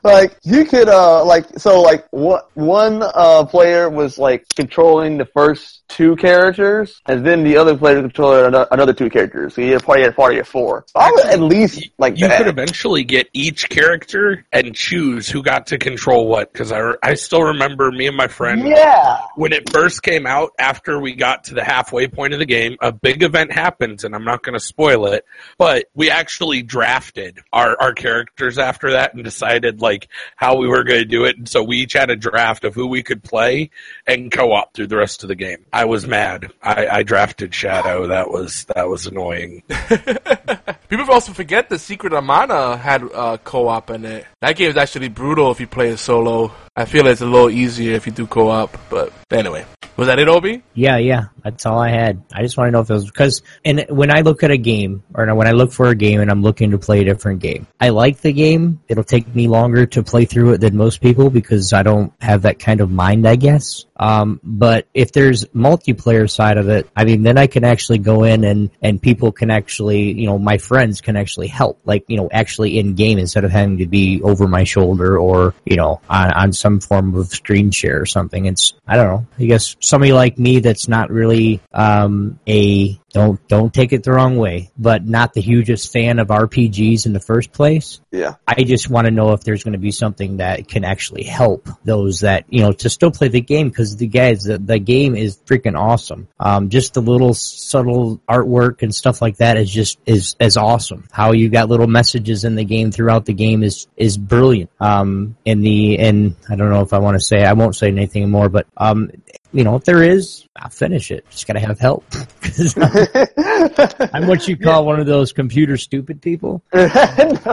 like 0.04 0.36
you 0.44 0.66
could 0.66 0.90
uh 0.90 1.24
like 1.24 1.46
so 1.58 1.82
like 1.82 2.06
one 2.12 2.42
one 2.54 3.02
uh 3.02 3.46
player 3.46 3.90
was 3.90 4.18
like 4.18 4.46
controlling 4.56 5.18
the 5.18 5.26
first 5.26 5.75
two 5.88 6.16
characters, 6.16 7.02
and 7.08 7.26
then 7.26 7.44
the 7.44 7.58
other 7.58 7.78
player 7.78 8.02
controller 8.02 8.68
another 8.72 8.94
two 8.94 9.10
characters. 9.10 9.56
So 9.56 9.62
you 9.62 9.74
had 9.74 9.84
probably 9.84 10.04
had 10.04 10.12
a 10.12 10.16
party 10.16 10.40
of 10.40 10.48
four. 10.48 10.86
So 10.88 11.00
I 11.00 11.12
would 11.12 11.26
at 11.26 11.40
least 11.40 11.90
like 11.98 12.18
You 12.18 12.28
that. 12.28 12.38
could 12.38 12.48
eventually 12.48 13.04
get 13.04 13.30
each 13.34 13.70
character 13.70 14.46
and 14.52 14.76
choose 14.76 15.28
who 15.28 15.44
got 15.44 15.68
to 15.68 15.78
control 15.78 16.28
what. 16.28 16.52
Because 16.52 16.72
I, 16.72 16.94
I 17.04 17.14
still 17.16 17.44
remember 17.44 17.92
me 17.92 18.08
and 18.08 18.18
my 18.18 18.28
friend 18.28 18.68
yeah. 18.68 19.20
when 19.36 19.54
it 19.54 19.70
first 19.72 20.04
came 20.04 20.26
out. 20.26 20.52
After 20.58 21.00
we 21.00 21.14
got 21.14 21.46
to 21.46 21.54
the 21.54 21.64
halfway 21.64 22.08
point 22.08 22.34
of 22.34 22.40
the 22.40 22.46
game, 22.46 22.78
a 22.82 22.92
big 22.92 23.24
event 23.24 23.52
happens, 23.52 24.04
and 24.04 24.16
I'm 24.16 24.24
not 24.24 24.44
going 24.44 24.54
to 24.54 24.60
spoil 24.60 25.08
it. 25.08 25.26
But 25.58 25.86
we 25.94 26.10
actually 26.10 26.62
drafted 26.62 27.40
our 27.54 27.80
our 27.80 27.94
characters 27.94 28.58
after 28.58 28.92
that 28.92 29.14
and 29.14 29.24
decided 29.24 29.82
like 29.82 30.08
how 30.36 30.58
we 30.58 30.68
were 30.68 30.84
going 30.84 31.00
to 31.00 31.06
do 31.06 31.26
it. 31.26 31.38
And 31.38 31.48
so 31.48 31.64
we 31.64 31.78
each 31.78 31.94
had 31.94 32.10
a 32.10 32.16
draft 32.16 32.64
of 32.64 32.74
who 32.74 32.88
we 32.88 33.04
could 33.04 33.24
play 33.24 33.70
and 34.08 34.32
co-op 34.32 34.74
through 34.74 34.88
the 34.88 34.98
rest 34.98 35.24
of 35.24 35.30
the 35.30 35.36
game. 35.36 35.66
I 35.76 35.84
was 35.84 36.08
mad. 36.08 36.54
I, 36.64 36.88
I 36.88 37.04
drafted 37.04 37.54
Shadow. 37.54 38.08
That 38.08 38.32
was 38.32 38.64
that 38.76 38.88
was 38.88 39.08
annoying. 39.08 39.62
People 40.88 41.12
also 41.12 41.34
forget 41.34 41.68
that 41.68 41.80
Secret 41.80 42.14
of 42.14 42.24
Mana 42.24 42.78
had 42.78 43.04
uh, 43.14 43.36
co-op 43.44 43.90
in 43.90 44.06
it. 44.06 44.26
That 44.40 44.56
game 44.56 44.70
is 44.70 44.78
actually 44.78 45.10
brutal 45.10 45.52
if 45.52 45.60
you 45.60 45.68
play 45.68 45.90
it 45.90 45.98
solo. 45.98 46.54
I 46.78 46.84
feel 46.84 47.08
it's 47.08 47.22
a 47.22 47.26
little 47.26 47.50
easier 47.50 47.94
if 47.94 48.06
you 48.06 48.12
do 48.12 48.28
co-op, 48.28 48.78
but 48.90 49.14
anyway. 49.32 49.66
Was 49.96 50.08
that 50.08 50.20
it, 50.20 50.28
Obi? 50.28 50.62
Yeah, 50.74 50.98
yeah, 50.98 51.28
that's 51.42 51.66
all 51.66 51.80
I 51.80 51.90
had. 51.90 52.22
I 52.34 52.42
just 52.42 52.58
want 52.58 52.68
to 52.68 52.72
know 52.74 52.82
if 52.82 52.90
it 52.90 52.94
was 52.94 53.06
because, 53.06 53.42
and 53.64 53.86
when 53.88 54.14
I 54.14 54.22
look 54.22 54.44
at 54.44 54.52
a 54.52 54.58
game, 54.58 55.04
or 55.14 55.34
when 55.34 55.48
I 55.48 55.52
look 55.52 55.72
for 55.72 55.88
a 55.88 55.96
game 55.96 56.20
and 56.20 56.30
I'm 56.30 56.42
looking 56.42 56.72
to 56.72 56.78
play 56.78 57.00
a 57.00 57.06
different 57.06 57.40
game, 57.40 57.66
I 57.80 57.90
like 57.90 58.20
the 58.20 58.34
game. 58.34 58.82
It'll 58.90 59.06
take 59.06 59.34
me 59.34 59.48
longer 59.48 59.86
to 59.86 60.04
play 60.04 60.26
through 60.26 60.52
it 60.54 60.58
than 60.60 60.76
most 60.76 61.00
people 61.00 61.30
because 61.30 61.72
I 61.72 61.84
don't 61.84 62.12
have 62.20 62.42
that 62.42 62.60
kind 62.60 62.82
of 62.82 62.92
mind, 62.92 63.26
I 63.26 63.38
guess. 63.38 63.86
Um, 63.98 64.42
but 64.44 64.88
if 64.94 65.14
there's 65.14 65.46
multiplayer 65.46 66.30
side 66.30 66.58
of 66.58 66.68
it, 66.68 66.90
I 66.94 67.06
mean, 67.06 67.24
then 67.24 67.38
I 67.38 67.48
can 67.48 67.64
actually 67.64 68.00
go 68.00 68.24
in 68.26 68.44
and, 68.44 68.70
and 68.82 69.02
people 69.02 69.32
can 69.32 69.50
actually, 69.50 70.12
you 70.12 70.26
know, 70.26 70.38
my 70.38 70.58
friends 70.58 71.00
can 71.00 71.16
actually 71.16 71.48
help, 71.48 71.80
like, 71.86 72.04
you 72.10 72.18
know, 72.18 72.28
actually 72.34 72.78
in 72.78 72.96
game 72.96 73.18
instead 73.18 73.46
of 73.46 73.52
having 73.52 73.78
to 73.78 73.86
be 73.86 74.22
over 74.22 74.46
my 74.50 74.66
shoulder 74.66 75.18
or, 75.18 75.54
you 75.64 75.78
know, 75.78 76.02
on, 76.10 76.34
on 76.34 76.52
some 76.66 76.80
form 76.80 77.14
of 77.14 77.28
screen 77.28 77.70
share 77.70 78.02
or 78.02 78.08
something. 78.08 78.48
It's, 78.48 78.74
I 78.88 78.96
don't 78.96 79.08
know, 79.08 79.28
I 79.38 79.46
guess 79.46 79.76
somebody 79.82 80.14
like 80.14 80.40
me 80.40 80.62
that's 80.62 80.88
not 80.88 81.12
really, 81.12 81.62
um, 81.72 82.40
a, 82.48 83.00
don't, 83.16 83.48
don't 83.48 83.74
take 83.74 83.94
it 83.94 84.04
the 84.04 84.12
wrong 84.12 84.36
way, 84.36 84.72
but 84.78 85.06
not 85.08 85.34
the 85.34 85.40
hugest 85.40 85.94
fan 85.94 86.20
of 86.20 86.28
RPGs 86.28 87.06
in 87.06 87.14
the 87.14 87.22
first 87.22 87.54
place. 87.54 88.02
Yeah. 88.12 88.36
I 88.46 88.66
just 88.66 88.90
want 88.90 89.06
to 89.06 89.12
know 89.12 89.32
if 89.32 89.46
there's 89.46 89.64
going 89.64 89.72
to 89.72 89.80
be 89.80 89.92
something 89.92 90.38
that 90.38 90.68
can 90.68 90.84
actually 90.84 91.24
help 91.24 91.70
those 91.86 92.20
that, 92.20 92.44
you 92.50 92.60
know, 92.60 92.74
to 92.74 92.90
still 92.90 93.12
play 93.12 93.30
the 93.30 93.40
game 93.40 93.70
because 93.70 93.96
the 93.96 94.08
guys, 94.08 94.44
the, 94.44 94.58
the 94.58 94.80
game 94.80 95.16
is 95.16 95.38
freaking 95.46 95.80
awesome. 95.80 96.28
Um, 96.42 96.68
just 96.68 96.94
the 96.94 97.02
little 97.02 97.34
subtle 97.34 98.18
artwork 98.30 98.82
and 98.82 98.94
stuff 98.94 99.22
like 99.22 99.38
that 99.38 99.56
is 99.56 99.72
just, 99.72 99.98
is, 100.06 100.36
is 100.42 100.58
awesome. 100.58 101.08
How 101.10 101.32
you 101.32 101.48
got 101.48 101.70
little 101.70 101.88
messages 101.88 102.44
in 102.44 102.56
the 102.56 102.66
game 102.66 102.92
throughout 102.92 103.24
the 103.24 103.34
game 103.34 103.64
is, 103.64 103.88
is 103.96 104.18
brilliant. 104.18 104.72
Um, 104.82 105.38
in 105.46 105.62
the, 105.62 106.00
and 106.00 106.36
I 106.50 106.58
don't 106.58 106.70
know 106.70 106.82
if 106.82 106.92
I 106.92 106.98
want 106.98 107.16
to 107.16 107.24
say, 107.24 107.46
I 107.46 107.54
won't 107.54 107.78
say 107.78 107.88
anything 107.88 108.30
more, 108.30 108.50
but, 108.50 108.68
um, 108.76 109.10
you 109.56 109.64
know, 109.64 109.76
if 109.76 109.86
there 109.86 110.04
is, 110.04 110.46
I'll 110.58 110.70
finish 110.70 111.12
it. 111.12 111.26
Just 111.30 111.48
gotta 111.48 111.62
have 111.62 111.80
help. 111.80 112.04
I'm 114.14 114.28
what 114.28 114.48
you 114.48 114.58
call 114.58 114.86
one 114.86 115.00
of 115.00 115.06
those 115.06 115.32
computer 115.32 115.78
stupid 115.78 116.22
people. 116.22 116.62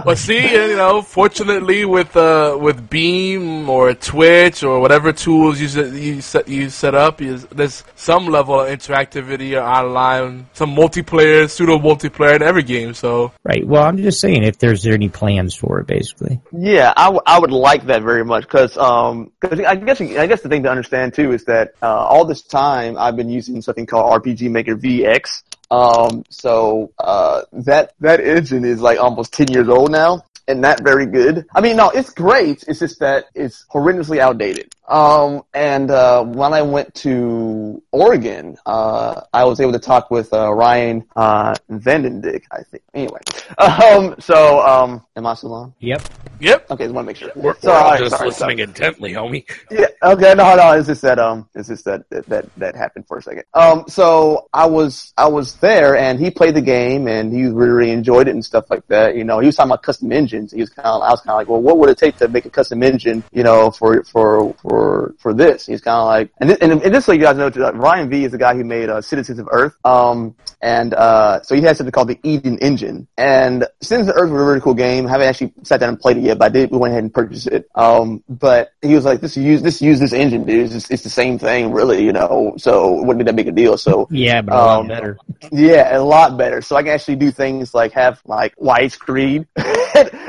But 0.04 0.18
see, 0.18 0.50
you 0.52 0.76
know, 0.76 1.02
fortunately 1.02 1.84
with 1.84 2.16
uh, 2.16 2.56
with 2.60 2.90
Beam 2.90 3.70
or 3.70 3.94
Twitch 3.94 4.64
or 4.64 4.80
whatever 4.80 5.12
tools 5.12 5.60
you 5.60 5.68
set, 5.68 5.92
you 5.92 6.20
set 6.20 6.48
you 6.48 6.70
set 6.70 6.94
up, 6.94 7.22
is 7.22 7.46
there's 7.46 7.84
some 7.94 8.26
level 8.26 8.60
of 8.60 8.68
interactivity 8.68 9.56
or 9.56 9.62
online, 9.62 10.48
some 10.54 10.74
multiplayer, 10.74 11.48
pseudo 11.48 11.78
multiplayer 11.78 12.36
in 12.36 12.42
every 12.42 12.62
game. 12.64 12.94
So 12.94 13.32
Right. 13.44 13.66
Well, 13.66 13.84
I'm 13.84 13.98
just 13.98 14.20
saying 14.20 14.42
if 14.44 14.58
there's 14.58 14.86
any 14.86 15.08
plans 15.08 15.54
for 15.54 15.78
it, 15.80 15.86
basically. 15.86 16.40
Yeah, 16.52 16.92
I, 16.96 17.04
w- 17.04 17.22
I 17.26 17.38
would 17.38 17.52
like 17.52 17.86
that 17.86 18.02
very 18.02 18.24
much 18.24 18.42
because 18.44 18.76
um, 18.76 19.30
cause 19.40 19.60
I 19.60 19.76
guess 19.76 20.00
I 20.00 20.26
guess 20.26 20.40
the 20.40 20.48
thing 20.48 20.62
to 20.64 20.70
understand 20.70 21.14
too 21.14 21.32
is 21.32 21.44
that 21.44 21.74
uh, 21.82 21.91
all 21.94 22.24
this 22.24 22.42
time 22.42 22.96
I've 22.98 23.16
been 23.16 23.28
using 23.30 23.62
something 23.62 23.86
called 23.86 24.22
RPG 24.22 24.50
Maker 24.50 24.76
VX. 24.76 25.42
Um, 25.70 26.24
so 26.28 26.92
uh, 26.98 27.42
that 27.52 27.94
that 28.00 28.20
engine 28.20 28.64
is 28.64 28.80
like 28.80 28.98
almost 28.98 29.32
ten 29.32 29.48
years 29.48 29.68
old 29.68 29.90
now, 29.90 30.22
and 30.46 30.60
not 30.60 30.82
very 30.82 31.06
good. 31.06 31.46
I 31.54 31.60
mean, 31.60 31.76
no, 31.76 31.90
it's 31.90 32.10
great. 32.10 32.64
It's 32.68 32.80
just 32.80 33.00
that 33.00 33.26
it's 33.34 33.64
horrendously 33.72 34.18
outdated. 34.18 34.74
Um, 34.88 35.42
and 35.54 35.90
uh, 35.90 36.24
when 36.24 36.52
I 36.52 36.62
went 36.62 36.92
to 36.96 37.82
Oregon, 37.92 38.56
uh, 38.66 39.22
I 39.32 39.44
was 39.44 39.60
able 39.60 39.72
to 39.72 39.78
talk 39.78 40.10
with 40.10 40.32
uh, 40.32 40.52
Ryan 40.52 41.04
uh, 41.16 41.54
Vandendyck, 41.70 42.42
I 42.50 42.62
think. 42.64 42.82
Anyway, 42.92 43.20
um, 43.58 44.16
so 44.18 44.60
um, 44.66 45.04
am 45.16 45.26
I 45.26 45.34
still 45.34 45.54
on? 45.54 45.74
Yep. 45.78 46.02
yep, 46.40 46.70
Okay, 46.70 46.84
just 46.84 46.94
want 46.94 47.04
to 47.04 47.06
make 47.06 47.16
sure. 47.16 47.30
We're, 47.36 47.54
So, 47.60 47.68
we're 47.68 47.74
all 47.74 47.84
alright, 47.84 48.00
just 48.00 48.16
sorry, 48.16 48.28
listening 48.28 48.58
sorry. 48.58 48.62
intently, 48.62 49.12
homie. 49.12 49.44
Yeah. 49.70 49.86
Okay. 50.02 50.34
No, 50.34 50.56
no. 50.56 50.72
It's 50.72 50.88
just 50.88 51.02
that. 51.02 51.18
Um. 51.18 51.48
It's 51.54 51.68
just 51.68 51.84
that 51.84 52.08
that 52.10 52.26
that, 52.26 52.54
that 52.56 52.74
happened 52.76 53.06
for 53.06 53.18
a 53.18 53.22
second. 53.22 53.44
Um. 53.54 53.84
So 53.88 54.48
I 54.52 54.66
was 54.66 55.12
I 55.16 55.28
was 55.28 55.54
there, 55.56 55.96
and 55.96 56.18
he 56.18 56.30
played 56.30 56.54
the 56.56 56.60
game, 56.60 57.06
and 57.06 57.32
he 57.32 57.46
really, 57.46 57.70
really 57.70 57.90
enjoyed 57.92 58.26
it 58.28 58.32
and 58.32 58.44
stuff 58.44 58.68
like 58.68 58.86
that. 58.88 59.14
You 59.16 59.24
know, 59.24 59.38
he 59.38 59.46
was 59.46 59.56
talking 59.56 59.70
about 59.70 59.82
custom 59.84 60.10
engines. 60.12 60.52
He 60.52 60.60
was 60.60 60.70
kind 60.70 60.86
of. 60.88 61.02
I 61.02 61.10
was 61.10 61.20
kind 61.20 61.30
of 61.30 61.36
like, 61.36 61.48
well, 61.48 61.62
what 61.62 61.78
would 61.78 61.88
it 61.88 61.98
take 61.98 62.16
to 62.16 62.28
make 62.28 62.44
a 62.46 62.50
custom 62.50 62.82
engine? 62.82 63.22
You 63.32 63.44
know, 63.44 63.70
for 63.70 64.02
for 64.04 64.52
for 64.54 64.71
for 64.72 65.14
for 65.18 65.34
this. 65.34 65.66
He's 65.66 65.82
kind 65.82 65.98
of 66.00 66.06
like, 66.06 66.30
and 66.40 66.48
this, 66.48 66.58
and, 66.62 66.72
and 66.72 66.94
this, 66.94 67.04
so 67.04 67.12
you 67.12 67.20
guys 67.20 67.36
know, 67.36 67.50
too, 67.50 67.66
uh, 67.66 67.72
Ryan 67.72 68.08
V 68.08 68.24
is 68.24 68.32
the 68.32 68.38
guy 68.38 68.54
who 68.54 68.64
made 68.64 68.88
uh, 68.88 69.02
Citizens 69.02 69.38
of 69.38 69.48
Earth. 69.50 69.74
Um. 69.84 70.34
And 70.64 70.94
uh, 70.94 71.42
so 71.42 71.56
he 71.56 71.62
has 71.62 71.76
something 71.78 71.90
called 71.90 72.06
the 72.06 72.20
Eden 72.22 72.56
Engine. 72.58 73.08
And 73.18 73.66
Citizens 73.80 74.10
of 74.10 74.14
Earth 74.16 74.30
was 74.30 74.40
a 74.40 74.44
really 74.44 74.60
cool 74.60 74.74
game. 74.74 75.08
I 75.08 75.10
haven't 75.10 75.26
actually 75.26 75.52
sat 75.64 75.80
down 75.80 75.88
and 75.88 75.98
played 76.00 76.18
it 76.18 76.22
yet, 76.22 76.38
but 76.38 76.44
I 76.44 76.48
did. 76.50 76.70
We 76.70 76.78
went 76.78 76.92
ahead 76.92 77.02
and 77.02 77.12
purchased 77.12 77.48
it. 77.48 77.68
Um, 77.74 78.22
but 78.28 78.70
he 78.80 78.94
was 78.94 79.04
like, 79.04 79.20
"This 79.20 79.36
use 79.36 79.60
this 79.60 79.82
use 79.82 79.98
this 79.98 80.12
engine, 80.12 80.44
dude. 80.44 80.70
It's, 80.72 80.88
it's 80.88 81.02
the 81.02 81.10
same 81.10 81.36
thing, 81.36 81.72
really, 81.72 82.04
you 82.04 82.12
know. 82.12 82.54
So 82.58 82.96
it 83.00 83.04
wouldn't 83.04 83.18
be 83.18 83.24
that 83.24 83.34
big 83.34 83.48
a 83.48 83.50
deal." 83.52 83.76
So 83.76 84.06
Yeah, 84.10 84.40
but 84.40 84.54
a 84.54 84.56
lot 84.56 84.80
Um, 84.82 84.86
better. 84.88 85.18
yeah, 85.50 85.98
a 85.98 86.00
lot 86.00 86.38
better. 86.38 86.62
So 86.62 86.76
I 86.76 86.82
can 86.84 86.92
actually 86.92 87.16
do 87.16 87.32
things 87.32 87.74
like 87.74 87.90
have 87.92 88.22
like 88.24 88.54
widescreen 88.56 89.46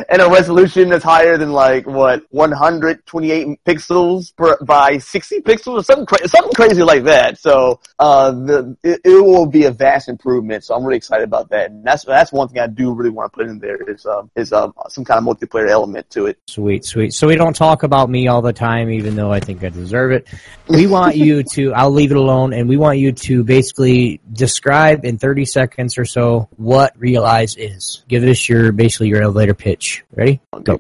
and 0.10 0.20
a 0.22 0.30
resolution 0.30 0.90
that's 0.90 1.04
higher 1.04 1.38
than 1.38 1.52
like 1.52 1.86
what 1.86 2.24
128 2.32 3.64
pixels 3.66 4.33
per, 4.38 4.58
by 4.64 4.98
60 4.98 5.42
pixels 5.42 5.80
or 5.80 5.84
something 5.84 6.06
cra- 6.06 6.28
something 6.28 6.54
crazy 6.54 6.84
like 6.84 7.04
that. 7.04 7.38
So 7.38 7.80
uh, 8.00 8.32
the 8.32 8.78
it, 8.84 9.02
it 9.04 9.24
will 9.24 9.46
be 9.46 9.66
a 9.66 9.72
vast 9.72 10.10
improvement. 10.10 10.64
So 10.64 10.76
I'm 10.76 10.84
really 10.84 10.98
excited 10.98 11.24
about 11.24 11.50
that. 11.50 11.72
And 11.72 11.84
that's 11.84 12.06
that's 12.06 12.32
one 12.32 12.48
thing 12.50 12.60
I 12.60 12.68
do 12.68 12.94
really 12.94 13.10
want 13.10 13.32
to 13.32 13.38
put 13.38 13.48
in 13.48 13.60
there 13.60 13.78
is 13.90 14.06
um 14.06 14.30
is 14.36 14.54
um 14.54 14.74
some 14.90 15.06
kind 15.06 15.18
of 15.18 15.24
multiplayer 15.24 15.70
element 15.70 16.10
to 16.12 16.28
it. 16.28 16.38
Sweet, 16.48 16.86
sweet. 16.86 17.14
So 17.14 17.28
we 17.28 17.36
don't 17.36 17.56
talk 17.56 17.84
about 17.84 18.10
me 18.10 18.28
all 18.28 18.42
the 18.42 18.54
time, 18.54 18.90
even 18.90 19.16
though 19.16 19.32
I 19.32 19.40
think 19.40 19.64
I 19.64 19.70
deserve 19.70 20.12
it. 20.12 20.28
We 20.66 20.88
want 20.88 21.18
you 21.18 21.44
to, 21.44 21.74
I'll 21.74 21.92
leave 21.92 22.12
it 22.12 22.18
alone, 22.18 22.54
and 22.54 22.70
we 22.70 22.78
want 22.78 22.98
you 22.98 23.12
to 23.12 23.44
basically 23.44 24.22
describe 24.32 25.04
in 25.04 25.18
30 25.18 25.44
seconds 25.46 25.98
or 25.98 26.06
so 26.06 26.48
what 26.56 26.94
Realize 26.98 27.58
is. 27.58 28.04
Give 28.08 28.24
us 28.24 28.48
your, 28.48 28.72
basically 28.72 29.10
your 29.10 29.22
elevator 29.22 29.54
pitch. 29.54 30.06
Ready? 30.16 30.40
Go. 30.64 30.80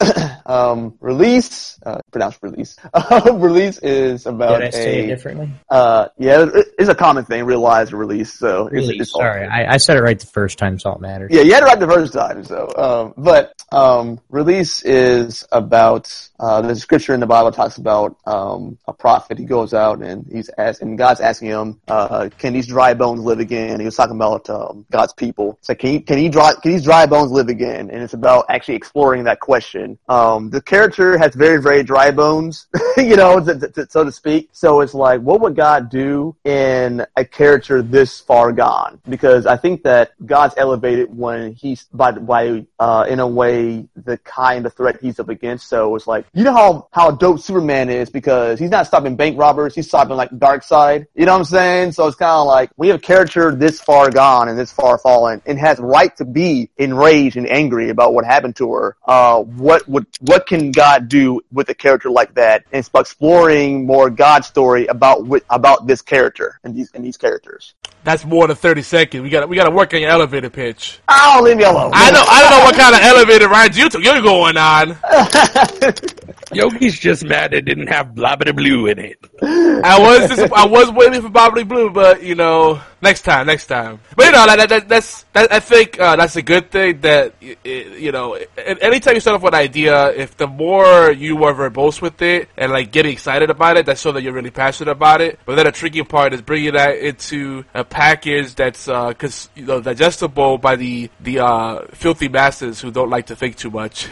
um, 0.46 0.92
ReElise, 1.02 1.78
uh, 1.84 2.00
pronounce 2.10 2.38
ReElise. 2.38 2.78
Um, 3.08 3.40
ReElise 3.40 3.80
is 3.82 4.26
about 4.26 4.58
Did 4.58 4.68
I 4.68 4.70
say 4.70 5.00
a, 5.00 5.04
it 5.04 5.06
differently? 5.08 5.50
uh, 5.70 6.08
yeah, 6.18 6.46
it's 6.78 6.88
a 6.88 6.94
common 6.94 7.24
thing, 7.24 7.44
realize 7.44 7.92
release. 7.92 8.32
So 8.34 8.66
it's, 8.68 8.86
ReElise. 8.86 9.00
it's 9.00 9.14
all- 9.14 9.20
Sorry, 9.22 9.46
I, 9.46 9.74
I 9.74 9.76
said 9.78 9.96
it 9.96 10.02
right 10.02 10.18
the 10.18 10.26
first 10.26 10.58
time, 10.58 10.78
so 10.78 10.92
it 10.92 11.00
matters. 11.00 11.30
Yeah, 11.32 11.42
you 11.42 11.52
had 11.54 11.62
it 11.62 11.66
right 11.66 11.78
the 11.80 11.88
first 11.88 12.12
time. 12.12 12.44
So, 12.44 12.70
um, 12.76 13.14
but 13.16 13.54
um, 13.72 14.20
ReElise 14.30 14.82
is 14.84 15.46
about 15.52 16.12
uh, 16.40 16.60
the 16.62 16.74
scripture 16.76 17.14
in 17.14 17.20
the 17.20 17.26
Bible 17.26 17.50
talks 17.52 17.78
about 17.78 18.16
um, 18.26 18.78
a 18.86 18.92
prophet. 18.92 19.38
He 19.38 19.44
goes 19.44 19.74
out 19.74 20.00
and 20.02 20.26
he's 20.30 20.50
asking, 20.58 20.96
God's 20.96 21.20
asking 21.20 21.48
him, 21.48 21.80
uh, 21.88 22.28
"Can 22.38 22.52
these 22.52 22.66
dry 22.66 22.94
bones 22.94 23.20
live 23.20 23.38
again?" 23.40 23.80
He 23.80 23.86
was 23.86 23.96
talking 23.96 24.16
about 24.16 24.48
um, 24.50 24.86
God's 24.90 25.12
people. 25.12 25.58
So, 25.62 25.74
can 25.74 25.90
he, 25.90 26.00
can 26.00 26.18
he 26.18 26.28
dry 26.28 26.52
can 26.62 26.72
these 26.72 26.84
dry 26.84 27.06
bones 27.06 27.30
live 27.32 27.48
again? 27.48 27.90
And 27.90 28.02
it's 28.02 28.14
about 28.14 28.46
actually 28.48 28.76
exploring 28.76 29.24
that 29.24 29.40
question. 29.40 29.98
Um, 30.08 30.50
the 30.50 30.62
character 30.62 31.18
has 31.18 31.34
very 31.34 31.60
very 31.60 31.82
dry 31.82 32.10
bones, 32.10 32.66
you 32.96 33.16
know, 33.16 33.44
to, 33.44 33.68
to, 33.68 33.90
so 33.90 34.04
to 34.04 34.12
speak. 34.12 34.48
So 34.52 34.80
it's 34.80 34.94
like, 34.94 35.20
what 35.20 35.40
would 35.40 35.56
God 35.56 35.90
do 35.90 36.36
in 36.44 37.04
a 37.16 37.24
character 37.24 37.82
this 37.82 38.20
far 38.20 38.52
gone? 38.52 39.00
Because 39.08 39.46
I 39.46 39.56
think 39.56 39.82
that 39.84 40.12
God's 40.24 40.54
elevated 40.56 41.16
when 41.16 41.54
he's 41.54 41.84
by 41.92 42.12
by 42.12 42.66
uh, 42.78 43.06
in 43.08 43.20
a 43.20 43.26
way 43.26 43.88
the 43.96 44.18
kind 44.18 44.66
of 44.66 44.74
threat 44.74 44.98
he's 45.00 45.18
up 45.20 45.28
against. 45.28 45.68
So 45.68 45.94
it's 45.94 46.06
like 46.06 46.26
you 46.32 46.44
know 46.44 46.52
how 46.52 46.88
how 46.92 47.10
dope 47.10 47.40
Superman 47.40 47.90
is 47.90 48.10
because 48.10 48.58
he's 48.58 48.70
not 48.70 48.86
stopping 48.86 49.16
bank 49.16 49.38
robbers, 49.38 49.74
he's 49.74 49.88
stopping 49.88 50.16
like 50.16 50.30
Darkseid. 50.30 51.06
You 51.14 51.26
know 51.26 51.32
what 51.32 51.38
I'm 51.38 51.44
saying? 51.44 51.92
So 51.92 52.06
it's 52.06 52.16
kind 52.16 52.30
of 52.30 52.46
like 52.46 52.70
we 52.76 52.88
have 52.88 52.96
a 52.98 53.00
character 53.00 53.54
this 53.54 53.80
far 53.80 54.10
gone 54.10 54.48
and 54.48 54.58
this 54.58 54.72
far 54.72 54.98
fallen 54.98 55.42
and 55.46 55.58
has 55.58 55.78
right 55.78 56.14
to 56.16 56.24
be 56.24 56.70
enraged 56.76 57.36
and 57.36 57.48
angry 57.48 57.90
about 57.90 58.14
what 58.14 58.24
happened 58.24 58.56
to 58.56 58.72
her. 58.74 58.96
Uh, 59.06 59.42
what 59.42 59.88
would 59.88 60.06
what 60.20 60.46
can 60.46 60.70
God 60.70 61.08
do 61.08 61.40
with 61.52 61.68
a 61.68 61.74
character 61.74 62.10
like 62.10 62.34
that 62.34 62.64
and 62.72 62.88
exploring 62.94 63.86
more 63.86 64.10
God's 64.10 64.46
story 64.46 64.86
about 64.86 65.26
about 65.50 65.86
this 65.86 66.02
character 66.02 66.60
and 66.64 66.74
these 66.74 66.90
and 66.94 67.04
these 67.04 67.16
characters. 67.16 67.74
That's 68.08 68.24
more 68.24 68.46
than 68.46 68.56
thirty 68.56 68.80
seconds. 68.80 69.22
We 69.22 69.28
got 69.28 69.46
we 69.50 69.54
got 69.54 69.64
to 69.64 69.70
work 69.70 69.92
on 69.92 70.00
your 70.00 70.08
elevator 70.08 70.48
pitch. 70.48 70.98
Oh, 71.10 71.42
leave 71.44 71.58
me 71.58 71.64
alone. 71.64 71.90
I 71.92 72.10
know 72.10 72.24
I 72.26 72.40
don't 72.40 72.50
know 72.58 72.64
what 72.64 72.74
kind 72.74 72.94
of 72.94 73.02
elevator 73.02 73.48
rides 73.50 73.76
you 73.76 73.90
t- 73.90 74.02
you're 74.02 74.22
going 74.22 74.56
on. 74.56 74.96
Yogi's 76.52 76.98
just 76.98 77.24
mad 77.24 77.52
it 77.52 77.66
didn't 77.66 77.88
have 77.88 78.14
blah 78.14 78.34
blah 78.36 78.52
blue 78.52 78.86
in 78.86 78.98
it. 78.98 79.18
I 79.42 79.98
was 80.00 80.30
dis- 80.30 80.50
I 80.54 80.64
was 80.66 80.90
waiting 80.90 81.20
for 81.20 81.28
Bobbly 81.28 81.68
Blue, 81.68 81.90
but 81.90 82.22
you 82.22 82.34
know, 82.34 82.80
next 83.02 83.22
time, 83.22 83.46
next 83.46 83.66
time. 83.66 84.00
But 84.16 84.24
you 84.26 84.32
know, 84.32 84.46
that, 84.46 84.68
that, 84.70 84.88
that's 84.88 85.24
that, 85.34 85.52
I 85.52 85.60
think 85.60 86.00
uh, 86.00 86.16
that's 86.16 86.36
a 86.36 86.42
good 86.42 86.70
thing. 86.70 87.02
That 87.02 87.34
y- 87.42 87.56
y- 87.64 87.70
you 87.98 88.12
know, 88.12 88.36
a- 88.36 88.82
anytime 88.82 89.14
you 89.14 89.20
start 89.20 89.36
off 89.36 89.42
with 89.42 89.52
an 89.52 89.60
idea, 89.60 90.10
if 90.12 90.38
the 90.38 90.46
more 90.46 91.12
you 91.12 91.44
are 91.44 91.52
verbose 91.52 92.00
with 92.00 92.22
it 92.22 92.48
and 92.56 92.72
like 92.72 92.92
getting 92.92 93.12
excited 93.12 93.50
about 93.50 93.76
it, 93.76 93.84
that's 93.84 94.00
so 94.00 94.12
that 94.12 94.22
you're 94.22 94.32
really 94.32 94.50
passionate 94.50 94.90
about 94.90 95.20
it. 95.20 95.38
But 95.44 95.56
then 95.56 95.66
the 95.66 95.72
tricky 95.72 96.02
part 96.02 96.32
is 96.32 96.40
bringing 96.40 96.72
that 96.72 96.96
into 96.98 97.64
a 97.74 97.84
package 98.02 98.54
that's 98.54 98.86
uh, 98.88 99.12
cause, 99.14 99.48
you 99.56 99.64
know 99.66 99.80
digestible 99.80 100.56
by 100.58 100.76
the 100.76 101.10
the 101.20 101.40
uh, 101.40 101.82
filthy 101.92 102.28
masses 102.28 102.80
who 102.80 102.90
don't 102.92 103.10
like 103.10 103.26
to 103.26 103.36
think 103.36 103.56
too 103.56 103.70
much. 103.70 104.06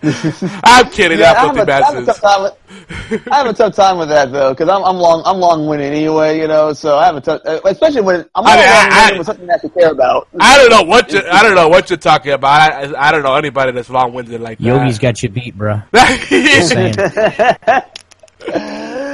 I'm 0.02 0.88
kidding, 0.90 1.18
Yeah, 1.18 1.32
I 1.32 1.34
have, 1.34 1.54
filthy 1.56 1.70
a, 1.72 1.74
I, 1.74 1.80
have 1.82 1.94
a 1.96 2.02
masses. 2.02 2.06
tough 2.06 2.20
time 2.20 2.42
with, 2.44 3.28
I 3.32 3.36
have 3.38 3.46
a 3.48 3.52
tough 3.52 3.74
time 3.74 3.98
with 3.98 4.08
that 4.10 4.30
though, 4.30 4.50
because 4.52 4.68
I'm 4.68 4.84
I'm 4.84 4.96
long 4.96 5.22
I'm 5.24 5.38
long 5.38 5.66
winded 5.66 5.92
anyway, 5.92 6.38
you 6.38 6.46
know. 6.46 6.72
So 6.74 6.96
I 6.98 7.06
have 7.06 7.16
a 7.16 7.20
tough, 7.20 7.40
uh, 7.46 7.58
especially 7.64 8.02
when 8.02 8.24
I'm 8.34 8.46
I 8.46 8.56
mean, 8.56 8.64
I- 8.68 8.88
long 9.08 9.14
I- 9.14 9.18
with 9.18 9.26
something 9.26 9.46
that 9.46 9.60
you 9.64 9.70
care 9.70 9.90
about. 9.90 10.28
I 10.38 10.56
don't 10.58 10.70
know 10.70 10.82
what 10.82 11.10
you, 11.12 11.20
I 11.32 11.42
don't 11.42 11.54
know 11.56 11.68
what 11.68 11.90
you're 11.90 11.96
talking 11.96 12.32
about. 12.32 12.60
I, 12.72 13.08
I 13.08 13.10
don't 13.10 13.22
know 13.24 13.34
anybody 13.34 13.72
that's 13.72 13.90
long 13.90 14.12
winded 14.12 14.40
like 14.40 14.58
that. 14.58 14.64
Yogi's 14.64 14.98
got 15.00 15.20
you 15.22 15.30
beat, 15.30 15.56
bro. 15.56 15.82
Just. 15.94 16.74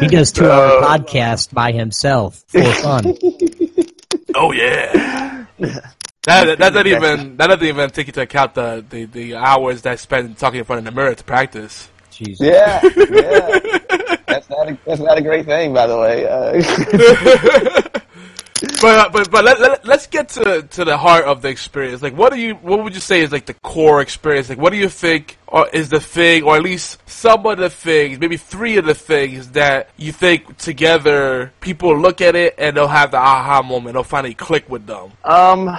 He 0.00 0.08
does 0.08 0.32
two 0.32 0.48
hour 0.50 0.82
podcast 0.82 1.54
by 1.54 1.72
himself 1.72 2.44
for 2.48 2.62
fun. 2.62 3.04
Oh 4.34 4.52
yeah. 4.52 5.46
That, 6.26 6.58
that 6.58 6.72
doesn't 6.72 6.86
even 6.86 7.36
that 7.36 7.48
doesn't 7.48 7.66
even 7.66 7.90
take 7.90 8.08
into 8.08 8.22
account 8.22 8.54
the, 8.54 8.82
the, 8.88 9.04
the 9.04 9.34
hours 9.34 9.82
that 9.82 9.92
I 9.92 9.96
spend 9.96 10.38
talking 10.38 10.60
in 10.60 10.64
front 10.64 10.78
of 10.78 10.86
the 10.86 10.90
mirror 10.90 11.14
to 11.14 11.22
practice. 11.22 11.90
Jesus. 12.10 12.46
Yeah, 12.46 12.80
yeah. 12.96 13.58
That's 14.26 14.48
not 14.48 14.68
a, 14.68 14.78
that's 14.86 15.00
not 15.00 15.18
a 15.18 15.22
great 15.22 15.44
thing, 15.46 15.74
by 15.74 15.86
the 15.86 15.98
way. 15.98 16.26
Uh, 16.26 17.98
But 18.80 19.12
but 19.12 19.30
but 19.30 19.44
let, 19.44 19.60
let, 19.60 19.84
let's 19.84 20.06
get 20.06 20.28
to 20.30 20.62
to 20.62 20.84
the 20.84 20.96
heart 20.96 21.24
of 21.24 21.42
the 21.42 21.48
experience. 21.48 22.02
Like, 22.02 22.16
what 22.16 22.32
do 22.32 22.38
you 22.38 22.54
what 22.54 22.82
would 22.82 22.94
you 22.94 23.00
say 23.00 23.20
is 23.20 23.32
like 23.32 23.46
the 23.46 23.54
core 23.54 24.00
experience? 24.00 24.48
Like, 24.48 24.58
what 24.58 24.70
do 24.70 24.78
you 24.78 24.88
think 24.88 25.38
or 25.48 25.68
is 25.68 25.88
the 25.88 26.00
thing, 26.00 26.42
or 26.42 26.56
at 26.56 26.62
least 26.62 26.98
some 27.08 27.46
of 27.46 27.58
the 27.58 27.70
things, 27.70 28.18
maybe 28.18 28.36
three 28.36 28.76
of 28.76 28.84
the 28.84 28.94
things 28.94 29.52
that 29.52 29.88
you 29.96 30.10
think 30.10 30.56
together 30.58 31.52
people 31.60 31.96
look 31.96 32.20
at 32.20 32.34
it 32.34 32.56
and 32.58 32.76
they'll 32.76 32.88
have 32.88 33.12
the 33.12 33.18
aha 33.18 33.62
moment. 33.62 33.94
They'll 33.94 34.02
finally 34.02 34.34
click 34.34 34.68
with 34.68 34.86
them. 34.86 35.12
Um, 35.22 35.78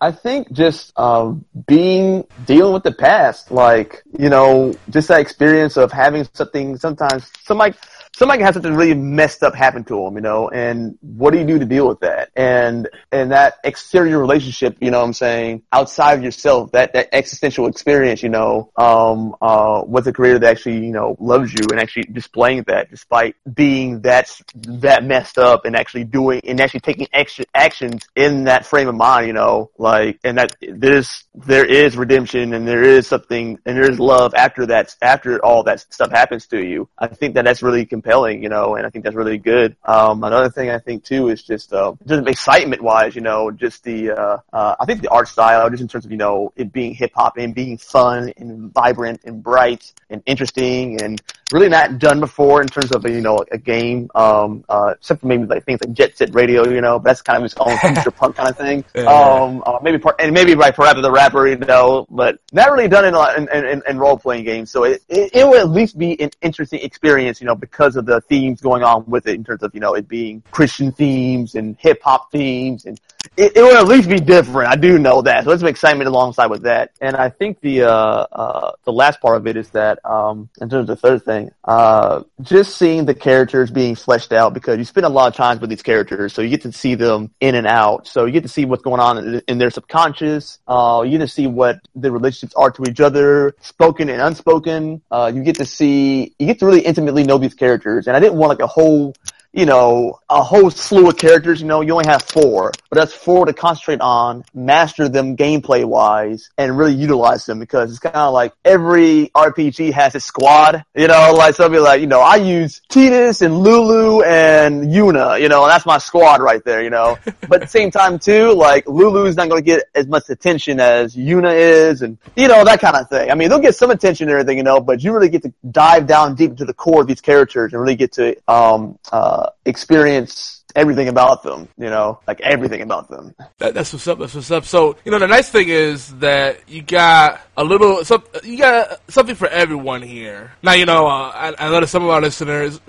I 0.00 0.12
think 0.12 0.50
just 0.52 0.98
um, 0.98 1.44
being 1.66 2.26
dealing 2.46 2.72
with 2.72 2.82
the 2.82 2.92
past, 2.92 3.50
like 3.50 4.02
you 4.18 4.30
know, 4.30 4.74
just 4.88 5.08
that 5.08 5.20
experience 5.20 5.76
of 5.76 5.92
having 5.92 6.26
something. 6.32 6.78
Sometimes 6.78 7.30
somebody 7.42 7.74
somebody 8.16 8.42
has 8.42 8.54
something 8.54 8.74
really 8.74 8.94
messed 8.94 9.42
up 9.42 9.54
happen 9.54 9.84
to 9.84 10.04
them, 10.04 10.14
you 10.14 10.20
know, 10.20 10.48
and 10.48 10.98
what 11.00 11.32
do 11.32 11.38
you 11.38 11.46
do 11.46 11.58
to 11.58 11.64
deal 11.64 11.88
with 11.88 12.00
that? 12.00 12.30
And 12.36 12.88
and 13.12 13.32
that 13.32 13.54
exterior 13.64 14.18
relationship, 14.18 14.76
you 14.80 14.90
know, 14.90 14.98
what 15.00 15.06
I'm 15.06 15.12
saying 15.12 15.62
outside 15.72 16.18
of 16.18 16.24
yourself, 16.24 16.72
that 16.72 16.92
that 16.92 17.08
existential 17.12 17.66
experience, 17.66 18.22
you 18.22 18.28
know, 18.28 18.70
um, 18.76 19.34
uh, 19.40 19.82
with 19.86 20.06
a 20.06 20.12
creator 20.12 20.38
that 20.40 20.50
actually 20.50 20.84
you 20.84 20.92
know 20.92 21.16
loves 21.18 21.52
you 21.52 21.66
and 21.70 21.80
actually 21.80 22.04
displaying 22.04 22.64
that 22.64 22.90
despite 22.90 23.36
being 23.54 24.00
that 24.02 24.30
that 24.54 25.04
messed 25.04 25.38
up 25.38 25.64
and 25.64 25.76
actually 25.76 26.04
doing 26.04 26.40
and 26.44 26.60
actually 26.60 26.80
taking 26.80 27.06
extra 27.12 27.44
actions 27.54 28.06
in 28.16 28.44
that 28.44 28.66
frame 28.66 28.88
of 28.88 28.94
mind, 28.94 29.26
you 29.26 29.32
know, 29.32 29.70
like 29.78 30.18
and 30.24 30.38
that 30.38 30.56
there's 30.60 31.24
there 31.34 31.64
is 31.64 31.96
redemption 31.96 32.52
and 32.54 32.66
there 32.66 32.82
is 32.82 33.06
something 33.06 33.58
and 33.64 33.76
there 33.76 33.90
is 33.90 33.98
love 33.98 34.34
after 34.34 34.66
that 34.66 34.94
after 35.00 35.42
all 35.44 35.62
that 35.62 35.80
stuff 35.92 36.10
happens 36.10 36.46
to 36.46 36.62
you. 36.64 36.88
I 36.98 37.06
think 37.06 37.34
that 37.34 37.44
that's 37.44 37.62
really 37.62 37.86
compelling, 38.00 38.42
you 38.42 38.48
know, 38.48 38.76
and 38.76 38.86
I 38.86 38.90
think 38.90 39.04
that's 39.04 39.16
really 39.16 39.38
good. 39.38 39.76
Um, 39.84 40.24
another 40.24 40.48
thing 40.48 40.70
I 40.70 40.78
think 40.78 41.04
too 41.04 41.28
is 41.28 41.42
just 41.42 41.72
uh, 41.72 41.92
just 42.06 42.26
excitement 42.26 42.82
wise, 42.82 43.14
you 43.14 43.20
know, 43.20 43.50
just 43.50 43.84
the 43.84 44.12
uh, 44.12 44.38
uh, 44.52 44.76
I 44.80 44.84
think 44.86 45.02
the 45.02 45.10
art 45.10 45.28
style, 45.28 45.68
just 45.68 45.82
in 45.82 45.88
terms 45.88 46.04
of 46.06 46.10
you 46.10 46.16
know 46.16 46.52
it 46.56 46.72
being 46.72 46.94
hip 46.94 47.12
hop 47.14 47.36
and 47.36 47.54
being 47.54 47.76
fun 47.78 48.32
and 48.36 48.72
vibrant 48.72 49.20
and 49.24 49.42
bright 49.42 49.92
and 50.08 50.22
interesting 50.26 51.00
and 51.02 51.20
really 51.52 51.68
not 51.68 51.98
done 51.98 52.20
before 52.20 52.62
in 52.62 52.68
terms 52.68 52.92
of 52.92 53.04
you 53.06 53.20
know 53.20 53.44
a 53.50 53.58
game, 53.58 54.10
um, 54.14 54.64
uh, 54.68 54.94
except 54.96 55.20
for 55.20 55.26
maybe 55.26 55.44
like 55.46 55.64
things 55.64 55.80
like 55.84 55.92
Jet 55.92 56.16
Set 56.16 56.34
Radio, 56.34 56.68
you 56.68 56.80
know, 56.80 56.98
but 56.98 57.10
that's 57.10 57.22
kind 57.22 57.38
of 57.38 57.44
its 57.44 57.54
own 57.58 57.76
future 57.78 58.10
punk 58.10 58.36
kind 58.36 58.48
of 58.48 58.56
thing. 58.56 58.84
Yeah. 58.94 59.04
Um, 59.04 59.62
uh, 59.64 59.78
maybe 59.82 59.98
par- 59.98 60.16
and 60.18 60.32
maybe 60.34 60.54
by 60.54 60.70
Parappa 60.72 61.00
the 61.00 61.10
Rapper, 61.10 61.46
you 61.46 61.56
know, 61.56 62.06
but 62.10 62.38
not 62.52 62.70
really 62.70 62.88
done 62.88 63.04
in 63.04 63.14
a- 63.14 63.34
in, 63.36 63.48
in, 63.66 63.82
in 63.88 63.98
role 63.98 64.16
playing 64.18 64.44
games. 64.44 64.70
So 64.70 64.84
it, 64.84 65.02
it 65.08 65.30
it 65.32 65.44
will 65.44 65.56
at 65.58 65.70
least 65.70 65.96
be 65.96 66.20
an 66.20 66.30
interesting 66.42 66.80
experience, 66.80 67.40
you 67.40 67.46
know, 67.46 67.54
because 67.54 67.96
of 67.96 68.04
the 68.04 68.20
themes 68.22 68.60
going 68.60 68.82
on 68.82 69.04
with 69.06 69.26
it 69.26 69.34
in 69.36 69.44
terms 69.44 69.62
of 69.62 69.72
you 69.74 69.80
know 69.80 69.94
it 69.94 70.08
being 70.08 70.42
Christian 70.50 70.92
themes 70.92 71.54
and 71.54 71.76
hip 71.78 72.02
hop 72.02 72.30
themes 72.32 72.84
and 72.84 73.00
it, 73.36 73.56
it 73.56 73.62
will 73.62 73.76
at 73.76 73.86
least 73.86 74.08
be 74.08 74.18
different. 74.18 74.70
I 74.70 74.76
do 74.76 74.98
know 74.98 75.22
that. 75.22 75.44
So 75.44 75.50
there's 75.50 75.60
some 75.60 75.68
excitement 75.68 76.08
alongside 76.08 76.46
with 76.46 76.62
that. 76.62 76.90
And 77.00 77.16
I 77.16 77.28
think 77.28 77.60
the 77.60 77.82
uh, 77.82 77.90
uh, 78.32 78.72
the 78.84 78.92
last 78.92 79.20
part 79.20 79.36
of 79.36 79.46
it 79.46 79.56
is 79.56 79.70
that 79.70 79.98
um, 80.04 80.48
in 80.60 80.68
terms 80.68 80.88
of 80.88 80.88
the 80.88 80.96
third 80.96 81.24
thing, 81.24 81.39
uh, 81.64 82.22
just 82.42 82.76
seeing 82.76 83.04
the 83.04 83.14
characters 83.14 83.70
being 83.70 83.94
fleshed 83.94 84.32
out 84.32 84.54
because 84.54 84.78
you 84.78 84.84
spend 84.84 85.06
a 85.06 85.08
lot 85.08 85.28
of 85.28 85.34
time 85.34 85.58
with 85.60 85.70
these 85.70 85.82
characters, 85.82 86.32
so 86.32 86.42
you 86.42 86.48
get 86.48 86.62
to 86.62 86.72
see 86.72 86.94
them 86.94 87.30
in 87.40 87.54
and 87.54 87.66
out. 87.66 88.06
So 88.06 88.24
you 88.24 88.32
get 88.32 88.42
to 88.42 88.48
see 88.48 88.64
what's 88.64 88.82
going 88.82 89.00
on 89.00 89.18
in, 89.18 89.42
in 89.48 89.58
their 89.58 89.70
subconscious. 89.70 90.58
Uh, 90.66 91.02
you 91.04 91.12
get 91.12 91.24
to 91.24 91.28
see 91.28 91.46
what 91.46 91.78
the 91.94 92.10
relationships 92.10 92.54
are 92.54 92.70
to 92.70 92.84
each 92.90 93.00
other, 93.00 93.54
spoken 93.60 94.08
and 94.08 94.20
unspoken. 94.20 95.02
Uh, 95.10 95.30
you 95.34 95.42
get 95.42 95.56
to 95.56 95.66
see, 95.66 96.34
you 96.38 96.46
get 96.46 96.58
to 96.58 96.66
really 96.66 96.80
intimately 96.80 97.24
know 97.24 97.38
these 97.38 97.54
characters. 97.54 98.06
And 98.06 98.16
I 98.16 98.20
didn't 98.20 98.38
want 98.38 98.50
like 98.50 98.60
a 98.60 98.66
whole 98.66 99.14
you 99.52 99.66
know, 99.66 100.20
a 100.28 100.42
whole 100.42 100.70
slew 100.70 101.08
of 101.08 101.16
characters, 101.16 101.60
you 101.60 101.66
know, 101.66 101.80
you 101.80 101.92
only 101.92 102.06
have 102.06 102.22
four, 102.22 102.72
but 102.88 102.98
that's 102.98 103.12
four 103.12 103.46
to 103.46 103.52
concentrate 103.52 104.00
on, 104.00 104.44
master 104.54 105.08
them 105.08 105.36
gameplay 105.36 105.84
wise, 105.84 106.50
and 106.56 106.78
really 106.78 106.94
utilize 106.94 107.46
them 107.46 107.58
because 107.58 107.90
it's 107.90 107.98
kind 107.98 108.14
of 108.14 108.32
like 108.32 108.52
every 108.64 109.30
RPG 109.34 109.92
has 109.92 110.14
its 110.14 110.24
squad, 110.24 110.84
you 110.94 111.08
know, 111.08 111.34
like 111.36 111.56
somebody 111.56 111.80
like, 111.82 112.00
you 112.00 112.06
know, 112.06 112.20
I 112.20 112.36
use 112.36 112.80
Tidus 112.88 113.42
and 113.42 113.58
Lulu 113.58 114.22
and 114.22 114.84
Yuna, 114.84 115.40
you 115.40 115.48
know, 115.48 115.64
and 115.64 115.70
that's 115.72 115.86
my 115.86 115.98
squad 115.98 116.40
right 116.40 116.64
there, 116.64 116.82
you 116.82 116.90
know, 116.90 117.18
but 117.48 117.54
at 117.54 117.60
the 117.62 117.66
same 117.66 117.90
time 117.90 118.20
too, 118.20 118.52
like 118.52 118.88
Lulu's 118.88 119.34
not 119.34 119.48
going 119.48 119.62
to 119.62 119.66
get 119.66 119.84
as 119.96 120.06
much 120.06 120.30
attention 120.30 120.78
as 120.78 121.16
Yuna 121.16 121.52
is 121.56 122.02
and, 122.02 122.18
you 122.36 122.46
know, 122.46 122.64
that 122.64 122.80
kind 122.80 122.94
of 122.94 123.08
thing. 123.08 123.32
I 123.32 123.34
mean, 123.34 123.48
they'll 123.48 123.58
get 123.58 123.74
some 123.74 123.90
attention 123.90 124.28
and 124.28 124.32
everything, 124.32 124.58
you 124.58 124.64
know, 124.64 124.80
but 124.80 125.02
you 125.02 125.12
really 125.12 125.28
get 125.28 125.42
to 125.42 125.52
dive 125.68 126.06
down 126.06 126.36
deep 126.36 126.52
into 126.52 126.64
the 126.64 126.74
core 126.74 127.00
of 127.00 127.08
these 127.08 127.20
characters 127.20 127.72
and 127.72 127.82
really 127.82 127.96
get 127.96 128.12
to, 128.12 128.36
um, 128.46 128.96
uh, 129.10 129.39
experience 129.64 130.62
everything 130.76 131.08
about 131.08 131.42
them, 131.42 131.68
you 131.78 131.90
know, 131.90 132.20
like 132.26 132.40
everything 132.40 132.82
about 132.82 133.08
them. 133.08 133.34
That, 133.58 133.74
that's 133.74 133.92
what's 133.92 134.06
up. 134.06 134.18
That's 134.18 134.34
what's 134.34 134.50
up. 134.50 134.64
So 134.64 134.96
you 135.04 135.10
know, 135.10 135.18
the 135.18 135.26
nice 135.26 135.48
thing 135.48 135.68
is 135.68 136.14
that 136.18 136.68
you 136.68 136.82
got 136.82 137.40
a 137.56 137.64
little, 137.64 138.02
you 138.44 138.58
got 138.58 139.00
something 139.10 139.34
for 139.34 139.48
everyone 139.48 140.02
here. 140.02 140.52
Now 140.62 140.74
you 140.74 140.86
know, 140.86 141.06
uh, 141.06 141.32
I, 141.34 141.54
I 141.58 141.70
know 141.70 141.80
that 141.80 141.88
some 141.88 142.04
of 142.04 142.10
our 142.10 142.20
listeners. 142.20 142.80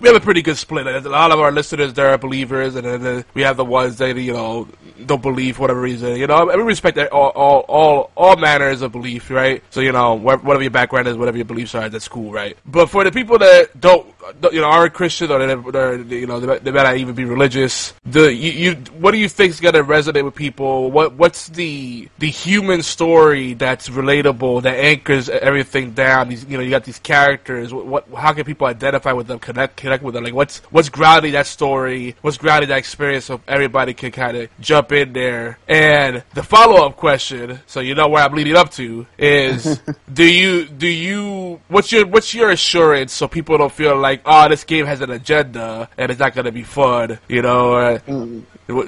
We 0.00 0.08
have 0.08 0.16
a 0.16 0.20
pretty 0.20 0.40
good 0.40 0.56
split. 0.56 0.86
A 0.86 1.00
lot 1.10 1.30
of 1.30 1.40
our 1.40 1.52
listeners, 1.52 1.92
they're 1.92 2.16
believers, 2.16 2.74
and 2.74 2.86
then 2.86 3.04
uh, 3.18 3.22
we 3.34 3.42
have 3.42 3.58
the 3.58 3.66
ones 3.66 3.98
that 3.98 4.16
you 4.16 4.32
know 4.32 4.66
don't 5.06 5.22
believe 5.22 5.56
for 5.56 5.62
whatever 5.62 5.80
reason. 5.80 6.16
You 6.16 6.26
know, 6.26 6.46
we 6.46 6.62
respect 6.62 6.98
all, 6.98 7.30
all, 7.30 7.60
all, 7.68 8.10
all 8.16 8.36
manners 8.36 8.82
of 8.82 8.92
belief, 8.92 9.30
right? 9.30 9.62
So 9.70 9.80
you 9.80 9.92
know, 9.92 10.18
wh- 10.18 10.44
whatever 10.44 10.62
your 10.62 10.70
background 10.70 11.08
is, 11.08 11.16
whatever 11.16 11.36
your 11.36 11.46
beliefs 11.46 11.74
are, 11.74 11.88
that's 11.88 12.08
cool, 12.08 12.32
right? 12.32 12.56
But 12.66 12.86
for 12.86 13.04
the 13.04 13.12
people 13.12 13.38
that 13.38 13.80
don't, 13.80 14.06
you 14.52 14.60
know, 14.60 14.68
aren't 14.68 14.94
Christian 14.94 15.30
or 15.30 15.38
they're, 15.38 15.56
they're 15.56 15.96
you 15.96 16.26
know, 16.26 16.40
they, 16.40 16.58
they 16.58 16.70
may 16.70 16.82
not 16.82 16.96
even 16.96 17.14
be 17.14 17.24
religious. 17.24 17.94
The 18.04 18.32
you, 18.32 18.50
you 18.50 18.74
what 18.98 19.12
do 19.12 19.18
you 19.18 19.28
think 19.28 19.50
is 19.50 19.60
gonna 19.60 19.82
resonate 19.82 20.24
with 20.24 20.34
people? 20.34 20.90
What 20.90 21.14
what's 21.14 21.48
the 21.48 22.08
the 22.18 22.30
human 22.30 22.82
story 22.82 23.54
that's 23.54 23.88
relatable 23.88 24.62
that 24.62 24.76
anchors 24.76 25.28
everything 25.28 25.92
down? 25.92 26.28
These 26.28 26.44
you 26.46 26.56
know, 26.56 26.62
you 26.62 26.70
got 26.70 26.84
these 26.84 26.98
characters. 26.98 27.72
What, 27.72 27.86
what 27.86 28.08
how 28.14 28.32
can 28.32 28.44
people 28.44 28.66
identify 28.66 29.12
with 29.12 29.26
them? 29.26 29.38
Connect 29.38 29.76
connect 29.76 30.02
with 30.02 30.14
them? 30.14 30.24
Like 30.24 30.34
what's 30.34 30.58
what's 30.70 30.88
grounding 30.88 31.32
that 31.32 31.46
story? 31.46 32.16
What's 32.20 32.38
grounding 32.38 32.68
that 32.68 32.78
experience 32.78 33.24
so 33.26 33.40
everybody 33.48 33.94
can 33.94 34.10
kind 34.12 34.36
of 34.36 34.48
jump 34.60 34.89
jump 34.90 35.08
in 35.08 35.12
there. 35.12 35.58
And 35.68 36.22
the 36.34 36.42
follow 36.42 36.86
up 36.86 36.96
question, 36.96 37.60
so 37.66 37.80
you 37.80 37.94
know 37.94 38.08
where 38.08 38.22
I'm 38.22 38.34
leading 38.34 38.56
up 38.56 38.70
to, 38.72 39.06
is 39.18 39.80
do 40.12 40.24
you 40.24 40.66
do 40.66 40.86
you 40.86 41.60
what's 41.68 41.92
your 41.92 42.06
what's 42.06 42.34
your 42.34 42.50
assurance 42.50 43.12
so 43.12 43.28
people 43.28 43.58
don't 43.58 43.72
feel 43.72 43.96
like 43.96 44.22
oh 44.26 44.48
this 44.48 44.64
game 44.64 44.86
has 44.86 45.00
an 45.00 45.10
agenda 45.10 45.88
and 45.96 46.10
it's 46.10 46.20
not 46.20 46.34
going 46.34 46.46
to 46.46 46.52
be 46.52 46.62
fun, 46.62 47.18
you 47.28 47.42
know? 47.42 47.74
Uh, 47.74 47.98
Mm. 48.10 48.44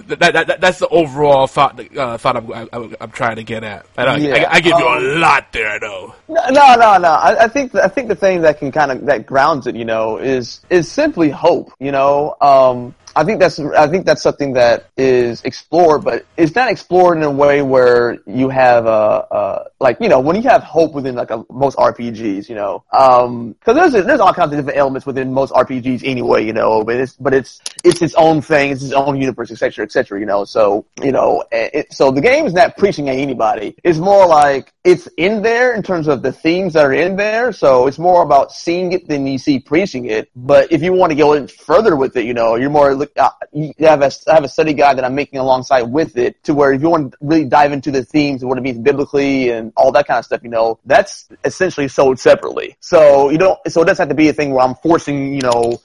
that, 0.07 0.33
that, 0.33 0.47
that, 0.47 0.61
that's 0.61 0.79
the 0.79 0.89
overall 0.89 1.47
thought 1.47 1.79
uh, 1.97 2.17
thought 2.17 2.37
I'm, 2.37 2.53
I'm, 2.73 2.97
I'm 3.01 3.11
trying 3.11 3.37
to 3.37 3.45
get 3.45 3.63
at. 3.65 3.85
I, 3.97 4.17
Yeah, 4.17 4.47
I, 4.49 4.55
I 4.57 4.61
give 4.61 4.79
you 4.79 4.87
um, 4.87 5.05
a 5.05 5.19
lot 5.19 5.53
there 5.53 5.79
though. 5.81 6.15
No, 6.29 6.43
no, 6.51 6.75
no, 6.77 6.99
no. 6.99 7.09
I, 7.09 7.45
I 7.45 7.49
think 7.49 7.75
I 7.75 7.89
think 7.89 8.09
the 8.09 8.15
thing 8.15 8.43
that 8.43 8.59
can 8.59 8.71
kind 8.73 8.91
of 8.93 9.07
that 9.07 9.27
grounds 9.27 9.67
it, 9.67 9.77
you 9.77 9.85
know, 9.85 10.19
is 10.19 10.61
is 10.71 10.91
simply 10.91 11.31
hope. 11.31 11.73
You 11.81 11.93
know, 11.93 12.37
um, 12.41 12.95
I 13.15 13.25
think 13.25 13.41
that's 13.41 13.59
I 13.59 13.89
think 13.89 14.07
that's 14.07 14.23
something 14.23 14.55
that 14.55 14.87
is 14.97 15.43
explored, 15.43 16.05
but 16.05 16.25
it's 16.37 16.55
not 16.55 16.71
explored 16.71 17.19
in 17.19 17.25
a 17.25 17.31
way 17.31 17.63
where 17.63 18.19
you 18.27 18.49
have 18.49 18.87
a, 18.87 18.91
a 19.31 19.65
like 19.83 19.99
you 20.01 20.09
know 20.09 20.21
when 20.21 20.37
you 20.37 20.43
have 20.43 20.63
hope 20.63 20.93
within 20.95 21.15
like 21.17 21.31
a, 21.31 21.45
most 21.51 21.77
RPGs, 21.77 22.49
you 22.49 22.55
know, 22.55 22.85
because 22.91 23.93
there's 23.93 24.07
there's 24.07 24.21
all 24.21 24.33
kinds 24.33 24.53
of 24.53 24.59
different 24.59 24.79
elements 24.79 25.05
within 25.05 25.33
most 25.33 25.53
RPGs 25.53 26.03
anyway, 26.05 26.47
you 26.47 26.53
know, 26.53 26.85
but 26.85 26.97
it's 26.97 27.15
but 27.15 27.35
it's 27.35 27.61
it's 27.85 28.01
its 28.01 28.15
own 28.15 28.41
thing, 28.41 28.71
it's 28.71 28.83
its 28.83 28.93
own 28.93 29.21
universe, 29.21 29.51
etc., 29.51 29.85
etc. 29.85 30.21
You 30.21 30.27
know, 30.27 30.45
so 30.45 30.87
you 31.03 31.13
know, 31.13 31.45
it, 31.51 31.93
so 31.93 32.11
the 32.11 32.21
game 32.21 32.47
is 32.47 32.55
not 32.55 32.77
preaching 32.77 33.09
at 33.09 33.17
anybody. 33.17 33.75
It's 33.83 33.99
more 33.99 34.27
like 34.27 34.73
it's 34.85 35.09
in 35.17 35.43
there 35.43 35.75
in 35.75 35.83
terms 35.83 36.09
of 36.09 36.23
the 36.23 36.33
themes 36.33 36.75
that 36.75 36.85
are 36.85 36.93
in 36.93 37.17
there. 37.17 37.53
So 37.53 37.87
it's 37.87 37.99
more 37.99 38.23
about 38.23 38.53
seeing 38.53 38.93
it 38.93 39.09
than 39.09 39.27
you 39.27 39.39
see 39.39 39.59
preaching 39.59 40.07
it. 40.07 40.31
But 40.37 40.73
if 40.73 40.83
you 40.83 40.93
want 40.93 41.11
to 41.11 41.17
go 41.17 41.33
in 41.33 41.49
further 41.49 41.97
with 41.97 42.17
it, 42.17 42.25
you 42.25 42.35
know, 42.35 42.55
you're 42.55 42.71
more 42.71 42.95
look. 42.95 43.13
Uh, 43.17 43.31
you 43.53 43.73
have 43.81 44.03
a 44.03 44.11
I 44.29 44.35
have 44.35 44.45
a 44.45 44.49
study 44.49 44.75
guide 44.75 44.99
that 44.99 45.05
I'm 45.05 45.15
making 45.15 45.41
alongside 45.41 45.83
with 45.83 46.17
it 46.17 46.43
to 46.45 46.55
where 46.55 46.73
if 46.73 46.81
you 46.83 46.89
want 46.89 47.13
to 47.13 47.19
really 47.21 47.45
dive 47.45 47.73
into 47.73 47.91
the 47.91 48.05
themes 48.05 48.43
and 48.43 48.49
what 48.49 48.59
it 48.59 48.63
means 48.63 48.79
biblically 48.79 49.51
and 49.51 49.72
all 49.77 49.93
that 49.93 50.07
kind 50.07 50.19
of 50.19 50.25
stuff, 50.25 50.43
you 50.43 50.51
know, 50.51 50.79
that's 50.85 51.29
essentially 51.45 51.89
sold 51.89 52.19
separately. 52.19 52.77
So 52.81 53.31
you 53.31 53.39
don't. 53.39 53.59
So 53.69 53.83
it 53.83 53.87
doesn't 53.87 54.03
have 54.03 54.09
to 54.09 54.15
be 54.15 54.29
a 54.29 54.33
thing 54.33 54.53
where 54.53 54.65
I'm 54.65 54.75
forcing, 54.77 55.35
you 55.35 55.43
know, 55.43 55.81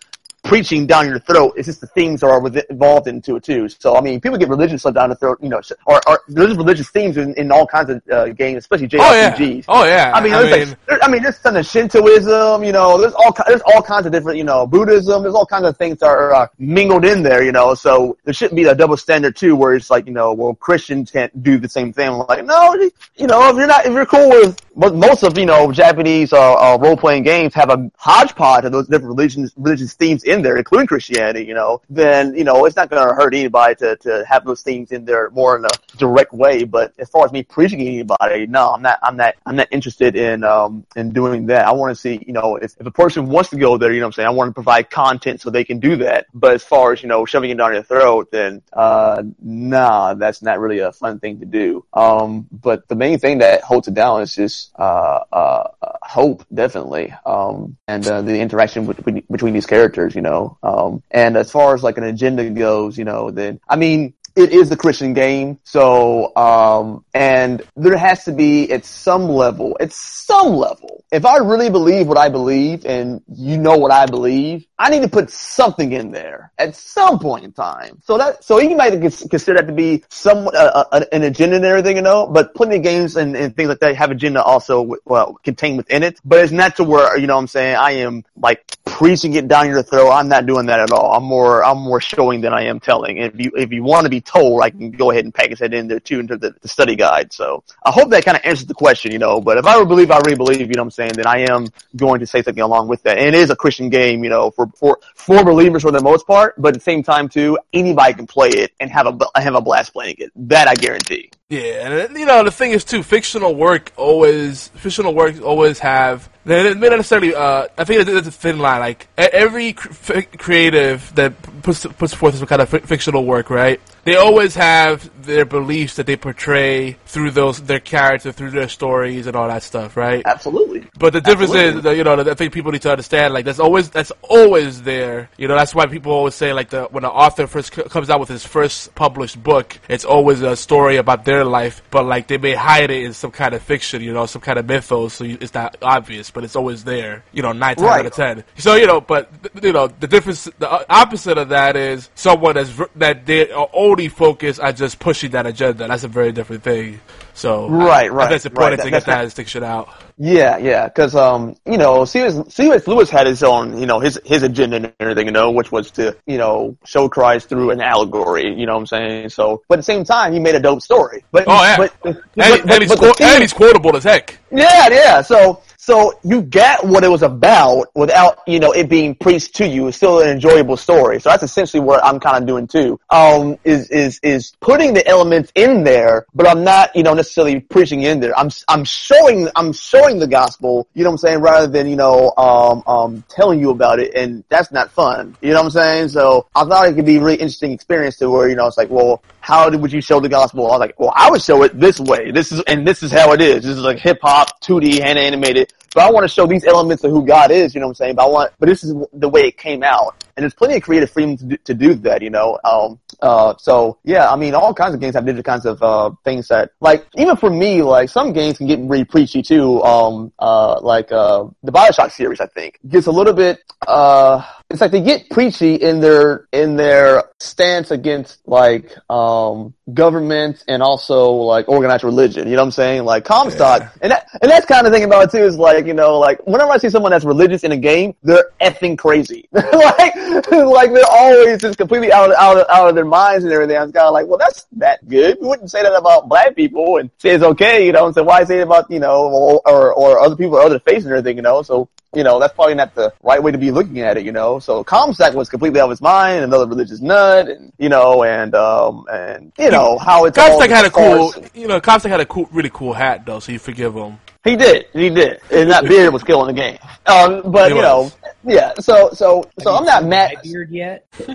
preaching 0.48 0.88
down 0.88 1.08
your 1.08 1.20
throat. 1.20 1.54
It's 1.58 1.68
just 1.68 1.82
the 1.82 1.88
themes 1.88 2.24
are 2.24 2.40
with 2.40 2.58
involved 2.70 3.08
into 3.08 3.36
it 3.36 3.44
too. 3.44 3.70
So 3.70 3.96
I 3.96 4.02
mean, 4.02 4.20
people 4.22 4.38
get 4.38 4.50
religion 4.50 4.78
stuff 4.78 4.96
down 4.96 5.10
the 5.10 5.16
throat, 5.16 5.40
you 5.42 5.50
know, 5.50 5.62
or, 5.86 6.02
or 6.08 6.22
there's 6.28 6.56
religious 6.56 6.90
themes 6.90 7.18
in, 7.18 7.34
in 7.36 7.52
all 7.52 7.68
kinds 7.68 7.90
of 7.90 8.02
uh, 8.12 8.30
games, 8.30 8.60
especially 8.60 8.88
JRPGs. 8.88 9.66
Oh 9.68 9.84
yeah, 9.84 9.84
oh 9.84 9.86
yeah. 9.86 10.12
I 10.14 10.22
mean, 10.22 10.34
I 10.34 10.44
there's 10.44 10.52
mean, 10.52 10.70
like, 10.70 10.86
there, 10.86 11.04
I 11.04 11.08
mean, 11.10 11.24
there's 11.24 11.38
some 11.38 11.56
of 11.56 11.66
Shintoism, 11.66 12.64
you 12.64 12.72
know, 12.72 13.00
there's 13.00 13.14
all 13.14 13.36
there's 13.46 13.62
all 13.62 13.82
kinds 13.82 14.06
of 14.06 14.12
different, 14.12 14.38
you 14.38 14.44
know, 14.44 14.66
Buddhism. 14.66 15.24
There's 15.24 15.36
all 15.36 15.46
kinds 15.46 15.66
of 15.66 15.78
things 15.78 16.00
that 16.00 16.08
are 16.08 16.34
uh, 16.34 16.48
mingled 16.58 17.06
in 17.06 17.24
there, 17.24 17.44
you 17.44 17.52
know. 17.52 17.76
So 17.76 18.18
there 18.24 18.34
shouldn't 18.34 18.56
be 18.56 18.64
a 18.64 18.76
double 18.76 18.98
standard 18.98 19.36
too, 19.36 19.56
where 19.56 19.74
it's 19.74 19.90
like, 19.90 20.08
you 20.08 20.14
know, 20.14 20.34
well, 20.34 20.56
Christians 20.56 21.12
can't 21.12 21.44
do 21.44 21.58
the 21.58 21.70
same 21.70 21.94
thing. 21.94 22.12
Like, 22.12 22.46
no, 22.46 22.74
you 23.16 23.28
know, 23.28 23.50
if 23.50 23.56
you're 23.58 23.68
not, 23.68 23.86
if 23.86 23.94
you're 23.94 24.06
cool 24.06 24.30
with 24.30 24.60
most 24.78 25.24
of 25.24 25.38
you 25.38 25.46
know 25.46 25.72
Japanese 25.72 26.32
uh, 26.34 26.54
uh, 26.54 26.78
role 26.80 26.96
playing 26.96 27.24
games 27.24 27.54
have 27.56 27.70
a 27.70 27.92
hodgepodge 27.98 28.64
of 28.64 28.72
those 28.72 28.88
different 28.88 29.08
religions, 29.08 29.52
religious 29.58 29.94
themes 29.96 30.24
in 30.24 30.42
there, 30.44 30.58
including 30.58 30.86
Christianity. 30.88 31.46
You 31.46 31.56
know, 31.56 31.82
then 31.90 32.36
you 32.36 32.44
know 32.44 32.66
it's 32.66 32.76
not 32.76 32.90
going 32.90 33.08
to 33.08 33.16
hurt 33.16 33.34
anybody 33.34 33.76
to 33.76 33.96
to 33.98 34.24
have 34.28 34.46
those 34.46 34.62
themes 34.62 34.92
in 34.92 35.04
there 35.04 35.30
more 35.32 35.58
in 35.58 35.66
a 35.66 35.98
direct 35.98 36.32
way. 36.32 36.64
But 36.64 36.94
as 37.00 37.10
far 37.10 37.26
as 37.26 37.32
me 37.32 37.44
preaching 37.44 37.82
anybody, 37.82 38.46
no, 38.46 38.74
I'm 38.74 38.82
not. 38.82 39.00
I'm 39.02 39.18
not. 39.18 39.36
I'm 39.46 39.56
not 39.56 39.68
interested 39.72 40.16
in 40.16 40.44
um 40.44 40.86
in 40.96 41.12
doing 41.12 41.48
that. 41.48 41.66
I 41.68 41.72
want 41.72 41.92
to 41.92 42.00
see 42.00 42.24
you 42.26 42.34
know 42.34 42.58
if, 42.58 42.76
if 42.80 42.86
a 42.86 42.92
person 42.92 43.28
wants 43.28 43.50
to 43.50 43.58
go 43.58 43.78
there, 43.78 43.92
you 43.92 44.00
know 44.00 44.06
what 44.06 44.10
I'm 44.10 44.14
saying. 44.14 44.28
I 44.28 44.32
want 44.32 44.50
to 44.50 44.54
provide 44.54 44.92
content 44.92 45.42
so 45.42 45.50
they 45.50 45.64
can 45.64 45.80
do 45.80 45.96
that. 45.98 46.28
But 46.34 46.54
as 46.54 46.64
far 46.64 46.94
as 46.94 47.02
you 47.02 47.10
know 47.10 47.26
shoving 47.26 47.50
it 47.50 47.58
down 47.58 47.74
your 47.74 47.84
throat, 47.84 48.30
then 48.32 48.62
uh 48.74 49.24
nah, 49.42 50.14
that's 50.14 50.44
not 50.44 50.60
really 50.60 50.80
a 50.80 50.92
fun 50.92 51.20
thing 51.20 51.40
to 51.40 51.46
do. 51.46 51.84
Um, 51.94 52.48
but 52.52 52.88
the 52.88 52.96
main 52.96 53.18
thing 53.18 53.40
that 53.40 53.64
holds 53.64 53.88
it 53.88 53.96
down 53.96 54.22
is 54.22 54.36
just 54.36 54.67
uh, 54.76 55.24
uh, 55.32 55.68
hope, 56.04 56.46
definitely, 56.54 57.14
um, 57.26 57.78
and 57.88 58.06
uh, 58.08 58.22
the 58.22 58.40
interaction 58.40 58.86
between, 58.86 59.24
between 59.30 59.54
these 59.54 59.66
characters, 59.66 60.16
you 60.16 60.22
know. 60.22 60.58
Um, 60.64 61.04
and 61.12 61.38
as 61.38 61.52
far 61.52 61.76
as 61.76 61.84
like 61.84 61.98
an 61.98 62.04
agenda 62.04 62.50
goes, 62.50 62.98
you 62.98 63.06
know, 63.06 63.32
then 63.32 63.60
I 63.68 63.76
mean, 63.76 64.14
it 64.38 64.54
is 64.54 64.70
the 64.70 64.78
Christian 64.78 65.14
game, 65.14 65.60
so 65.64 66.36
um, 66.36 67.04
and 67.14 67.64
there 67.76 67.98
has 67.98 68.24
to 68.26 68.32
be 68.32 68.72
at 68.72 68.86
some 68.86 69.28
level, 69.28 69.76
at 69.80 69.92
some 69.92 70.54
level, 70.54 70.98
if 71.12 71.26
I 71.26 71.38
really 71.38 71.70
believe 71.70 72.08
what 72.08 72.18
I 72.18 72.28
believe, 72.28 72.86
and 72.86 73.22
you 73.34 73.58
know 73.58 73.78
what 73.78 73.92
I 73.92 74.06
believe, 74.06 74.68
I 74.78 74.90
need 74.90 75.02
to 75.04 75.08
put 75.08 75.30
something 75.30 75.94
in 75.94 76.12
there 76.12 76.52
at 76.58 76.76
some 76.76 77.18
point 77.20 77.46
in 77.46 77.54
time. 77.54 78.02
So 78.04 78.18
that 78.18 78.44
so 78.44 78.60
you 78.60 78.76
might 78.76 78.92
consider 78.92 79.56
that 79.56 79.68
to 79.68 79.74
be 79.74 80.04
somewhat 80.10 80.54
uh, 80.54 80.86
uh, 80.92 81.06
an 81.12 81.24
agenda 81.24 81.56
and 81.56 81.66
everything, 81.66 81.96
you 81.96 82.02
know. 82.02 82.28
But 82.28 82.54
plenty 82.54 82.76
of 82.76 82.84
games 82.84 83.16
and, 83.16 83.38
and 83.38 83.56
things 83.56 83.70
like 83.70 83.80
that 83.80 83.96
have 83.96 84.12
agenda 84.12 84.44
also 84.44 84.98
well 85.06 85.36
contained 85.44 85.78
within 85.78 86.04
it. 86.04 86.20
But 86.26 86.40
it's 86.44 86.52
not 86.52 86.76
to 86.76 86.84
where 86.84 87.18
you 87.18 87.26
know 87.26 87.36
what 87.36 87.42
I'm 87.42 87.48
saying 87.48 87.76
I 87.78 87.92
am 87.92 88.26
like 88.36 88.78
preaching 88.86 89.34
it 89.36 89.48
down 89.48 89.70
your 89.70 89.84
throat. 89.84 90.12
I'm 90.12 90.28
not 90.28 90.46
doing 90.46 90.66
that 90.66 90.82
at 90.82 90.92
all. 90.92 91.14
I'm 91.14 91.24
more 91.24 91.64
I'm 91.64 91.80
more 91.80 92.02
showing 92.02 92.42
than 92.42 92.54
I 92.54 92.64
am 92.64 92.82
telling. 92.82 93.18
If 93.18 93.40
you 93.40 93.52
if 93.56 93.72
you 93.72 93.84
want 93.84 94.04
to 94.04 94.10
be 94.10 94.20
told, 94.28 94.62
I 94.62 94.70
can 94.70 94.92
go 94.92 95.10
ahead 95.10 95.24
and 95.24 95.34
package 95.34 95.60
that 95.60 95.74
in 95.74 95.88
there 95.88 96.00
too 96.00 96.20
into 96.20 96.38
the, 96.38 96.54
the 96.62 96.68
study 96.68 96.96
guide. 96.96 97.34
So 97.34 97.64
I 97.84 97.92
hope 97.92 98.10
that 98.12 98.26
kind 98.26 98.38
of 98.38 98.44
answers 98.46 98.68
the 98.68 98.74
question, 98.74 99.12
you 99.12 99.20
know. 99.20 99.42
But 99.42 99.58
if 99.58 99.66
I 99.66 99.84
believe 99.84 100.12
I 100.12 100.20
really 100.20 100.36
believe, 100.36 100.60
you 100.60 100.68
know 100.68 100.82
what 100.82 100.88
I'm 100.88 100.92
saying, 100.92 101.14
then 101.14 101.26
I 101.26 101.46
am 101.50 101.68
going 101.96 102.20
to 102.20 102.28
say 102.28 102.44
something 102.44 102.62
along 102.64 102.90
with 102.90 103.02
that. 103.04 103.18
And 103.18 103.28
it 103.28 103.34
is 103.34 103.50
a 103.50 103.56
Christian 103.56 103.90
game, 103.90 104.24
you 104.24 104.30
know, 104.30 104.52
for 104.52 104.68
for 104.76 105.00
for 105.16 105.44
believers 105.44 105.82
for 105.82 105.92
the 105.92 106.02
most 106.02 106.28
part. 106.28 106.54
But 106.62 106.70
at 106.70 106.74
the 106.76 106.82
same 106.82 107.02
time 107.02 107.30
too, 107.30 107.58
anybody 107.74 108.14
can 108.14 108.28
play 108.28 108.50
it 108.50 108.74
and 108.80 108.92
have 108.92 109.08
a 109.08 109.42
have 109.42 109.56
a 109.56 109.62
blast 109.62 109.94
playing 109.94 110.16
it. 110.20 110.32
That 110.36 110.68
I 110.68 110.76
guarantee. 110.76 111.32
Yeah, 111.50 111.88
and 111.88 112.18
you 112.18 112.26
know 112.26 112.44
the 112.44 112.52
thing 112.52 112.72
is 112.72 112.84
too, 112.84 113.04
fictional 113.04 113.56
work 113.56 113.94
always 113.96 114.68
fictional 114.70 115.14
works 115.16 115.40
always 115.40 115.80
have. 115.80 116.30
They 116.44 116.74
may 116.74 116.90
not 116.90 116.98
necessarily. 116.98 117.34
Uh, 117.34 117.68
I 117.78 117.86
think 117.86 118.06
it's 118.06 118.28
a 118.28 118.32
thin 118.32 118.60
line. 118.60 118.82
Like 118.82 119.08
every 119.18 119.72
cr- 119.72 120.24
creative 120.38 121.16
that 121.16 121.42
puts 121.64 121.86
puts 121.86 122.14
forth 122.14 122.36
some 122.36 122.48
kind 122.48 122.62
of 122.62 122.74
f- 122.74 122.84
fictional 122.84 123.24
work, 123.26 123.50
right? 123.50 123.80
They 124.08 124.16
always 124.16 124.56
have 124.56 125.12
their 125.28 125.46
beliefs 125.46 125.96
that 125.98 126.08
they 126.08 126.16
portray 126.16 126.94
through 127.06 127.32
those 127.32 127.62
their 127.62 127.80
character, 127.80 128.32
through 128.32 128.52
their 128.52 128.68
stories, 128.70 129.28
and 129.28 129.36
all 129.36 129.48
that 129.48 129.62
stuff, 129.64 129.96
right? 129.96 130.24
Absolutely. 130.26 130.88
But 130.98 131.14
the 131.14 131.22
difference 131.22 131.52
Absolutely. 131.52 131.78
is, 131.78 131.84
that, 131.84 131.98
you 131.98 132.04
know, 132.04 132.20
I 132.20 132.34
think 132.34 132.54
people 132.54 132.72
need 132.72 132.82
to 132.82 132.92
understand, 132.92 133.34
like, 133.34 133.46
that's 133.46 133.60
always, 133.60 133.90
that's 133.92 134.12
always 134.24 134.82
there. 134.82 135.30
You 135.38 135.48
know, 135.48 135.56
that's 135.56 135.76
why 135.76 135.86
people 135.86 136.12
always 136.12 136.34
say, 136.36 136.54
like, 136.54 136.70
the, 136.72 136.86
when 136.86 137.04
an 137.04 137.12
author 137.12 137.46
first 137.46 137.76
c- 137.76 137.84
comes 137.84 138.10
out 138.10 138.20
with 138.20 138.30
his 138.30 138.46
first 138.46 138.96
published 138.96 139.42
book, 139.44 139.78
it's 139.90 140.06
always 140.06 140.42
a 140.42 140.56
story 140.56 140.96
about 140.98 141.26
their 141.26 141.44
life, 141.46 141.82
but, 141.92 142.06
like, 142.06 142.28
they 142.28 142.38
may 142.38 142.54
hide 142.56 142.90
it 142.90 143.04
in 143.04 143.14
some 143.14 143.32
kind 143.32 143.54
of 143.54 143.62
fiction, 143.62 144.02
you 144.02 144.14
know, 144.14 144.26
some 144.26 144.42
kind 144.42 144.58
of 144.58 144.66
mythos, 144.66 145.14
so 145.14 145.24
you, 145.24 145.38
it's 145.42 145.54
not 145.54 145.76
obvious, 145.82 146.32
but 146.32 146.44
it's 146.44 146.56
always 146.56 146.84
there, 146.84 147.24
you 147.34 147.42
know, 147.42 147.52
nine 147.52 147.76
times 147.76 147.88
Right. 147.88 148.00
out 148.00 148.06
of 148.06 148.14
ten. 148.14 148.44
So, 148.58 148.76
you 148.76 148.88
know, 148.88 149.02
but, 149.02 149.30
you 149.62 149.74
know, 149.74 149.88
the 149.88 150.08
difference, 150.08 150.46
the 150.60 150.72
uh, 150.72 150.84
opposite 150.90 151.38
of 151.38 151.50
that 151.50 151.76
is 151.76 152.10
someone 152.16 152.56
that's, 152.56 152.72
that 152.96 153.26
they 153.26 153.52
are 153.52 153.70
only 153.74 154.08
focused 154.08 154.60
on 154.60 154.76
just 154.76 155.00
pushing 155.00 155.17
that 155.26 155.46
agenda. 155.48 155.88
That's 155.88 156.04
a 156.04 156.08
very 156.08 156.32
different 156.32 156.64
thing. 156.64 157.00
So, 157.34 157.68
Right, 157.70 158.04
I, 158.04 158.06
I 158.06 158.08
right, 158.10 158.28
think 158.30 158.36
it's 158.38 158.46
important 158.46 158.80
right. 158.80 158.86
to 158.86 158.92
That- 158.92 158.98
get 159.00 159.06
that 159.08 159.24
distinction 159.24 159.64
out. 159.64 159.90
Yeah, 160.20 160.58
yeah, 160.58 160.88
because 160.88 161.14
um, 161.16 161.56
you 161.68 161.78
know, 161.78 162.04
C.S. 162.04 162.42
C.S. 162.50 162.88
Lewis 162.88 163.08
had 163.10 163.28
his 163.28 163.44
own, 163.44 163.78
you 163.78 163.86
know, 163.86 164.00
his 164.00 164.20
his 164.26 164.42
agenda 164.42 164.78
and 164.78 164.94
everything, 165.00 165.28
you 165.28 165.32
know, 165.32 165.52
which 165.52 165.72
was 165.72 165.92
to, 165.92 166.18
you 166.26 166.40
know, 166.40 166.76
show 166.86 167.08
Christ 167.08 167.50
through 167.50 167.70
an 167.70 167.82
allegory. 167.82 168.52
You 168.60 168.66
know 168.66 168.74
what 168.74 168.80
I'm 168.80 168.86
saying? 168.88 169.30
So, 169.30 169.62
but 169.68 169.76
at 169.76 169.78
the 169.78 169.84
same 169.84 170.04
time, 170.04 170.34
he 170.34 170.40
made 170.40 170.56
a 170.56 170.60
dope 170.60 170.82
story. 170.82 171.24
But 171.32 171.44
Oh 171.48 171.62
yeah, 171.62 171.78
but, 171.78 171.94
and, 172.04 172.20
but, 172.36 172.46
and 172.62 172.68
but, 172.68 172.82
he's 172.82 172.94
thing- 172.96 173.14
and 173.28 173.42
he's 173.44 173.54
quotable 173.54 173.96
as 173.96 174.04
heck. 174.06 174.40
yeah, 174.52 174.90
yeah. 174.90 175.22
So, 175.22 175.62
so 175.88 176.20
you 176.22 176.42
get 176.42 176.86
what 176.86 177.06
it 177.06 177.08
was 177.08 177.22
about 177.22 177.96
without, 177.96 178.40
you 178.46 178.60
know, 178.60 178.74
it 178.74 178.90
being 178.90 179.16
preached 179.16 179.56
to 179.56 179.66
you. 179.66 179.88
It's 179.88 179.96
still 179.96 180.20
an 180.20 180.28
enjoyable 180.28 180.76
story. 180.76 181.22
So 181.22 181.30
that's 181.30 181.44
essentially 181.44 181.80
what 181.80 182.04
I'm 182.04 182.20
kind 182.20 182.44
of 182.44 182.46
doing 182.46 182.68
too. 182.68 183.00
Um, 183.10 183.58
is, 183.64 183.90
is, 183.90 184.20
is 184.22 184.52
putting 184.60 184.94
the 184.96 185.08
elements 185.08 185.50
in 185.56 185.86
there, 185.86 186.26
but 186.36 186.46
I'm 186.46 186.66
not, 186.66 186.94
you 186.94 187.04
know, 187.04 187.14
necessarily 187.14 187.62
preaching 187.62 188.02
in 188.02 188.20
there. 188.20 188.38
I'm, 188.38 188.50
I'm 188.68 188.84
showing, 188.84 189.48
I'm 189.56 189.72
showing 189.72 190.20
the 190.20 190.28
gospel, 190.28 190.90
you 190.94 191.06
know 191.06 191.12
what 191.12 191.14
I'm 191.14 191.18
saying, 191.20 191.40
rather 191.40 191.68
than, 191.68 191.88
you 191.88 191.96
know, 191.96 192.34
um, 192.36 192.84
um, 192.86 193.24
telling 193.30 193.62
you 193.62 193.70
about 193.70 194.00
it. 194.00 194.14
And 194.14 194.44
that's 194.50 194.74
not 194.74 194.92
fun. 194.92 195.38
You 195.40 195.52
know 195.52 195.60
what 195.60 195.68
I'm 195.68 195.72
saying? 195.72 196.10
So 196.10 196.48
I 196.54 196.66
thought 196.66 196.90
it 196.90 196.96
could 196.96 197.06
be 197.06 197.16
a 197.16 197.22
really 197.22 197.36
interesting 197.38 197.72
experience 197.72 198.18
to 198.18 198.30
where, 198.30 198.50
you 198.50 198.58
know, 198.58 198.68
it's 198.68 198.76
like, 198.76 198.90
well, 198.90 199.24
how 199.48 199.70
would 199.70 199.94
you 199.94 200.02
show 200.02 200.20
the 200.20 200.28
gospel? 200.28 200.68
I 200.68 200.72
was 200.72 200.80
like, 200.82 201.00
well, 201.00 201.14
I 201.16 201.32
would 201.32 201.42
show 201.42 201.64
it 201.64 201.80
this 201.80 202.02
way. 202.02 202.32
This 202.32 202.52
is, 202.52 202.62
and 202.68 202.86
this 202.86 203.02
is 203.02 203.14
how 203.14 203.32
it 203.32 203.40
is. 203.40 203.64
This 203.64 203.78
is 203.78 203.82
like 203.82 203.98
hip 203.98 204.20
hop, 204.22 204.60
2D, 204.62 205.00
hand 205.00 205.18
animated. 205.18 205.72
But 205.96 206.04
I 206.04 206.12
want 206.12 206.26
to 206.26 206.28
show 206.28 206.46
these 206.46 206.66
elements 206.66 207.06
of 207.06 207.12
who 207.12 207.26
God 207.26 207.50
is, 207.50 207.74
you 207.74 207.80
know 207.80 207.88
what 207.88 207.92
I'm 207.92 207.96
saying? 207.96 208.16
But 208.16 208.26
I 208.26 208.30
want, 208.30 208.52
but 208.60 208.68
this 208.68 208.84
is 208.84 208.94
the 209.14 209.30
way 209.30 209.44
it 209.44 209.58
came 209.58 209.84
out. 209.84 210.22
And 210.36 210.44
there's 210.44 210.54
plenty 210.54 210.76
of 210.76 210.84
creative 210.84 211.10
freedom 211.10 211.38
to 211.38 211.46
do, 211.46 211.58
to 211.64 211.74
do 211.74 211.96
that, 211.96 212.22
you 212.22 212.30
know? 212.30 212.60
Um, 212.66 213.00
uh, 213.22 213.56
so 213.58 213.98
yeah, 214.04 214.30
I 214.30 214.36
mean, 214.36 214.54
all 214.54 214.74
kinds 214.74 214.94
of 214.94 215.00
games 215.00 215.16
have 215.16 215.26
different 215.26 215.46
kinds 215.46 215.66
of, 215.66 215.82
uh, 215.82 216.12
things 216.26 216.50
that, 216.50 216.72
like, 216.82 217.08
even 217.16 217.38
for 217.38 217.50
me, 217.50 217.82
like, 217.84 218.10
some 218.10 218.34
games 218.34 218.58
can 218.58 218.68
get 218.68 218.80
really 218.82 219.06
preachy 219.06 219.42
too. 219.42 219.82
Um, 219.84 220.34
uh, 220.40 220.82
like, 220.82 221.10
uh, 221.14 221.46
the 221.64 221.72
Bioshock 221.72 222.12
series, 222.12 222.42
I 222.42 222.48
think, 222.48 222.80
gets 222.90 223.08
a 223.08 223.12
little 223.12 223.34
bit, 223.34 223.60
uh, 223.88 224.44
it's 224.70 224.82
like 224.82 224.92
they 224.92 225.02
get 225.02 225.30
preachy 225.30 225.76
in 225.76 226.02
their 226.02 226.48
in 226.52 226.76
their 226.76 227.24
stance 227.40 227.90
against 227.90 228.46
like 228.46 228.98
um 229.10 229.74
government 229.94 230.62
and 230.68 230.84
also 230.84 231.32
like 231.32 231.70
organized 231.70 232.04
religion. 232.04 232.50
You 232.50 232.56
know 232.56 232.64
what 232.64 232.68
I'm 232.68 232.72
saying? 232.72 233.06
Like 233.06 233.24
Comstock, 233.24 233.90
and 234.02 234.12
that 234.12 234.28
and 234.42 234.52
that's 234.52 234.66
kind 234.66 234.86
of 234.86 234.92
thing 234.92 235.06
about 235.06 235.24
it 235.24 235.32
too. 235.32 235.46
Is 235.46 235.58
like 235.58 235.86
you 235.86 235.94
know 235.94 236.20
like 236.20 236.46
whenever 236.46 236.72
I 236.72 236.78
see 236.80 236.90
someone 236.90 237.12
that's 237.12 237.24
religious 237.24 237.64
in 237.64 237.72
a 237.72 237.78
game, 237.78 238.14
they're 238.24 238.52
effing 238.60 238.98
crazy. 238.98 239.48
like 239.52 240.16
like 240.52 240.94
they're 240.94 241.04
always 241.10 241.62
just 241.62 241.78
completely 241.78 242.12
out 242.12 242.32
of, 242.32 242.36
out 242.38 242.58
of, 242.58 242.66
out 242.70 242.90
of 242.90 242.96
their 242.96 243.06
minds 243.06 243.46
and 243.46 243.54
everything. 243.54 243.78
I 243.78 243.84
was 243.84 243.94
kind 243.94 244.08
of 244.08 244.14
like, 244.14 244.28
well, 244.28 244.38
that's 244.38 244.68
that 244.74 245.08
good. 245.08 245.38
We 245.40 245.48
wouldn't 245.48 245.72
say 245.72 245.82
that 245.82 245.96
about 245.96 246.28
black 246.28 246.58
people 246.58 246.98
and 246.98 247.10
say 247.20 247.30
it's 247.30 247.44
okay. 247.44 247.86
You 247.86 247.94
know, 247.94 248.08
and 248.08 248.16
so 248.16 248.24
why 248.24 248.44
say 248.44 248.60
it 248.60 248.64
about 248.64 248.92
you 248.92 249.00
know 249.00 249.28
or 249.30 249.62
or, 249.66 249.94
or 249.94 250.20
other 250.20 250.36
people 250.36 250.56
or 250.56 250.62
other 250.62 250.80
faces 250.80 251.06
and 251.06 251.14
everything. 251.14 251.38
You 251.38 251.44
know, 251.44 251.62
so 251.62 251.88
you 252.16 252.24
know, 252.24 252.40
that's 252.40 252.54
probably 252.54 252.76
not 252.76 252.96
the 252.96 253.14
right 253.22 253.42
way 253.42 253.52
to 253.52 253.58
be 253.58 253.72
looking 253.72 254.00
at 254.00 254.18
it, 254.18 254.26
you 254.26 254.32
know. 254.32 254.60
So 254.60 254.84
Comstock 254.84 255.34
was 255.34 255.50
completely 255.50 255.80
out 255.80 255.86
of 255.86 255.90
his 255.92 256.02
mind, 256.02 256.44
another 256.44 256.66
religious 256.66 257.02
nut, 257.02 257.50
and 257.50 257.74
you 257.78 257.90
know, 257.90 258.24
and 258.24 258.56
um, 258.56 259.06
and 259.12 259.52
you 259.58 259.70
know 259.70 259.98
how 259.98 260.26
it's 260.26 260.38
all 260.38 260.48
Comstock 260.48 260.70
had 260.70 260.86
a 260.86 260.90
cool, 260.90 261.34
you 261.54 261.68
know, 261.68 261.82
Comstock 261.82 262.12
had 262.12 262.22
a 262.22 262.26
cool, 262.26 262.48
really 262.52 262.72
cool 262.72 262.94
hat 262.94 263.26
though, 263.26 263.40
so 263.40 263.52
you 263.52 263.60
forgive 263.60 263.94
him. 263.94 264.20
He 264.48 264.56
did, 264.56 264.86
he 264.94 265.10
did, 265.10 265.42
and 265.52 265.70
that 265.70 265.84
beard 265.88 266.14
was 266.14 266.24
killing 266.24 266.56
the 266.56 266.62
game. 266.62 266.78
Um, 267.06 267.52
but 267.52 267.70
you 267.70 267.82
know, 267.82 268.12
yeah. 268.44 268.74
So 268.80 269.10
so 269.12 269.44
so 269.60 269.76
I'm 269.76 269.86
not 269.86 270.06
mad. 270.06 270.36
Beard 270.44 270.70
yet? 270.72 271.06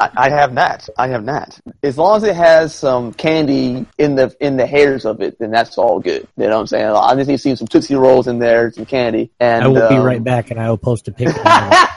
I, 0.00 0.10
I 0.16 0.30
have 0.30 0.52
not. 0.52 0.88
I 0.96 1.08
have 1.08 1.24
not. 1.24 1.58
As 1.82 1.98
long 1.98 2.16
as 2.16 2.22
it 2.24 2.34
has 2.34 2.74
some 2.74 3.12
candy 3.12 3.86
in 3.98 4.14
the 4.14 4.34
in 4.40 4.56
the 4.56 4.66
hairs 4.66 5.04
of 5.04 5.20
it, 5.20 5.38
then 5.38 5.50
that's 5.50 5.76
all 5.76 6.00
good. 6.00 6.26
You 6.36 6.44
know 6.46 6.54
what 6.54 6.60
I'm 6.60 6.66
saying? 6.66 6.86
I 6.86 7.14
just 7.16 7.28
need 7.28 7.36
to 7.36 7.42
see 7.42 7.56
some 7.56 7.66
Tootsie 7.66 7.96
Rolls 7.96 8.26
in 8.26 8.38
there, 8.38 8.72
some 8.72 8.86
candy, 8.86 9.30
and 9.40 9.64
I 9.64 9.68
will 9.68 9.88
be 9.88 9.96
um, 9.96 10.04
right 10.04 10.24
back, 10.24 10.50
and 10.50 10.58
I 10.58 10.70
will 10.70 10.78
post 10.78 11.06
a 11.08 11.12
picture. 11.12 11.34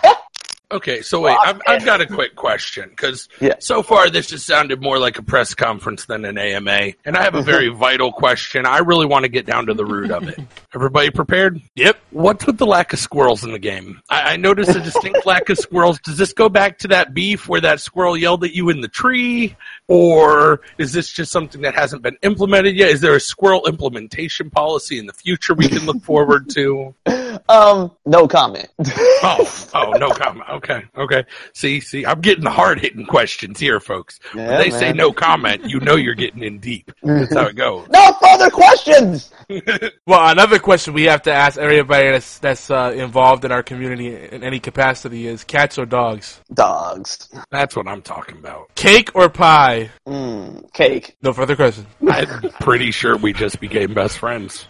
of 0.69 0.76
it. 0.76 0.77
Okay, 0.77 1.02
so 1.02 1.22
wait, 1.22 1.38
I've, 1.39 1.61
I've 1.68 1.85
got 1.85 2.02
a 2.02 2.06
quick 2.06 2.35
question 2.35 2.89
because 2.89 3.27
Yeah. 3.39 3.56
so 3.60 3.84
far 3.84 4.10
this 4.10 4.27
just 4.27 4.45
sounded 4.45 4.81
more 4.81 4.99
like 4.99 5.18
a 5.18 5.23
press 5.23 5.53
conference 5.53 6.06
than 6.06 6.26
an 6.26 6.38
AMA, 6.38 6.94
and 7.06 7.18
I 7.18 7.23
have 7.23 7.35
a 7.35 7.41
very 7.41 7.69
mm-hmm. 7.69 7.80
vital 7.80 8.11
question. 8.11 8.65
I 8.65 8.80
really 8.80 9.06
want 9.06 9.23
to 9.23 9.30
get 9.30 9.45
down 9.45 9.68
to 9.68 9.73
the 9.73 9.85
root 9.85 10.11
of 10.11 10.27
it. 10.27 10.39
Everybody 10.76 11.10
prepared? 11.10 11.61
Yep. 11.76 11.98
What's 12.11 12.45
with 12.45 12.57
the 12.57 12.65
lack 12.65 12.94
of 12.94 12.99
squirrels 12.99 13.44
in 13.44 13.52
the 13.52 13.60
game? 13.60 14.02
I, 14.10 14.34
I 14.34 14.38
noticed 14.38 14.76
a 14.76 14.80
distinct 14.80 15.26
lack 15.26 15.49
of 15.49 15.57
squirrels. 15.57 15.99
Does 15.99 16.18
this 16.18 16.34
go 16.34 16.49
back 16.49 16.80
to 16.80 16.89
that 16.89 17.14
beef 17.14 17.48
where 17.48 17.61
that 17.61 17.80
squirrel 17.80 18.18
yelled 18.18 18.44
at 18.44 18.53
you 18.53 18.69
in 18.69 18.81
the 18.81 18.88
tree? 18.88 19.56
Or 19.88 20.61
is 20.77 20.91
this 20.91 21.10
just 21.10 21.31
something 21.31 21.61
that 21.61 21.76
hasn't 21.76 22.02
been 22.02 22.18
implemented 22.22 22.76
yet? 22.76 22.89
Is 22.89 23.02
there 23.02 23.15
a 23.15 23.19
squirrel 23.19 23.65
implementation 23.68 24.49
policy 24.49 24.99
in 24.99 25.06
the 25.06 25.14
future 25.14 25.53
we 25.53 25.69
can 25.69 25.85
look 25.85 26.02
forward 26.03 26.49
to? 26.52 26.94
Um, 27.49 27.91
no 28.05 28.27
comment. 28.27 28.68
Oh, 29.23 29.68
oh, 29.73 29.91
no 29.93 30.09
comment. 30.11 30.47
Okay, 30.47 30.84
okay. 30.95 31.23
See, 31.53 31.80
see, 31.80 32.05
I'm 32.05 32.22
getting 32.22 32.43
the 32.43 32.51
hard 32.51 32.80
hitting 32.80 33.05
questions 33.05 33.59
here, 33.59 33.80
folks. 33.80 34.19
Yeah, 34.35 34.47
when 34.47 34.57
they 34.61 34.69
say 34.69 34.93
no 34.93 35.11
comment, 35.11 35.65
you 35.65 35.80
know 35.80 35.95
you're 35.95 36.14
getting 36.14 36.43
in 36.43 36.59
deep. 36.59 36.91
That's 37.01 37.34
how 37.34 37.47
it 37.47 37.55
goes. 37.55 37.88
no 37.89 38.14
further 38.22 38.49
questions. 38.49 39.31
Well, 40.05 40.30
another 40.30 40.59
question 40.59 40.93
we 40.93 41.03
have 41.03 41.23
to 41.23 41.34
ask 41.34 41.57
everybody 41.57 42.11
that's 42.11 42.39
that's 42.39 42.69
uh, 42.69 42.93
involved 42.95 43.43
in 43.45 43.51
our 43.51 43.64
community 43.64 44.14
in 44.15 44.43
any 44.43 44.59
capacity 44.59 45.27
is 45.27 45.43
cats 45.43 45.77
or 45.77 45.85
dogs? 45.85 46.41
Dogs. 46.53 47.30
That's 47.49 47.76
what 47.76 47.88
I'm 47.88 48.01
talking 48.01 48.38
about. 48.38 48.73
Cake 48.76 49.11
or 49.15 49.30
pie? 49.30 49.89
Mm, 50.07 50.72
cake. 50.73 51.15
No 51.22 51.34
further 51.34 51.55
questions. 51.55 51.88
I'm 52.07 52.49
pretty 52.61 52.91
sure 52.91 53.18
we 53.18 53.34
just 53.34 53.59
became 53.59 53.93
best 53.93 54.18
friends. 54.18 54.68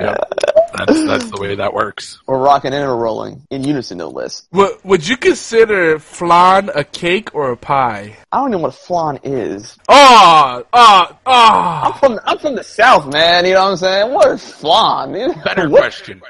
Yep. 0.00 0.24
That's 0.78 1.04
that's 1.04 1.30
the 1.30 1.40
way 1.40 1.54
that 1.56 1.74
works. 1.74 2.18
We're 2.26 2.38
rocking 2.38 2.72
and 2.72 2.86
we're 2.86 2.96
rolling 2.96 3.42
in 3.50 3.64
unison, 3.64 3.98
no 3.98 4.08
less. 4.08 4.46
Would, 4.52 4.84
would 4.84 5.08
you 5.08 5.16
consider 5.16 5.98
flan 5.98 6.70
a 6.74 6.84
cake 6.84 7.34
or 7.34 7.50
a 7.50 7.56
pie? 7.56 8.16
I 8.30 8.36
don't 8.40 8.48
even 8.50 8.60
know 8.60 8.66
what 8.66 8.74
flan 8.74 9.18
is. 9.24 9.78
Oh, 9.88 10.62
oh, 10.74 11.18
oh. 11.24 11.80
I'm 11.84 11.92
from 11.94 12.20
I'm 12.26 12.38
from 12.38 12.56
the 12.56 12.62
south, 12.62 13.10
man. 13.10 13.46
You 13.46 13.54
know 13.54 13.64
what 13.64 13.70
I'm 13.70 13.76
saying? 13.78 14.12
What 14.12 14.28
is 14.32 14.52
flan? 14.52 15.12
Better 15.44 15.68
What- 15.70 15.80
question. 15.80 16.20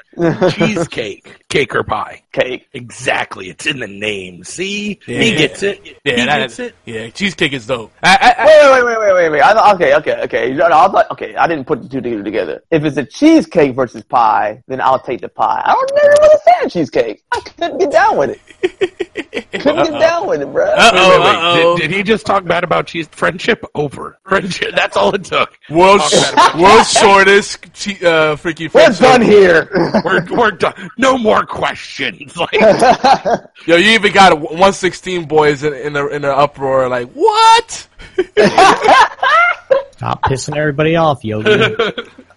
Cheesecake, 0.51 1.45
cake 1.49 1.75
or 1.75 1.83
pie? 1.83 2.23
Cake. 2.31 2.67
Exactly. 2.73 3.49
It's 3.49 3.65
in 3.65 3.79
the 3.79 3.87
name. 3.87 4.43
See, 4.43 4.99
Yeah. 5.07 5.21
he 5.21 5.35
gets 5.35 5.61
it. 5.63 5.81
Yeah, 6.05 6.15
he 6.15 6.25
that 6.25 6.37
gets 6.39 6.53
is- 6.53 6.67
it. 6.67 6.75
Yeah, 6.85 7.09
cheesecake 7.09 7.53
is 7.53 7.67
dope. 7.67 7.91
I, 8.03 8.17
I, 8.37 8.43
I, 8.43 8.45
Wait, 8.71 8.83
wait, 8.85 8.97
wait, 8.97 8.99
wait, 8.99 9.13
wait, 9.13 9.29
wait. 9.31 9.41
I 9.41 9.53
thought, 9.53 9.75
okay, 9.75 9.95
okay, 9.95 10.21
okay. 10.23 10.53
No, 10.53 10.67
no, 10.69 10.77
I 10.79 10.87
thought, 10.87 11.11
okay, 11.11 11.35
I 11.35 11.47
didn't 11.47 11.65
put 11.65 11.81
the 11.81 11.89
two 11.89 12.01
together 12.01 12.23
together. 12.23 12.63
If 12.71 12.83
it's 12.85 12.97
a 12.97 13.05
cheesecake 13.05 13.75
versus 13.75 14.03
pie, 14.03 14.61
then 14.67 14.79
I'll 14.81 14.99
take 14.99 15.21
the 15.21 15.29
pie. 15.29 15.61
I 15.65 15.73
don't 15.73 15.91
never 15.95 16.15
was 16.21 16.33
a 16.41 16.51
fan 16.51 16.65
of 16.65 16.71
cheesecake. 16.71 17.23
I 17.31 17.39
couldn't 17.41 17.77
get 17.77 17.91
down 17.91 18.17
with 18.17 18.31
it. 18.61 19.51
couldn't 19.61 19.83
get 19.91 19.99
down 19.99 20.27
with 20.27 20.41
it, 20.41 20.51
bro. 20.51 20.65
Uh-oh. 20.65 21.09
Wait, 21.09 21.19
wait, 21.19 21.25
wait. 21.25 21.35
Uh-oh. 21.35 21.77
Did, 21.89 21.95
did 21.95 21.97
he 21.97 22.03
just 22.03 22.25
talk 22.25 22.45
bad 22.45 22.63
about 22.63 22.87
cheese? 22.87 23.07
Friendship 23.11 23.63
over. 23.75 24.17
Friendship. 24.27 24.75
That's 24.75 24.95
all 24.95 25.13
it 25.15 25.23
took. 25.23 25.57
world's 25.69 26.09
Talk 26.11 26.55
world's 26.55 26.91
shortest 26.91 27.73
che- 27.73 28.05
uh, 28.05 28.35
freaky 28.35 28.67
We're 28.67 28.89
done 28.89 29.21
here. 29.21 29.69
We're, 30.05 30.25
we're 30.29 30.51
done. 30.51 30.89
No 30.97 31.17
more 31.17 31.45
questions. 31.45 32.35
Like, 32.39 32.53
Yo, 33.65 33.75
you 33.75 33.91
even 33.91 34.11
got 34.13 34.39
116 34.39 35.25
boys 35.25 35.63
in 35.63 35.73
in 35.73 35.95
a, 35.95 36.07
in 36.07 36.23
an 36.23 36.31
uproar 36.31 36.87
like 36.87 37.09
what? 37.11 37.87
Stop 39.91 40.23
pissing 40.23 40.55
everybody 40.55 40.95
off, 40.95 41.23
Yogi. 41.25 41.49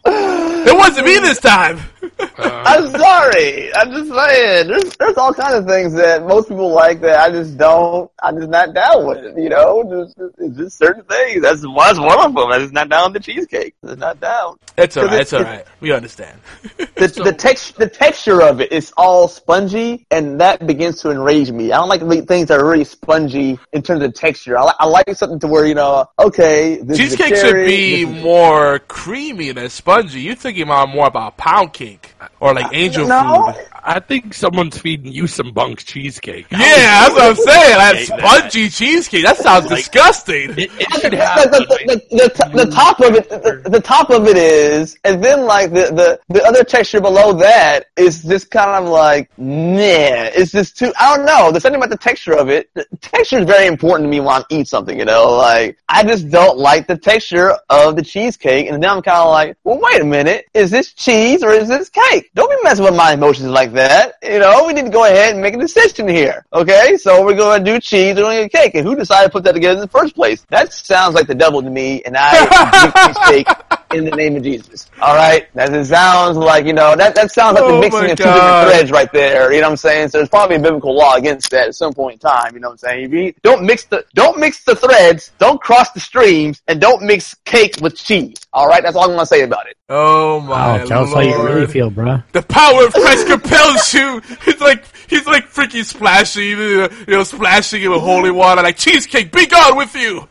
It 0.05 0.77
wasn't 0.77 1.07
me 1.07 1.19
this 1.19 1.39
time. 1.41 1.79
Uh, 2.03 2.63
I'm 2.65 2.91
sorry. 2.91 3.75
I'm 3.75 3.91
just 3.91 4.11
saying. 4.13 4.69
There's 4.69 4.97
there's 4.97 5.17
all 5.17 5.35
kinds 5.35 5.55
of 5.59 5.67
things 5.67 5.93
that 5.95 6.27
most 6.27 6.49
people 6.49 6.71
like 6.73 7.01
that 7.01 7.21
I 7.21 7.31
just 7.31 7.57
don't. 7.59 8.11
I'm 8.23 8.37
just 8.39 8.49
not 8.51 8.75
down 8.75 9.07
with 9.07 9.19
it. 9.19 9.37
You 9.39 9.49
know, 9.49 10.05
just, 10.07 10.17
it's 10.39 10.57
just 10.57 10.79
certain 10.79 11.05
things. 11.05 11.43
That's 11.43 11.67
one, 11.67 11.77
that's 11.77 11.99
one 11.99 12.19
of 12.27 12.35
them. 12.35 12.47
I'm 12.53 12.61
just 12.63 12.73
not 12.73 12.89
down 12.89 13.13
with 13.13 13.23
the 13.25 13.33
cheesecake. 13.33 13.75
I'm 13.85 13.99
not 13.99 14.21
down. 14.21 14.57
It's 14.79 14.97
alright. 14.97 15.13
it's- 15.13 15.33
It's 15.33 15.33
alright. 15.35 15.67
We 15.81 15.93
understand. 15.93 16.39
The 17.03 17.09
the 17.25 17.33
text 17.33 17.79
the 17.79 17.89
texture 17.89 18.41
of 18.43 18.61
it 18.61 18.71
is 18.71 18.93
all 18.97 19.27
spongy, 19.27 20.07
and 20.13 20.41
that 20.41 20.65
begins 20.69 21.01
to 21.03 21.11
enrage 21.11 21.51
me. 21.51 21.73
I 21.73 21.79
don't 21.79 21.89
like 21.89 22.29
things 22.29 22.47
that 22.49 22.61
are 22.61 22.69
really 22.69 22.85
spongy 22.85 23.59
in 23.73 23.83
terms 23.83 24.05
of 24.05 24.15
texture. 24.15 24.57
I, 24.57 24.63
li- 24.67 24.73
I 24.79 24.87
like 24.87 25.11
something 25.17 25.41
to 25.41 25.49
where 25.49 25.67
you 25.67 25.75
know, 25.75 26.07
okay, 26.21 26.77
this 26.77 27.01
is 27.01 27.15
a 27.15 27.17
Cheesecake 27.17 27.37
should 27.41 27.67
be 27.67 28.05
this 28.05 28.17
is- 28.19 28.23
more 28.23 28.79
creamy 28.81 29.51
than 29.51 29.69
spongy. 29.69 29.92
You're 30.01 30.35
thinking 30.35 30.65
about 30.65 30.89
more 30.89 31.07
about 31.07 31.37
pound 31.37 31.73
cake 31.73 32.15
or 32.41 32.55
like 32.55 32.73
angel 32.73 33.07
no. 33.07 33.53
food. 33.53 33.67
I 33.85 33.99
think 34.01 34.33
someone's 34.33 34.79
feeding 34.79 35.13
you 35.13 35.27
some 35.27 35.53
bunk 35.53 35.85
cheesecake. 35.85 36.47
Yeah, 36.51 36.59
that's 36.59 37.15
what 37.15 37.23
I'm 37.23 37.35
saying. 37.35 37.77
That 37.79 37.97
Hate 37.97 38.09
that. 38.09 38.21
spongy 38.21 38.69
cheesecake. 38.69 39.25
That 39.25 39.37
sounds 39.39 39.69
disgusting. 39.69 40.51
It, 40.51 40.71
it 40.79 41.01
should 41.01 41.13
the, 41.13 41.17
have. 41.17 41.51
the, 41.51 41.59
the, 41.59 42.03
the, 42.09 42.53
the, 42.53 42.65
the 42.65 42.71
top 42.71 43.01
of 43.01 43.15
it, 43.15 43.29
the, 43.29 43.63
the 43.69 43.81
top 43.81 44.11
of 44.11 44.29
it 44.29 44.37
is, 44.37 44.99
and 45.05 45.23
then 45.23 45.47
like 45.47 45.71
the, 45.71 45.91
the, 45.93 46.21
the 46.29 46.45
other 46.45 46.63
texture 46.63 47.01
below 47.01 47.33
that 47.33 47.87
is 47.97 48.23
just 48.23 48.51
kind 48.51 48.71
of 48.71 48.89
like, 48.89 49.31
meh. 49.37 50.31
It's 50.35 50.53
just 50.53 50.79
too, 50.79 50.93
I 51.01 51.17
don't 51.17 51.27
know. 51.27 51.51
There's 51.51 51.63
something 51.63 51.81
about 51.81 51.91
the 51.91 51.97
texture 51.99 52.35
of 52.35 52.49
it. 52.51 52.71
The 52.75 52.87
texture 53.01 53.39
is 53.39 53.47
very 53.47 53.67
important 53.67 54.07
to 54.07 54.11
me 54.11 54.21
when 54.21 54.29
I 54.29 54.45
eat 54.51 54.69
something, 54.69 54.97
you 54.99 55.05
know, 55.05 55.33
like, 55.33 55.77
I 55.89 56.05
just 56.05 56.31
don't 56.31 56.57
like 56.59 56.87
the 56.87 56.97
texture 56.97 57.59
of 57.69 57.97
the 57.97 58.03
cheesecake, 58.03 58.69
and 58.69 58.83
then 58.83 58.91
I'm 58.91 59.03
kind 59.03 59.19
of 59.19 59.31
like, 59.31 59.57
well, 59.65 59.81
wait 59.81 60.01
a 60.01 60.05
minute. 60.05 60.47
Is 60.55 60.71
this 60.71 60.93
cheese 60.93 61.43
or 61.43 61.51
is 61.51 61.69
this 61.69 61.89
cake? 61.89 62.31
Don't 62.35 62.51
be 62.51 62.63
messing 62.63 62.85
with 62.85 62.95
my 62.95 63.13
emotions 63.13 63.49
like 63.49 63.72
that. 63.73 64.15
You 64.23 64.39
know, 64.39 64.67
we 64.67 64.73
need 64.73 64.87
to 64.87 64.91
go 64.91 65.05
ahead 65.05 65.33
and 65.33 65.43
make 65.43 65.55
a 65.55 65.59
decision 65.59 66.09
here. 66.09 66.45
Okay? 66.53 66.97
So 66.97 67.25
we're 67.25 67.37
going 67.37 67.65
to 67.65 67.73
do 67.73 67.81
cheese, 67.81 68.17
we're 68.17 68.23
going 68.23 68.39
to 68.39 68.45
do 68.45 68.49
cake. 68.49 68.75
And 68.75 68.87
who 68.87 68.95
decided 68.95 69.27
to 69.27 69.33
put 69.33 69.45
that 69.45 69.53
together 69.53 69.75
in 69.75 69.81
the 69.81 69.89
first 69.89 70.15
place? 70.15 70.43
That 70.49 70.73
sounds 70.73 71.15
like 71.15 71.27
the 71.27 71.35
devil 71.35 71.63
to 71.63 71.71
me, 71.71 72.03
and 72.05 72.17
I 72.19 73.82
in 73.95 74.05
the 74.05 74.11
name 74.11 74.37
of 74.37 74.43
Jesus. 74.43 74.91
All 75.01 75.15
right? 75.15 75.49
That 75.55 75.73
it 75.73 75.85
sounds 75.87 76.37
like, 76.37 76.67
you 76.67 76.73
know, 76.73 76.97
that, 76.97 77.15
that 77.15 77.33
sounds 77.33 77.55
like 77.55 77.65
Oh 77.65 77.75
the 77.77 77.81
mixing 77.81 78.11
of 78.11 78.19
two 78.19 78.25
different 78.25 78.69
threads 78.69 78.91
right 78.91 79.13
there. 79.13 79.53
You 79.53 79.61
know 79.61 79.69
what 79.69 79.73
I'm 79.73 79.77
saying? 79.77 80.09
So 80.09 80.19
there's 80.19 80.29
probably 80.29 80.57
a 80.57 80.61
biblical 80.61 80.95
law 80.95 81.15
against 81.15 81.51
that 81.51 81.69
at 81.69 81.75
some 81.75 81.93
point 81.93 82.15
in 82.15 82.19
time. 82.19 82.55
You 82.55 82.61
know 82.61 82.69
what 82.69 82.73
I'm 82.73 82.79
saying? 82.79 83.05
If 83.05 83.13
you 83.13 83.35
don't 83.43 83.65
mix 83.65 83.85
the, 83.85 84.05
don't 84.15 84.39
mix 84.39 84.65
the 84.65 84.77
threads, 84.77 85.33
don't 85.39 85.61
cross 85.61 85.91
the 85.93 86.01
streams, 86.01 86.63
and 86.69 86.81
don't 86.81 87.03
mix 87.03 87.35
cake 87.45 87.77
with 87.81 87.97
cheese. 87.97 88.37
All 88.53 88.67
right? 88.67 88.83
That's 88.83 88.97
all 88.97 89.05
I'm 89.05 89.11
going 89.11 89.21
to 89.21 89.27
say 89.27 89.43
about 89.43 89.67
it. 89.67 89.77
Oh 89.89 90.41
my 90.41 90.81
Oh, 90.81 90.87
tell 90.87 91.03
us 91.05 91.13
how 91.13 91.21
you 91.21 91.43
really 91.43 91.67
feel, 91.67 91.91
bruh. 91.91 92.25
The 92.33 92.43
power 92.43 92.87
of 92.87 92.95
Christ 92.95 93.27
compels 93.27 93.93
you. 93.93 94.21
He's 94.45 94.61
like 94.61 94.85
he's 95.09 95.27
like 95.27 95.45
freaking 95.51 95.85
splashing, 95.85 96.43
you 96.45 96.89
know, 97.07 97.25
splashing 97.25 97.83
it 97.83 97.89
with 97.89 98.01
holy 98.01 98.31
water, 98.31 98.63
like 98.63 98.77
cheesecake. 98.77 99.31
Be 99.31 99.47
gone 99.47 99.77
with 99.77 99.95
you. 99.95 100.29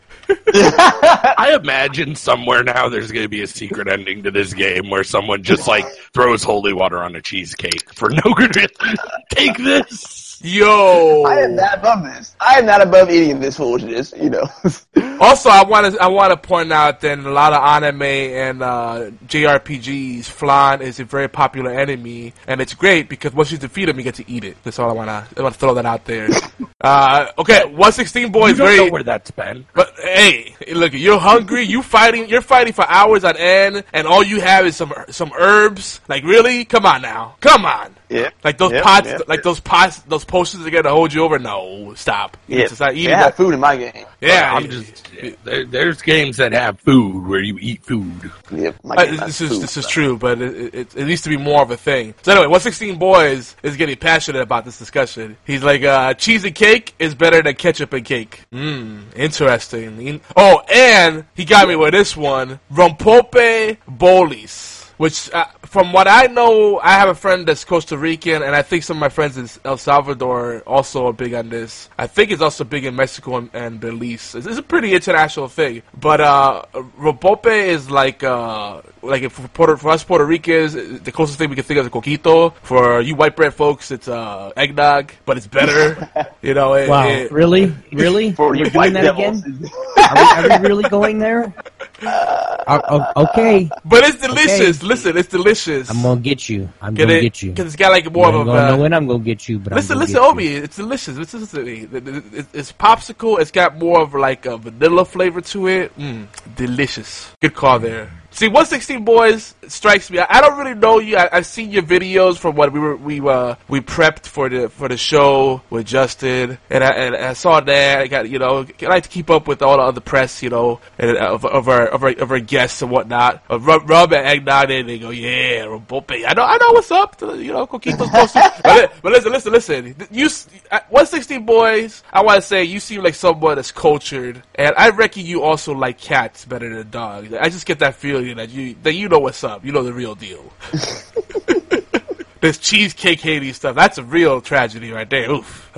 I 0.53 1.57
imagine 1.61 2.15
somewhere 2.15 2.63
now 2.63 2.89
there's 2.89 3.11
going 3.11 3.25
to 3.25 3.29
be 3.29 3.41
a 3.41 3.47
secret 3.47 3.87
ending 3.87 4.23
to 4.23 4.31
this 4.31 4.53
game 4.53 4.89
where 4.89 5.03
someone 5.03 5.43
just 5.43 5.67
like 5.67 5.85
throws 6.13 6.43
holy 6.43 6.73
water 6.73 7.03
on 7.03 7.15
a 7.15 7.21
cheesecake 7.21 7.93
for 7.93 8.09
no 8.09 8.33
good 8.35 8.55
reason. 8.55 8.97
Take 9.31 9.57
this. 9.57 10.39
Yo, 10.43 11.23
I 11.27 11.41
am 11.41 11.55
not 11.55 11.77
above 11.77 12.03
this. 12.03 12.35
I 12.39 12.57
am 12.57 12.65
not 12.65 12.81
above 12.81 13.11
eating 13.11 13.39
this 13.39 13.57
foolishness, 13.57 14.13
you 14.17 14.29
know. 14.29 14.47
Also, 15.21 15.49
I 15.49 15.63
want 15.63 15.93
to 15.93 16.01
I 16.01 16.07
want 16.07 16.31
to 16.31 16.47
point 16.47 16.73
out 16.73 17.01
that 17.01 17.19
in 17.19 17.27
a 17.27 17.29
lot 17.29 17.53
of 17.53 17.61
anime 17.61 18.01
and 18.01 18.63
uh, 18.63 19.11
JRPGs, 19.27 20.25
flan 20.25 20.81
is 20.81 20.99
a 20.99 21.05
very 21.05 21.27
popular 21.27 21.69
enemy, 21.69 22.33
and 22.47 22.59
it's 22.59 22.73
great 22.73 23.07
because 23.07 23.31
once 23.31 23.51
you 23.51 23.59
defeat 23.59 23.87
him, 23.87 23.97
you 23.97 24.03
get 24.03 24.15
to 24.15 24.27
eat 24.27 24.43
it. 24.43 24.57
That's 24.63 24.79
all 24.79 24.89
I 24.89 24.93
want 24.93 25.09
to 25.09 25.39
I 25.39 25.43
want 25.43 25.53
to 25.53 25.59
throw 25.59 25.75
that 25.75 25.85
out 25.85 26.05
there. 26.05 26.27
uh, 26.83 27.31
okay, 27.39 27.65
one 27.65 27.91
sixteen 27.91 28.31
boy 28.31 28.47
You 28.47 28.51
is 28.53 28.57
don't 28.57 28.67
very. 28.67 28.77
know 28.85 28.91
where 28.91 29.03
that's 29.03 29.31
been. 29.31 29.65
But 29.73 29.93
hey, 29.99 30.55
look, 30.73 30.93
you're 30.93 31.19
hungry. 31.19 31.63
You 31.63 31.81
fighting. 31.81 32.27
You're 32.29 32.41
fighting 32.41 32.73
for 32.73 32.87
hours 32.89 33.23
on 33.23 33.37
end, 33.37 33.83
and 33.93 34.07
all 34.07 34.23
you 34.23 34.41
have 34.41 34.65
is 34.65 34.75
some 34.75 34.93
some 35.09 35.31
herbs. 35.37 36.01
Like 36.07 36.23
really? 36.23 36.65
Come 36.65 36.85
on 36.85 37.01
now. 37.01 37.35
Come 37.39 37.65
on. 37.65 37.95
Yeah. 38.09 38.29
Like 38.43 38.57
those 38.57 38.73
Yep, 38.73 38.83
pots, 38.83 39.07
yep. 39.07 39.21
like 39.29 39.41
those 39.41 39.61
pots, 39.61 39.99
those 39.99 40.25
potions 40.25 40.67
are 40.67 40.69
gonna 40.69 40.89
hold 40.89 41.13
you 41.13 41.23
over. 41.23 41.39
No, 41.39 41.93
stop. 41.95 42.35
Yeah. 42.47 42.63
It's 42.65 42.77
not 42.79 42.91
They 42.93 42.99
eating 42.99 43.11
that. 43.11 43.37
food 43.37 43.53
in 43.53 43.59
my 43.61 43.77
game. 43.77 44.05
Yeah, 44.19 44.53
I'm 44.53 44.69
just 44.69 45.07
there, 45.45 45.65
there's 45.65 46.01
games 46.01 46.35
that 46.37 46.51
have 46.51 46.77
food 46.81 47.25
where 47.25 47.39
you 47.41 47.57
eat 47.61 47.83
food. 47.83 48.29
Yep. 48.51 48.75
Uh, 48.83 49.05
this 49.25 49.39
is 49.39 49.49
food, 49.49 49.61
this 49.61 49.77
is 49.77 49.85
so. 49.85 49.89
true, 49.89 50.17
but 50.17 50.41
it, 50.41 50.73
it, 50.75 50.95
it 50.95 51.05
needs 51.05 51.21
to 51.21 51.29
be 51.29 51.37
more 51.37 51.61
of 51.61 51.71
a 51.71 51.77
thing. 51.77 52.13
So 52.23 52.33
anyway, 52.33 52.47
116 52.47 52.99
Boys 52.99 53.55
is 53.63 53.77
getting 53.77 53.95
passionate 53.95 54.41
about 54.41 54.65
this 54.65 54.77
discussion. 54.77 55.37
He's 55.45 55.63
like, 55.63 55.83
uh, 55.83 56.13
cheese 56.15 56.43
and 56.43 56.53
cake 56.53 56.70
is 56.99 57.15
better 57.15 57.41
than 57.41 57.55
ketchup 57.55 57.93
and 57.93 58.05
cake. 58.05 58.45
Mmm, 58.53 59.03
interesting. 59.15 60.21
Oh, 60.35 60.61
and 60.73 61.25
he 61.35 61.45
got 61.45 61.67
me 61.67 61.75
with 61.75 61.93
this 61.93 62.15
one, 62.15 62.59
Rompope 62.71 63.77
Bolis. 63.87 64.79
Which, 64.97 65.31
uh, 65.33 65.45
from 65.63 65.93
what 65.93 66.07
I 66.07 66.27
know, 66.27 66.77
I 66.77 66.91
have 66.91 67.09
a 67.09 67.15
friend 67.15 67.47
that's 67.47 67.65
Costa 67.65 67.97
Rican, 67.97 68.43
and 68.43 68.55
I 68.55 68.61
think 68.61 68.83
some 68.83 68.97
of 68.97 69.01
my 69.01 69.09
friends 69.09 69.35
in 69.35 69.49
El 69.65 69.77
Salvador 69.77 70.61
also 70.67 71.07
are 71.07 71.13
big 71.13 71.33
on 71.33 71.49
this. 71.49 71.89
I 71.97 72.05
think 72.05 72.29
it's 72.29 72.41
also 72.43 72.63
big 72.63 72.85
in 72.85 72.95
Mexico 72.95 73.37
and, 73.37 73.49
and 73.51 73.79
Belize. 73.79 74.35
It's, 74.35 74.45
it's 74.45 74.59
a 74.59 74.61
pretty 74.61 74.93
international 74.93 75.47
thing. 75.47 75.81
But 75.99 76.21
uh, 76.21 76.65
Rompope 76.99 77.47
is 77.47 77.89
like, 77.89 78.23
uh, 78.23 78.83
like 79.03 79.23
if 79.23 79.33
for, 79.33 79.47
Puerto, 79.49 79.77
for 79.77 79.89
us 79.91 80.03
Puerto 80.03 80.25
Ricans, 80.25 80.73
the 80.73 81.11
closest 81.11 81.37
thing 81.37 81.49
we 81.49 81.55
can 81.55 81.63
think 81.65 81.79
of 81.79 81.85
is 81.85 81.91
coquito. 81.91 82.53
For 82.63 83.01
you 83.01 83.15
white 83.15 83.35
bread 83.35 83.53
folks, 83.53 83.91
it's 83.91 84.07
uh, 84.07 84.51
eggnog, 84.55 85.11
but 85.25 85.37
it's 85.37 85.47
better. 85.47 86.09
you 86.41 86.53
know, 86.53 86.73
it, 86.75 86.87
Wow, 86.89 87.07
it- 87.07 87.31
really, 87.31 87.73
really? 87.91 88.33
For 88.33 88.49
We're 88.49 88.55
you 88.55 88.69
white 88.71 88.93
that 88.93 89.01
devils. 89.03 89.43
again? 89.45 89.69
Are 90.11 90.15
we, 90.43 90.53
are 90.53 90.59
we 90.61 90.67
really 90.67 90.89
going 90.89 91.19
there? 91.19 91.53
Uh, 92.01 93.13
okay, 93.15 93.69
but 93.85 94.03
it's 94.03 94.17
delicious. 94.21 94.83
Listen, 94.83 95.15
it's 95.15 95.29
delicious. 95.29 95.89
I'm 95.89 96.01
gonna 96.01 96.19
get 96.19 96.49
you. 96.49 96.69
I'm 96.81 96.93
Get 96.95 97.05
gonna 97.07 97.19
it? 97.19 97.21
get 97.21 97.41
you. 97.41 97.51
Because 97.51 97.67
it's 97.67 97.75
got 97.75 97.91
like 97.91 98.11
more 98.11 98.25
I 98.25 98.29
of 98.29 98.33
don't 98.33 98.49
a. 98.49 98.53
know 98.53 98.73
uh, 98.73 98.77
when 98.77 98.93
I'm 98.93 99.07
gonna 99.07 99.19
get 99.23 99.47
you, 99.47 99.59
but 99.59 99.73
Listen, 99.73 99.93
I'm 99.93 99.99
listen, 99.99 100.15
get 100.15 100.23
Obi, 100.23 100.47
it's 100.55 100.75
delicious. 100.75 101.15
Listen, 101.17 101.39
listen 101.41 101.59
to 101.59 101.65
me. 101.65 101.81
It- 101.91 102.07
it- 102.07 102.23
it- 102.33 102.45
It's 102.53 102.71
popsicle. 102.73 103.39
It's 103.39 103.51
got 103.51 103.77
more 103.77 104.01
of 104.01 104.13
like 104.13 104.45
a 104.45 104.57
vanilla 104.57 105.05
flavor 105.05 105.41
to 105.41 105.67
it. 105.67 105.97
Mm, 105.97 106.27
delicious. 106.55 107.31
Good 107.39 107.53
call 107.53 107.79
there. 107.79 108.11
See, 108.33 108.47
116 108.47 109.03
boys 109.03 109.55
strikes 109.67 110.09
me. 110.09 110.19
I, 110.19 110.25
I 110.29 110.41
don't 110.41 110.57
really 110.57 110.73
know 110.73 110.99
you. 110.99 111.17
I, 111.17 111.29
I've 111.33 111.45
seen 111.45 111.69
your 111.69 111.83
videos 111.83 112.37
from 112.37 112.55
what 112.55 112.71
we 112.71 112.79
were 112.79 112.95
we 112.95 113.19
uh 113.19 113.55
we 113.67 113.81
prepped 113.81 114.25
for 114.25 114.47
the 114.47 114.69
for 114.69 114.87
the 114.87 114.95
show 114.95 115.61
with 115.69 115.85
Justin, 115.85 116.57
and 116.69 116.83
I 116.83 116.89
and 116.91 117.15
I 117.15 117.33
saw 117.33 117.59
that. 117.59 117.99
I 117.99 118.07
got 118.07 118.29
you 118.29 118.39
know 118.39 118.65
I 118.81 118.85
like 118.85 119.03
to 119.03 119.09
keep 119.09 119.29
up 119.29 119.49
with 119.49 119.61
all 119.61 119.77
the 119.77 119.83
other 119.83 119.99
press, 119.99 120.41
you 120.41 120.49
know, 120.49 120.79
and, 120.97 121.17
uh, 121.17 121.33
of, 121.33 121.43
of 121.43 121.67
our 121.67 121.87
of 121.87 122.03
our 122.03 122.11
of 122.11 122.31
our 122.31 122.39
guests 122.39 122.81
and 122.81 122.89
whatnot. 122.89 123.43
Uh, 123.49 123.59
rub, 123.59 123.89
rub 123.89 124.13
and 124.13 124.25
eggnog, 124.25 124.71
and 124.71 124.87
they 124.87 124.97
go, 124.97 125.09
yeah, 125.09 125.65
Rompope. 125.65 126.23
I 126.25 126.33
know 126.33 126.43
I 126.43 126.57
know 126.57 126.71
what's 126.71 126.89
up. 126.89 127.19
You 127.21 127.51
know, 127.51 127.67
Coquito's 127.67 128.31
to. 128.31 128.53
but, 128.63 128.93
but 129.01 129.11
listen, 129.11 129.31
listen, 129.33 129.51
listen. 129.51 129.95
You 130.09 130.27
uh, 130.71 130.79
116 130.89 131.45
boys. 131.45 132.01
I 132.13 132.23
want 132.23 132.41
to 132.41 132.47
say 132.47 132.63
you 132.63 132.79
seem 132.79 133.03
like 133.03 133.15
someone 133.15 133.55
that's 133.55 133.73
cultured, 133.73 134.41
and 134.55 134.73
I 134.77 134.89
reckon 134.89 135.25
you 135.25 135.43
also 135.43 135.73
like 135.73 135.99
cats 135.99 136.45
better 136.45 136.73
than 136.73 136.89
dogs. 136.89 137.33
I 137.33 137.49
just 137.49 137.65
get 137.65 137.79
that 137.79 137.95
feeling 137.95 138.21
that 138.37 138.49
you 138.49 138.75
that 138.83 138.93
you 138.93 139.09
know 139.09 139.19
what's 139.19 139.43
up. 139.43 139.65
You 139.65 139.71
know 139.71 139.83
the 139.83 139.93
real 139.93 140.15
deal. 140.15 140.51
this 142.41 142.57
cheesecake 142.57 143.21
Haiti 143.21 143.53
stuff. 143.53 143.75
That's 143.75 143.97
a 143.97 144.03
real 144.03 144.41
tragedy 144.41 144.91
right 144.91 145.09
there. 145.09 145.29
Oof. 145.31 145.71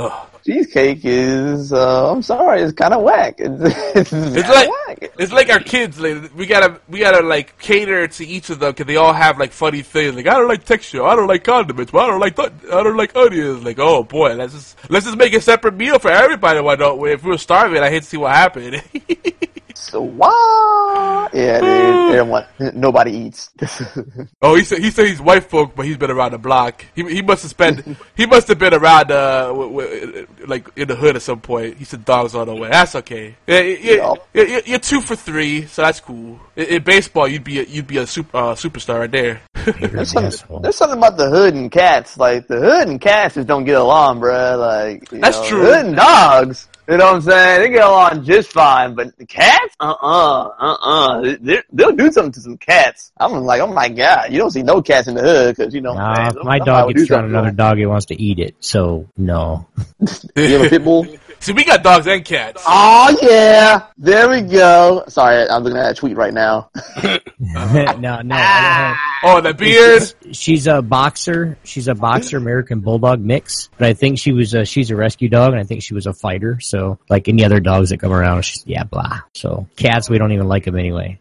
Cheesecake 0.46 1.00
is, 1.04 1.72
uh, 1.72 2.12
I'm 2.12 2.22
sorry, 2.22 2.62
it's 2.62 2.74
kind 2.74 2.94
of 2.94 3.02
whack. 3.02 3.36
It's, 3.40 4.12
it's, 4.12 4.14
It's 4.14 4.50
like 4.50 4.70
whack. 4.88 5.12
it's 5.18 5.32
like 5.32 5.50
our 5.50 5.60
kids. 5.62 5.98
Like, 6.00 6.36
we 6.36 6.46
gotta 6.46 6.82
we 6.90 7.00
gotta 7.00 7.26
like 7.26 7.58
cater 7.60 8.08
to 8.08 8.26
each 8.26 8.50
of 8.50 8.60
them 8.60 8.72
because 8.72 8.86
they 8.88 8.98
all 8.98 9.14
have 9.14 9.40
like 9.40 9.52
funny 9.54 9.84
things. 9.84 10.16
Like 10.16 10.28
I 10.28 10.34
don't 10.34 10.50
like 10.50 10.66
texture. 10.66 11.04
I 11.04 11.16
don't 11.16 11.28
like 11.28 11.46
condiments. 11.46 11.92
But 11.94 12.00
I 12.00 12.08
don't 12.08 12.20
like 12.20 12.36
th- 12.36 12.52
I 12.72 12.84
don't 12.84 12.98
like 12.98 13.16
onions. 13.16 13.64
Like 13.64 13.80
oh 13.80 14.04
boy, 14.04 14.34
let's 14.34 14.54
just 14.54 14.90
let's 14.90 15.06
just 15.06 15.18
make 15.18 15.34
a 15.34 15.40
separate 15.42 15.76
meal 15.76 15.98
for 16.00 16.12
everybody. 16.12 16.60
Why 16.60 16.76
don't 16.76 17.00
we? 17.00 17.14
If 17.14 17.24
we 17.24 17.30
were 17.32 17.38
starving, 17.38 17.82
I 17.82 17.90
hate 17.90 18.04
to 18.04 18.10
see 18.10 18.18
what 18.18 18.34
happened. 18.36 18.84
So 19.76 20.02
what? 20.02 21.34
Yeah, 21.34 21.60
dude. 21.60 22.16
Everyone, 22.16 22.46
nobody 22.74 23.12
eats. 23.12 23.50
oh, 24.42 24.56
he 24.56 24.64
said 24.64 24.80
he 24.80 24.92
said 24.92 25.08
he's 25.08 25.22
white 25.22 25.44
folk, 25.46 25.76
but 25.76 25.86
he's 25.86 25.98
been 25.98 26.12
around 26.12 26.32
the 26.32 26.38
block. 26.38 26.86
He 26.96 27.04
he 27.04 27.22
must 27.22 27.44
have 27.44 27.52
spent 27.52 27.98
he 28.16 28.26
must 28.26 28.48
have 28.48 28.60
been 28.60 28.74
around 28.74 29.12
uh 29.12 29.48
w- 29.48 29.70
w- 29.70 30.28
like 30.46 30.70
in 30.76 30.88
the 30.88 30.96
hood 30.96 31.16
at 31.16 31.22
some 31.22 31.42
point. 31.42 31.78
He 31.78 31.86
said 31.86 32.06
dogs 32.06 32.36
all 32.36 32.46
the 32.46 32.56
way. 32.56 32.70
That's 32.70 32.96
okay. 32.96 33.36
Yeah, 33.48 33.62
yeah, 33.62 34.16
yeah, 34.34 34.44
you're, 34.44 34.60
you're 34.62 34.80
two 34.80 35.02
for 35.02 35.16
three, 35.16 35.66
so 35.66 35.82
that's 35.82 36.00
cool. 36.00 36.40
In, 36.56 36.66
in 36.66 36.84
baseball, 36.84 37.28
you'd 37.28 37.44
be 37.44 37.60
a, 37.60 37.64
you'd 37.64 37.88
be 37.88 37.98
a 37.98 38.08
super, 38.08 38.38
uh, 38.38 38.56
superstar 38.56 39.00
right 39.00 39.12
there. 39.12 39.42
There's 39.64 40.12
something, 40.12 40.62
there's 40.62 40.76
something 40.76 40.98
about 40.98 41.16
the 41.16 41.30
hood 41.30 41.54
and 41.54 41.72
cats. 41.72 42.18
Like 42.18 42.48
the 42.48 42.60
hood 42.60 42.90
and 42.90 43.00
cats 43.00 43.36
just 43.36 43.48
don't 43.48 43.64
get 43.64 43.80
along, 43.80 44.20
bruh. 44.20 44.60
Like 44.60 45.10
That's 45.10 45.40
know, 45.40 45.48
true. 45.48 45.62
Hood 45.62 45.86
and 45.86 45.96
dogs, 45.96 46.68
you 46.88 46.98
know 46.98 47.06
what 47.06 47.16
I'm 47.16 47.22
saying? 47.22 47.62
They 47.62 47.70
get 47.70 47.84
along 47.84 48.24
just 48.26 48.52
fine. 48.52 48.96
But 48.96 49.18
the 49.18 49.26
cats, 49.26 49.76
uh, 49.80 49.94
uh 50.02 50.50
uh, 50.60 50.78
uh, 50.82 51.36
They're, 51.40 51.64
they'll 51.72 51.96
do 51.96 52.12
something 52.12 52.34
to 52.34 52.42
some 52.42 52.58
cats. 52.58 53.12
I'm 53.18 53.34
like, 53.44 53.62
oh 53.62 53.68
my 53.68 53.90
god, 53.90 54.32
you 54.32 54.38
don't 54.38 54.52
see 54.52 54.64
no 54.64 54.82
cats 54.82 55.08
in 55.08 55.16
the 55.16 55.22
hood 55.22 55.56
because 55.56 55.74
you 55.74 55.82
know. 55.82 55.94
Nah, 55.94 56.14
man, 56.14 56.38
if 56.38 56.44
my 56.44 56.60
dog 56.60 56.94
gets 56.94 57.08
do 57.08 57.14
around 57.16 57.26
another 57.26 57.52
dog, 57.52 57.80
it 57.80 57.86
wants 57.86 58.08
to 58.08 58.22
eat 58.22 58.40
it. 58.40 58.56
So 58.60 59.10
no. 59.18 59.68
You 60.36 60.58
have 60.58 60.66
a 60.66 60.70
pit 60.70 60.84
bull? 60.84 61.08
See, 61.44 61.52
we 61.52 61.66
got 61.66 61.84
dogs 61.84 62.08
and 62.08 62.24
cats. 62.24 62.64
Oh 62.66 63.18
yeah, 63.22 63.88
there 63.98 64.30
we 64.30 64.40
go. 64.40 65.04
Sorry, 65.10 65.46
I'm 65.46 65.62
looking 65.64 65.78
at 65.78 65.92
a 65.92 65.94
tweet 65.94 66.16
right 66.16 66.34
now. 66.34 66.70
no, 67.38 68.22
no. 68.22 68.34
I 68.34 68.98
Oh, 69.26 69.42
the 69.42 69.54
beard. 69.54 70.14
don't 70.24 70.36
She's 70.36 70.68
a 70.68 70.82
boxer. 70.82 71.58
She's 71.66 71.90
a 71.90 71.96
boxer 71.96 72.38
American 72.38 72.80
bulldog 72.80 73.20
mix. 73.20 73.68
But 73.78 73.90
I 73.90 73.94
think 73.94 74.20
she 74.20 74.32
was 74.32 74.54
a, 74.54 74.64
she's 74.64 74.90
a 74.90 74.96
rescue 74.96 75.28
dog, 75.28 75.52
and 75.52 75.60
I 75.60 75.66
think 75.66 75.84
she 75.84 75.94
was 75.94 76.06
a 76.06 76.14
fighter. 76.14 76.62
So 76.62 76.98
like 77.10 77.28
any 77.28 77.44
other 77.44 77.60
dogs 77.60 77.90
that 77.90 78.00
come 78.00 78.14
around, 78.14 78.44
she's 78.44 78.64
yeah 78.66 78.86
blah. 78.86 79.20
So 79.34 79.68
cats, 79.76 80.10
we 80.10 80.18
don't 80.20 80.32
even 80.32 80.48
like 80.48 80.64
them 80.64 80.78
anyway. 80.78 81.20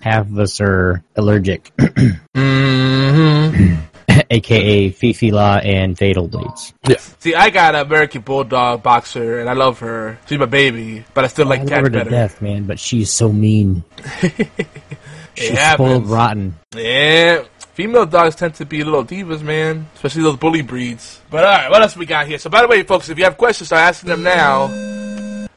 Half 0.00 0.28
of 0.28 0.38
us 0.38 0.58
are 0.62 1.04
allergic, 1.16 1.70
Mm-hmm. 2.34 3.93
aka 4.30 4.90
Fifi 4.90 5.30
La 5.30 5.56
and 5.58 5.96
Fatal 5.98 6.28
Blades. 6.28 6.72
Yeah. 6.88 6.96
See, 7.18 7.34
I 7.34 7.50
got 7.50 7.74
an 7.74 7.86
American 7.86 8.22
Bulldog 8.22 8.82
boxer, 8.82 9.40
and 9.40 9.48
I 9.48 9.54
love 9.54 9.78
her. 9.80 10.18
She's 10.26 10.38
my 10.38 10.46
baby, 10.46 11.04
but 11.14 11.24
I 11.24 11.28
still 11.28 11.46
like 11.46 11.60
I 11.60 11.62
love 11.62 11.70
cat 11.70 11.82
her 11.84 11.90
to 11.90 12.04
death, 12.04 12.40
man. 12.42 12.64
But 12.64 12.78
she's 12.78 13.10
so 13.10 13.32
mean. 13.32 13.84
She's 15.36 15.50
happens. 15.50 15.88
spoiled 15.88 16.06
rotten. 16.06 16.54
Yeah. 16.76 17.42
Female 17.72 18.06
dogs 18.06 18.36
tend 18.36 18.54
to 18.54 18.64
be 18.64 18.84
little 18.84 19.04
divas, 19.04 19.42
man. 19.42 19.88
Especially 19.96 20.22
those 20.22 20.36
bully 20.36 20.62
breeds. 20.62 21.20
But 21.28 21.42
alright, 21.42 21.68
what 21.68 21.82
else 21.82 21.96
we 21.96 22.06
got 22.06 22.28
here? 22.28 22.38
So 22.38 22.48
by 22.48 22.62
the 22.62 22.68
way, 22.68 22.84
folks, 22.84 23.08
if 23.08 23.18
you 23.18 23.24
have 23.24 23.36
questions, 23.36 23.66
start 23.66 23.80
asking 23.82 24.10
them 24.10 24.22
now. 24.22 24.68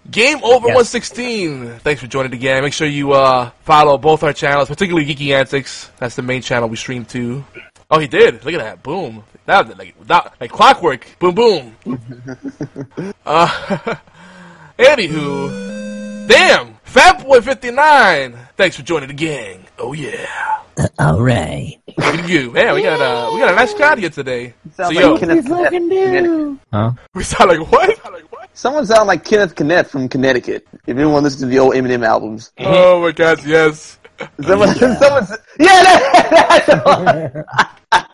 Game 0.09 0.39
over 0.43 0.67
Yes. 0.69 0.75
116. 0.75 1.79
Thanks 1.79 2.01
for 2.01 2.07
joining 2.07 2.33
again. 2.33 2.63
Make 2.63 2.73
sure 2.73 2.87
you 2.87 3.11
uh, 3.11 3.51
follow 3.65 3.99
both 3.99 4.23
our 4.23 4.33
channels, 4.33 4.67
particularly 4.67 5.05
Geeky 5.05 5.31
Antics. 5.37 5.91
That's 5.99 6.15
the 6.15 6.21
main 6.23 6.41
channel 6.41 6.69
we 6.69 6.75
stream 6.77 7.05
to. 7.05 7.43
Oh, 7.89 7.99
he 7.99 8.07
did. 8.07 8.43
Look 8.43 8.53
at 8.53 8.59
that. 8.59 8.83
Boom. 8.83 9.23
That 9.45 9.67
was 9.67 9.77
like, 9.77 9.95
that, 10.07 10.33
like 10.41 10.51
clockwork. 10.51 11.07
Boom, 11.19 11.35
boom. 11.35 11.75
uh, 13.25 13.47
anywho. 14.79 16.27
Damn. 16.27 16.75
Fatboy59. 16.85 18.37
Thanks 18.57 18.75
for 18.75 18.81
joining 18.83 19.07
the 19.07 19.13
gang. 19.13 19.65
Oh, 19.77 19.93
yeah. 19.93 20.59
All 20.99 21.21
right. 21.21 21.79
Look 21.87 21.99
at 22.05 22.29
you. 22.29 22.51
Man, 22.51 22.75
we 22.75 22.83
got, 22.83 22.99
uh, 22.99 23.31
we 23.33 23.39
got 23.39 23.53
a 23.53 23.55
nice 23.55 23.73
crowd 23.73 23.99
here 23.99 24.09
today. 24.09 24.53
So, 24.75 24.83
Sounds 24.83 24.95
yo, 24.95 25.11
like 25.11 25.19
Kenneth 25.21 25.45
Connett. 25.45 26.59
Huh? 26.73 26.91
we 27.13 27.23
sound 27.23 27.51
like 27.51 27.71
what? 27.71 27.97
Someone 28.53 28.85
sound 28.85 29.07
like 29.07 29.23
Kenneth 29.23 29.55
Connett 29.55 29.87
from 29.87 30.09
Connecticut. 30.09 30.67
If 30.87 30.97
anyone 30.97 31.23
listens 31.23 31.41
to 31.43 31.47
the 31.47 31.59
old 31.59 31.75
Eminem 31.75 32.05
albums, 32.05 32.51
Oh, 32.57 33.01
my 33.01 33.11
God, 33.11 33.45
yes. 33.45 33.99
Someone, 34.43 34.75
someone, 34.75 35.27
yeah, 35.59 35.83
that, 36.67 37.45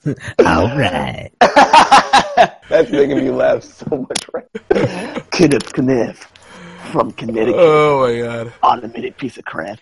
All 0.46 0.68
right. 0.78 1.32
that's 2.70 2.92
making 2.92 3.18
me 3.18 3.30
laugh 3.32 3.64
so 3.64 3.86
much. 4.10 4.26
Right? 4.34 5.32
Kenneth 5.32 5.72
Connett 5.74 6.18
from 6.92 7.12
Connecticut, 7.12 7.56
Oh, 7.58 8.02
my 8.08 8.20
God. 8.20 8.54
automated 8.62 9.18
piece 9.18 9.38
of 9.38 9.46
crap. 9.46 9.80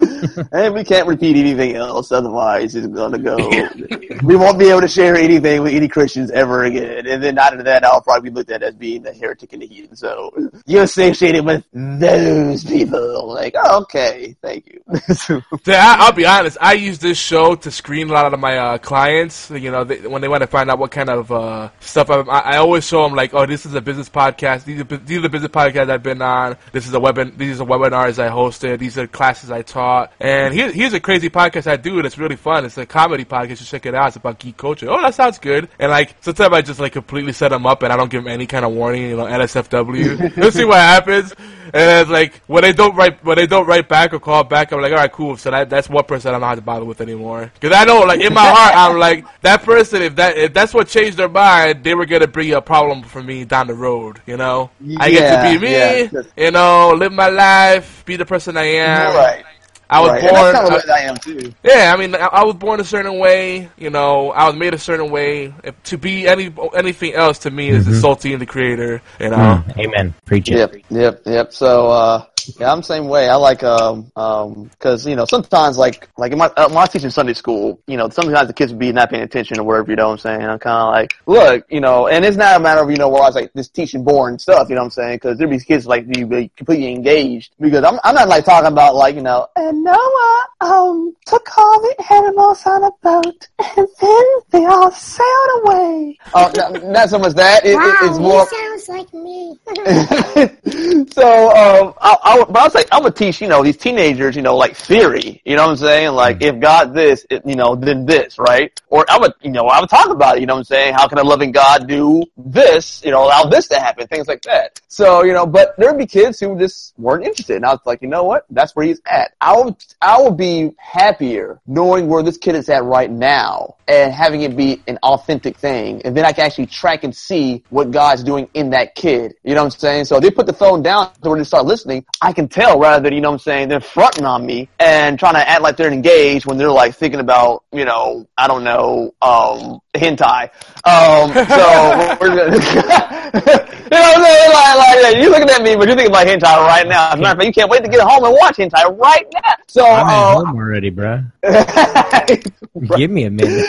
and 0.52 0.74
we 0.74 0.84
can't 0.84 1.06
repeat 1.06 1.36
anything 1.36 1.76
else, 1.76 2.12
otherwise 2.12 2.74
it's 2.74 2.86
gonna 2.86 3.18
go. 3.18 3.36
we 4.24 4.36
won't 4.36 4.58
be 4.58 4.68
able 4.68 4.80
to 4.80 4.88
share 4.88 5.16
anything 5.16 5.62
with 5.62 5.74
any 5.74 5.88
Christians 5.88 6.30
ever 6.30 6.64
again. 6.64 7.06
And 7.06 7.22
then 7.22 7.38
after 7.38 7.62
that, 7.62 7.84
I'll 7.84 8.00
probably 8.00 8.30
be 8.30 8.34
looked 8.34 8.50
at 8.50 8.62
as 8.62 8.74
being 8.74 9.06
a 9.06 9.12
heretic 9.12 9.52
and 9.52 9.62
a 9.62 9.66
heathen. 9.66 9.96
So 9.96 10.50
you're 10.66 10.84
associated 10.84 11.44
with 11.44 11.64
those 11.72 12.64
people. 12.64 13.32
Like, 13.32 13.54
oh, 13.56 13.82
okay, 13.82 14.36
thank 14.42 14.66
you. 14.68 14.80
Yeah, 15.66 15.96
I, 15.98 16.06
I'll 16.06 16.12
be 16.12 16.26
honest. 16.26 16.56
I 16.60 16.72
use 16.72 16.98
this 16.98 17.18
show 17.18 17.54
to 17.54 17.70
screen 17.70 18.08
a 18.10 18.12
lot 18.12 18.32
of 18.32 18.40
my 18.40 18.56
uh, 18.56 18.78
clients. 18.78 19.50
You 19.50 19.70
know, 19.70 19.84
they, 19.84 19.98
when 20.06 20.22
they 20.22 20.28
want 20.28 20.40
to 20.42 20.46
find 20.46 20.70
out 20.70 20.78
what 20.78 20.90
kind 20.90 21.08
of 21.10 21.30
uh, 21.30 21.70
stuff 21.80 22.10
I'm, 22.10 22.28
I, 22.28 22.40
I 22.40 22.56
always 22.56 22.86
show 22.86 23.02
them 23.04 23.14
like, 23.14 23.34
oh, 23.34 23.46
this 23.46 23.66
is 23.66 23.74
a 23.74 23.80
business 23.80 24.08
podcast. 24.08 24.64
These 24.64 24.80
are 24.80 24.84
these 24.84 25.18
are 25.18 25.22
the 25.22 25.28
business 25.28 25.52
podcasts 25.52 25.90
I've 25.90 26.02
been 26.02 26.22
on. 26.22 26.56
This 26.72 26.86
is 26.88 26.94
a 26.94 26.98
webin. 26.98 27.36
These 27.36 27.60
are 27.60 27.66
webinars 27.66 28.18
I 28.18 28.28
hosted. 28.30 28.78
These 28.78 28.98
are 28.98 29.06
classes 29.06 29.50
I 29.50 29.62
taught. 29.62 29.89
And 30.20 30.54
here, 30.54 30.70
here's 30.72 30.92
a 30.92 31.00
crazy 31.00 31.30
podcast 31.30 31.66
I 31.66 31.76
do, 31.76 31.96
and 31.98 32.06
it's 32.06 32.18
really 32.18 32.36
fun. 32.36 32.64
It's 32.64 32.78
a 32.78 32.86
comedy 32.86 33.24
podcast. 33.24 33.50
You 33.50 33.56
should 33.56 33.66
check 33.66 33.86
it 33.86 33.94
out. 33.94 34.08
It's 34.08 34.16
about 34.16 34.38
geek 34.38 34.56
culture. 34.56 34.86
Oh, 34.90 35.00
that 35.00 35.14
sounds 35.14 35.38
good. 35.38 35.68
And 35.78 35.90
like 35.90 36.14
sometimes 36.20 36.52
I 36.52 36.62
just 36.62 36.80
like 36.80 36.92
completely 36.92 37.32
set 37.32 37.48
them 37.48 37.66
up, 37.66 37.82
and 37.82 37.92
I 37.92 37.96
don't 37.96 38.10
give 38.10 38.24
them 38.24 38.32
any 38.32 38.46
kind 38.46 38.64
of 38.64 38.72
warning. 38.72 39.02
You 39.02 39.16
know, 39.16 39.24
NSFW. 39.24 40.36
Let's 40.36 40.56
see 40.56 40.64
what 40.64 40.78
happens. 40.78 41.32
And 41.72 42.00
it's 42.02 42.10
like 42.10 42.34
when 42.46 42.62
they 42.62 42.72
don't 42.72 42.96
write 42.96 43.24
when 43.24 43.36
they 43.36 43.46
don't 43.46 43.66
write 43.66 43.88
back 43.88 44.12
or 44.12 44.18
call 44.18 44.42
back, 44.44 44.72
I'm 44.72 44.80
like, 44.80 44.92
all 44.92 44.98
right, 44.98 45.12
cool. 45.12 45.36
So 45.36 45.50
that 45.50 45.70
that's 45.70 45.88
one 45.88 46.04
person 46.04 46.30
I 46.30 46.38
don't 46.38 46.48
have 46.48 46.58
to 46.58 46.62
bother 46.62 46.84
with 46.84 47.00
anymore. 47.00 47.50
Because 47.54 47.76
I 47.76 47.84
know, 47.84 48.00
like 48.00 48.20
in 48.20 48.34
my 48.34 48.46
heart, 48.46 48.74
I'm 48.74 48.98
like 48.98 49.24
that 49.42 49.62
person. 49.62 50.02
If 50.02 50.16
that 50.16 50.36
if 50.36 50.52
that's 50.52 50.74
what 50.74 50.88
changed 50.88 51.16
their 51.16 51.28
mind, 51.28 51.84
they 51.84 51.94
were 51.94 52.06
gonna 52.06 52.26
bring 52.26 52.52
a 52.52 52.60
problem 52.60 53.02
for 53.02 53.22
me 53.22 53.44
down 53.44 53.68
the 53.68 53.74
road. 53.74 54.20
You 54.26 54.36
know, 54.36 54.70
I 54.98 55.10
get 55.10 55.52
to 55.52 55.58
be 55.58 55.64
me. 55.64 55.72
yeah. 55.72 56.22
You 56.36 56.50
know, 56.50 56.90
live 56.90 57.12
my 57.12 57.28
life, 57.28 58.04
be 58.04 58.16
the 58.16 58.26
person 58.26 58.56
I 58.56 58.64
am. 58.64 59.14
right. 59.14 59.44
I 59.90 60.00
was 60.00 60.10
right. 60.10 60.22
And 60.22 60.30
born. 60.30 60.42
that's 60.42 60.56
kind 60.56 60.66
of 60.66 60.72
I- 60.72 60.76
what 60.76 60.90
I 60.90 61.00
am 61.00 61.16
too. 61.16 61.54
yeah, 61.64 61.92
I 61.92 61.98
mean, 61.98 62.14
I, 62.14 62.26
I 62.26 62.44
was 62.44 62.54
born 62.54 62.78
a 62.78 62.84
certain 62.84 63.18
way. 63.18 63.68
You 63.76 63.90
know, 63.90 64.30
I 64.30 64.46
was 64.46 64.54
made 64.54 64.72
a 64.72 64.78
certain 64.78 65.10
way. 65.10 65.52
If, 65.64 65.82
to 65.84 65.98
be 65.98 66.28
any 66.28 66.54
anything 66.74 67.14
else 67.14 67.40
to 67.40 67.50
me 67.50 67.70
is 67.70 67.88
insulting 67.88 68.38
the 68.38 68.46
creator. 68.46 69.02
You 69.18 69.30
know. 69.30 69.36
Mm, 69.36 69.78
amen. 69.78 70.14
Preach 70.24 70.48
it. 70.48 70.58
Yep, 70.58 70.74
yep, 70.90 71.22
yep. 71.26 71.52
So, 71.52 71.90
uh, 71.90 72.24
yeah, 72.58 72.70
I'm 72.72 72.78
the 72.78 72.84
same 72.84 73.08
way. 73.08 73.28
I 73.28 73.34
like, 73.36 73.62
um, 73.62 74.10
um, 74.16 74.70
cause, 74.78 75.06
you 75.06 75.16
know, 75.16 75.24
sometimes 75.24 75.76
like, 75.78 76.08
like 76.16 76.32
in 76.32 76.38
my, 76.38 76.46
uh, 76.56 76.68
when 76.68 76.78
I 76.78 76.86
teach 76.86 77.04
in 77.04 77.10
Sunday 77.10 77.34
school, 77.34 77.80
you 77.86 77.96
know, 77.96 78.08
sometimes 78.08 78.48
the 78.48 78.54
kids 78.54 78.72
would 78.72 78.78
be 78.78 78.92
not 78.92 79.10
paying 79.10 79.22
attention 79.22 79.58
or 79.58 79.64
whatever, 79.64 79.90
you 79.90 79.96
know 79.96 80.06
what 80.08 80.12
I'm 80.12 80.18
saying? 80.18 80.42
I'm 80.42 80.58
kind 80.58 80.76
of 80.82 80.88
like, 80.92 81.14
look, 81.26 81.66
you 81.70 81.80
know, 81.80 82.08
and 82.08 82.24
it's 82.24 82.36
not 82.36 82.56
a 82.56 82.62
matter 82.62 82.82
of, 82.82 82.90
you 82.90 82.96
know, 82.96 83.08
where 83.08 83.22
I 83.22 83.26
was 83.26 83.34
like, 83.34 83.52
just 83.54 83.74
teaching 83.74 84.04
boring 84.04 84.38
stuff, 84.38 84.68
you 84.68 84.74
know 84.74 84.82
what 84.82 84.86
I'm 84.86 84.90
saying? 84.90 85.18
Cause 85.20 85.38
there'd 85.38 85.50
be 85.50 85.58
kids 85.60 85.86
like, 85.86 86.06
you 86.16 86.26
be 86.26 86.50
completely 86.56 86.92
engaged 86.92 87.54
because 87.60 87.84
I'm, 87.84 87.98
I'm 88.04 88.14
not 88.14 88.28
like 88.28 88.44
talking 88.44 88.68
about 88.72 88.94
like, 88.94 89.14
you 89.14 89.22
know, 89.22 89.48
and 89.56 89.82
Noah, 89.84 90.46
um, 90.60 91.14
took 91.26 91.46
all 91.58 91.80
the 91.80 92.04
animals 92.12 92.66
on 92.66 92.84
a 92.84 92.90
boat 93.02 93.48
and 93.76 93.88
then 94.00 94.24
they 94.50 94.64
all 94.64 94.90
sailed 94.90 95.50
away. 95.64 96.18
Oh, 96.34 96.50
not, 96.54 96.84
not 96.84 97.10
so 97.10 97.18
much 97.18 97.34
that. 97.34 97.64
It, 97.64 97.70
it- 97.72 97.76
Wow, 97.76 97.96
it's 98.02 98.18
more. 98.18 98.46
sounds 98.46 98.88
like 98.88 99.14
me. 99.14 99.58
so 101.12 101.50
um, 101.50 101.94
I, 102.00 102.16
I, 102.22 102.29
but 102.36 102.56
I 102.56 102.64
was 102.64 102.74
like, 102.74 102.88
I'm 102.92 103.02
gonna 103.02 103.14
teach 103.14 103.40
you 103.40 103.48
know 103.48 103.62
these 103.62 103.76
teenagers 103.76 104.36
you 104.36 104.42
know 104.42 104.56
like 104.56 104.76
theory. 104.76 105.40
You 105.44 105.56
know 105.56 105.64
what 105.64 105.70
I'm 105.72 105.76
saying? 105.76 106.14
Like 106.14 106.38
mm-hmm. 106.38 106.56
if 106.56 106.60
God 106.60 106.94
this, 106.94 107.26
it, 107.30 107.42
you 107.46 107.56
know, 107.56 107.74
then 107.74 108.06
this, 108.06 108.38
right? 108.38 108.72
Or 108.88 109.04
I 109.08 109.18
would 109.18 109.32
you 109.42 109.50
know 109.50 109.66
I 109.66 109.80
would 109.80 109.90
talk 109.90 110.10
about 110.10 110.36
it. 110.36 110.40
You 110.40 110.46
know 110.46 110.54
what 110.54 110.60
I'm 110.60 110.64
saying? 110.64 110.94
How 110.94 111.08
can 111.08 111.18
a 111.18 111.22
loving 111.24 111.52
God 111.52 111.86
do 111.86 112.22
this? 112.36 113.02
You 113.04 113.10
know, 113.10 113.24
allow 113.24 113.44
this 113.44 113.68
to 113.68 113.78
happen, 113.78 114.06
things 114.06 114.28
like 114.28 114.42
that. 114.42 114.80
So 114.88 115.24
you 115.24 115.32
know, 115.32 115.46
but 115.46 115.76
there'd 115.76 115.98
be 115.98 116.06
kids 116.06 116.40
who 116.40 116.58
just 116.58 116.94
weren't 116.98 117.24
interested, 117.24 117.56
and 117.56 117.66
I 117.66 117.70
was 117.70 117.80
like, 117.84 118.02
you 118.02 118.08
know 118.08 118.24
what? 118.24 118.46
That's 118.50 118.74
where 118.74 118.86
he's 118.86 119.00
at. 119.06 119.32
I 119.40 119.56
would 119.56 119.76
I 120.02 120.20
would 120.20 120.36
be 120.36 120.72
happier 120.78 121.60
knowing 121.66 122.08
where 122.08 122.22
this 122.22 122.38
kid 122.38 122.54
is 122.54 122.68
at 122.68 122.84
right 122.84 123.10
now 123.10 123.76
and 123.90 124.12
having 124.12 124.42
it 124.42 124.56
be 124.56 124.80
an 124.86 124.98
authentic 125.02 125.56
thing, 125.56 126.00
and 126.04 126.16
then 126.16 126.24
I 126.24 126.30
can 126.30 126.46
actually 126.46 126.66
track 126.66 127.02
and 127.02 127.14
see 127.14 127.64
what 127.70 127.90
God's 127.90 128.22
doing 128.22 128.48
in 128.54 128.70
that 128.70 128.94
kid. 128.94 129.34
You 129.42 129.56
know 129.56 129.64
what 129.64 129.74
I'm 129.74 129.80
saying? 129.80 130.04
So 130.04 130.20
they 130.20 130.30
put 130.30 130.46
the 130.46 130.52
phone 130.52 130.80
down 130.80 131.10
so 131.20 131.30
when 131.30 131.40
they 131.40 131.44
start 131.44 131.66
listening, 131.66 132.04
I 132.22 132.32
can 132.32 132.46
tell 132.46 132.78
rather 132.78 133.02
than 133.02 133.14
you 133.14 133.20
know 133.20 133.30
what 133.30 133.34
I'm 133.34 133.40
saying 133.40 133.68
they're 133.68 133.80
fronting 133.80 134.24
on 134.24 134.46
me 134.46 134.68
and 134.78 135.18
trying 135.18 135.34
to 135.34 135.46
act 135.46 135.62
like 135.62 135.76
they're 135.76 135.92
engaged 135.92 136.46
when 136.46 136.56
they're 136.56 136.70
like 136.70 136.94
thinking 136.94 137.18
about 137.18 137.64
you 137.72 137.84
know 137.84 138.28
I 138.38 138.46
don't 138.46 138.62
know 138.62 139.12
um 139.20 139.80
hentai. 139.94 140.50
Um, 140.84 141.32
so 141.32 142.16
we're 142.20 142.36
gonna, 142.36 142.56
you 142.56 143.96
know 143.96 144.00
what 144.00 144.16
I'm 144.16 144.24
saying? 144.24 144.52
Like, 144.52 145.02
like 145.02 145.16
you're 145.16 145.30
looking 145.30 145.50
at 145.50 145.62
me, 145.62 145.76
but 145.76 145.88
you're 145.88 145.96
thinking 145.96 146.14
about 146.14 146.26
hentai 146.26 146.42
right 146.66 146.86
now. 146.86 147.08
As 147.08 147.14
a 147.14 147.16
matter 147.18 147.32
of 147.32 147.38
fact, 147.38 147.46
you 147.46 147.52
can't 147.52 147.70
wait 147.70 147.84
to 147.84 147.90
get 147.90 148.00
home 148.00 148.24
and 148.24 148.32
watch 148.34 148.56
hentai 148.56 148.96
right 148.98 149.26
now. 149.32 149.54
So 149.66 149.84
I'm 149.84 150.06
at 150.06 150.14
uh, 150.14 150.44
home 150.44 150.56
already, 150.56 150.90
bruh. 150.90 151.24
Give 152.96 153.10
me 153.10 153.24
a 153.24 153.30
minute. 153.30 153.66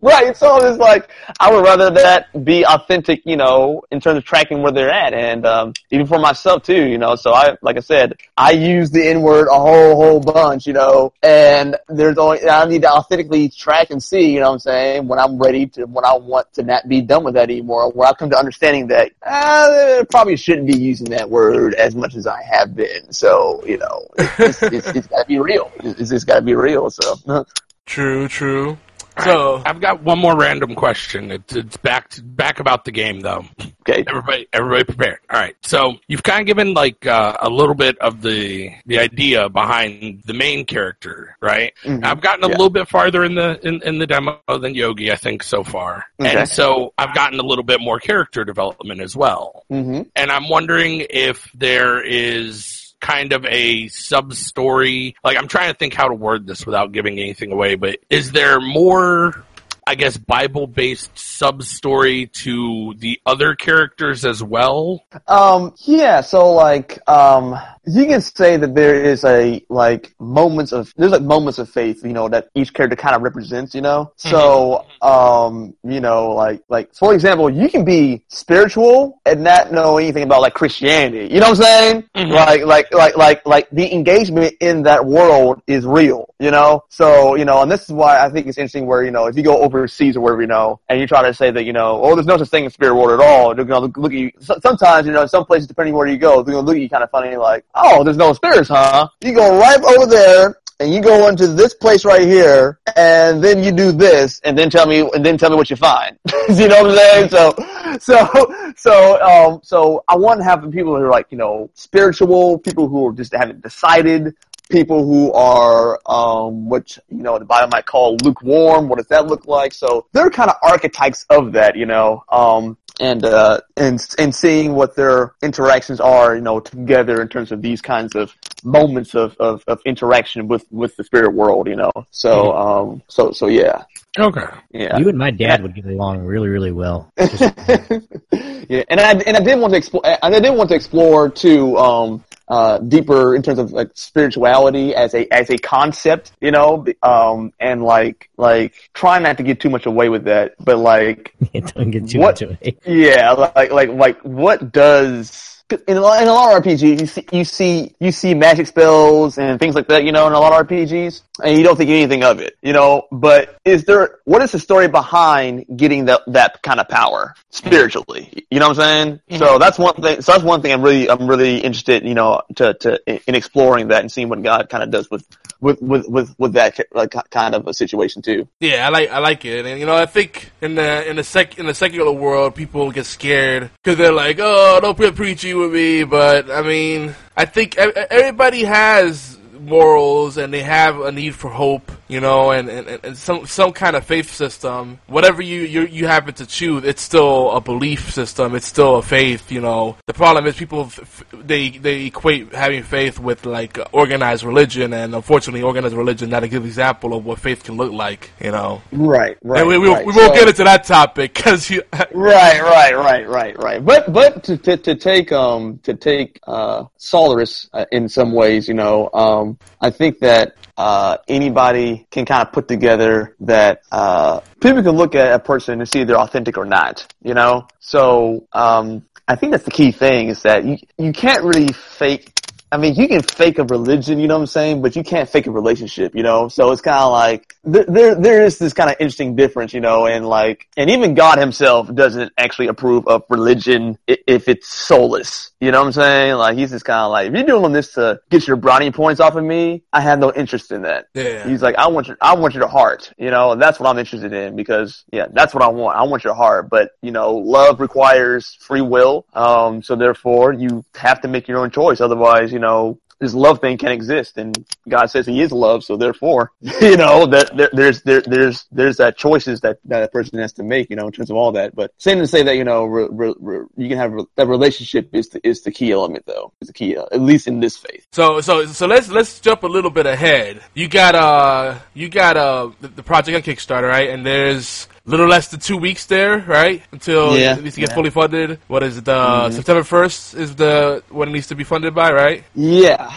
right. 0.00 0.36
So 0.36 0.56
it's 0.66 0.78
like 0.78 1.10
I 1.38 1.52
would 1.52 1.64
rather 1.64 1.90
that 1.90 2.44
be 2.44 2.64
authentic, 2.64 3.22
you 3.24 3.36
know, 3.36 3.82
in 3.90 4.00
terms 4.00 4.18
of 4.18 4.24
tracking 4.24 4.62
where 4.62 4.72
they're 4.72 4.90
at, 4.90 5.14
and 5.14 5.46
um, 5.46 5.72
even 5.90 6.06
for 6.06 6.18
myself 6.18 6.62
too, 6.62 6.86
you 6.86 6.98
know. 6.98 7.16
So 7.16 7.32
I, 7.32 7.56
like 7.62 7.76
I 7.76 7.80
said, 7.80 8.18
I 8.36 8.52
use 8.52 8.90
the 8.90 9.06
N 9.06 9.22
word 9.22 9.48
a 9.48 9.58
whole 9.58 9.96
whole 9.96 10.20
bunch, 10.20 10.66
you 10.66 10.72
know, 10.72 11.12
and 11.22 11.76
there's 11.88 12.18
only 12.18 12.48
I 12.48 12.66
need 12.66 12.82
to 12.82 12.90
authentically 12.90 13.48
track 13.48 13.90
and 13.90 14.02
see, 14.02 14.32
you 14.32 14.40
know, 14.40 14.49
what 14.50 14.54
I'm 14.54 14.58
saying 14.60 15.08
when 15.08 15.18
I'm 15.18 15.38
ready 15.38 15.66
to 15.66 15.84
when 15.84 16.04
I 16.04 16.14
want 16.14 16.52
to 16.54 16.62
not 16.62 16.88
be 16.88 17.00
done 17.00 17.24
with 17.24 17.34
that 17.34 17.50
anymore, 17.50 17.90
where 17.92 18.08
I 18.08 18.12
come 18.12 18.30
to 18.30 18.38
understanding 18.38 18.88
that 18.88 19.12
uh, 19.22 20.04
probably 20.10 20.36
shouldn't 20.36 20.66
be 20.66 20.76
using 20.76 21.10
that 21.10 21.28
word 21.30 21.74
as 21.74 21.94
much 21.94 22.14
as 22.14 22.26
I 22.26 22.42
have 22.42 22.74
been. 22.74 23.12
So 23.12 23.62
you 23.66 23.78
know, 23.78 24.06
it's, 24.18 24.62
it's, 24.62 24.88
it's 24.88 25.06
got 25.06 25.22
to 25.22 25.28
be 25.28 25.38
real. 25.38 25.70
It's, 25.82 26.10
it's 26.10 26.24
got 26.24 26.36
to 26.36 26.42
be 26.42 26.54
real. 26.54 26.90
So. 26.90 27.46
True. 27.86 28.28
True. 28.28 28.78
So 29.24 29.62
I've 29.66 29.80
got 29.80 30.02
one 30.02 30.18
more 30.18 30.36
random 30.36 30.74
question. 30.74 31.30
It's, 31.30 31.54
it's 31.54 31.76
back 31.78 32.08
to, 32.10 32.22
back 32.22 32.60
about 32.60 32.84
the 32.84 32.92
game 32.92 33.20
though. 33.20 33.44
Okay. 33.88 34.04
Everybody, 34.06 34.46
everybody 34.52 34.84
prepared. 34.84 35.18
All 35.30 35.38
right. 35.40 35.56
So 35.62 35.94
you've 36.08 36.22
kind 36.22 36.40
of 36.40 36.46
given 36.46 36.74
like 36.74 37.06
uh, 37.06 37.36
a 37.40 37.50
little 37.50 37.74
bit 37.74 37.98
of 37.98 38.22
the 38.22 38.70
the 38.86 38.98
idea 38.98 39.48
behind 39.48 40.22
the 40.26 40.34
main 40.34 40.64
character, 40.64 41.36
right? 41.40 41.72
Mhm. 41.84 42.04
I've 42.04 42.20
gotten 42.20 42.44
a 42.44 42.48
Yeah. 42.48 42.52
little 42.52 42.70
bit 42.70 42.88
farther 42.88 43.24
in 43.24 43.34
the 43.34 43.58
in, 43.66 43.82
in 43.82 43.98
the 43.98 44.06
demo 44.06 44.40
than 44.48 44.74
Yogi, 44.74 45.10
I 45.12 45.16
think, 45.16 45.42
so 45.42 45.64
far, 45.64 46.04
Okay. 46.20 46.38
and 46.40 46.48
so 46.48 46.92
I've 46.96 47.14
gotten 47.14 47.38
a 47.40 47.42
little 47.44 47.64
bit 47.64 47.80
more 47.80 47.98
character 47.98 48.44
development 48.44 49.00
as 49.00 49.16
well. 49.16 49.64
Mm-hmm. 49.70 50.02
And 50.16 50.30
I'm 50.30 50.48
wondering 50.48 51.06
if 51.10 51.50
there 51.54 52.02
is 52.04 52.79
kind 53.00 53.32
of 53.32 53.44
a 53.46 53.88
sub 53.88 54.34
story. 54.34 55.16
Like 55.24 55.36
I'm 55.36 55.48
trying 55.48 55.72
to 55.72 55.78
think 55.78 55.94
how 55.94 56.08
to 56.08 56.14
word 56.14 56.46
this 56.46 56.66
without 56.66 56.92
giving 56.92 57.18
anything 57.18 57.52
away, 57.52 57.74
but 57.74 57.98
is 58.08 58.32
there 58.32 58.60
more 58.60 59.44
I 59.90 59.96
guess 59.96 60.16
Bible 60.16 60.68
based 60.68 61.18
sub 61.18 61.64
story 61.64 62.28
to 62.44 62.94
the 62.98 63.20
other 63.26 63.56
characters 63.56 64.24
as 64.24 64.40
well? 64.40 65.04
Um, 65.26 65.74
yeah, 65.78 66.20
so 66.20 66.52
like, 66.52 67.00
um, 67.08 67.58
you 67.84 68.06
can 68.06 68.20
say 68.20 68.56
that 68.56 68.76
there 68.76 69.02
is 69.02 69.24
a, 69.24 69.64
like, 69.68 70.14
moments 70.20 70.70
of, 70.70 70.94
there's 70.96 71.10
like 71.10 71.22
moments 71.22 71.58
of 71.58 71.68
faith, 71.68 72.04
you 72.04 72.12
know, 72.12 72.28
that 72.28 72.50
each 72.54 72.72
character 72.72 72.94
kind 72.94 73.16
of 73.16 73.22
represents, 73.22 73.74
you 73.74 73.80
know? 73.80 74.12
So, 74.14 74.86
um, 75.02 75.74
you 75.82 75.98
know, 75.98 76.34
like, 76.34 76.62
like, 76.68 76.94
for 76.94 77.12
example, 77.12 77.50
you 77.50 77.68
can 77.68 77.84
be 77.84 78.22
spiritual 78.28 79.20
and 79.26 79.42
not 79.42 79.72
know 79.72 79.98
anything 79.98 80.22
about 80.22 80.40
like 80.40 80.54
Christianity. 80.54 81.34
You 81.34 81.40
know 81.40 81.50
what 81.50 81.58
I'm 81.58 81.64
saying? 81.64 82.04
Mhm. 82.14 82.32
Like, 82.32 82.64
like, 82.64 82.94
like, 82.94 83.16
like, 83.16 83.44
like 83.44 83.68
the 83.70 83.92
engagement 83.92 84.54
in 84.60 84.84
that 84.84 85.04
world 85.04 85.62
is 85.66 85.84
real, 85.84 86.32
you 86.38 86.52
know? 86.52 86.84
So, 86.90 87.34
you 87.34 87.44
know, 87.44 87.62
and 87.62 87.72
this 87.72 87.82
is 87.82 87.90
why 87.90 88.24
I 88.24 88.30
think 88.30 88.46
it's 88.46 88.56
interesting 88.56 88.86
where, 88.86 89.02
you 89.02 89.10
know, 89.10 89.26
if 89.26 89.36
you 89.36 89.42
go 89.42 89.62
overseas 89.80 90.16
or 90.16 90.20
wherever, 90.20 90.40
you 90.40 90.46
know, 90.46 90.80
and 90.88 91.00
you 91.00 91.06
try 91.06 91.22
to 91.22 91.34
say 91.34 91.50
that, 91.50 91.64
you 91.64 91.72
know, 91.72 92.00
oh, 92.02 92.14
there's 92.14 92.26
no 92.26 92.36
such 92.36 92.48
thing 92.48 92.66
as 92.66 92.74
spirit 92.74 92.94
world 92.94 93.20
at 93.20 93.26
all, 93.26 93.54
they're 93.54 93.64
gonna 93.64 93.86
look, 93.86 93.96
look 93.96 94.12
at 94.12 94.18
you. 94.18 94.30
so- 94.40 94.58
Sometimes, 94.62 95.06
you 95.06 95.12
know, 95.12 95.22
in 95.22 95.28
some 95.28 95.44
places, 95.44 95.66
depending 95.66 95.94
where 95.94 96.06
you 96.06 96.18
go, 96.18 96.42
they're 96.42 96.54
gonna 96.54 96.66
look 96.66 96.76
at 96.76 96.82
you 96.82 96.88
kind 96.88 97.02
of 97.02 97.10
funny, 97.10 97.36
like, 97.36 97.64
oh, 97.74 98.04
there's 98.04 98.16
no 98.16 98.32
spirits, 98.32 98.68
huh? 98.68 99.08
You 99.22 99.34
go 99.34 99.58
right 99.58 99.82
over 99.82 100.06
there, 100.06 100.56
and 100.78 100.94
you 100.94 101.02
go 101.02 101.28
into 101.28 101.46
this 101.46 101.74
place 101.74 102.04
right 102.06 102.22
here, 102.26 102.78
and 102.96 103.44
then 103.44 103.62
you 103.62 103.70
do 103.70 103.92
this, 103.92 104.40
and 104.44 104.56
then 104.56 104.70
tell 104.70 104.86
me, 104.86 105.00
and 105.12 105.24
then 105.24 105.36
tell 105.36 105.50
me 105.50 105.56
what 105.56 105.68
you 105.68 105.76
find. 105.76 106.16
you 106.48 106.68
know 106.68 106.82
what 106.84 106.90
I'm 106.92 106.96
saying? 106.96 107.28
So, 107.28 107.54
so, 107.98 108.72
so, 108.76 109.22
um, 109.22 109.60
so 109.62 110.04
I 110.08 110.16
want 110.16 110.40
to 110.40 110.44
have 110.44 110.62
people 110.70 110.96
who 110.96 111.02
are 111.02 111.10
like, 111.10 111.26
you 111.30 111.36
know, 111.38 111.70
spiritual, 111.74 112.58
people 112.58 112.88
who 112.88 113.08
are 113.08 113.12
just 113.12 113.34
haven't 113.34 113.60
decided, 113.62 114.34
people 114.70 115.04
who 115.04 115.32
are, 115.32 116.00
um, 116.06 116.68
what, 116.68 116.96
you 117.08 117.22
know, 117.22 117.38
the 117.38 117.44
Bible 117.44 117.68
might 117.72 117.86
call 117.86 118.16
lukewarm. 118.24 118.88
What 118.88 118.98
does 118.98 119.08
that 119.08 119.26
look 119.26 119.46
like? 119.46 119.72
So 119.74 120.06
they're 120.12 120.30
kind 120.30 120.50
of 120.50 120.56
archetypes 120.62 121.26
of 121.28 121.52
that, 121.52 121.76
you 121.76 121.86
know, 121.86 122.24
um, 122.30 122.78
and, 122.98 123.24
uh, 123.24 123.60
and, 123.76 124.02
and 124.18 124.34
seeing 124.34 124.74
what 124.74 124.94
their 124.94 125.34
interactions 125.42 126.00
are, 126.00 126.34
you 126.34 126.40
know, 126.40 126.60
together 126.60 127.20
in 127.20 127.28
terms 127.28 127.52
of 127.52 127.62
these 127.62 127.80
kinds 127.80 128.14
of 128.14 128.34
moments 128.62 129.14
of, 129.14 129.36
of, 129.38 129.64
of 129.66 129.80
interaction 129.84 130.48
with, 130.48 130.64
with 130.70 130.96
the 130.96 131.04
spirit 131.04 131.34
world, 131.34 131.66
you 131.66 131.76
know. 131.76 131.92
So, 132.10 132.52
um, 132.52 133.02
so, 133.08 133.32
so 133.32 133.48
yeah. 133.48 133.84
Okay. 134.18 134.44
Yeah. 134.72 134.98
You 134.98 135.08
and 135.08 135.18
my 135.18 135.30
dad 135.30 135.62
would 135.62 135.74
get 135.74 135.84
along 135.84 136.24
really, 136.24 136.48
really 136.48 136.72
well. 136.72 137.12
yeah, 137.18 138.82
and 138.88 139.00
I 139.00 139.12
and 139.12 139.36
I 139.36 139.40
did 139.40 139.58
want 139.58 139.72
to 139.72 139.76
explore. 139.76 140.02
I 140.04 140.40
did 140.40 140.50
want 140.50 140.68
to 140.70 140.74
explore 140.74 141.28
too. 141.28 141.76
Um, 141.78 142.24
uh, 142.50 142.78
deeper 142.78 143.34
in 143.36 143.42
terms 143.42 143.58
of 143.58 143.72
like 143.72 143.90
spirituality 143.94 144.94
as 144.94 145.14
a 145.14 145.32
as 145.32 145.48
a 145.50 145.56
concept, 145.56 146.32
you 146.40 146.50
know, 146.50 146.84
um, 147.02 147.52
and 147.60 147.82
like 147.82 148.28
like 148.36 148.74
trying 148.92 149.22
not 149.22 149.36
to 149.38 149.42
get 149.44 149.60
too 149.60 149.70
much 149.70 149.86
away 149.86 150.08
with 150.08 150.24
that, 150.24 150.54
but 150.60 150.76
like 150.76 151.32
Don't 151.54 151.90
get 151.90 152.08
too 152.08 152.18
What- 152.18 152.40
much 152.40 152.42
away. 152.42 152.76
yeah, 152.86 153.30
like 153.32 153.70
like 153.72 153.88
like 153.90 154.20
what 154.22 154.72
does 154.72 155.56
in 155.86 155.96
a, 155.96 156.00
lot, 156.00 156.20
in 156.20 156.26
a 156.26 156.32
lot 156.32 156.56
of 156.56 156.64
RPGs 156.64 156.98
you 157.00 157.06
see 157.06 157.26
you 157.30 157.44
see 157.44 157.94
you 158.00 158.10
see 158.10 158.34
magic 158.34 158.66
spells 158.66 159.38
and 159.38 159.60
things 159.60 159.76
like 159.76 159.86
that, 159.86 160.02
you 160.02 160.10
know, 160.10 160.26
in 160.26 160.32
a 160.32 160.40
lot 160.40 160.52
of 160.52 160.66
RPGs, 160.66 161.22
and 161.44 161.56
you 161.56 161.64
don't 161.64 161.76
think 161.76 161.90
anything 161.90 162.22
of 162.24 162.40
it, 162.40 162.56
you 162.62 162.72
know. 162.72 163.06
But 163.10 163.56
is 163.64 163.84
there 163.84 164.18
what 164.24 164.42
is 164.42 164.52
the 164.52 164.58
story 164.58 164.88
behind 164.88 165.66
getting 165.76 166.06
that 166.06 166.22
that 166.28 166.62
kind 166.62 166.80
of 166.80 166.88
power 166.88 167.34
spiritually? 167.50 168.46
You 168.50 168.60
know 168.60 168.68
what 168.68 168.78
I'm 168.78 169.20
saying? 169.28 169.38
So 169.38 169.58
that's 169.58 169.78
one 169.78 169.94
thing. 169.94 170.22
So 170.22 170.32
that's 170.32 170.44
one 170.44 170.62
thing 170.62 170.72
I'm 170.72 170.82
really 170.82 171.08
I'm 171.08 171.26
really 171.26 171.58
interested, 171.58 172.04
you 172.04 172.14
know, 172.14 172.42
to 172.56 172.74
to 172.74 173.28
in 173.28 173.34
exploring 173.34 173.88
that 173.88 174.00
and 174.00 174.10
seeing 174.10 174.28
what 174.28 174.42
God 174.42 174.68
kind 174.68 174.82
of 174.82 174.90
does 174.90 175.10
with 175.10 175.26
with 175.60 175.80
with 175.80 176.08
with 176.08 176.34
with 176.38 176.52
that 176.54 176.78
like 176.92 177.14
kind 177.30 177.54
of 177.54 177.66
a 177.66 177.74
situation 177.74 178.22
too. 178.22 178.48
Yeah, 178.60 178.86
I 178.86 178.90
like 178.90 179.10
I 179.10 179.18
like 179.18 179.44
it, 179.44 179.66
and 179.66 179.78
you 179.78 179.86
know 179.86 179.96
I 179.96 180.06
think 180.06 180.50
in 180.60 180.74
the 180.74 181.08
in 181.08 181.16
the 181.16 181.24
sec 181.24 181.58
in 181.58 181.66
the 181.66 181.74
secular 181.74 182.12
world, 182.12 182.54
people 182.54 182.90
get 182.90 183.06
scared 183.06 183.70
because 183.82 183.98
they're 183.98 184.12
like, 184.12 184.38
oh, 184.40 184.78
don't 184.80 184.98
be 184.98 185.10
preachy 185.10 185.54
with 185.54 185.72
me. 185.72 186.04
But 186.04 186.50
I 186.50 186.62
mean, 186.62 187.14
I 187.36 187.44
think 187.44 187.76
everybody 187.76 188.64
has 188.64 189.38
morals 189.60 190.36
and 190.36 190.52
they 190.52 190.62
have 190.62 191.00
a 191.00 191.12
need 191.12 191.34
for 191.34 191.50
hope, 191.50 191.90
you 192.10 192.20
know, 192.20 192.50
and, 192.50 192.68
and, 192.68 192.88
and 193.04 193.16
some 193.16 193.46
some 193.46 193.72
kind 193.72 193.94
of 193.94 194.04
faith 194.04 194.32
system. 194.32 194.98
Whatever 195.06 195.42
you, 195.42 195.60
you 195.62 195.82
you 195.86 196.06
happen 196.08 196.34
to 196.34 196.46
choose, 196.46 196.82
it's 196.84 197.00
still 197.00 197.52
a 197.52 197.60
belief 197.60 198.12
system. 198.12 198.54
It's 198.56 198.66
still 198.66 198.96
a 198.96 199.02
faith, 199.02 199.52
you 199.52 199.60
know. 199.60 199.96
The 200.06 200.14
problem 200.14 200.46
is 200.46 200.56
people 200.56 200.82
f- 200.82 200.98
f- 201.00 201.24
they 201.32 201.70
they 201.70 202.06
equate 202.06 202.52
having 202.52 202.82
faith 202.82 203.20
with 203.20 203.46
like 203.46 203.78
organized 203.92 204.42
religion, 204.42 204.92
and 204.92 205.14
unfortunately, 205.14 205.62
organized 205.62 205.94
religion 205.94 206.30
not 206.30 206.42
a 206.42 206.48
good 206.48 206.64
example 206.64 207.14
of 207.14 207.24
what 207.24 207.38
faith 207.38 207.62
can 207.62 207.76
look 207.76 207.92
like, 207.92 208.30
you 208.40 208.50
know. 208.50 208.82
Right, 208.92 209.36
right. 209.44 209.60
and 209.60 209.68
we, 209.68 209.78
we, 209.78 209.88
right. 209.88 210.04
we 210.04 210.12
won't 210.12 210.34
So- 210.34 210.40
get 210.40 210.48
into 210.48 210.64
that 210.64 210.84
topic 210.84 211.34
because 211.34 211.70
you. 211.70 211.82
Right, 212.12 212.60
right, 212.60 212.96
right, 212.96 213.28
right, 213.28 213.56
right. 213.58 213.84
But 213.84 214.12
but 214.12 214.42
to 214.44 214.56
to, 214.58 214.76
to 214.78 214.94
take 214.96 215.30
um 215.32 215.78
to 215.84 215.94
take 215.94 216.40
uh 216.46 216.84
Solaris 216.96 217.68
uh, 217.72 217.84
in 217.92 218.08
some 218.08 218.32
ways, 218.32 218.66
you 218.66 218.74
know, 218.74 219.08
um 219.14 219.58
I 219.80 219.90
think 219.90 220.18
that 220.20 220.54
uh 220.80 221.18
anybody 221.28 222.06
can 222.10 222.24
kind 222.24 222.40
of 222.46 222.52
put 222.54 222.66
together 222.66 223.36
that 223.40 223.82
uh 223.92 224.40
people 224.62 224.82
can 224.82 224.92
look 224.92 225.14
at 225.14 225.34
a 225.34 225.38
person 225.38 225.78
and 225.78 225.86
see 225.86 226.00
if 226.00 226.08
they're 226.08 226.18
authentic 226.18 226.56
or 226.56 226.64
not, 226.64 227.06
you 227.22 227.34
know. 227.34 227.68
So 227.80 228.46
um 228.52 229.04
I 229.28 229.36
think 229.36 229.52
that's 229.52 229.64
the 229.64 229.70
key 229.70 229.92
thing 229.92 230.28
is 230.28 230.42
that 230.42 230.64
you 230.64 230.78
you 230.96 231.12
can't 231.12 231.44
really 231.44 231.72
fake 231.74 232.29
I 232.72 232.76
mean, 232.76 232.94
you 232.94 233.08
can 233.08 233.22
fake 233.22 233.58
a 233.58 233.64
religion, 233.64 234.20
you 234.20 234.28
know 234.28 234.36
what 234.36 234.42
I'm 234.42 234.46
saying, 234.46 234.82
but 234.82 234.94
you 234.94 235.02
can't 235.02 235.28
fake 235.28 235.46
a 235.46 235.50
relationship, 235.50 236.14
you 236.14 236.22
know. 236.22 236.48
So 236.48 236.70
it's 236.70 236.80
kind 236.80 237.02
of 237.02 237.10
like 237.10 237.56
there, 237.64 237.84
there, 237.84 238.14
there 238.14 238.44
is 238.44 238.58
this 238.58 238.72
kind 238.72 238.88
of 238.88 238.96
interesting 239.00 239.34
difference, 239.34 239.74
you 239.74 239.80
know, 239.80 240.06
and 240.06 240.28
like, 240.28 240.68
and 240.76 240.88
even 240.88 241.14
God 241.14 241.38
Himself 241.38 241.92
doesn't 241.92 242.32
actually 242.38 242.68
approve 242.68 243.08
of 243.08 243.24
religion 243.28 243.98
if 244.06 244.48
it's 244.48 244.68
soulless. 244.68 245.50
You 245.60 245.72
know 245.72 245.80
what 245.80 245.86
I'm 245.88 245.92
saying? 245.92 246.34
Like, 246.36 246.56
He's 246.56 246.70
just 246.70 246.84
kind 246.84 247.00
of 247.00 247.10
like, 247.10 247.28
if 247.28 247.34
you're 247.34 247.42
doing 247.42 247.72
this 247.72 247.94
to 247.94 248.20
get 248.30 248.46
your 248.46 248.56
brownie 248.56 248.92
points 248.92 249.20
off 249.20 249.34
of 249.34 249.44
me, 249.44 249.82
I 249.92 250.00
have 250.00 250.20
no 250.20 250.32
interest 250.32 250.70
in 250.70 250.82
that. 250.82 251.08
Yeah. 251.12 251.48
He's 251.48 251.62
like, 251.62 251.74
I 251.74 251.88
want 251.88 252.06
your, 252.06 252.18
I 252.20 252.34
want 252.36 252.54
your 252.54 252.68
heart, 252.68 253.12
you 253.18 253.32
know, 253.32 253.50
and 253.50 253.60
that's 253.60 253.80
what 253.80 253.90
I'm 253.90 253.98
interested 253.98 254.32
in 254.32 254.54
because, 254.54 255.04
yeah, 255.12 255.26
that's 255.32 255.54
what 255.54 255.64
I 255.64 255.68
want. 255.68 255.98
I 255.98 256.04
want 256.04 256.22
your 256.22 256.34
heart, 256.34 256.70
but 256.70 256.92
you 257.02 257.10
know, 257.10 257.34
love 257.34 257.80
requires 257.80 258.56
free 258.60 258.80
will. 258.80 259.26
Um, 259.34 259.82
so 259.82 259.96
therefore, 259.96 260.52
you 260.52 260.84
have 260.94 261.20
to 261.22 261.28
make 261.28 261.48
your 261.48 261.58
own 261.58 261.72
choice. 261.72 262.00
Otherwise, 262.00 262.52
you 262.52 262.59
know, 262.60 262.98
this 263.20 263.34
love 263.34 263.60
thing 263.60 263.76
can't 263.76 263.92
exist, 263.92 264.38
and 264.38 264.66
God 264.88 265.06
says 265.06 265.26
He 265.26 265.42
is 265.42 265.52
love. 265.52 265.84
So 265.84 265.96
therefore, 265.96 266.52
you 266.60 266.96
know, 266.96 267.26
that 267.26 267.54
there, 267.54 267.68
there's 267.72 268.02
there, 268.02 268.22
there's 268.22 268.66
there's 268.72 268.96
that 268.96 269.18
choices 269.18 269.60
that 269.60 269.78
that 269.84 270.02
a 270.02 270.08
person 270.08 270.38
has 270.38 270.54
to 270.54 270.62
make, 270.62 270.88
you 270.88 270.96
know, 270.96 271.06
in 271.06 271.12
terms 271.12 271.30
of 271.30 271.36
all 271.36 271.52
that. 271.52 271.76
But 271.76 271.92
same 271.98 272.18
to 272.18 272.26
say 272.26 272.42
that 272.42 272.56
you 272.56 272.64
know, 272.64 272.84
re, 272.86 273.08
re, 273.10 273.34
re, 273.38 273.66
you 273.76 273.88
can 273.90 273.98
have 273.98 274.14
that 274.36 274.46
relationship 274.46 275.10
is 275.14 275.28
the, 275.28 275.46
is 275.46 275.60
the 275.62 275.70
key 275.70 275.92
element, 275.92 276.24
though. 276.26 276.54
Is 276.62 276.68
the 276.68 276.72
key, 276.72 276.96
uh, 276.96 277.06
at 277.12 277.20
least 277.20 277.46
in 277.46 277.60
this 277.60 277.76
faith. 277.76 278.06
So 278.12 278.40
so 278.40 278.64
so 278.66 278.86
let's 278.86 279.10
let's 279.10 279.38
jump 279.38 279.64
a 279.64 279.68
little 279.68 279.90
bit 279.90 280.06
ahead. 280.06 280.62
You 280.74 280.88
got 280.88 281.14
uh 281.14 281.78
you 281.92 282.08
got 282.08 282.38
uh 282.38 282.70
the, 282.80 282.88
the 282.88 283.02
project 283.02 283.36
on 283.36 283.42
Kickstarter, 283.42 283.88
right? 283.88 284.08
And 284.08 284.24
there's 284.24 284.88
little 285.06 285.26
less 285.26 285.48
than 285.48 285.60
two 285.60 285.76
weeks 285.76 286.06
there, 286.06 286.38
right? 286.46 286.82
Until 286.92 287.36
Yeah. 287.38 287.56
it 287.56 287.62
needs 287.64 287.74
to 287.76 287.80
get 287.80 287.92
fully 287.92 288.10
funded. 288.10 288.58
What 288.68 288.82
is 288.82 288.98
it? 288.98 289.08
Uh, 289.08 289.50
September 289.50 289.82
first 289.82 290.34
is 290.34 290.54
the 290.56 291.02
when 291.10 291.28
it 291.28 291.32
needs 291.32 291.46
to 291.48 291.54
be 291.54 291.64
funded 291.64 291.94
by, 291.94 292.12
right? 292.12 292.44
Yeah, 292.54 293.10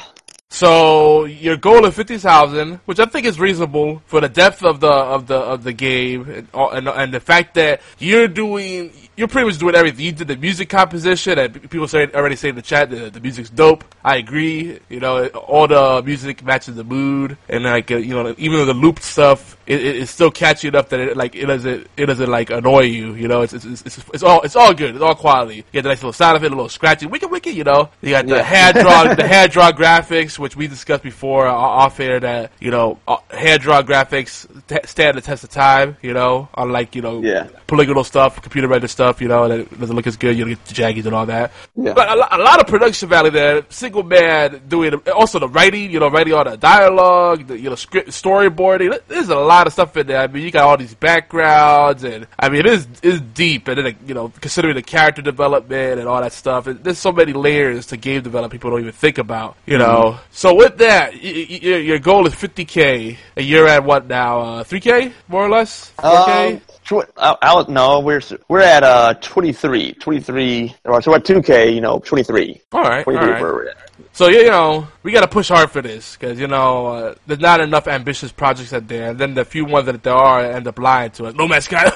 So 0.49 1.25
your 1.25 1.57
goal 1.57 1.83
is 1.85 1.95
fifty 1.95 2.17
thousand, 2.19 2.79
which 2.85 2.99
I 2.99 3.05
think 3.05 3.25
is 3.25 3.39
reasonable 3.39 4.03
for 4.05 4.21
the 4.21 4.29
depth 4.29 4.63
of 4.63 4.79
the 4.79 4.87
of 5.15 5.25
the 5.25 5.35
of 5.37 5.63
the 5.63 5.73
game, 5.73 6.29
and, 6.29 6.47
and, 6.53 6.87
and 6.87 7.13
the 7.13 7.19
fact 7.19 7.55
that 7.55 7.81
you're 7.97 8.27
doing, 8.27 8.91
you're 9.17 9.27
pretty 9.27 9.47
much 9.47 9.57
doing 9.57 9.73
everything. 9.73 10.05
You 10.05 10.11
did 10.11 10.27
the 10.27 10.37
music 10.37 10.69
composition, 10.69 11.39
and 11.39 11.69
people 11.71 11.87
say 11.87 12.05
already 12.13 12.35
say 12.35 12.49
in 12.49 12.55
the 12.55 12.61
chat 12.61 12.91
the, 12.91 13.09
the 13.09 13.19
music's 13.19 13.49
dope. 13.49 13.83
I 14.05 14.17
agree. 14.17 14.77
You 14.89 14.99
know, 14.99 15.25
all 15.29 15.67
the 15.67 16.03
music 16.05 16.43
matches 16.43 16.75
the 16.75 16.83
mood, 16.83 17.35
and 17.49 17.63
like 17.63 17.89
uh, 17.89 17.97
you 17.97 18.13
know, 18.13 18.35
even 18.37 18.67
the 18.67 18.75
looped 18.75 19.01
stuff, 19.01 19.57
it, 19.65 19.81
it, 19.83 19.95
it's 19.97 20.11
still 20.11 20.31
catchy 20.31 20.67
enough 20.67 20.89
that 20.89 20.99
it 20.99 21.17
like 21.17 21.35
it 21.35 21.45
doesn't 21.45 21.87
it 21.97 22.05
doesn't 22.05 22.29
like 22.29 22.49
annoy 22.49 22.81
you. 22.81 23.13
You 23.15 23.27
know, 23.27 23.41
it's 23.41 23.53
it's, 23.53 23.65
it's, 23.65 23.97
it's 24.13 24.23
all 24.23 24.41
it's 24.41 24.55
all 24.55 24.73
good. 24.73 24.95
It's 24.95 25.03
all 25.03 25.15
quality. 25.15 25.57
You 25.57 25.63
get 25.71 25.83
the 25.83 25.89
nice 25.89 25.99
little 25.99 26.13
sound 26.13 26.37
of 26.37 26.43
it, 26.43 26.47
a 26.51 26.55
little 26.55 26.69
scratchy, 26.69 27.05
wicked 27.05 27.29
wicked. 27.31 27.55
You 27.55 27.63
know, 27.63 27.89
you 28.01 28.11
got 28.11 28.25
the 28.27 28.35
Yeah. 28.37 28.41
hand 28.43 28.75
draw 28.81 29.13
the 29.13 29.27
hand 29.27 29.51
draw 29.51 29.71
graphics, 29.71 30.37
which 30.39 30.55
we 30.55 30.67
discussed 30.67 31.03
before 31.03 31.47
uh, 31.47 31.53
off 31.53 31.99
air. 31.99 32.19
That 32.19 32.51
you 32.59 32.71
know, 32.71 32.99
uh, 33.07 33.17
hand 33.29 33.61
draw 33.61 33.81
graphics 33.81 34.47
t- 34.67 34.77
stand 34.85 35.17
the 35.17 35.21
test 35.21 35.43
of 35.43 35.49
time. 35.49 35.97
You 36.01 36.13
know, 36.13 36.49
unlike 36.57 36.95
you 36.95 37.01
know, 37.01 37.21
Yeah. 37.21 37.47
polygonal 37.67 38.03
stuff, 38.03 38.41
computer 38.41 38.67
rendered 38.67 38.89
stuff. 38.89 39.21
You 39.21 39.27
know, 39.27 39.47
that 39.47 39.59
it 39.59 39.79
doesn't 39.79 39.95
look 39.95 40.07
as 40.07 40.17
good. 40.17 40.37
You 40.37 40.45
don't 40.45 40.53
get 40.55 40.65
the 40.65 40.73
jaggies 40.73 41.05
and 41.05 41.13
all 41.15 41.25
that. 41.27 41.51
Yeah. 41.75 41.93
But 41.93 42.09
a, 42.09 42.35
a 42.37 42.41
lot 42.41 42.59
of 42.59 42.67
production 42.67 43.07
value 43.09 43.31
there. 43.31 43.63
Single 43.69 44.03
man 44.03 44.61
doing 44.67 44.93
also 45.15 45.39
the 45.39 45.47
writing. 45.47 45.91
You 45.91 45.99
know, 45.99 46.09
writing 46.09 46.33
all 46.33 46.43
the 46.43 46.57
dialogue, 46.57 47.47
the 47.47 47.57
you 47.59 47.69
know 47.69 47.75
script 47.75 48.09
storyboarding. 48.09 48.99
There's 49.07 49.29
a 49.29 49.35
lot 49.35 49.52
of 49.67 49.73
stuff 49.73 49.95
in 49.97 50.07
there. 50.07 50.19
I 50.19 50.27
mean, 50.27 50.43
you 50.43 50.51
got 50.51 50.65
all 50.67 50.77
these 50.77 50.95
backgrounds, 50.95 52.03
and 52.03 52.27
I 52.39 52.49
mean, 52.49 52.61
it 52.61 52.65
is 52.67 52.87
is 53.01 53.21
deep. 53.21 53.67
And 53.67 53.77
then 53.85 53.95
you 54.07 54.13
know, 54.13 54.31
considering 54.41 54.75
the 54.75 54.81
character 54.81 55.21
development 55.21 55.99
and 55.99 56.07
all 56.07 56.21
that 56.21 56.33
stuff, 56.33 56.67
it, 56.67 56.83
there's 56.83 56.97
so 56.97 57.11
many 57.11 57.33
layers 57.33 57.87
to 57.87 57.97
game 57.97 58.21
development 58.21 58.51
people 58.51 58.71
don't 58.71 58.79
even 58.81 58.91
think 58.93 59.17
about. 59.17 59.55
You 59.65 59.77
know, 59.77 60.17
so 60.31 60.53
with 60.55 60.77
that, 60.79 61.13
y- 61.13 61.47
y- 61.49 61.67
your 61.77 61.99
goal 61.99 62.25
is 62.27 62.33
50k, 62.33 63.17
and 63.35 63.45
you're 63.45 63.67
at 63.67 63.83
what 63.83 64.07
now? 64.07 64.39
Uh, 64.39 64.63
3k, 64.63 65.11
more 65.27 65.45
or 65.45 65.49
less. 65.49 65.91
4k. 65.97 66.53
Um, 66.55 66.61
tw- 66.85 67.09
I, 67.17 67.35
I 67.41 67.53
was, 67.53 67.67
no, 67.67 67.99
we're 67.99 68.21
we're 68.47 68.61
at 68.61 68.83
uh 68.83 69.13
23, 69.15 69.93
23, 69.93 70.75
or 70.85 71.01
so 71.01 71.13
at 71.15 71.23
2K, 71.23 71.73
you 71.73 71.81
know, 71.81 71.99
23. 71.99 72.61
all 72.71 72.81
right, 72.81 72.97
all 72.99 73.03
23 73.03 73.27
right. 73.49 73.75
Where 74.17 74.29
we're 74.29 74.33
at. 74.33 74.39
So 74.39 74.43
you 74.43 74.49
know, 74.49 74.87
we 75.03 75.11
got 75.11 75.21
to 75.21 75.27
push 75.27 75.49
hard 75.49 75.71
for 75.71 75.81
this 75.81 76.17
because 76.17 76.39
you 76.39 76.47
know 76.47 76.87
uh, 76.87 77.15
there's 77.27 77.39
not 77.39 77.59
enough 77.59 77.87
ambitious 77.87 78.31
projects 78.31 78.73
out 78.73 78.87
there, 78.87 79.11
and 79.11 79.19
then 79.19 79.33
the 79.33 79.45
few 79.45 79.65
ones 79.65 79.85
that 79.85 80.03
there 80.03 80.13
are 80.13 80.43
end 80.43 80.67
up 80.67 80.79
lying 80.79 81.11
to 81.11 81.25
us. 81.25 81.35
No 81.35 81.47
Man's 81.47 81.65
Sky. 81.65 81.91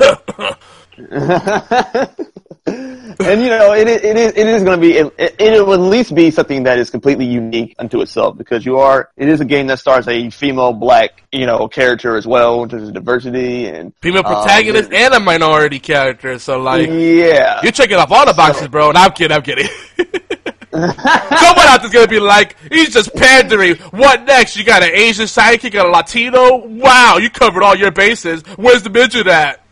And 3.19 3.41
you 3.41 3.47
know, 3.47 3.73
it 3.73 3.87
is 3.87 4.03
it 4.03 4.17
is, 4.17 4.33
it 4.35 4.47
is 4.47 4.63
going 4.63 4.79
to 4.79 4.81
be 4.81 4.97
it, 4.97 5.35
it 5.39 5.65
will 5.65 5.73
at 5.73 5.79
least 5.79 6.13
be 6.13 6.31
something 6.31 6.63
that 6.63 6.77
is 6.77 6.89
completely 6.89 7.25
unique 7.25 7.75
unto 7.79 8.01
itself 8.01 8.37
because 8.37 8.65
you 8.65 8.77
are 8.77 9.09
it 9.15 9.29
is 9.29 9.39
a 9.39 9.45
game 9.45 9.67
that 9.67 9.79
stars 9.79 10.07
a 10.07 10.29
female 10.29 10.73
black 10.73 11.23
you 11.31 11.45
know 11.45 11.67
character 11.67 12.17
as 12.17 12.27
well 12.27 12.63
in 12.63 12.69
terms 12.69 12.89
of 12.89 12.93
diversity 12.93 13.67
and 13.67 13.93
Female 14.01 14.25
um, 14.25 14.33
protagonist 14.33 14.91
and 14.91 15.13
a 15.13 15.19
minority 15.19 15.79
character. 15.79 16.37
So 16.39 16.59
like, 16.59 16.89
yeah, 16.89 17.61
you're 17.63 17.71
checking 17.71 17.97
off 17.97 18.11
all 18.11 18.25
the 18.25 18.33
boxes, 18.33 18.67
bro. 18.67 18.89
And 18.89 18.97
I'm 18.97 19.11
kidding. 19.11 19.35
I'm 19.35 19.43
kidding. 19.43 19.69
Someone 20.81 21.65
out 21.67 21.81
there's 21.81 21.91
gonna 21.91 22.07
be 22.07 22.19
like, 22.19 22.55
he's 22.71 22.93
just 22.93 23.13
pandering. 23.15 23.77
What 23.91 24.25
next? 24.25 24.55
You 24.55 24.63
got 24.63 24.83
an 24.83 24.91
Asian 24.93 25.25
sidekick 25.25 25.73
and 25.79 25.87
a 25.87 25.87
Latino? 25.87 26.57
Wow, 26.57 27.17
you 27.17 27.31
covered 27.31 27.63
all 27.63 27.75
your 27.75 27.89
bases. 27.89 28.43
Where's 28.57 28.83
the 28.83 28.91
midget 28.91 29.25
at? 29.25 29.59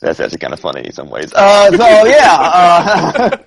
That's 0.00 0.20
actually 0.20 0.38
kind 0.38 0.52
of 0.52 0.60
funny 0.60 0.86
in 0.86 0.92
some 0.92 1.10
ways. 1.10 1.32
Uh, 1.34 1.70
so 1.70 1.76
yeah. 2.06 3.38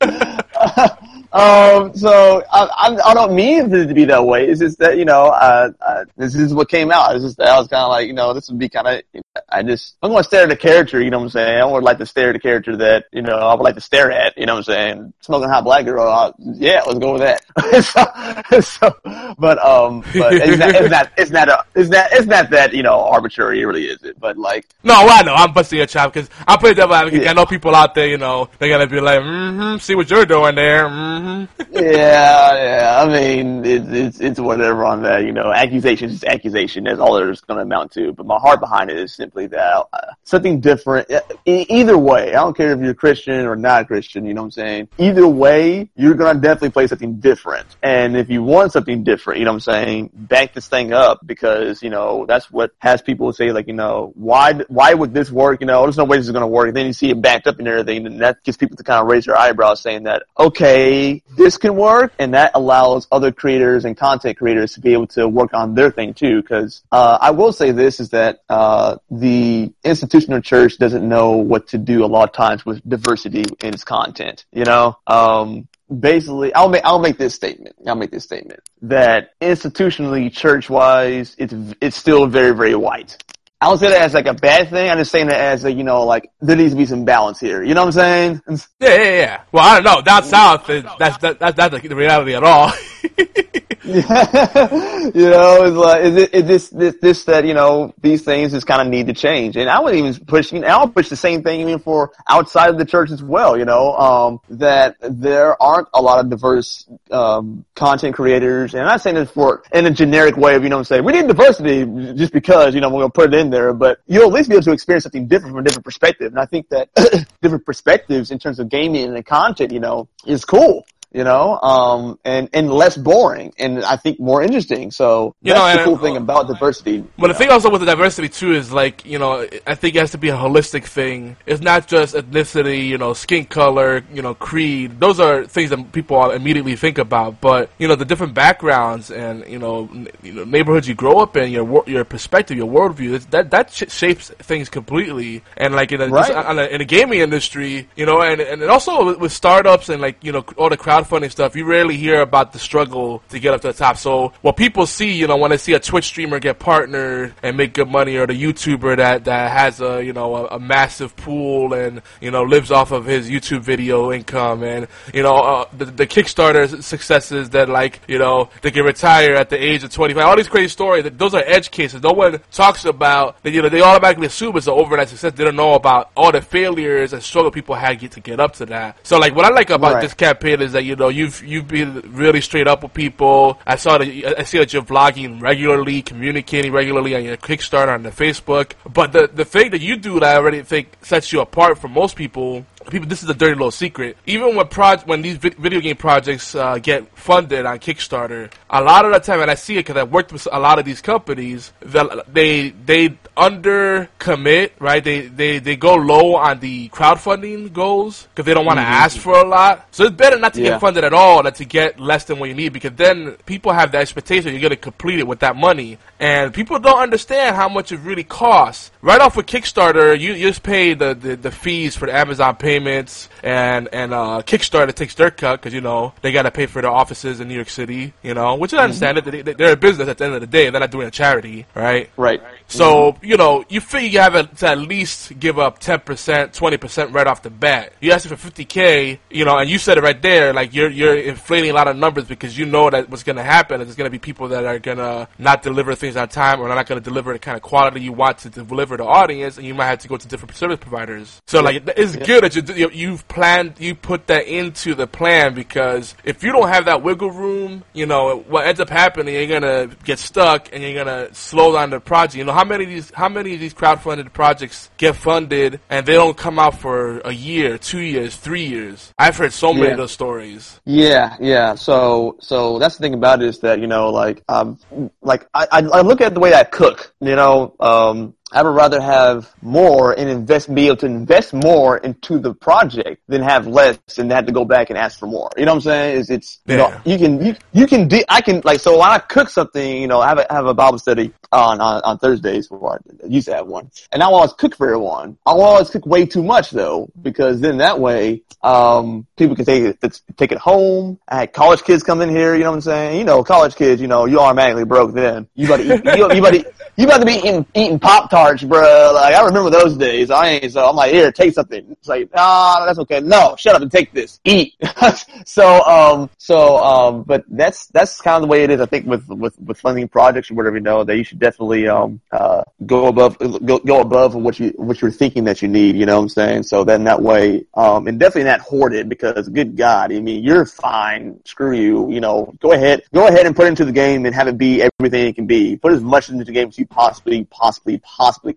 Uh, 0.52 0.90
um, 1.32 1.96
so 1.96 2.44
I, 2.52 2.66
I, 2.66 3.12
I 3.12 3.14
don't 3.14 3.34
mean 3.34 3.70
for 3.70 3.78
it 3.78 3.88
to 3.88 3.94
be 3.94 4.04
that 4.06 4.26
way. 4.26 4.46
It's 4.46 4.60
just 4.60 4.80
that 4.80 4.98
you 4.98 5.06
know, 5.06 5.28
uh, 5.28 5.70
uh, 5.80 6.04
this 6.18 6.36
is 6.36 6.54
what 6.54 6.68
came 6.68 6.92
out. 6.92 7.16
It's 7.16 7.24
just 7.24 7.38
that 7.38 7.48
I 7.48 7.58
was 7.58 7.70
kind 7.70 7.84
of 7.84 7.90
like, 7.90 8.08
you 8.08 8.14
know, 8.14 8.34
this 8.34 8.50
would 8.50 8.60
be 8.60 8.68
kind 8.68 8.88
of 8.88 9.24
I 9.50 9.64
just 9.64 9.96
I'm 10.02 10.12
going 10.12 10.24
to 10.24 10.28
stare 10.28 10.44
at 10.44 10.50
the 10.50 10.56
character. 10.56 11.02
You 11.02 11.10
know 11.10 11.18
what 11.18 11.26
I'm 11.26 11.30
saying? 11.32 11.62
I 11.62 11.66
would 11.66 11.84
like 11.84 11.98
to 11.98 12.06
stare 12.06 12.30
at 12.30 12.34
the 12.34 12.40
character 12.40 12.78
that 12.78 13.06
you 13.12 13.22
know 13.22 13.38
I 13.38 13.54
would 13.54 13.64
like 13.64 13.76
to 13.76 13.82
stare 13.82 14.12
at. 14.12 14.38
You 14.38 14.46
know 14.46 14.54
what 14.56 14.70
I'm 14.70 14.76
saying? 14.76 15.14
Smoking 15.22 15.50
hot 15.50 15.64
black 15.64 15.86
girl. 15.86 16.08
Uh, 16.08 16.32
yeah, 16.40 16.82
let's 16.86 17.00
go 17.00 17.14
with 17.14 17.22
that. 17.22 18.44
so, 18.52 18.62
so, 18.62 19.36
but 19.38 19.64
um, 19.64 20.02
but 20.14 20.34
it's 20.34 20.58
not 20.58 20.76
it's 20.76 20.90
not 20.90 21.12
it's 21.18 21.32
not 21.32 21.50
a, 21.50 21.66
it's 21.76 21.90
not 21.90 22.08
it's 22.12 22.28
not 22.28 22.50
that 22.52 22.74
you 22.74 22.84
know 22.84 23.02
arbitrary. 23.02 23.62
It 23.62 23.66
really 23.66 23.86
is 23.86 24.04
it. 24.04 24.20
But 24.20 24.38
like 24.38 24.68
No, 24.84 24.94
well, 25.06 25.20
I 25.20 25.24
know. 25.24 25.34
I'm 25.34 25.54
busting 25.54 25.78
your 25.78 25.88
chop 25.88 26.14
because 26.14 26.30
I 26.48 26.58
play 26.58 26.74
devil 26.74 26.96
advocate. 26.96 27.28
I 27.28 27.34
know 27.34 27.46
people 27.46 27.76
out 27.76 27.96
there, 27.96 28.08
you 28.08 28.18
know, 28.18 28.50
they're 28.60 28.70
gonna 28.70 28.88
be 28.88 29.00
like, 29.00 29.20
mm-hmm, 29.20 29.78
see 29.80 29.96
what 29.96 30.10
you're 30.10 30.26
doing 30.26 30.56
there. 30.56 30.86
Mm-hmm. 30.86 31.64
yeah, 31.72 32.64
yeah. 32.64 33.04
I 33.04 33.08
mean, 33.08 33.66
it's 33.66 33.88
it's 33.90 34.20
it's 34.20 34.40
whatever 34.40 34.86
on 34.86 35.04
that. 35.04 35.24
You 35.24 35.32
know, 35.32 35.52
accusation 35.52 36.10
is 36.10 36.24
accusation. 36.24 36.86
That's 36.86 37.00
all 37.00 37.18
it's 37.18 37.42
going 37.42 37.58
to 37.58 37.64
amount 37.64 37.92
to. 37.94 38.14
But 38.14 38.26
my 38.26 38.38
heart 38.38 38.60
behind 38.60 38.90
it 38.90 38.98
is 38.98 39.20
simply 39.26 39.48
that 39.48 39.88
uh, 39.92 40.14
something 40.24 40.60
different. 40.60 41.10
E- 41.46 41.66
either 41.70 41.98
way, 41.98 42.30
I 42.30 42.42
don't 42.42 42.56
care 42.56 42.72
if 42.74 42.80
you're 42.80 42.94
Christian 42.94 43.46
or 43.46 43.56
not 43.56 43.88
Christian. 43.88 44.26
You 44.26 44.34
know 44.34 44.42
what 44.42 44.46
I'm 44.46 44.52
saying? 44.52 44.88
Either 45.00 45.28
way, 45.28 45.90
you're 45.96 46.14
to 46.14 46.34
definitely 46.36 46.70
play 46.70 46.88
something 46.88 47.20
different. 47.20 47.66
And 47.82 48.16
if 48.16 48.30
you 48.30 48.44
want 48.44 48.72
something 48.72 49.04
different, 49.04 49.40
you 49.40 49.46
know 49.46 49.52
what 49.52 49.68
I'm 49.68 49.86
saying? 49.86 50.12
Back 50.14 50.54
this 50.54 50.68
thing 50.68 50.94
up 50.94 51.26
because 51.26 51.82
you 51.82 51.90
know 51.90 52.26
that's 52.28 52.52
what 52.52 52.72
has 52.80 53.02
people 53.02 53.34
say 53.34 53.52
like, 53.52 53.68
you 53.68 53.74
know, 53.74 54.12
why 54.16 54.54
why 54.68 54.94
would 54.94 55.14
this 55.14 55.32
work? 55.32 55.62
You 55.62 55.68
know, 55.68 55.84
there's 55.84 55.98
no 55.98 56.06
way 56.06 56.18
this 56.18 56.28
is 56.28 56.34
to 56.34 56.48
work. 56.48 56.68
And 56.68 56.78
then 56.78 56.86
you 56.86 56.94
see 56.94 57.10
it 57.10 57.22
backed 57.22 57.48
up 57.48 57.58
and 57.58 57.68
everything, 57.68 58.06
and 58.06 58.22
that 58.22 58.44
gets 58.44 58.58
people 58.58 58.78
to 58.78 58.84
kind 58.84 59.02
of 59.02 59.08
raise 59.08 59.26
their 59.26 59.38
eyebrows, 59.38 59.82
saying 59.82 60.04
that 60.04 60.24
okay, 60.38 61.24
this 61.36 61.58
can 61.58 61.76
work, 61.76 62.14
and 62.20 62.34
that 62.36 62.52
allows 62.54 63.08
other 63.12 63.32
creators 63.32 63.86
and 63.86 63.98
content 63.98 64.38
creators 64.38 64.74
to 64.74 64.82
be 64.82 64.94
able 64.94 65.08
to 65.08 65.28
work 65.28 65.54
on 65.54 65.74
their 65.74 65.90
thing 65.90 66.14
too. 66.14 66.42
Because 66.42 66.84
uh, 66.92 67.18
I 67.20 67.32
will 67.32 67.52
say 67.52 67.72
this 67.72 68.00
is 68.00 68.10
that 68.10 68.44
uh, 68.50 68.98
the 69.20 69.74
institutional 69.84 70.42
church 70.42 70.78
doesn't 70.78 71.08
know 71.08 71.32
what 71.32 71.68
to 71.70 71.78
do 71.78 72.04
a 72.04 72.08
lot 72.08 72.30
of 72.30 72.36
times 72.36 72.66
with 72.66 72.88
diversity 72.88 73.44
in 73.62 73.74
its 73.74 73.84
content. 73.84 74.46
You 74.52 74.66
know, 74.66 74.98
um, 75.08 75.68
basically, 76.00 76.54
I'll 76.54 76.70
make 76.70 76.84
I'll 76.84 77.00
make 77.00 77.18
this 77.18 77.34
statement. 77.34 77.76
I'll 77.88 77.96
make 77.96 78.12
this 78.12 78.24
statement 78.24 78.62
that 78.84 79.40
institutionally, 79.40 80.32
church 80.32 80.70
wise, 80.70 81.36
it's 81.38 81.54
it's 81.82 81.98
still 81.98 82.28
very 82.28 82.56
very 82.56 82.76
white. 82.76 83.22
I 83.62 83.68
don't 83.68 83.78
say 83.78 83.90
that 83.90 84.02
as 84.02 84.14
like 84.14 84.28
a 84.28 84.34
bad 84.34 84.70
thing. 84.70 84.90
I'm 84.90 84.98
just 84.98 85.12
saying 85.12 85.28
that 85.28 85.40
as 85.40 85.64
a, 85.64 85.72
you 85.72 85.84
know, 85.84 86.04
like, 86.04 86.30
there 86.42 86.56
needs 86.56 86.72
to 86.72 86.78
be 86.78 86.86
some 86.86 87.06
balance 87.06 87.40
here. 87.40 87.64
You 87.64 87.74
know 87.74 87.86
what 87.86 87.98
I'm 87.98 88.42
saying? 88.42 88.42
Yeah, 88.80 88.96
yeah, 88.96 89.12
yeah. 89.12 89.42
Well, 89.52 89.64
I 89.64 89.76
don't 89.76 89.84
know. 89.84 90.02
Down 90.02 90.24
south, 90.24 90.68
that's, 90.68 91.18
that, 91.18 91.40
that's, 91.40 91.56
that's 91.56 91.88
the 91.88 91.96
reality 91.96 92.36
at 92.36 92.44
all. 92.44 92.72
you 93.86 94.02
know, 94.02 95.64
it's 95.64 95.76
like, 95.76 96.04
is 96.04 96.16
it, 96.16 96.34
is 96.34 96.46
this, 96.46 96.70
this, 96.70 96.96
this, 97.04 97.26
that, 97.26 97.46
you 97.46 97.54
know, 97.54 97.94
these 98.02 98.24
things 98.24 98.52
just 98.52 98.66
kind 98.66 98.82
of 98.82 98.88
need 98.88 99.06
to 99.06 99.14
change. 99.14 99.58
And 99.58 99.70
I 99.70 99.80
would 99.80 99.94
even 99.94 100.16
push, 100.26 100.52
you 100.52 100.62
know, 100.62 100.68
I'll 100.68 100.88
push 100.88 101.10
the 101.10 101.16
same 101.16 101.44
thing 101.44 101.62
even 101.62 101.78
for 101.78 102.12
outside 102.28 102.72
of 102.72 102.80
the 102.80 102.86
church 102.86 103.12
as 103.12 103.22
well, 103.22 103.56
you 103.56 103.64
know, 103.64 103.96
um, 103.96 104.40
that 104.50 104.96
there 105.02 105.62
aren't 105.62 105.88
a 105.94 106.02
lot 106.02 106.20
of 106.20 106.32
diverse, 106.32 106.88
um, 107.12 107.64
content 107.76 108.16
creators. 108.16 108.74
And 108.74 108.82
I'm 108.82 108.88
not 108.88 109.02
saying 109.02 109.18
this 109.18 109.30
for, 109.30 109.62
in 109.72 109.86
a 109.86 109.92
generic 109.92 110.36
way 110.36 110.56
of, 110.56 110.64
you 110.64 110.70
know, 110.70 110.78
what 110.78 110.80
I'm 110.80 110.86
saying? 110.86 111.04
we 111.04 111.14
need 111.14 111.28
diversity 111.28 111.86
just 112.16 112.34
because, 112.34 112.74
you 112.74 112.82
know, 112.82 112.90
we're 112.90 113.02
going 113.02 113.12
to 113.12 113.14
put 113.14 113.34
it 113.36 113.40
in 113.40 113.45
there, 113.50 113.74
but 113.74 114.00
you'll 114.08 114.28
at 114.28 114.34
least 114.34 114.50
be 114.50 114.56
able 114.56 114.64
to 114.64 114.72
experience 114.72 115.04
something 115.04 115.28
different 115.28 115.54
from 115.54 115.60
a 115.60 115.64
different 115.64 115.86
perspective. 115.86 116.32
And 116.32 116.40
I 116.40 116.46
think 116.46 116.70
that 116.70 116.90
different 117.42 117.66
perspectives 117.66 118.32
in 118.32 118.40
terms 118.40 118.60
of 118.60 118.70
gaming 118.70 119.16
and 119.16 119.26
content, 119.26 119.72
you 119.72 119.80
know, 119.80 120.08
is 120.26 120.46
cool 120.46 120.86
you 121.16 121.24
know, 121.24 121.60
um, 121.62 122.20
and, 122.26 122.50
and 122.54 122.66
less 122.70 122.98
boring 122.98 123.54
and 123.58 123.84
I 123.86 123.96
think 123.96 124.20
more 124.20 124.44
interesting. 124.44 124.92
So 124.92 125.34
You 125.42 125.54
that's 125.54 125.78
know, 125.78 125.78
the 125.78 125.84
cool 125.90 125.98
thing 126.06 126.18
about 126.18 126.48
diversity. 126.48 126.98
But 127.18 127.28
the 127.28 127.34
know. 127.34 127.40
thing 127.40 127.50
also 127.56 127.70
with 127.72 127.82
the 127.82 127.88
diversity 127.96 128.30
too 128.30 128.52
is 128.54 128.72
like 128.82 129.06
you 129.06 129.18
know 129.18 129.48
I 129.66 129.76
think 129.76 129.96
it 129.96 130.00
has 130.00 130.12
to 130.12 130.18
be 130.18 130.30
a 130.30 130.36
holistic 130.36 130.84
thing. 130.86 131.38
It's 131.46 131.62
not 131.62 131.88
just 131.88 132.16
ethnicity, 132.16 132.86
you 132.92 132.98
know, 132.98 133.14
skin 133.14 133.46
color, 133.46 134.04
you 134.14 134.22
know, 134.22 134.34
creed. 134.34 135.00
Those 135.00 135.20
are 135.22 135.46
things 135.46 135.70
that 135.70 135.92
people 135.94 136.32
immediately 136.32 136.76
think 136.76 136.98
about. 136.98 137.40
But 137.40 137.70
you 137.78 137.88
know 137.88 137.96
the 137.96 138.06
different 138.06 138.34
backgrounds 138.34 139.10
and 139.10 139.46
you 139.48 139.60
know, 139.60 139.90
n- 139.94 140.10
you 140.22 140.34
know 140.34 140.44
neighborhoods 140.44 140.88
you 140.88 140.96
grow 140.96 141.20
up 141.20 141.38
in, 141.38 141.50
your 141.52 141.84
your 141.88 142.04
perspective, 142.04 142.58
your 142.58 142.68
worldview. 142.78 143.30
That 143.30 143.52
that 143.52 143.72
sh- 143.72 143.92
shapes 144.02 144.32
things 144.50 144.68
completely. 144.70 145.44
And 145.56 145.74
like 145.76 145.92
in 145.94 146.02
a, 146.02 146.08
Right. 146.10 146.32
on 146.52 146.60
a, 146.60 146.66
in 146.66 146.80
the 146.80 146.86
gaming 146.86 147.20
industry, 147.22 147.88
you 147.96 148.06
know, 148.06 148.22
and 148.22 148.42
and 148.42 148.64
also 148.64 149.18
with, 149.18 149.32
startups 149.32 149.90
and 149.90 150.02
like 150.02 150.18
you 150.24 150.32
know 150.32 150.44
all 150.58 150.70
the 150.70 150.78
crowdfunding 151.06 151.32
stuff, 151.32 151.56
you 151.56 151.66
rarely 151.66 151.98
hear 151.98 152.22
about 152.22 152.54
the 152.54 152.60
struggle 152.60 153.22
to 153.30 153.40
get 153.40 153.54
up 153.54 153.62
to 153.62 153.68
the 153.68 153.74
top. 153.74 153.98
So 153.98 154.34
what 154.42 154.58
people 154.58 154.86
see, 154.86 155.12
you 155.14 155.28
know, 155.28 155.38
when 155.38 155.52
they 155.52 155.58
see 155.58 155.74
a 155.74 155.80
Twitch 155.80 156.06
streamer 156.06 156.40
get 156.40 156.60
partnered 156.60 157.34
and 157.44 157.58
make 157.58 157.74
good 157.74 157.90
money, 157.90 158.18
or 158.18 158.28
the 158.28 158.34
YouTuber 158.34 158.98
that 158.98 159.26
that 159.26 159.52
has 159.52 159.82
a 159.82 160.04
you 160.04 160.14
know 160.14 160.36
a, 160.36 160.56
a 160.56 160.60
massive 160.60 161.16
pool 161.16 161.74
and 161.74 162.02
you 162.22 162.32
know 162.32 162.44
lives 162.44 162.72
off 162.72 162.92
of 162.92 163.06
his 163.06 163.30
YouTube 163.30 163.62
video 163.62 164.12
income, 164.12 164.64
and 164.64 164.88
you 165.14 165.24
know 165.24 165.36
uh, 165.36 165.66
the, 165.78 165.86
the 165.86 166.08
Kickstarter 166.08 166.82
successes 166.84 167.50
that 167.52 167.70
like 167.70 168.02
you 168.08 168.18
know 168.20 168.50
they 168.62 168.72
can 168.72 168.84
retire 168.86 169.36
at 169.36 169.50
the 169.50 169.58
age 169.64 169.84
of 169.84 169.92
25. 169.92 170.24
All 170.26 170.36
these 170.36 170.48
crazy 170.48 170.70
stories, 170.70 171.04
that 171.04 171.18
those 171.18 171.34
are 171.34 171.44
edge 171.46 171.72
cases. 171.72 172.02
No 172.02 172.12
one 172.12 172.40
talks 172.52 172.86
about 172.86 173.42
that. 173.44 173.52
You 173.52 173.62
know, 173.62 173.70
they 173.70 173.82
automatically 173.82 174.28
assume 174.28 174.56
it's 174.58 174.68
an 174.68 174.74
overnight 174.74 175.10
success. 175.10 175.34
They 175.34 175.44
don't 175.44 175.56
know 175.56 175.74
about 175.74 176.12
all 176.16 176.32
the 176.32 176.42
failures 176.42 177.14
and 177.14 177.22
struggle 177.24 177.52
people 177.52 177.76
had 177.76 178.00
get 178.00 178.12
to 178.12 178.20
get 178.20 178.40
up 178.40 178.54
to 178.56 178.66
that. 178.68 178.98
So 179.04 179.18
like 179.18 179.36
what 179.36 179.46
I 179.46 179.50
like 179.50 179.70
about 179.70 179.96
Right. 179.96 180.02
this 180.02 180.14
campaign 180.14 180.62
is 180.62 180.72
that 180.74 180.84
you 180.86 180.96
know 180.96 181.10
you've 181.10 181.44
you've 181.44 181.68
been 181.68 182.02
really 182.14 182.42
straight 182.42 182.68
up 182.68 182.84
with 182.84 182.94
people. 182.94 183.60
I 183.66 183.76
saw 183.76 183.98
that 183.98 184.08
I 184.40 184.44
see 184.44 184.60
that 184.60 184.74
you're 184.74 184.84
vlogging 184.84 185.42
regularly, 185.42 186.02
communicating 186.02 186.72
regularly 186.72 187.16
on 187.16 187.24
your 187.24 187.38
Kickstarter 187.38 187.94
on 187.94 188.04
the 188.04 188.12
Facebook. 188.12 188.74
But 188.92 189.12
the 189.12 189.28
the 189.28 189.46
thing 189.46 189.72
that 189.72 189.82
you 189.82 189.98
do 189.98 190.20
that 190.20 190.36
I 190.36 190.36
already 190.38 190.62
think 190.62 190.90
sets 191.02 191.32
you 191.34 191.42
apart 191.42 191.78
from 191.78 191.92
most 191.92 192.16
people. 192.16 192.66
People, 192.90 193.08
this 193.08 193.24
is 193.24 193.30
a 193.30 193.34
dirty 193.34 193.54
little 193.56 193.72
secret. 193.72 194.18
Even 194.26 194.56
when 194.56 194.68
pro- 194.68 194.98
when 195.06 195.22
these 195.22 195.38
vi- 195.38 195.56
video 195.58 195.80
game 195.80 195.96
projects 195.96 196.54
uh, 196.56 196.78
get 196.78 197.08
funded 197.18 197.66
on 197.66 197.80
Kickstarter, 197.80 198.52
a 198.70 198.82
lot 198.82 199.06
of 199.06 199.12
the 199.12 199.20
time, 199.20 199.42
and 199.42 199.50
I 199.50 199.56
see 199.56 199.74
it 199.76 199.80
because 199.86 199.98
I've 199.98 200.12
worked 200.12 200.32
with 200.32 200.48
a 200.52 200.60
lot 200.60 200.80
of 200.80 200.86
these 200.86 201.02
companies, 201.02 201.74
the, 201.80 202.24
they 202.32 202.70
they 202.70 203.18
under 203.38 204.08
commit, 204.20 204.74
right? 204.80 205.04
They 205.04 205.22
they 205.28 205.60
they 205.60 205.76
go 205.76 205.96
low 205.96 206.36
on 206.36 206.60
the 206.60 206.90
crowdfunding 206.90 207.74
goals 207.74 208.28
because 208.34 208.46
they 208.46 208.54
don't 208.54 208.66
want 208.66 208.78
to 208.78 208.84
ask 208.84 209.18
for 209.18 209.34
a 209.38 209.44
lot. 209.48 209.88
So 209.92 210.06
it's 210.06 210.16
better 210.16 210.38
not 210.38 210.54
to 210.54 210.62
Yeah. 210.62 210.72
get 210.72 210.82
funded 210.82 211.04
at 211.04 211.14
all 211.14 211.44
than 211.44 211.54
to 211.54 211.66
get 211.66 212.00
less 212.00 212.26
than 212.26 212.40
what 212.40 212.50
you 212.50 212.56
need 212.56 212.72
because 212.74 212.94
then 212.96 213.34
people 213.46 213.74
have 213.74 213.92
the 213.92 213.98
expectation 213.98 214.52
you're 214.52 214.62
going 214.62 214.70
to 214.70 214.76
complete 214.78 215.20
it 215.20 215.28
with 215.28 215.40
that 215.40 215.56
money. 215.56 215.98
And 216.20 216.54
people 216.54 216.80
don't 216.80 217.00
understand 217.02 217.56
how 217.56 217.68
much 217.68 217.92
it 217.92 218.00
really 218.00 218.24
costs. 218.24 218.92
Right 219.02 219.20
off 219.20 219.36
with 219.36 219.48
Kickstarter, 219.48 220.18
you, 220.18 220.34
you 220.34 220.48
just 220.48 220.64
pay 220.64 220.94
the, 220.94 221.14
the, 221.14 221.36
the 221.36 221.52
fees 221.52 221.96
for 221.98 222.06
the 222.06 222.16
Amazon 222.16 222.56
payments, 222.76 223.30
and 223.44 223.88
and 223.94 224.14
uh, 224.14 224.42
Kickstarter 224.46 224.94
takes 224.94 225.16
their 225.16 225.32
cut 225.32 225.58
because 225.58 225.74
you 225.74 225.82
know 225.82 226.14
they 226.22 226.32
got 226.32 226.44
to 226.44 226.52
pay 226.52 226.66
for 226.66 226.82
their 226.82 226.92
offices 226.92 227.40
in 227.40 227.48
New 227.48 227.56
York 227.56 227.70
City, 227.70 228.14
you 228.24 228.34
know, 228.34 228.56
which 228.56 228.74
I 228.74 228.84
understand 228.84 229.18
it. 229.18 229.26
They, 229.26 229.42
they're 229.42 229.74
a 229.74 229.78
business 229.78 230.08
at 230.08 230.18
the 230.18 230.26
end 230.26 230.36
of 230.36 230.42
the 230.42 230.48
day. 230.48 230.70
They're 230.70 230.80
not 230.80 230.92
doing 230.92 231.08
a 231.08 231.12
charity, 231.12 231.66
right? 231.74 232.10
Right. 232.18 232.42
So, 232.68 233.16
you 233.22 233.38
know, 233.38 233.64
you 233.70 233.82
figure 233.82 234.10
you 234.10 234.20
have 234.20 234.58
to 234.58 234.68
at 234.68 234.78
least 234.78 235.40
give 235.40 235.60
up 235.60 235.80
10%, 235.80 236.04
20% 236.04 237.14
right 237.14 237.28
off 237.28 237.42
the 237.44 237.50
bat. 237.50 237.94
You 238.02 238.12
ask 238.12 238.28
for 238.28 238.36
50K, 238.36 239.20
you 239.30 239.46
know, 239.46 239.58
and 239.58 239.70
you 239.70 239.78
said 239.78 239.98
it 239.98 240.04
right 240.04 240.20
there, 240.22 240.54
like 240.54 240.74
you're, 240.74 240.90
you're 240.90 241.16
inflating 241.16 241.70
a 241.70 241.74
lot 241.74 241.88
of 241.88 241.96
numbers 241.96 242.26
because 242.26 242.58
you 242.58 242.66
know 242.66 242.90
that 242.90 243.10
what's 243.10 243.24
going 243.24 243.38
to 243.38 243.44
happen 243.44 243.82
is 243.82 243.88
there's 243.88 243.96
going 243.96 244.08
to 244.08 244.12
be 244.12 244.20
people 244.20 244.48
that 244.50 244.66
are 244.66 244.80
going 244.80 244.98
to 244.98 245.28
not 245.38 245.62
deliver 245.62 245.96
things 245.96 246.18
on 246.18 246.28
time 246.28 246.60
or 246.60 246.68
not 246.68 246.86
going 246.88 247.02
to 247.02 247.04
deliver 247.04 247.34
the 247.34 247.40
kind 247.40 247.56
of 247.56 247.62
quality 247.62 248.02
you 248.02 248.14
want 248.14 248.40
to 248.40 248.50
deliver 248.50 248.98
to 248.98 249.04
the 249.04 249.10
audience 249.10 249.58
and 249.58 249.66
you 249.66 249.74
might 249.74 249.86
have 249.86 250.00
to 250.00 250.08
go 250.08 250.18
to 250.18 250.28
different 250.28 250.56
service 250.56 250.80
providers. 250.80 251.42
So, 251.48 251.62
like, 251.62 251.84
it's 251.96 252.16
good 252.16 252.44
that 252.44 252.56
you, 252.56 252.90
you 252.90 253.06
you've 253.06 253.28
planned, 253.28 253.76
you 253.80 253.96
put 253.96 254.28
that 254.28 254.48
into 254.48 254.96
the 254.96 255.08
plan 255.08 255.54
because 255.54 256.16
if 256.24 256.44
you 256.44 256.52
don't 256.52 256.70
have 256.70 256.86
that 256.86 257.04
wiggle 257.04 257.32
room, 257.32 257.84
you 257.94 258.06
know, 258.06 258.38
what 258.48 258.66
ends 258.66 258.80
up 258.80 258.90
happening, 258.90 259.36
you're 259.36 259.60
going 259.60 259.62
to 259.62 259.96
get 260.04 260.20
stuck 260.20 260.70
and 260.74 260.82
you're 260.82 261.04
going 261.04 261.08
to 261.08 261.34
slow 261.34 261.74
down 261.74 261.92
the 261.92 262.00
project. 262.00 262.36
You 262.36 262.46
know, 262.46 262.54
how 262.56 262.64
many 262.64 262.86
of 262.86 262.90
these, 262.90 263.12
how 263.14 263.28
many 263.28 263.54
of 263.54 263.60
these 263.60 263.74
crowdfunded 263.74 264.32
projects 264.32 264.90
get 264.98 265.16
funded 265.16 265.82
and 265.90 266.06
they 266.06 266.14
don't 266.14 266.38
come 266.38 266.58
out 266.58 266.80
for 266.80 267.20
a 267.20 267.34
year, 267.34 267.78
two 267.78 268.00
years, 268.00 268.38
three 268.38 268.64
years? 268.64 269.14
I've 269.20 269.36
heard 269.36 269.52
so 269.52 269.74
many 269.74 269.88
Yeah. 269.88 269.92
of 269.92 269.98
those 269.98 270.12
stories. 270.14 270.80
Yeah, 270.86 271.36
yeah. 271.42 271.76
So, 271.76 272.38
so 272.40 272.80
that's 272.80 272.96
the 272.96 273.02
thing 273.02 273.14
about 273.14 273.42
it 273.42 273.50
is 273.50 273.60
that 273.60 273.80
you 273.82 273.88
know, 273.88 274.10
like, 274.10 274.42
um, 274.48 274.80
like 275.22 275.48
I, 275.54 275.68
I, 275.70 275.80
I 275.80 276.02
look 276.02 276.22
at 276.22 276.34
the 276.34 276.40
way 276.40 276.54
I 276.54 276.64
cook. 276.64 277.14
You 277.20 277.36
know, 277.36 277.76
um, 277.82 278.34
I 278.56 278.64
would 278.64 278.74
rather 278.74 279.02
have 279.02 279.54
more 279.62 280.18
and 280.18 280.30
invest, 280.30 280.74
be 280.74 280.88
able 280.88 280.96
to 280.98 281.08
invest 281.08 281.54
more 281.54 281.98
into 281.98 282.40
the 282.40 282.54
project 282.54 283.22
than 283.28 283.42
have 283.42 283.68
less 283.68 284.00
and 284.18 284.32
have 284.32 284.46
to 284.46 284.54
go 284.54 284.64
back 284.64 284.90
and 284.90 284.98
ask 284.98 285.20
for 285.20 285.28
more. 285.28 285.50
You 285.58 285.66
know 285.66 285.74
what 285.74 285.80
I'm 285.80 285.82
saying? 285.82 286.18
Is 286.20 286.30
it's 286.30 286.60
you 286.66 286.78
know 286.78 287.02
you 287.04 287.18
can 287.18 287.46
you 287.46 287.56
you 287.74 287.86
can 287.86 288.08
de- 288.08 288.24
I 288.30 288.40
can 288.40 288.62
like 288.64 288.80
so 288.80 288.98
when 288.98 289.10
I 289.10 289.20
cook 289.20 289.50
something, 289.50 290.02
you 290.02 290.08
know, 290.08 290.22
I 290.22 290.30
have 290.30 290.38
a, 290.40 290.48
have 290.50 290.66
a 290.68 290.74
Bible 290.74 291.00
study 291.00 291.34
on 291.52 291.82
on, 291.82 292.02
on 292.04 292.18
Thursdays 292.18 292.70
before 292.70 293.02
I 293.24 293.28
used 293.28 293.48
to 293.48 293.56
have 293.56 293.68
one, 293.68 293.92
and 294.14 294.24
I 294.24 294.28
always 294.28 294.54
cook 294.54 294.78
for 294.78 294.88
everyone. 294.88 295.38
I 295.46 295.52
always 295.52 295.90
cook 295.90 296.06
way 296.06 296.26
too 296.26 296.42
much 296.42 296.72
though 296.72 297.10
because 297.22 297.60
then 297.60 297.80
that 297.80 298.00
way 298.00 298.44
um 298.64 299.28
people 299.36 299.58
can 299.58 299.66
take 299.66 299.84
it 300.02 300.22
take 300.38 300.54
it 300.54 300.60
home. 300.60 301.20
I 301.28 301.40
had 301.40 301.52
college 301.52 301.84
kids 301.84 302.04
come 302.04 302.22
in 302.22 302.30
here, 302.30 302.56
you 302.56 302.64
know 302.64 302.70
what 302.70 302.78
I'm 302.78 302.82
saying? 302.82 303.20
You 303.20 303.26
know, 303.26 303.44
college 303.44 303.76
kids, 303.76 304.02
you 304.02 304.08
know, 304.08 304.24
you 304.26 304.40
automatically 304.40 304.86
broke 304.86 305.14
then. 305.14 305.50
You 305.56 305.68
got 305.68 305.78
to 305.78 305.84
eat. 305.84 306.06
You, 306.06 306.34
you 306.34 306.42
got 306.42 306.52
to 306.52 306.74
you 306.98 307.08
to 307.08 307.26
be 307.26 307.34
eating 307.34 307.66
eating 307.74 308.00
Pop 308.00 308.30
Tarts, 308.30 308.45
bro. 308.54 309.12
Like 309.14 309.36
I 309.36 309.46
remember 309.46 309.70
those 309.70 309.98
days. 309.98 310.30
I 310.30 310.50
ain't 310.50 310.72
so 310.74 310.88
I'm 310.88 310.96
like, 310.96 311.12
here, 311.12 311.32
take 311.32 311.54
something. 311.54 311.86
It's 311.92 312.08
like, 312.08 312.30
ah, 312.34 312.84
that's 312.86 313.00
okay. 313.00 313.20
No, 313.20 313.56
shut 313.58 313.76
up 313.76 313.82
and 313.82 313.92
take 313.92 314.12
this. 314.14 314.40
Eat. 314.44 314.76
so 315.46 315.82
um 315.84 316.30
so 316.38 316.78
um 316.78 317.24
but 317.24 317.44
that's 317.50 317.88
that's 317.88 318.22
kind 318.22 318.36
of 318.38 318.42
the 318.44 318.48
way 318.48 318.64
it 318.64 318.72
is. 318.72 318.82
I 318.82 318.86
think 318.86 319.06
with 319.06 319.28
with 319.28 319.60
with 319.60 319.80
funding 319.80 320.08
projects 320.08 320.52
or 320.52 320.56
whatever 320.56 320.78
you 320.78 320.82
know 320.82 321.04
that 321.04 321.18
you 321.18 321.24
should 321.24 321.40
definitely 321.40 321.88
um 321.88 322.22
uh 322.32 322.64
go 322.86 323.08
above 323.08 323.38
go, 323.40 323.80
go 323.80 324.02
above 324.02 324.36
what 324.36 324.60
you 324.60 324.74
what 324.76 325.02
you're 325.02 325.12
thinking 325.12 325.46
that 325.46 325.62
you 325.62 325.68
need. 325.68 325.96
You 325.96 326.06
know 326.06 326.18
what 326.18 326.24
I'm 326.24 326.30
saying? 326.30 326.64
So 326.64 326.84
then 326.84 327.04
that 327.06 327.22
way 327.22 327.66
um 327.74 328.08
and 328.08 328.20
definitely 328.20 328.50
not 328.50 328.62
hoard 328.62 328.94
it 328.94 329.10
because 329.10 329.50
good 329.50 329.76
God, 329.76 330.12
I 330.12 330.20
mean 330.20 330.44
you're 330.44 330.66
fine. 330.66 331.40
Screw 331.46 331.74
you. 331.74 332.12
You 332.12 332.22
know, 332.22 332.54
go 332.60 332.72
ahead 332.72 333.04
go 333.14 333.28
ahead 333.28 333.46
and 333.46 333.56
put 333.56 333.68
into 333.68 333.86
the 333.86 333.92
game 333.92 334.26
and 334.26 334.36
have 334.36 334.48
it 334.48 334.58
be 334.58 334.82
everything 334.82 335.28
it 335.28 335.36
can 335.36 335.48
be. 335.48 335.78
Put 335.78 335.94
as 335.94 336.02
much 336.02 336.30
into 336.30 336.44
the 336.44 336.52
game 336.52 336.68
as 336.68 336.78
you 336.78 336.86
possibly 336.86 337.46
possibly 337.46 337.46
possibly 337.46 338.00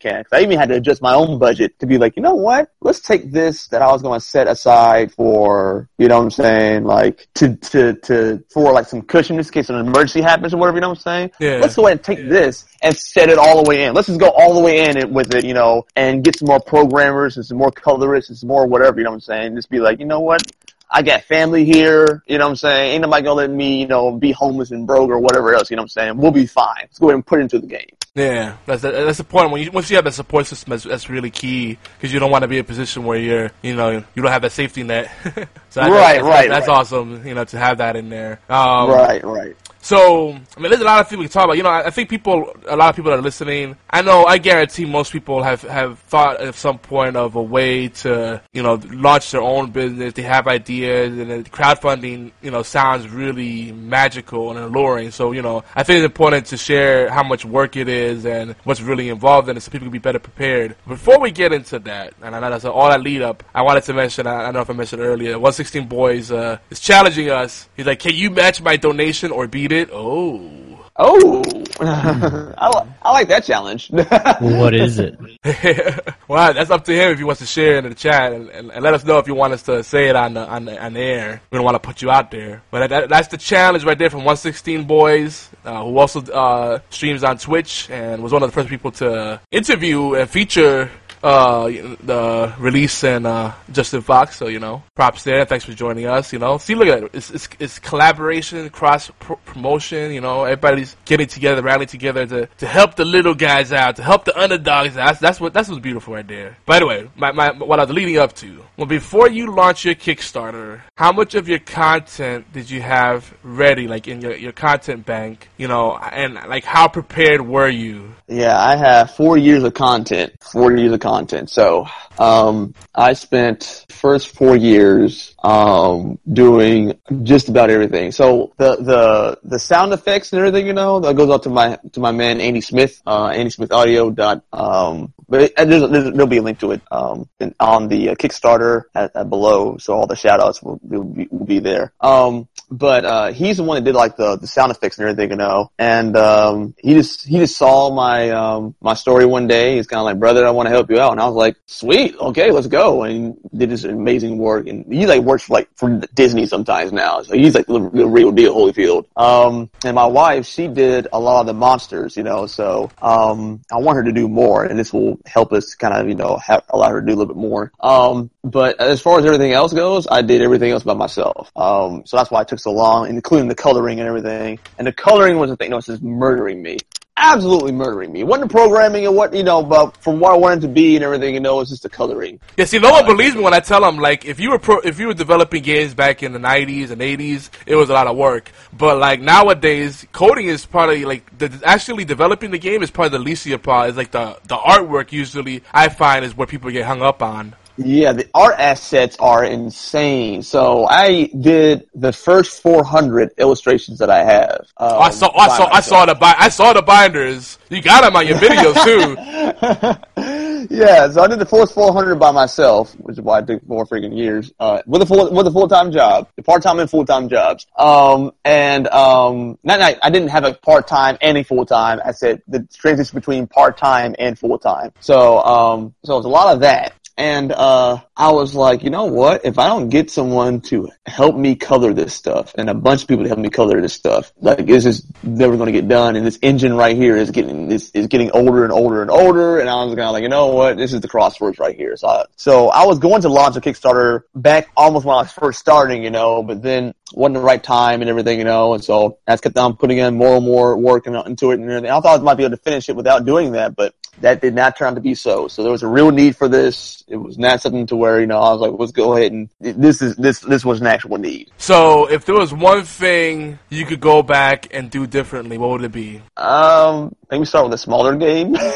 can. 0.01 0.24
Cause 0.24 0.32
I 0.32 0.43
even 0.43 0.59
had 0.59 0.69
to 0.70 0.77
adjust 0.77 1.03
my 1.03 1.15
own 1.15 1.39
budget 1.39 1.78
to 1.81 1.86
be 1.86 1.99
like, 1.99 2.16
you 2.16 2.23
know 2.23 2.35
what? 2.35 2.70
Let's 2.81 3.01
take 3.01 3.31
this 3.31 3.69
that 3.69 3.82
I 3.82 3.90
was 3.93 4.03
going 4.03 4.20
to 4.20 4.24
set 4.24 4.49
aside 4.49 5.12
for 5.12 5.89
you 5.99 6.09
know 6.09 6.19
what 6.19 6.24
I'm 6.24 6.31
saying 6.31 6.85
like 6.85 7.28
to 7.35 7.57
to 7.57 7.95
to 7.95 8.45
for 8.51 8.73
like 8.73 8.86
some 8.86 9.03
cushion 9.03 9.35
in 9.35 9.39
this 9.39 9.51
case 9.51 9.70
an 9.70 9.77
emergency 9.77 10.20
happens 10.20 10.55
or 10.55 10.59
whatever. 10.59 10.77
You 10.77 10.82
know 10.82 10.90
what 10.90 10.99
I'm 10.99 11.03
saying? 11.03 11.31
Yeah. 11.40 11.59
Let's 11.61 11.77
go 11.77 11.86
ahead 11.86 11.99
and 11.99 12.05
take 12.05 12.28
this 12.28 12.66
and 12.82 12.97
set 12.97 13.28
it 13.28 13.39
all 13.39 13.62
the 13.62 13.69
way 13.69 13.85
in. 13.85 13.95
Let's 13.95 14.09
just 14.09 14.20
go 14.20 14.31
all 14.31 14.55
the 14.55 14.61
way 14.61 14.89
in 14.89 14.97
it 14.97 15.11
with 15.11 15.35
it, 15.35 15.45
you 15.45 15.55
know, 15.55 15.86
and 15.97 16.24
get 16.24 16.39
some 16.39 16.49
more 16.49 16.61
programmers 16.61 17.36
and 17.36 17.45
some 17.45 17.59
more 17.59 17.70
colorists 17.70 18.31
and 18.31 18.39
some 18.39 18.49
more 18.49 18.66
whatever, 18.66 18.99
you 18.99 19.05
know 19.05 19.11
what 19.11 19.16
I'm 19.16 19.20
saying? 19.20 19.57
Just 19.57 19.70
be 19.70 19.81
like, 19.81 19.99
you 19.99 20.07
know 20.07 20.20
what? 20.20 20.43
I 20.90 21.03
got 21.03 21.24
family 21.24 21.65
here, 21.65 22.23
you 22.27 22.39
know 22.39 22.47
what 22.47 22.51
I'm 22.51 22.57
saying? 22.57 22.93
Ain't 22.93 23.03
nobody 23.03 23.23
gonna 23.23 23.35
let 23.35 23.51
me, 23.51 23.81
you 23.81 23.86
know, 23.86 24.12
be 24.12 24.32
homeless 24.32 24.70
and 24.70 24.86
broke 24.86 25.11
or 25.11 25.19
whatever 25.19 25.55
else, 25.55 25.70
you 25.70 25.77
know 25.77 25.82
what 25.82 25.97
I'm 25.97 26.03
saying? 26.03 26.16
We'll 26.16 26.31
be 26.31 26.47
fine. 26.47 26.77
Let's 26.82 26.99
go 26.99 27.09
ahead 27.09 27.16
and 27.16 27.27
put 27.27 27.40
it 27.40 27.43
into 27.43 27.59
the 27.59 27.66
game. 27.66 27.98
Yeah, 28.14 28.56
that's 28.66 28.82
the, 28.82 28.90
that's 28.90 29.18
the 29.18 29.24
point. 29.24 29.51
When 29.52 29.62
you 29.62 29.70
once 29.70 29.90
you 29.90 29.97
have 29.97 30.05
that 30.05 30.12
support 30.14 30.47
system, 30.47 30.70
that's, 30.70 30.82
that's 30.85 31.09
really 31.09 31.30
key 31.30 31.78
because 31.97 32.12
you 32.12 32.18
don't 32.18 32.30
want 32.32 32.43
to 32.43 32.48
be 32.48 32.56
in 32.56 32.62
a 32.62 32.64
position 32.64 33.05
where 33.05 33.18
you're, 33.18 33.51
you 33.62 33.76
know, 33.76 33.90
you 34.14 34.22
don't 34.22 34.32
have 34.32 34.43
that 34.43 34.52
safety 34.52 34.82
net. 34.82 35.10
so 35.24 35.80
that- 35.80 35.90
Right, 35.90 36.14
that's, 36.14 36.22
right, 36.24 36.48
That's 36.48 36.66
right. 36.68 36.74
awesome, 36.78 37.24
you 37.26 37.35
know, 37.35 37.44
to 37.44 37.59
have 37.59 37.78
that 37.78 37.94
in 37.97 38.09
there. 38.09 38.40
Um, 38.48 38.90
right, 38.90 39.22
right. 39.22 39.56
So, 39.89 40.32
I 40.55 40.60
mean, 40.60 40.69
there's 40.70 40.82
a 40.82 40.85
lot 40.85 41.01
of 41.01 41.09
things 41.09 41.19
we 41.19 41.24
can 41.24 41.32
talk 41.32 41.44
about. 41.44 41.56
You 41.56 41.62
know, 41.62 41.70
I 41.70 41.86
I 41.86 41.90
think 41.90 42.10
people, 42.10 42.55
a 42.66 42.77
lot 42.77 42.90
of 42.90 42.97
people 42.97 43.10
that 43.10 43.20
are 43.20 43.23
listening, 43.23 43.74
I 43.89 44.02
know, 44.02 44.27
I 44.27 44.36
guarantee 44.36 44.85
most 44.85 45.10
people 45.10 45.43
have, 45.43 45.62
have 45.62 45.98
thought 46.01 46.43
at 46.43 46.55
some 46.56 46.78
point 46.78 47.16
of 47.16 47.36
a 47.36 47.43
way 47.43 47.89
to, 48.05 48.43
you 48.52 48.62
know, 48.62 48.78
launch 48.90 49.31
their 49.31 49.40
own 49.40 49.70
business. 49.70 50.12
They 50.12 50.28
have 50.36 50.47
ideas, 50.47 51.16
and 51.16 51.51
crowdfunding, 51.51 52.32
you 52.43 52.51
know, 52.51 52.62
sounds 52.62 53.09
really 53.09 53.73
magical 53.73 54.51
and 54.51 54.59
alluring. 54.59 55.10
So, 55.10 55.32
you 55.32 55.40
know, 55.40 55.65
I 55.74 55.85
think 55.85 56.05
it's 56.05 56.12
important 56.12 56.44
to 56.48 56.59
share 56.59 57.09
how 57.09 57.23
much 57.23 57.47
work 57.47 57.74
it 57.74 57.89
is 57.89 58.27
and 58.27 58.56
what's 58.65 58.82
really 58.82 59.09
involved 59.09 59.48
in 59.48 59.56
it 59.56 59.60
so 59.60 59.70
people 59.70 59.86
can 59.86 59.93
be 59.93 59.98
better 59.98 60.19
prepared. 60.19 60.77
Before 60.86 61.19
we 61.19 61.31
get 61.31 61.55
into 61.55 61.78
that, 61.78 62.12
and 62.20 62.36
I 62.36 62.40
know 62.40 62.51
that's 62.51 62.66
all 62.66 62.90
that 62.90 63.01
lead 63.01 63.23
up, 63.23 63.43
I 63.55 63.62
wanted 63.62 63.85
to 63.85 63.94
mention, 63.94 64.27
I 64.27 64.40
I 64.40 64.43
don't 64.43 64.55
know 64.55 64.60
if 64.60 64.69
I 64.69 64.74
mentioned 64.74 65.01
earlier, 65.01 65.32
116 65.39 65.89
Boys 65.89 66.31
uh, 66.31 66.59
is 66.69 66.78
challenging 66.78 67.31
us. 67.31 67.70
He's 67.74 67.86
like, 67.86 68.01
can 68.01 68.15
you 68.15 68.28
match 68.28 68.60
my 68.60 68.77
donation 68.77 69.31
or 69.31 69.47
beat 69.47 69.73
it? 69.73 69.78
Oh. 69.93 70.59
Oh, 71.01 71.43
I, 71.81 72.69
li- 72.69 72.91
I 73.03 73.13
like 73.13 73.29
that 73.29 73.45
challenge. 73.45 73.89
What 73.91 74.75
is 74.75 74.99
it? 74.99 75.17
well, 76.29 76.53
that's 76.53 76.71
up 76.71 76.85
to 76.87 76.93
him 76.93 77.13
if 77.13 77.19
he 77.19 77.25
wants 77.25 77.39
to 77.41 77.47
share 77.47 77.77
it 77.77 77.85
in 77.85 77.91
the 77.91 77.95
chat 77.95 78.33
and, 78.33 78.49
and, 78.49 78.73
and 78.73 78.83
let 78.83 78.95
us 78.95 79.05
know 79.05 79.19
if 79.19 79.29
you 79.29 79.35
want 79.37 79.53
us 79.53 79.63
to 79.65 79.85
say 79.85 80.09
it 80.09 80.17
on 80.17 80.35
the 80.35 80.45
on 80.49 80.65
the, 80.65 80.85
on 80.85 80.95
the 80.95 81.01
air. 81.01 81.41
We 81.53 81.57
don't 81.57 81.65
want 81.65 81.77
to 81.77 81.87
put 81.87 82.03
you 82.03 82.11
out 82.11 82.33
there, 82.33 82.65
but 82.73 82.81
that, 82.81 82.91
that, 82.91 83.09
that's 83.11 83.29
the 83.29 83.37
challenge 83.37 83.85
right 83.85 83.97
there 83.97 84.11
from 84.11 84.21
116 84.21 84.85
Boys, 84.85 85.49
uh, 85.65 85.85
who 85.85 85.97
also 85.99 86.21
uh, 86.33 86.81
streams 86.91 87.23
on 87.23 87.39
Twitch 87.39 87.89
and 87.91 88.21
was 88.21 88.33
one 88.33 88.43
of 88.43 88.49
the 88.49 88.55
first 88.55 88.69
people 88.69 88.91
to 88.93 89.41
interview 89.53 90.15
and 90.15 90.29
feature 90.29 90.91
uh 91.23 91.66
the 91.66 92.53
ReElise 92.59 93.05
and 93.05 93.27
uh 93.27 93.53
Justin 93.73 94.01
Fox 94.01 94.36
so 94.36 94.47
you 94.47 94.59
know 94.59 94.82
props 94.95 95.24
there 95.24 95.45
thanks 95.45 95.65
for 95.65 95.73
joining 95.73 96.07
us 96.07 96.32
you 96.32 96.39
know. 96.39 96.59
See 96.59 96.74
look 96.74 96.89
at 96.89 97.03
it 97.05 97.11
it's 97.12 97.31
it's, 97.31 97.49
it's 97.59 97.78
collaboration 97.78 98.69
cross 98.70 99.11
pr- 99.19 99.35
promotion 99.45 100.12
you 100.12 100.20
know 100.20 100.45
everybody's 100.45 100.97
getting 101.05 101.27
together 101.27 101.62
rallying 101.62 101.89
together 101.89 102.27
to 102.27 102.47
to 102.59 102.66
help 102.66 102.95
the 102.95 103.05
little 103.05 103.35
guys 103.35 103.73
out 103.73 103.97
to 103.97 104.03
help 104.03 104.24
the 104.24 104.39
underdogs 104.39 104.97
out 104.97 105.07
that's, 105.07 105.20
that's 105.20 105.40
what 105.40 105.53
that's 105.53 105.69
what's 105.69 105.81
beautiful 105.81 106.15
right 106.15 106.28
there. 106.28 106.57
By 106.66 106.78
the 106.78 106.86
way 106.86 107.09
my, 107.16 107.32
my 107.32 107.53
what 107.53 107.81
I 107.81 107.85
was 107.85 107.95
leading 107.95 108.19
up 108.19 108.35
to 108.36 108.65
well 108.77 108.86
before 108.86 109.28
you 109.28 109.55
launch 109.55 109.85
your 109.85 109.95
Kickstarter 109.95 110.81
how 110.97 111.12
much 111.12 111.35
of 111.35 111.49
your 111.49 111.59
content 111.59 112.53
did 112.53 112.70
you 112.70 112.81
have 112.81 113.35
ready 113.43 113.89
like 113.89 114.09
in 114.09 114.20
your 114.20 114.36
your 114.36 114.53
content 114.53 115.07
bank 115.07 115.49
you 115.57 115.69
know 115.69 115.97
and 115.97 116.35
like 116.35 116.65
how 116.65 116.89
prepared 116.89 117.40
were 117.40 117.69
you 117.69 118.15
Yeah, 118.29 118.59
I 118.59 118.77
have 118.77 119.13
four 119.13 119.39
years 119.39 119.63
of 119.65 119.73
content. 119.73 120.35
Four 120.43 120.77
years 120.77 120.93
of 120.93 121.01
content. 121.01 121.49
So, 121.49 121.87
um, 122.19 122.75
I 122.95 123.15
spent 123.15 123.87
first 123.89 124.35
four 124.35 124.55
years 124.55 125.35
um, 125.43 126.19
doing 126.31 127.01
just 127.23 127.49
about 127.49 127.71
everything. 127.71 128.13
So 128.13 128.53
the 128.59 128.77
the 128.77 129.39
the 129.45 129.59
sound 129.59 129.95
effects 129.95 130.33
and 130.33 130.41
everything, 130.41 130.67
you 130.67 130.75
know, 130.75 131.01
that 131.01 131.17
goes 131.17 131.31
out 131.31 131.45
to 131.45 131.51
my 131.51 131.79
to 131.93 132.01
my 132.01 132.13
man 132.13 132.41
Andy 132.41 132.61
Smith, 132.61 133.01
uh, 133.07 133.29
Andy 133.29 133.51
Smith 133.51 133.73
Audio 133.73 134.11
dot. 134.11 134.45
Um, 134.53 135.15
but 135.29 135.55
there's, 135.57 135.91
there's, 135.91 136.13
there'll 136.13 136.27
be 136.27 136.39
a 136.39 136.43
link 136.43 136.61
to 136.61 136.73
it 136.73 136.83
um, 136.91 137.29
on 137.61 137.89
the 137.89 138.11
uh, 138.11 138.15
Kickstarter 138.15 138.85
at, 138.95 139.15
at 139.15 139.31
below. 139.31 139.77
So 139.79 139.95
all 139.95 140.07
the 140.07 140.17
shout 140.17 140.41
outs 140.41 140.63
will, 140.63 140.81
will, 140.83 141.05
be, 141.05 141.29
will 141.31 141.47
be 141.47 141.59
there. 141.59 141.93
Um, 142.01 142.49
but 142.70 143.05
uh, 143.05 143.32
he's 143.32 143.57
the 143.57 143.65
one 143.65 143.77
that 143.77 143.85
did 143.85 143.95
like 143.95 144.16
the, 144.16 144.36
the 144.36 144.47
sound 144.47 144.70
effects 144.70 144.99
and 144.99 145.09
everything, 145.09 145.31
you 145.31 145.36
know. 145.36 145.70
And 145.78 146.16
um, 146.16 146.74
he 146.78 146.95
just 146.95 147.27
he 147.27 147.39
just 147.39 147.57
saw 147.57 147.95
my 147.95 148.31
um, 148.31 148.74
my 148.81 148.95
story 148.95 149.27
one 149.27 149.47
day. 149.47 149.77
He's 149.77 149.86
kind 149.86 150.01
of 150.01 150.05
like, 150.05 150.19
brother, 150.19 150.47
I 150.47 150.51
want 150.51 150.66
to 150.66 150.70
help 150.70 150.90
you 150.90 150.99
out, 151.01 151.12
and 151.12 151.20
I 151.20 151.27
was 151.27 151.35
like, 151.35 151.57
sweet, 151.66 152.16
okay, 152.16 152.51
let's 152.51 152.66
go. 152.66 153.05
And 153.05 153.36
he 153.51 153.59
did 153.59 153.70
this 153.70 153.85
amazing 153.85 154.39
work, 154.39 154.66
and 154.66 154.93
he 154.93 155.07
like 155.07 155.23
works 155.23 155.45
for 155.45 155.55
like 155.55 155.69
for 155.77 156.01
Disney 156.15 156.47
sometimes 156.47 156.93
now, 156.93 157.23
so 157.23 157.35
he's 157.35 157.55
like 157.55 157.66
the, 157.66 157.78
the 157.93 158.07
real 158.07 158.32
deal, 158.32 158.55
Holyfield. 158.55 159.07
Um, 159.16 159.70
and 159.85 159.95
my 159.95 160.07
wife, 160.07 160.47
she 160.47 160.69
did 160.69 161.09
a 161.12 161.19
lot 161.19 161.40
of 161.40 161.47
the 161.47 161.55
monsters, 161.55 162.16
you 162.16 162.23
know. 162.23 162.47
So 162.47 162.90
um, 163.01 163.62
I 163.73 163.78
want 163.78 163.97
her 163.97 164.05
to 164.05 164.12
do 164.12 164.28
more, 164.28 164.65
and 164.65 164.78
this 164.78 164.93
will 164.93 165.19
help 165.27 165.53
us 165.53 165.74
kind 165.74 165.95
of 165.95 166.09
you 166.09 166.15
know 166.15 166.36
have, 166.36 166.65
allow 166.69 166.90
her 166.90 167.01
to 167.01 167.07
do 167.07 167.12
a 167.12 167.16
little 167.16 167.35
bit 167.35 167.40
more. 167.40 167.73
Um, 167.81 168.31
but 168.45 168.81
as 168.81 169.01
far 169.01 169.19
as 169.19 169.24
everything 169.24 169.53
else 169.53 169.73
goes, 169.73 170.07
I 170.11 170.23
did 170.23 170.43
everything 170.43 170.70
else 170.70 170.82
by 170.82 170.95
myself. 170.95 171.51
Um, 171.57 172.03
so 172.05 172.16
that's 172.16 172.31
why 172.31 172.40
I 172.40 172.45
took 172.45 172.57
so 172.59 172.72
long, 172.72 173.09
including 173.09 173.48
the 173.48 173.55
coloring 173.55 174.01
and 174.01 174.09
everything. 174.09 174.59
And 174.78 174.86
the 174.86 174.93
coloring 174.93 175.39
was 175.39 175.51
the 175.51 175.56
thing 175.56 175.70
that 175.70 175.76
was 175.76 175.86
just 175.86 176.02
murdering 176.02 176.62
me. 176.62 176.78
Absolutely 177.20 177.72
murdering 177.72 178.12
me. 178.12 178.22
Wasn't 178.22 178.48
the 178.48 178.55
programming 178.55 179.05
and 179.05 179.16
what, 179.16 179.35
you 179.35 179.43
know, 179.43 179.60
but 179.60 179.97
from 179.97 180.20
what 180.20 180.32
I 180.32 180.36
wanted 180.36 180.60
to 180.60 180.68
be 180.68 180.94
and 180.94 181.05
everything, 181.05 181.35
you 181.35 181.40
know, 181.40 181.56
it 181.56 181.59
was 181.59 181.70
just 181.70 181.82
the 181.82 181.89
coloring. 181.89 182.39
Yeah, 182.56 182.64
see, 182.64 182.78
no 182.78 182.93
one 182.93 183.06
believes 183.06 183.35
me 183.35 183.43
when 183.43 183.55
I 183.55 183.59
tell 183.59 183.80
them 183.80 183.98
like 183.98 184.24
if 184.24 184.39
you 184.39 184.51
were 184.51 184.59
pro- 184.60 184.78
if 184.80 185.01
you 185.01 185.09
were 185.09 185.14
developing 185.14 185.64
games 185.64 185.94
back 185.94 186.22
in 186.22 186.32
the 186.32 186.39
'90s 186.39 186.93
and 186.93 187.01
'80s, 187.01 187.51
it 187.66 187.74
was 187.74 187.90
a 187.90 187.93
lot 187.93 188.06
of 188.06 188.16
work. 188.16 188.52
But 188.72 188.98
like 188.98 189.20
nowadays, 189.20 190.06
coding 190.12 190.47
is 190.47 190.64
probably 190.64 191.05
like 191.05 191.36
the, 191.36 191.60
actually 191.64 192.05
developing 192.05 192.52
the 192.52 192.59
game 192.59 192.85
is 192.85 192.90
probably 192.93 193.18
the 193.18 193.24
least 193.24 193.47
of 193.47 193.51
your 193.51 193.59
part. 193.59 193.89
It's 193.89 193.98
like 193.98 194.12
the 194.12 194.39
the 194.44 194.56
artwork 194.56 195.10
usually 195.10 195.64
I 195.72 195.89
find 195.89 196.24
is 196.24 196.36
where 196.36 196.47
people 196.47 196.70
get 196.70 196.86
hung 196.86 197.02
up 197.02 197.20
on. 197.20 197.56
Yeah, 197.79 198.13
the 198.13 198.29
art 198.35 198.57
assets 198.59 199.17
are 199.21 199.45
insane. 199.45 200.43
So 200.43 200.87
I 200.87 201.27
did 201.41 201.89
the 201.95 202.13
first 202.13 202.61
400 202.63 203.33
illustrations 203.39 203.99
that 204.01 204.11
I 204.11 204.25
have. 204.25 204.67
Um, 204.77 204.89
Oh, 204.95 204.99
I 204.99 205.11
saw, 205.11 205.31
I 205.39 205.49
saw, 205.57 205.69
I 205.73 205.81
saw 205.81 206.07
the 206.07 206.15
bi- 206.17 206.35
I 206.39 206.49
saw 206.49 206.73
the 206.73 206.83
binders. 206.83 207.59
You 207.71 207.81
got 207.81 208.03
them 208.03 208.17
on 208.17 208.27
your 208.27 208.37
videos 208.39 208.75
too. 210.69 210.75
yeah, 210.75 211.09
so 211.11 211.23
I 211.23 211.27
did 211.29 211.39
the 211.39 211.47
first 211.47 211.73
400 211.75 212.17
by 212.17 212.31
myself, 212.33 212.93
which 212.95 213.17
is 213.19 213.21
why 213.21 213.41
it 213.41 213.47
took 213.47 213.65
four 213.67 213.87
freaking 213.87 214.17
years, 214.17 214.53
uh, 214.59 214.83
with 214.87 215.03
a 215.03 215.07
full, 215.07 215.33
with 215.33 215.47
a 215.47 215.51
full-time 215.51 215.93
job, 215.93 216.29
part-time 216.45 216.81
and 216.81 216.91
full-time 216.91 217.29
jobs. 217.29 217.67
Um, 217.77 218.33
and, 218.45 218.89
um, 218.89 219.59
not, 219.63 219.79
not, 219.81 219.97
I 220.03 220.11
didn't 220.11 220.29
have 220.29 220.45
a 220.45 220.55
part-time 220.55 221.19
and 221.21 221.39
a 221.39 221.45
full-time. 221.45 222.01
I 222.05 222.13
said 222.13 222.43
the 222.49 222.67
transition 222.75 223.17
between 223.19 223.47
part-time 223.47 224.17
and 224.19 224.39
full-time. 224.39 224.93
So, 225.01 225.39
um, 225.43 225.95
so 226.05 226.15
it 226.15 226.17
was 226.19 226.27
a 226.27 226.31
lot 226.31 226.55
of 226.55 226.61
that. 226.61 226.95
And 227.19 227.51
uh, 227.51 228.01
I 228.16 228.31
was 228.31 228.55
like, 228.55 228.85
you 228.85 228.90
know 228.90 229.07
what? 229.07 229.45
If 229.45 229.59
I 229.59 229.66
don't 229.66 229.89
get 229.89 230.09
someone 230.09 230.61
to 230.62 230.89
help 231.05 231.35
me 231.35 231.57
color 231.57 231.93
this 231.93 232.15
stuff, 232.15 232.55
and 232.57 232.70
a 232.70 232.74
bunch 232.74 233.03
of 233.03 233.09
people 233.09 233.24
to 233.24 233.28
help 233.28 233.40
me 233.40 233.51
color 233.51 233.81
this 233.81 233.93
stuff, 233.93 234.32
like 234.40 234.69
it's 234.69 234.85
just 234.85 235.05
never 235.24 235.57
going 235.57 235.66
to 235.66 235.73
get 235.73 235.89
done. 235.89 236.15
And 236.15 236.24
this 236.24 236.39
engine 236.43 236.74
right 236.74 236.97
here 236.97 237.16
is 237.16 237.32
getting 237.32 237.73
is, 237.73 237.90
is 237.90 238.07
getting 238.07 238.31
older 238.31 238.62
and 238.62 238.73
older 238.73 239.03
and 239.03 239.11
older. 239.11 239.59
And 239.59 239.69
I 239.69 239.82
was 239.82 239.97
kind 239.97 240.07
of 240.07 240.12
like, 240.12 240.23
you 240.23 240.28
know 240.28 240.55
what? 240.55 240.77
This 240.77 240.93
is 240.93 241.01
the 241.01 241.09
crossroads 241.09 241.59
right 241.59 241.74
here. 241.74 241.97
So, 241.97 242.07
I, 242.07 242.24
so 242.36 242.69
I 242.69 242.86
was 242.86 243.01
going 243.01 243.23
to 243.23 243.28
launch 243.28 243.57
a 243.57 243.61
Kickstarter 243.61 244.23
back 244.36 244.69
almost 244.77 245.05
when 245.05 245.16
I 245.16 245.23
was 245.23 245.32
first 245.32 245.59
starting, 245.59 246.05
you 246.05 246.11
know, 246.11 246.45
but 246.45 246.62
then 246.62 246.95
wasn't 247.12 247.35
the 247.35 247.40
right 247.40 247.62
time 247.62 248.01
and 248.01 248.09
everything, 248.09 248.39
you 248.39 248.45
know. 248.45 248.74
And 248.74 248.85
so 248.85 249.19
just 249.28 249.43
kept 249.43 249.59
on 249.59 249.77
putting 249.77 249.99
in 249.99 250.15
more 250.15 250.36
and 250.36 250.45
more 250.45 250.77
work 250.77 251.09
into 251.09 251.51
it 251.51 251.59
and 251.59 251.69
everything. 251.69 251.90
I 251.90 251.99
thought 251.99 252.20
I 252.20 252.23
might 252.23 252.36
be 252.36 252.45
able 252.45 252.57
to 252.57 252.62
finish 252.62 252.89
it 252.89 252.95
without 252.95 253.24
doing 253.24 253.53
that, 253.53 253.74
but 253.74 253.93
that 254.20 254.40
did 254.40 254.55
not 254.55 254.77
turn 254.77 254.89
out 254.89 254.95
to 254.95 255.01
be 255.01 255.15
so. 255.15 255.49
So 255.49 255.62
there 255.62 255.73
was 255.73 255.82
a 255.82 255.89
real 255.89 256.11
need 256.11 256.36
for 256.36 256.49
this. 256.49 257.05
It 257.09 257.16
was 257.16 257.39
not 257.39 257.61
something 257.61 257.86
to 257.86 257.97
where 257.97 258.20
you 258.20 258.27
know 258.27 258.39
I 258.39 258.53
was 258.53 258.61
like, 258.61 258.73
let's 258.78 258.93
go 258.93 259.16
ahead 259.16 259.32
and 259.32 259.49
this 259.61 260.03
is 260.03 260.16
this 260.16 260.40
this 260.40 260.65
was 260.65 260.81
an 260.81 260.86
actual 260.86 261.19
need. 261.19 261.51
So, 261.59 262.11
if 262.11 262.24
there 262.24 262.35
was 262.35 262.53
one 262.53 262.85
thing 262.85 263.59
you 263.69 263.86
could 263.86 264.01
go 264.01 264.23
back 264.23 264.69
and 264.73 264.90
do 264.90 265.07
differently, 265.07 265.59
what 265.59 265.70
would 265.70 265.85
it 265.85 265.93
be? 265.93 266.23
Um, 266.36 267.15
maybe 267.31 267.45
start 267.45 267.65
with 267.65 267.74
a 267.74 267.78
smaller 267.78 268.16
game. 268.16 268.57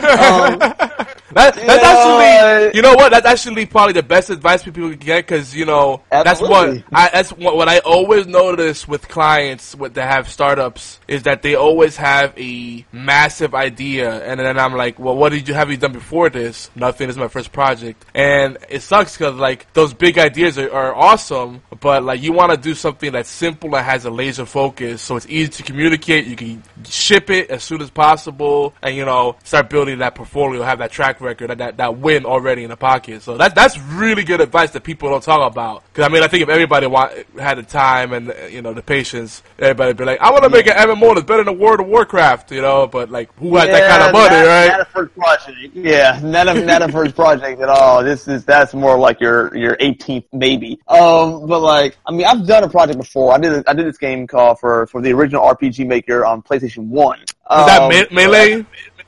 That, 1.32 1.54
that's 1.54 1.82
know, 1.82 2.20
actually, 2.20 2.76
you 2.76 2.82
know 2.82 2.94
what? 2.94 3.10
That's 3.10 3.26
actually 3.26 3.66
probably 3.66 3.92
the 3.92 4.02
best 4.02 4.30
advice 4.30 4.62
people 4.62 4.88
can 4.90 4.98
get 4.98 5.26
because 5.26 5.54
you 5.54 5.64
know 5.64 6.02
that's 6.10 6.40
what 6.40 6.82
I 6.92 7.08
that's 7.12 7.30
what, 7.30 7.56
what 7.56 7.68
I 7.68 7.78
always 7.78 8.26
notice 8.26 8.88
with 8.88 9.06
clients 9.08 9.76
with 9.76 9.94
that 9.94 10.10
have 10.10 10.28
startups 10.28 10.98
is 11.06 11.24
that 11.24 11.42
they 11.42 11.54
always 11.54 11.96
have 11.96 12.34
a 12.36 12.84
massive 12.90 13.54
idea, 13.54 14.24
and 14.24 14.40
then 14.40 14.58
I'm 14.58 14.74
like, 14.74 14.98
well, 14.98 15.16
what 15.16 15.30
did 15.30 15.46
you 15.46 15.54
have 15.54 15.70
you 15.70 15.76
done 15.76 15.92
before 15.92 16.30
this? 16.30 16.70
Nothing. 16.74 17.06
This 17.06 17.14
is 17.14 17.20
my 17.20 17.28
first 17.28 17.52
project, 17.52 18.04
and 18.14 18.58
it 18.68 18.82
sucks 18.82 19.16
because 19.16 19.36
like 19.36 19.72
those 19.72 19.94
big 19.94 20.18
ideas 20.18 20.58
are, 20.58 20.72
are 20.72 20.94
awesome, 20.94 21.62
but 21.80 22.02
like 22.02 22.22
you 22.22 22.32
want 22.32 22.50
to 22.50 22.56
do 22.56 22.74
something 22.74 23.12
that's 23.12 23.28
simple 23.28 23.76
and 23.76 23.84
has 23.84 24.04
a 24.04 24.10
laser 24.10 24.46
focus, 24.46 25.00
so 25.00 25.16
it's 25.16 25.28
easy 25.28 25.48
to 25.50 25.62
communicate. 25.62 26.26
You 26.26 26.36
can 26.36 26.62
ship 26.84 27.30
it 27.30 27.50
as 27.50 27.62
soon 27.62 27.82
as 27.82 27.90
possible, 27.90 28.74
and 28.82 28.96
you 28.96 29.04
know 29.04 29.36
start 29.44 29.70
building 29.70 29.98
that 29.98 30.16
portfolio, 30.16 30.62
have 30.62 30.80
that 30.80 30.90
track 30.90 31.19
record, 31.20 31.50
that, 31.58 31.76
that 31.76 31.98
win 31.98 32.24
already 32.24 32.64
in 32.64 32.70
the 32.70 32.76
pocket. 32.76 33.22
So 33.22 33.36
that 33.36 33.54
that's 33.54 33.78
really 33.78 34.24
good 34.24 34.40
advice 34.40 34.70
that 34.72 34.82
people 34.82 35.10
don't 35.10 35.22
talk 35.22 35.50
about. 35.50 35.84
Because 35.92 36.06
I 36.06 36.12
mean, 36.12 36.22
I 36.22 36.28
think 36.28 36.42
if 36.42 36.48
everybody 36.48 36.86
want, 36.86 37.12
had 37.38 37.58
the 37.58 37.62
time 37.62 38.12
and 38.12 38.34
you 38.50 38.62
know 38.62 38.72
the 38.72 38.82
patience, 38.82 39.42
everybody'd 39.58 39.96
be 39.96 40.04
like, 40.04 40.20
I 40.20 40.30
want 40.30 40.44
to 40.44 40.50
make 40.50 40.66
an 40.66 40.74
MMO 40.76 41.14
that's 41.14 41.26
better 41.26 41.44
than 41.44 41.58
World 41.58 41.80
of 41.80 41.86
Warcraft, 41.86 42.52
you 42.52 42.62
know. 42.62 42.86
But 42.86 43.10
like, 43.10 43.30
who 43.38 43.56
has 43.56 43.68
that 43.68 43.88
kind 43.88 44.02
of 44.02 44.12
money, 44.12 44.34
not, 44.36 44.46
right? 44.46 44.68
Not 44.68 44.80
a 44.80 44.84
first 44.86 45.14
project. 45.14 45.74
Yeah, 45.74 46.20
not 46.22 46.48
a 46.48 46.64
not 46.64 46.82
a 46.82 46.88
first 46.92 47.14
project 47.14 47.60
at 47.60 47.68
all. 47.68 48.02
This 48.04 48.28
is 48.28 48.44
that's 48.44 48.74
more 48.74 48.98
like 48.98 49.20
your 49.20 49.54
your 49.56 49.76
18th 49.76 50.24
maybe. 50.32 50.80
Um, 50.88 51.46
but 51.46 51.60
like, 51.60 51.96
I 52.06 52.12
mean, 52.12 52.26
I've 52.26 52.46
done 52.46 52.64
a 52.64 52.68
project 52.68 52.98
before. 52.98 53.32
I 53.32 53.38
did 53.38 53.52
a, 53.52 53.64
I 53.70 53.74
did 53.74 53.86
this 53.86 53.98
game 53.98 54.26
called 54.26 54.58
for 54.60 54.86
for 54.86 55.00
the 55.00 55.12
original 55.12 55.42
RPG 55.42 55.86
Maker 55.86 56.24
on 56.24 56.42
PlayStation 56.42 56.86
One. 56.88 57.20
Is 57.20 57.26
that 57.66 57.82
Um, 57.82 57.88
me- 57.88 58.06
melee? 58.12 58.64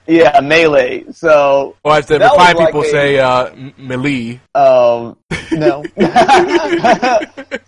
Yeah, 0.07 0.41
melee. 0.41 1.05
So 1.13 1.77
Or 1.85 1.95
as 1.95 2.07
the 2.07 2.19
that 2.19 2.31
reply 2.33 2.53
like 2.53 2.67
people 2.69 2.83
a- 2.83 2.91
say, 2.91 3.19
uh, 3.21 3.51
melee. 3.79 4.41
Um, 4.55 5.17
no. 5.53 5.83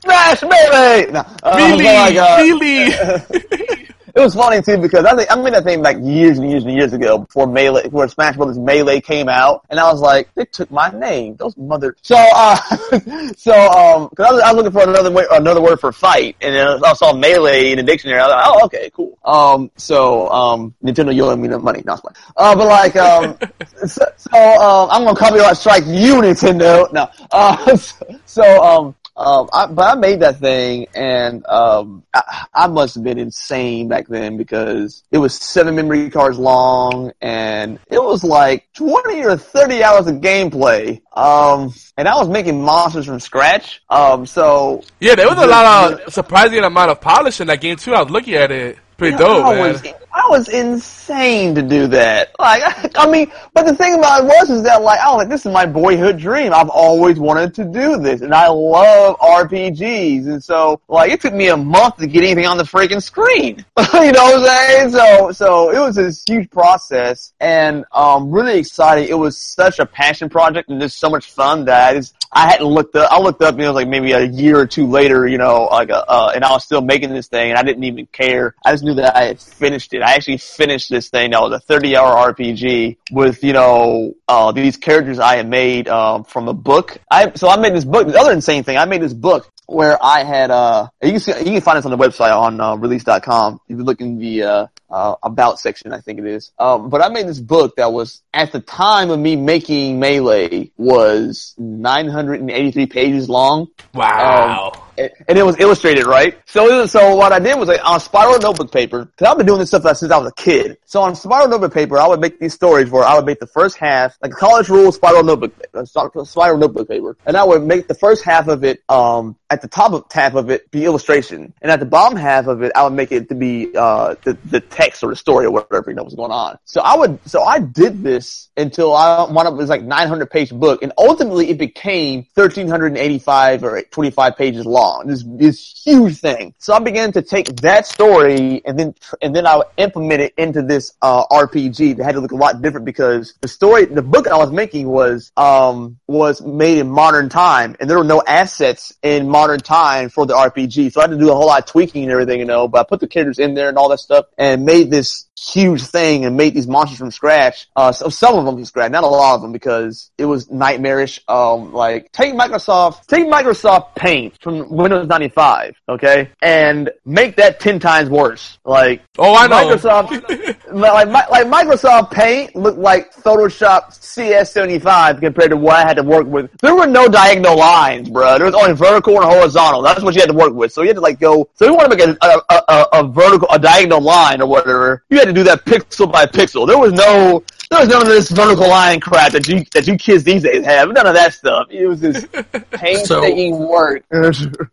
Smash 0.02 0.42
melee. 0.42 1.06
No. 1.12 1.20
Um, 1.42 1.56
Melee, 1.56 1.84
but 1.84 1.94
like, 1.94 2.16
uh, 2.16 2.36
melee. 2.38 3.86
It 4.14 4.20
was 4.20 4.34
funny 4.36 4.62
too 4.62 4.78
because 4.78 5.04
I 5.04 5.16
think 5.16 5.30
I 5.30 5.34
made 5.34 5.54
that 5.54 5.64
thing 5.64 5.82
like 5.82 5.96
years 6.00 6.38
and 6.38 6.48
years 6.48 6.64
and 6.64 6.72
years 6.72 6.92
ago 6.92 7.18
before 7.18 7.48
Melee, 7.48 7.82
before 7.82 8.06
Smash 8.06 8.36
Brothers 8.36 8.58
Melee 8.58 9.00
came 9.00 9.28
out, 9.28 9.66
and 9.70 9.80
I 9.80 9.90
was 9.90 10.00
like, 10.00 10.32
they 10.36 10.44
took 10.44 10.70
my 10.70 10.88
name, 10.90 11.34
those 11.34 11.56
mother. 11.56 11.96
So, 12.00 12.14
uh, 12.16 12.56
so 13.36 13.52
um, 13.52 14.08
because 14.10 14.26
I 14.26 14.32
was, 14.32 14.42
I 14.42 14.52
was 14.52 14.54
looking 14.54 14.70
for 14.70 14.88
another 14.88 15.10
way, 15.10 15.24
another 15.32 15.60
word 15.60 15.80
for 15.80 15.90
fight, 15.90 16.36
and 16.40 16.54
then 16.54 16.84
I 16.84 16.92
saw 16.92 17.12
Melee 17.12 17.72
in 17.72 17.78
the 17.78 17.82
dictionary. 17.82 18.20
I 18.20 18.26
was 18.26 18.32
like, 18.32 18.44
oh, 18.46 18.64
okay, 18.66 18.90
cool. 18.94 19.18
Um, 19.24 19.72
so 19.76 20.30
um, 20.30 20.74
Nintendo, 20.84 21.12
you 21.12 21.24
owe 21.24 21.34
me 21.34 21.48
no 21.48 21.58
money, 21.58 21.82
not 21.84 21.98
split. 21.98 22.16
Uh, 22.36 22.54
but 22.54 22.68
like 22.68 22.94
um, 22.94 23.36
so, 23.86 24.04
so 24.16 24.38
um, 24.38 24.90
I'm 24.92 25.02
gonna 25.02 25.16
copyright 25.18 25.56
strike 25.56 25.86
you, 25.86 26.22
Nintendo. 26.22 26.92
No, 26.92 27.10
uh, 27.32 27.76
so, 27.76 28.06
so 28.26 28.62
um. 28.62 28.94
Um, 29.16 29.48
I, 29.52 29.66
but 29.66 29.96
I 29.96 29.98
made 29.98 30.20
that 30.20 30.38
thing, 30.38 30.86
and 30.94 31.46
um, 31.46 32.02
I, 32.12 32.46
I 32.52 32.66
must 32.66 32.96
have 32.96 33.04
been 33.04 33.18
insane 33.18 33.86
back 33.86 34.08
then 34.08 34.36
because 34.36 35.04
it 35.12 35.18
was 35.18 35.34
seven 35.34 35.76
memory 35.76 36.10
cards 36.10 36.38
long, 36.38 37.12
and 37.20 37.78
it 37.90 38.02
was 38.02 38.24
like 38.24 38.68
twenty 38.74 39.24
or 39.24 39.36
thirty 39.36 39.84
hours 39.84 40.08
of 40.08 40.16
gameplay. 40.16 41.00
Um, 41.16 41.72
and 41.96 42.08
I 42.08 42.16
was 42.16 42.28
making 42.28 42.60
monsters 42.62 43.06
from 43.06 43.20
scratch. 43.20 43.82
Um, 43.88 44.26
so 44.26 44.82
yeah, 44.98 45.14
there 45.14 45.28
was 45.28 45.38
a 45.38 45.46
lot 45.46 45.92
of 45.92 46.12
surprising 46.12 46.64
amount 46.64 46.90
of 46.90 47.00
polish 47.00 47.40
in 47.40 47.46
that 47.46 47.60
game 47.60 47.76
too. 47.76 47.94
I 47.94 48.02
was 48.02 48.10
looking 48.10 48.34
at 48.34 48.50
it. 48.50 48.78
Pretty 48.96 49.16
dope, 49.16 49.44
I 49.44 49.54
man. 49.54 49.72
was, 49.72 49.82
I 50.12 50.28
was 50.28 50.48
insane 50.48 51.56
to 51.56 51.62
do 51.62 51.88
that. 51.88 52.30
Like, 52.38 52.62
I, 52.62 52.90
I 53.04 53.10
mean, 53.10 53.30
but 53.52 53.66
the 53.66 53.74
thing 53.74 53.94
about 53.94 54.22
it 54.22 54.26
was 54.26 54.50
is 54.50 54.62
that 54.62 54.82
like, 54.82 55.00
I 55.00 55.10
was 55.10 55.18
like, 55.18 55.28
this 55.28 55.44
is 55.44 55.52
my 55.52 55.66
boyhood 55.66 56.18
dream. 56.18 56.54
I've 56.54 56.68
always 56.68 57.18
wanted 57.18 57.54
to 57.54 57.64
do 57.64 57.98
this, 57.98 58.20
and 58.20 58.32
I 58.32 58.48
love 58.48 59.18
RPGs, 59.18 60.26
and 60.26 60.42
so 60.42 60.80
like, 60.88 61.10
it 61.10 61.20
took 61.20 61.34
me 61.34 61.48
a 61.48 61.56
month 61.56 61.96
to 61.96 62.06
get 62.06 62.22
anything 62.22 62.46
on 62.46 62.56
the 62.56 62.64
freaking 62.64 63.02
screen. 63.02 63.64
you 63.78 64.12
know 64.12 64.24
what 64.24 64.50
I'm 64.50 64.68
saying? 64.68 64.90
So, 64.92 65.32
so 65.32 65.70
it 65.70 65.78
was 65.78 65.96
this 65.96 66.22
huge 66.26 66.50
process, 66.50 67.32
and 67.40 67.84
um, 67.92 68.30
really 68.30 68.58
exciting. 68.58 69.08
It 69.08 69.18
was 69.18 69.36
such 69.36 69.80
a 69.80 69.86
passion 69.86 70.28
project 70.28 70.68
and 70.68 70.80
just 70.80 70.98
so 70.98 71.10
much 71.10 71.30
fun 71.30 71.64
that 71.64 71.88
I 71.88 71.94
just. 71.94 72.14
I 72.34 72.50
hadn't 72.50 72.66
looked 72.66 72.96
up. 72.96 73.10
I 73.12 73.20
looked 73.20 73.42
up, 73.42 73.56
you 73.56 73.62
know, 73.62 73.72
like 73.72 73.86
maybe 73.86 74.10
a 74.12 74.24
year 74.24 74.58
or 74.58 74.66
two 74.66 74.86
later, 74.88 75.26
you 75.26 75.38
know, 75.38 75.68
like, 75.70 75.90
uh, 75.90 76.04
uh, 76.08 76.32
and 76.34 76.44
I 76.44 76.50
was 76.50 76.64
still 76.64 76.80
making 76.80 77.10
this 77.10 77.28
thing, 77.28 77.50
and 77.50 77.58
I 77.58 77.62
didn't 77.62 77.84
even 77.84 78.06
care. 78.06 78.56
I 78.64 78.72
just 78.72 78.82
knew 78.82 78.94
that 78.94 79.16
I 79.16 79.24
had 79.24 79.40
finished 79.40 79.94
it. 79.94 80.02
I 80.02 80.14
actually 80.14 80.38
finished 80.38 80.90
this 80.90 81.08
thing. 81.10 81.30
That 81.30 81.40
was 81.40 81.52
a 81.52 81.60
30 81.60 81.96
hour 81.96 82.32
RPG 82.32 82.96
with, 83.12 83.44
you 83.44 83.52
know, 83.52 84.14
uh, 84.26 84.50
these 84.50 84.76
characters 84.76 85.20
I 85.20 85.36
had 85.36 85.48
made, 85.48 85.88
um, 85.88 86.24
from 86.24 86.48
a 86.48 86.54
book. 86.54 86.98
I, 87.08 87.32
so 87.34 87.48
I 87.48 87.56
made 87.56 87.72
this 87.72 87.84
book. 87.84 88.08
The 88.08 88.18
other 88.18 88.32
insane 88.32 88.64
thing, 88.64 88.78
I 88.78 88.84
made 88.84 89.00
this 89.00 89.14
book 89.14 89.48
where 89.66 89.96
I 90.02 90.24
had, 90.24 90.50
uh, 90.50 90.88
you 91.02 91.12
can 91.12 91.20
see, 91.20 91.32
you 91.38 91.44
can 91.44 91.60
find 91.60 91.78
this 91.78 91.86
on 91.86 91.92
the 91.92 91.96
website 91.96 92.36
on, 92.36 92.60
uh, 92.60 92.74
reelise.com. 92.74 93.60
If 93.68 93.78
you 93.78 93.84
look 93.84 94.00
in 94.00 94.18
the, 94.18 94.42
uh, 94.42 94.66
uh, 94.94 95.16
about 95.24 95.58
section, 95.58 95.92
I 95.92 96.00
think 96.00 96.20
it 96.20 96.26
is. 96.26 96.52
Um, 96.56 96.88
but 96.88 97.02
I 97.02 97.08
made 97.08 97.26
this 97.26 97.40
book 97.40 97.74
that 97.76 97.92
was, 97.92 98.22
at 98.32 98.52
the 98.52 98.60
time 98.60 99.10
of 99.10 99.18
me 99.18 99.34
making 99.34 99.98
Melee, 99.98 100.70
was 100.76 101.54
983 101.58 102.86
pages 102.86 103.28
long 103.28 103.66
wow. 103.92 104.72
and 104.96 105.10
and 105.28 105.38
it 105.38 105.42
was 105.42 105.58
illustrated, 105.58 106.06
right? 106.06 106.38
So, 106.46 106.80
was, 106.80 106.92
so 106.92 107.16
what 107.16 107.32
I 107.32 107.40
did 107.40 107.58
was 107.58 107.68
like, 107.68 107.80
on 107.84 107.98
spiral 107.98 108.38
notebook 108.38 108.70
paper, 108.70 109.08
cause 109.16 109.28
I've 109.28 109.36
been 109.36 109.46
doing 109.46 109.58
this 109.58 109.70
stuff 109.70 109.82
since 109.96 110.12
I 110.12 110.18
was 110.18 110.28
a 110.28 110.34
kid. 110.34 110.78
So 110.84 111.02
on 111.02 111.16
spiral 111.16 111.48
notebook 111.48 111.74
paper, 111.74 111.98
I 111.98 112.06
would 112.06 112.20
make 112.20 112.38
these 112.38 112.54
stories 112.54 112.90
where 112.90 113.04
I 113.04 113.16
would 113.16 113.26
make 113.26 113.40
the 113.40 113.46
first 113.46 113.76
half, 113.76 114.16
like 114.22 114.32
a 114.32 114.36
college 114.36 114.68
rule 114.68 114.92
spiral 114.92 115.24
notebook, 115.24 115.52
spiral 115.86 116.58
notebook 116.58 116.88
paper, 116.88 117.16
and 117.26 117.36
I 117.36 117.44
would 117.44 117.64
make 117.64 117.88
the 117.88 117.94
first 117.94 118.24
half 118.24 118.46
of 118.46 118.62
it, 118.62 118.82
um, 118.88 119.36
at 119.50 119.62
the 119.62 119.68
top 119.68 119.92
of 119.92 120.04
half 120.12 120.34
of 120.34 120.50
it 120.50 120.70
be 120.70 120.84
illustration, 120.84 121.52
and 121.60 121.72
at 121.72 121.80
the 121.80 121.86
bottom 121.86 122.16
half 122.16 122.46
of 122.46 122.62
it, 122.62 122.72
I 122.76 122.84
would 122.84 122.92
make 122.92 123.12
it 123.12 123.28
to 123.30 123.34
be 123.34 123.70
uh 123.76 124.14
the 124.22 124.38
the 124.44 124.60
text 124.60 124.83
or 125.02 125.10
the 125.10 125.16
story 125.16 125.46
or 125.46 125.50
whatever 125.50 125.90
you 125.90 125.96
know 125.96 126.04
was 126.04 126.14
going 126.14 126.32
on. 126.32 126.58
So 126.64 126.80
I 126.80 126.96
would, 126.96 127.18
so 127.28 127.42
I 127.42 127.58
did 127.58 128.02
this 128.02 128.48
until 128.56 128.94
I 128.94 129.24
wound 129.24 129.48
up 129.48 129.54
it 129.54 129.56
was 129.56 129.68
like 129.68 129.82
900 129.82 130.30
page 130.30 130.50
book, 130.50 130.82
and 130.82 130.92
ultimately 130.98 131.50
it 131.50 131.58
became 131.58 132.26
1385 132.34 133.64
or 133.64 133.82
25 133.82 134.36
pages 134.36 134.66
long. 134.66 135.06
This 135.06 135.24
this 135.26 135.82
huge 135.84 136.18
thing. 136.18 136.54
So 136.58 136.74
I 136.74 136.78
began 136.78 137.12
to 137.12 137.22
take 137.22 137.56
that 137.56 137.86
story 137.86 138.62
and 138.64 138.78
then 138.78 138.94
and 139.22 139.34
then 139.34 139.46
I 139.46 139.56
would 139.56 139.66
implement 139.76 140.20
it 140.20 140.34
into 140.36 140.62
this 140.62 140.94
uh 141.02 141.26
RPG 141.26 141.96
that 141.96 142.04
had 142.04 142.12
to 142.12 142.20
look 142.20 142.32
a 142.32 142.36
lot 142.36 142.62
different 142.62 142.86
because 142.86 143.34
the 143.40 143.48
story, 143.48 143.84
the 143.84 144.02
book 144.02 144.28
I 144.28 144.36
was 144.36 144.50
making 144.50 144.88
was 144.88 145.32
um 145.36 145.98
was 146.06 146.42
made 146.42 146.78
in 146.78 146.88
modern 146.88 147.28
time, 147.28 147.76
and 147.80 147.88
there 147.88 147.98
were 147.98 148.04
no 148.04 148.22
assets 148.26 148.92
in 149.02 149.28
modern 149.28 149.60
time 149.60 150.08
for 150.08 150.26
the 150.26 150.34
RPG. 150.34 150.92
So 150.92 151.00
I 151.00 151.04
had 151.04 151.10
to 151.10 151.18
do 151.18 151.30
a 151.30 151.34
whole 151.34 151.46
lot 151.46 151.60
of 151.60 151.66
tweaking 151.66 152.04
and 152.04 152.12
everything, 152.12 152.38
you 152.38 152.44
know. 152.44 152.68
But 152.68 152.80
I 152.80 152.84
put 152.84 153.00
the 153.00 153.08
characters 153.08 153.38
in 153.38 153.54
there 153.54 153.68
and 153.68 153.78
all 153.78 153.88
that 153.90 154.00
stuff, 154.00 154.26
and 154.38 154.64
made 154.64 154.73
this 154.82 155.23
huge 155.36 155.82
thing 155.82 156.24
and 156.24 156.36
made 156.36 156.54
these 156.54 156.66
monsters 156.66 156.98
from 156.98 157.10
scratch. 157.10 157.68
Uh, 157.76 157.92
so 157.92 158.08
some 158.08 158.36
of 158.36 158.44
them 158.44 158.54
from 158.56 158.64
scratch, 158.64 158.90
not 158.90 159.04
a 159.04 159.06
lot 159.06 159.34
of 159.34 159.42
them, 159.42 159.52
because 159.52 160.10
it 160.18 160.24
was 160.26 160.50
nightmarish. 160.50 161.20
Um, 161.28 161.72
like 161.72 162.10
take 162.12 162.34
Microsoft, 162.34 163.06
take 163.06 163.26
Microsoft 163.26 163.94
Paint 163.94 164.38
from 164.40 164.68
Windows 164.70 165.08
95, 165.08 165.76
okay, 165.88 166.30
and 166.42 166.90
make 167.04 167.36
that 167.36 167.60
ten 167.60 167.78
times 167.78 168.08
worse. 168.08 168.58
Like 168.64 169.02
Oh, 169.18 169.34
I 169.34 169.46
know. 169.46 169.76
Microsoft, 169.76 170.10
like 170.72 171.08
like 171.08 171.46
Microsoft 171.46 172.10
Paint 172.10 172.56
looked 172.56 172.78
like 172.78 173.14
Photoshop 173.14 173.92
CS75 173.92 175.20
compared 175.20 175.50
to 175.50 175.56
what 175.56 175.76
I 175.76 175.82
had 175.82 175.96
to 175.96 176.02
work 176.02 176.26
with. 176.26 176.50
There 176.60 176.74
were 176.74 176.86
no 176.86 177.08
diagonal 177.08 177.56
lines, 177.56 178.10
bro. 178.10 178.36
There 178.38 178.46
was 178.46 178.54
only 178.54 178.72
vertical 178.74 179.16
and 179.20 179.24
horizontal. 179.24 179.82
That's 179.82 180.02
what 180.02 180.14
you 180.14 180.20
had 180.20 180.30
to 180.30 180.36
work 180.36 180.52
with. 180.52 180.72
So 180.72 180.82
you 180.82 180.88
had 180.88 180.96
to 180.96 181.00
like 181.00 181.20
go. 181.20 181.48
So 181.54 181.64
you 181.64 181.74
want 181.74 181.90
to 181.90 181.96
make 181.96 182.06
a 182.06 182.16
a, 182.20 182.42
a, 182.50 182.62
a 182.68 182.86
a 182.92 183.08
vertical, 183.08 183.48
a 183.50 183.58
diagonal 183.58 184.00
line 184.00 184.40
or 184.40 184.48
whatever. 184.48 185.04
You 185.10 185.18
had 185.24 185.34
to 185.34 185.40
do 185.40 185.44
that 185.44 185.64
pixel 185.64 186.10
by 186.10 186.26
pixel. 186.26 186.66
There 186.66 186.78
was 186.78 186.92
no. 186.92 187.42
There 187.70 187.80
was 187.80 187.88
none 187.88 188.02
of 188.02 188.08
this 188.08 188.30
vertical 188.30 188.68
line 188.68 189.00
crap 189.00 189.32
that 189.32 189.48
you 189.48 189.64
that 189.72 189.86
you 189.86 189.96
kids 189.96 190.22
these 190.22 190.42
days 190.42 190.64
have. 190.64 190.92
None 190.92 191.06
of 191.06 191.14
that 191.14 191.32
stuff. 191.32 191.66
It 191.70 191.86
was 191.86 192.00
this 192.00 192.26
painstaking 192.72 193.58
work. 193.58 194.04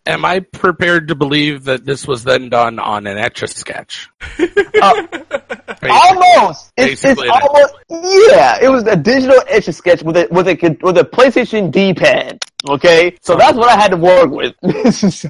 Am 0.05 0.25
I 0.25 0.41
prepared 0.41 1.07
to 1.07 1.15
believe 1.15 1.63
that 1.63 1.85
this 1.85 2.05
was 2.05 2.23
then 2.23 2.49
done 2.49 2.79
on 2.79 3.07
an 3.07 3.17
etch 3.17 3.43
a 3.43 3.47
sketch? 3.47 4.09
Uh, 4.39 5.07
almost. 5.89 6.73
It's, 6.77 7.03
it's 7.05 7.21
almost. 7.21 7.73
Yeah, 7.89 8.59
it 8.61 8.69
was 8.69 8.83
a 8.83 8.97
digital 8.97 9.41
etch 9.47 9.69
a 9.69 9.73
sketch 9.73 10.03
with 10.03 10.17
a 10.17 10.27
with 10.29 10.47
a 10.47 10.77
with 10.81 10.97
a 10.97 11.03
PlayStation 11.03 11.71
D 11.71 11.93
pad. 11.93 12.39
Okay, 12.69 13.17
so 13.21 13.35
that's 13.35 13.57
what 13.57 13.69
I 13.69 13.81
had 13.81 13.91
to 13.91 13.97
work 13.97 14.29
with. 14.29 14.53
so, 14.93 15.29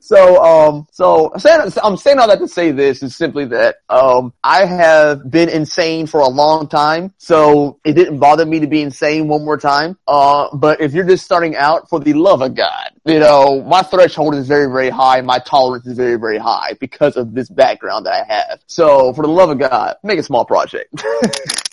so, 0.00 0.42
um, 0.42 0.86
so 0.90 1.32
I'm 1.32 1.40
saying, 1.40 1.72
I'm 1.82 1.96
saying 1.96 2.18
all 2.18 2.28
that 2.28 2.38
to 2.38 2.48
say 2.48 2.70
this 2.70 3.02
is 3.02 3.16
simply 3.16 3.44
that, 3.46 3.76
um, 3.88 4.32
I 4.42 4.64
have 4.64 5.30
been 5.30 5.48
insane 5.48 6.06
for 6.06 6.20
a 6.20 6.28
long 6.28 6.68
time, 6.68 7.12
so 7.18 7.78
it 7.84 7.92
didn't 7.94 8.18
bother 8.18 8.46
me 8.46 8.60
to 8.60 8.66
be 8.66 8.82
insane 8.82 9.28
one 9.28 9.44
more 9.44 9.58
time. 9.58 9.98
Uh, 10.06 10.54
but 10.56 10.80
if 10.80 10.92
you're 10.94 11.06
just 11.06 11.24
starting 11.24 11.56
out, 11.56 11.88
for 11.88 12.00
the 12.00 12.12
love 12.12 12.42
of 12.42 12.54
God, 12.54 12.90
you 13.04 13.18
know, 13.18 13.62
my 13.62 13.82
threshold 13.82 14.34
is 14.34 14.48
very, 14.48 14.66
very 14.66 14.90
high. 14.90 15.20
My 15.20 15.38
tolerance 15.38 15.86
is 15.86 15.96
very, 15.96 16.16
very 16.18 16.38
high 16.38 16.74
because 16.80 17.16
of 17.16 17.34
this 17.34 17.48
background 17.48 18.06
that 18.06 18.14
I 18.14 18.32
have. 18.32 18.60
So, 18.66 19.12
for 19.12 19.22
the 19.22 19.28
love 19.28 19.50
of 19.50 19.58
God, 19.58 19.96
make 20.02 20.18
a 20.18 20.22
small 20.22 20.44
project. 20.44 20.94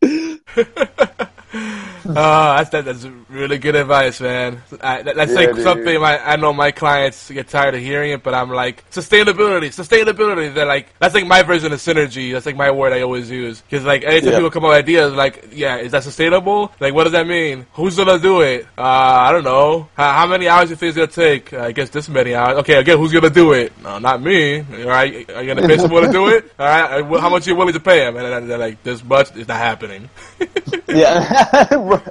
Uh, 2.16 2.56
that's 2.58 2.70
that, 2.70 2.84
that's 2.84 3.04
really 3.28 3.58
good 3.58 3.74
advice, 3.76 4.20
man. 4.20 4.62
I, 4.80 5.02
that, 5.02 5.16
that's 5.16 5.30
Yeah, 5.32 5.36
like 5.38 5.54
dude. 5.54 5.62
something 5.64 6.00
my, 6.00 6.18
I 6.18 6.36
know 6.36 6.52
my 6.52 6.70
clients 6.70 7.30
get 7.30 7.48
tired 7.48 7.74
of 7.74 7.80
hearing 7.80 8.12
it, 8.12 8.22
but 8.22 8.34
I'm 8.34 8.50
like 8.50 8.88
sustainability, 8.90 9.68
sustainability. 9.68 10.52
They're 10.54 10.66
like 10.66 10.88
that's 10.98 11.14
like 11.14 11.26
my 11.26 11.42
version 11.42 11.72
of 11.72 11.80
synergy. 11.80 12.32
That's 12.32 12.46
like 12.46 12.56
my 12.56 12.70
word 12.70 12.92
I 12.92 13.02
always 13.02 13.30
use 13.30 13.60
because 13.60 13.84
like 13.84 14.04
anytime 14.04 14.30
Yeah. 14.30 14.36
people 14.38 14.50
come 14.50 14.64
up 14.64 14.70
with 14.70 14.78
ideas, 14.78 15.12
like 15.14 15.48
yeah, 15.52 15.76
is 15.76 15.92
that 15.92 16.02
sustainable? 16.02 16.72
Like 16.80 16.94
what 16.94 17.04
does 17.04 17.12
that 17.12 17.26
mean? 17.26 17.66
Who's 17.74 17.96
gonna 17.96 18.18
do 18.18 18.40
it? 18.42 18.66
Uh, 18.76 18.82
I 18.82 19.32
don't 19.32 19.44
know. 19.44 19.88
How, 19.96 20.12
how 20.12 20.26
many 20.26 20.48
hours 20.48 20.68
do 20.68 20.72
you 20.72 20.76
think 20.76 20.96
it's 20.96 20.96
gonna 20.96 21.28
take? 21.28 21.52
Uh, 21.52 21.62
I 21.64 21.72
guess 21.72 21.90
this 21.90 22.08
many 22.08 22.34
hours. 22.34 22.58
Okay, 22.58 22.74
again, 22.74 22.98
who's 22.98 23.12
gonna 23.12 23.30
do 23.30 23.52
it? 23.52 23.72
No, 23.82 23.98
not 23.98 24.22
me. 24.22 24.58
All 24.60 24.86
right, 24.88 25.30
are 25.30 25.42
you 25.42 25.54
gonna 25.54 25.66
pay 25.68 25.78
someone 25.78 26.02
to 26.04 26.12
do 26.12 26.28
it? 26.28 26.52
All 26.58 26.66
right, 26.66 27.00
uh, 27.02 27.18
how 27.20 27.28
much 27.30 27.46
are 27.46 27.50
you 27.50 27.56
willing 27.56 27.74
to 27.74 27.80
pay 27.80 28.06
him? 28.06 28.16
And 28.16 28.48
they're 28.50 28.58
like, 28.58 28.82
this 28.82 29.02
much. 29.04 29.34
It's 29.36 29.48
not 29.48 29.58
happening. 29.58 30.08
Yeah, 30.88 31.66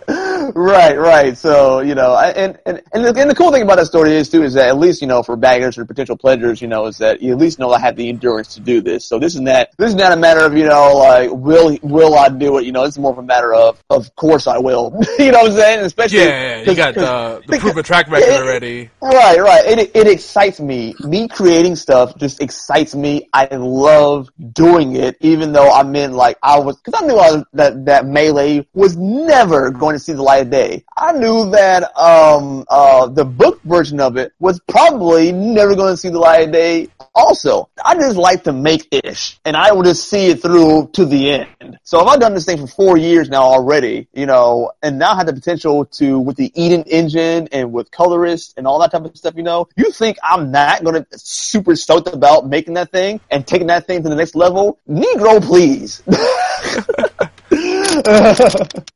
right, 0.56 0.98
right. 0.98 1.38
So 1.38 1.80
you 1.82 1.96
know, 1.96 2.18
and 2.18 2.60
and 2.66 2.82
and 2.94 3.06
the, 3.06 3.22
and 3.22 3.30
the 3.30 3.36
cool 3.36 3.52
thing 3.52 3.62
about 3.62 3.78
that 3.78 3.86
story 3.86 4.16
is 4.16 4.30
too 4.30 4.44
is 4.44 4.54
that 4.54 4.70
at 4.70 4.78
least 4.78 5.02
you 5.02 5.08
know 5.08 5.24
for 5.24 5.36
backers 5.36 5.78
or 5.78 5.86
potential 5.86 6.18
pledgers, 6.18 6.62
you 6.62 6.68
know, 6.68 6.86
is 6.88 6.98
that 6.98 7.22
you 7.22 7.32
at 7.32 7.38
least 7.38 7.60
know 7.60 7.72
I 7.72 7.80
have 7.80 7.96
the 7.96 8.10
endurance 8.10 8.54
to 8.56 8.60
do 8.60 8.82
this. 8.82 9.06
So 9.06 9.20
this 9.20 9.36
is 9.36 9.42
not 9.42 9.68
this 9.78 9.90
is 9.90 9.96
not 9.96 10.12
a 10.12 10.16
matter 10.16 10.42
of 10.42 10.56
you 10.56 10.66
know 10.66 10.98
like 10.98 11.30
will 11.32 11.78
will 11.82 12.16
I 12.16 12.30
do 12.30 12.58
it? 12.58 12.66
You 12.66 12.72
know, 12.72 12.84
it's 12.84 12.98
more 12.98 13.12
of 13.12 13.18
a 13.18 13.24
matter 13.24 13.54
of 13.54 13.82
of 13.90 14.16
course 14.16 14.48
I 14.48 14.58
will. 14.58 14.94
you 15.20 15.32
know 15.32 15.40
what 15.40 15.52
I'm 15.52 15.58
saying? 15.58 15.86
Especially 15.86 16.20
Yeah, 16.20 16.62
yeah, 16.62 16.70
you 16.70 16.76
got 16.76 16.98
uh, 16.98 17.42
the 17.48 17.58
proof 17.60 17.78
of 17.78 17.86
track 17.86 18.10
record 18.10 18.30
it- 18.30 18.40
already. 18.42 18.90
Right, 19.02 19.40
right. 19.40 19.66
It 19.66 19.92
it 19.96 20.08
excites 20.08 20.60
me. 20.60 20.96
Me 21.00 21.28
creating 21.28 21.76
stuff 21.76 22.18
just 22.18 22.42
excites 22.42 22.96
me. 22.96 23.30
I 23.34 23.48
love 23.56 24.30
doing 24.54 24.96
it, 24.96 25.18
even 25.20 25.52
though 25.52 25.72
I'm 25.72 25.96
in 25.96 26.14
like 26.14 26.38
I 26.44 26.60
was 26.60 26.78
because 26.78 27.02
I 27.02 27.06
knew 27.06 27.18
I 27.18 27.32
was, 27.32 27.44
that 27.54 27.86
that 27.86 28.06
melee 28.06 28.68
was 28.74 28.98
never 28.98 29.69
going 29.72 29.96
to 29.96 30.00
see 30.00 30.14
the 30.14 30.22
light 30.22 30.44
of 30.44 30.50
day. 30.50 30.84
I 30.98 31.12
knew 31.14 31.50
that 31.52 31.98
um 31.98 32.66
uh 32.70 33.08
the 33.08 33.26
book 33.26 33.62
version 33.64 34.00
of 34.00 34.18
it 34.18 34.34
was 34.40 34.60
probably 34.68 35.32
never 35.32 35.76
going 35.76 35.94
to 35.94 35.98
see 35.98 36.10
the 36.10 36.20
light 36.20 36.48
of 36.48 36.52
day. 36.52 36.90
Also, 37.16 37.70
I 37.84 37.96
just 37.96 38.16
like 38.16 38.44
to 38.44 38.54
make 38.54 38.88
ish, 38.92 39.40
and 39.46 39.58
I 39.58 39.72
will 39.72 39.84
just 39.84 40.10
see 40.10 40.28
it 40.28 40.42
through 40.42 40.90
to 40.94 41.06
the 41.06 41.32
end. 41.32 41.80
So 41.84 42.02
if 42.02 42.08
I've 42.08 42.20
done 42.20 42.34
this 42.34 42.46
thing 42.46 42.58
for 42.58 42.68
four 42.68 42.98
years 42.98 43.30
now 43.30 43.44
already, 43.44 44.08
you 44.14 44.26
know, 44.26 44.72
and 44.82 45.00
now 45.00 45.12
I 45.14 45.18
have 45.18 45.26
the 45.26 45.34
potential 45.34 45.86
to 45.86 46.20
with 46.20 46.38
the 46.38 46.52
Eden 46.56 46.84
engine 46.84 47.50
and 47.52 47.74
with 47.74 47.92
colorist 47.92 48.54
and 48.58 48.68
all 48.68 48.80
that 48.80 48.92
type 48.92 49.04
of 49.04 49.18
stuff, 49.18 49.36
you 49.36 49.44
know, 49.44 49.68
you 49.76 49.92
think 49.92 50.18
I'm 50.24 50.52
not 50.52 50.84
gonna 50.84 51.06
super 51.16 51.76
stoked 51.76 52.08
about 52.14 52.48
making 52.48 52.76
that 52.76 52.92
thing 52.92 53.20
and 53.30 53.46
taking 53.46 53.68
that 53.68 53.88
thing 53.88 54.04
to 54.04 54.10
the 54.10 54.16
next 54.16 54.36
level? 54.36 54.80
Negro, 54.88 55.42
please. 55.44 56.04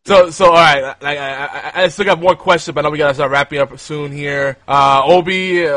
So, 0.06 0.30
so 0.32 0.46
all 0.48 0.54
right. 0.54 0.82
Like, 1.02 1.18
I, 1.18 1.46
I, 1.46 1.84
I 1.84 1.88
still 1.88 2.06
got 2.06 2.20
more 2.20 2.36
questions, 2.36 2.76
but 2.76 2.82
I 2.82 2.88
know 2.88 2.92
we 2.92 2.98
gotta 2.98 3.14
start 3.14 3.32
wrapping 3.32 3.60
up 3.60 3.80
soon 3.80 4.12
here. 4.12 4.58
Uh, 4.68 5.02
Obi, 5.06 5.66
uh, 5.66 5.72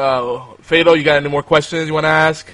Fado, 0.62 0.96
you 0.96 1.04
got 1.04 1.16
any 1.16 1.28
more 1.28 1.42
questions 1.44 1.86
you 1.86 1.94
want 1.94 2.04
to 2.04 2.08
ask? 2.08 2.46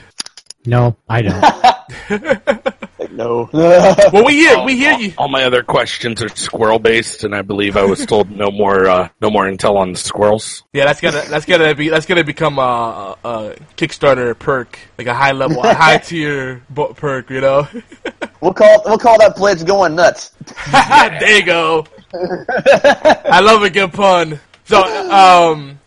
No, 0.66 0.96
I 1.08 1.22
don't. 1.22 2.64
no. 3.12 3.48
Well, 4.12 4.24
we 4.24 4.34
hear, 4.34 4.62
we 4.64 4.76
hear 4.76 4.98
you. 4.98 5.14
All 5.16 5.28
my 5.28 5.44
other 5.44 5.62
questions 5.62 6.22
are 6.22 6.28
squirrel 6.28 6.78
based, 6.78 7.24
and 7.24 7.34
I 7.34 7.42
believe 7.42 7.76
I 7.76 7.84
was 7.84 8.04
told 8.12 8.30
no 8.30 8.50
more 8.50 8.86
uh, 8.86 9.08
no 9.20 9.30
more 9.30 9.44
intel 9.44 9.76
on 9.76 9.92
the 9.92 9.98
squirrels. 9.98 10.64
Yeah, 10.72 10.84
that's 10.84 11.00
gonna, 11.00 11.22
that's 11.28 11.46
gonna 11.46 11.74
be, 11.74 11.88
that's 11.88 12.06
gonna 12.06 12.24
become 12.24 12.58
a, 12.58 13.16
a, 13.24 13.28
a 13.28 13.54
Kickstarter 13.76 14.38
perk, 14.38 14.78
like 14.98 15.06
a 15.06 15.14
high 15.14 15.32
level, 15.32 15.62
a 15.62 15.74
high 15.74 15.98
tier 16.08 16.62
bo- 16.70 16.92
perk, 16.94 17.30
you 17.30 17.40
know. 17.40 17.66
we'll 18.40 18.54
call 18.54 18.82
we'll 18.86 18.98
call 18.98 19.18
that 19.18 19.36
pledge 19.36 19.64
going 19.64 19.94
nuts. 19.94 20.32
there 20.70 21.38
you 21.38 21.44
go. 21.44 21.86
I 22.14 23.40
love 23.42 23.62
a 23.62 23.70
good 23.70 23.92
pun. 23.92 24.40
So, 24.64 24.82
um, 25.10 25.78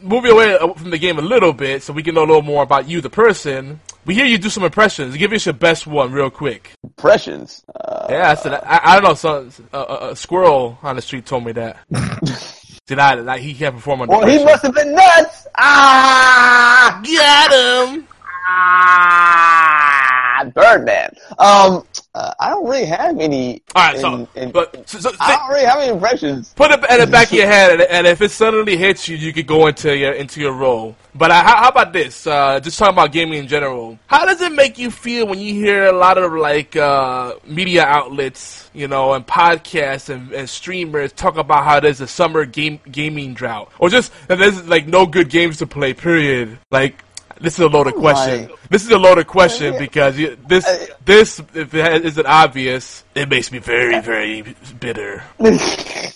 moving 0.00 0.30
away 0.32 0.56
from 0.76 0.90
the 0.90 0.98
game 0.98 1.18
a 1.18 1.22
little 1.22 1.52
bit, 1.52 1.82
so 1.82 1.92
we 1.92 2.02
can 2.02 2.14
know 2.14 2.22
a 2.24 2.26
little 2.26 2.42
more 2.42 2.62
about 2.62 2.88
you, 2.88 3.00
the 3.00 3.10
person. 3.10 3.80
We 4.04 4.14
hear 4.14 4.24
you 4.24 4.38
do 4.38 4.48
some 4.50 4.62
impressions. 4.64 5.16
Give 5.16 5.32
us 5.32 5.46
your 5.46 5.52
best 5.54 5.86
one, 5.86 6.12
real 6.12 6.30
quick. 6.30 6.72
Impressions. 6.84 7.64
Uh, 7.74 8.06
Yeah, 8.10 8.30
I 8.30 8.34
said 8.34 8.54
I, 8.54 8.80
I 8.82 8.94
don't 8.94 9.04
know. 9.04 9.14
So 9.14 9.48
a, 9.72 10.08
a, 10.10 10.16
squirrel 10.16 10.78
on 10.82 10.96
the 10.96 11.02
street 11.02 11.26
told 11.26 11.44
me 11.44 11.52
that. 11.52 11.78
Did 12.86 13.00
I? 13.00 13.14
Like 13.14 13.40
he 13.40 13.52
can't 13.54 13.74
perform 13.74 14.02
on. 14.02 14.08
well, 14.08 14.26
he 14.26 14.44
must 14.44 14.62
have 14.62 14.74
been 14.74 14.94
nuts. 14.94 15.46
Ah, 15.58 17.00
got 17.02 17.88
him. 17.88 18.06
ah, 18.46 20.44
Birdman. 20.54 21.10
Um, 21.38 21.84
uh, 22.16 22.32
I 22.40 22.48
don't 22.48 22.66
really 22.66 22.86
have 22.86 23.18
any. 23.20 23.62
All 23.74 23.82
right, 23.82 24.00
so 24.00 24.26
in- 24.34 24.50
but 24.50 24.88
so, 24.88 24.98
so, 24.98 25.10
I 25.20 25.36
don't 25.36 25.50
really 25.50 25.66
have 25.66 25.78
any 25.80 25.92
impressions. 25.92 26.54
put 26.54 26.70
it 26.70 26.82
at 26.84 26.96
the 27.04 27.06
back 27.06 27.26
of 27.28 27.34
your 27.34 27.46
head, 27.46 27.72
and, 27.72 27.82
and 27.82 28.06
if 28.06 28.22
it 28.22 28.30
suddenly 28.30 28.78
hits 28.78 29.06
you, 29.06 29.18
you 29.18 29.34
could 29.34 29.46
go 29.46 29.66
into 29.66 29.94
your 29.94 30.12
into 30.14 30.40
your 30.40 30.52
role. 30.52 30.96
But 31.14 31.30
uh, 31.30 31.42
how, 31.42 31.56
how 31.56 31.68
about 31.68 31.92
this? 31.92 32.26
Uh, 32.26 32.58
just 32.60 32.78
talking 32.78 32.94
about 32.94 33.12
gaming 33.12 33.40
in 33.40 33.48
general. 33.48 33.98
How 34.06 34.24
does 34.24 34.40
it 34.40 34.52
make 34.52 34.78
you 34.78 34.90
feel 34.90 35.26
when 35.26 35.38
you 35.38 35.52
hear 35.52 35.84
a 35.84 35.92
lot 35.92 36.16
of 36.16 36.32
like 36.32 36.74
uh, 36.74 37.34
media 37.46 37.84
outlets, 37.84 38.70
you 38.72 38.88
know, 38.88 39.12
and 39.12 39.26
podcasts 39.26 40.08
and, 40.08 40.32
and 40.32 40.48
streamers 40.48 41.12
talk 41.12 41.36
about 41.36 41.64
how 41.64 41.80
there's 41.80 42.00
a 42.00 42.06
summer 42.06 42.46
game 42.46 42.80
gaming 42.90 43.34
drought, 43.34 43.70
or 43.78 43.90
just 43.90 44.10
that 44.28 44.38
there's 44.38 44.66
like 44.66 44.86
no 44.86 45.04
good 45.04 45.28
games 45.28 45.58
to 45.58 45.66
play? 45.66 45.92
Period. 45.92 46.58
Like. 46.70 47.02
This 47.40 47.54
is 47.54 47.60
a 47.60 47.68
loaded 47.68 47.94
question. 47.94 48.48
my- 48.48 48.54
This 48.70 48.84
is 48.84 48.90
a 48.90 48.98
loaded 48.98 49.26
question 49.26 49.76
because 49.78 50.18
you, 50.18 50.36
this, 50.46 50.64
this, 51.04 51.40
if 51.54 51.74
it 51.74 52.04
isn't 52.04 52.26
obvious, 52.26 53.04
it 53.14 53.28
makes 53.28 53.52
me 53.52 53.58
very, 53.58 54.00
very 54.00 54.54
bitter. 54.80 55.22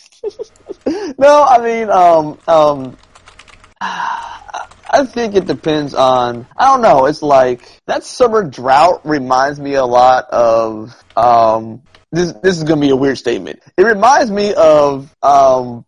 No, 1.19 1.45
I 1.45 1.59
mean, 1.63 1.91
um, 1.91 2.39
um, 2.49 2.97
I 3.81 5.07
think 5.07 5.35
it 5.35 5.47
depends 5.47 5.95
on. 5.95 6.47
I 6.57 6.67
don't 6.67 6.83
know. 6.83 7.07
It's 7.07 7.23
like 7.23 7.63
that 7.87 8.05
summer 8.05 8.43
drought 8.45 9.01
reminds 9.07 9.61
me 9.61 9.75
a 9.75 9.85
lot 9.85 10.29
of. 10.31 10.95
Um, 11.17 11.83
this 12.13 12.33
this 12.43 12.57
is 12.59 12.65
gonna 12.65 12.81
be 12.81 12.91
a 12.91 12.97
weird 12.97 13.19
statement. 13.19 13.61
It 13.77 13.83
reminds 13.85 14.31
me 14.31 14.53
of 14.55 15.15
um, 15.23 15.85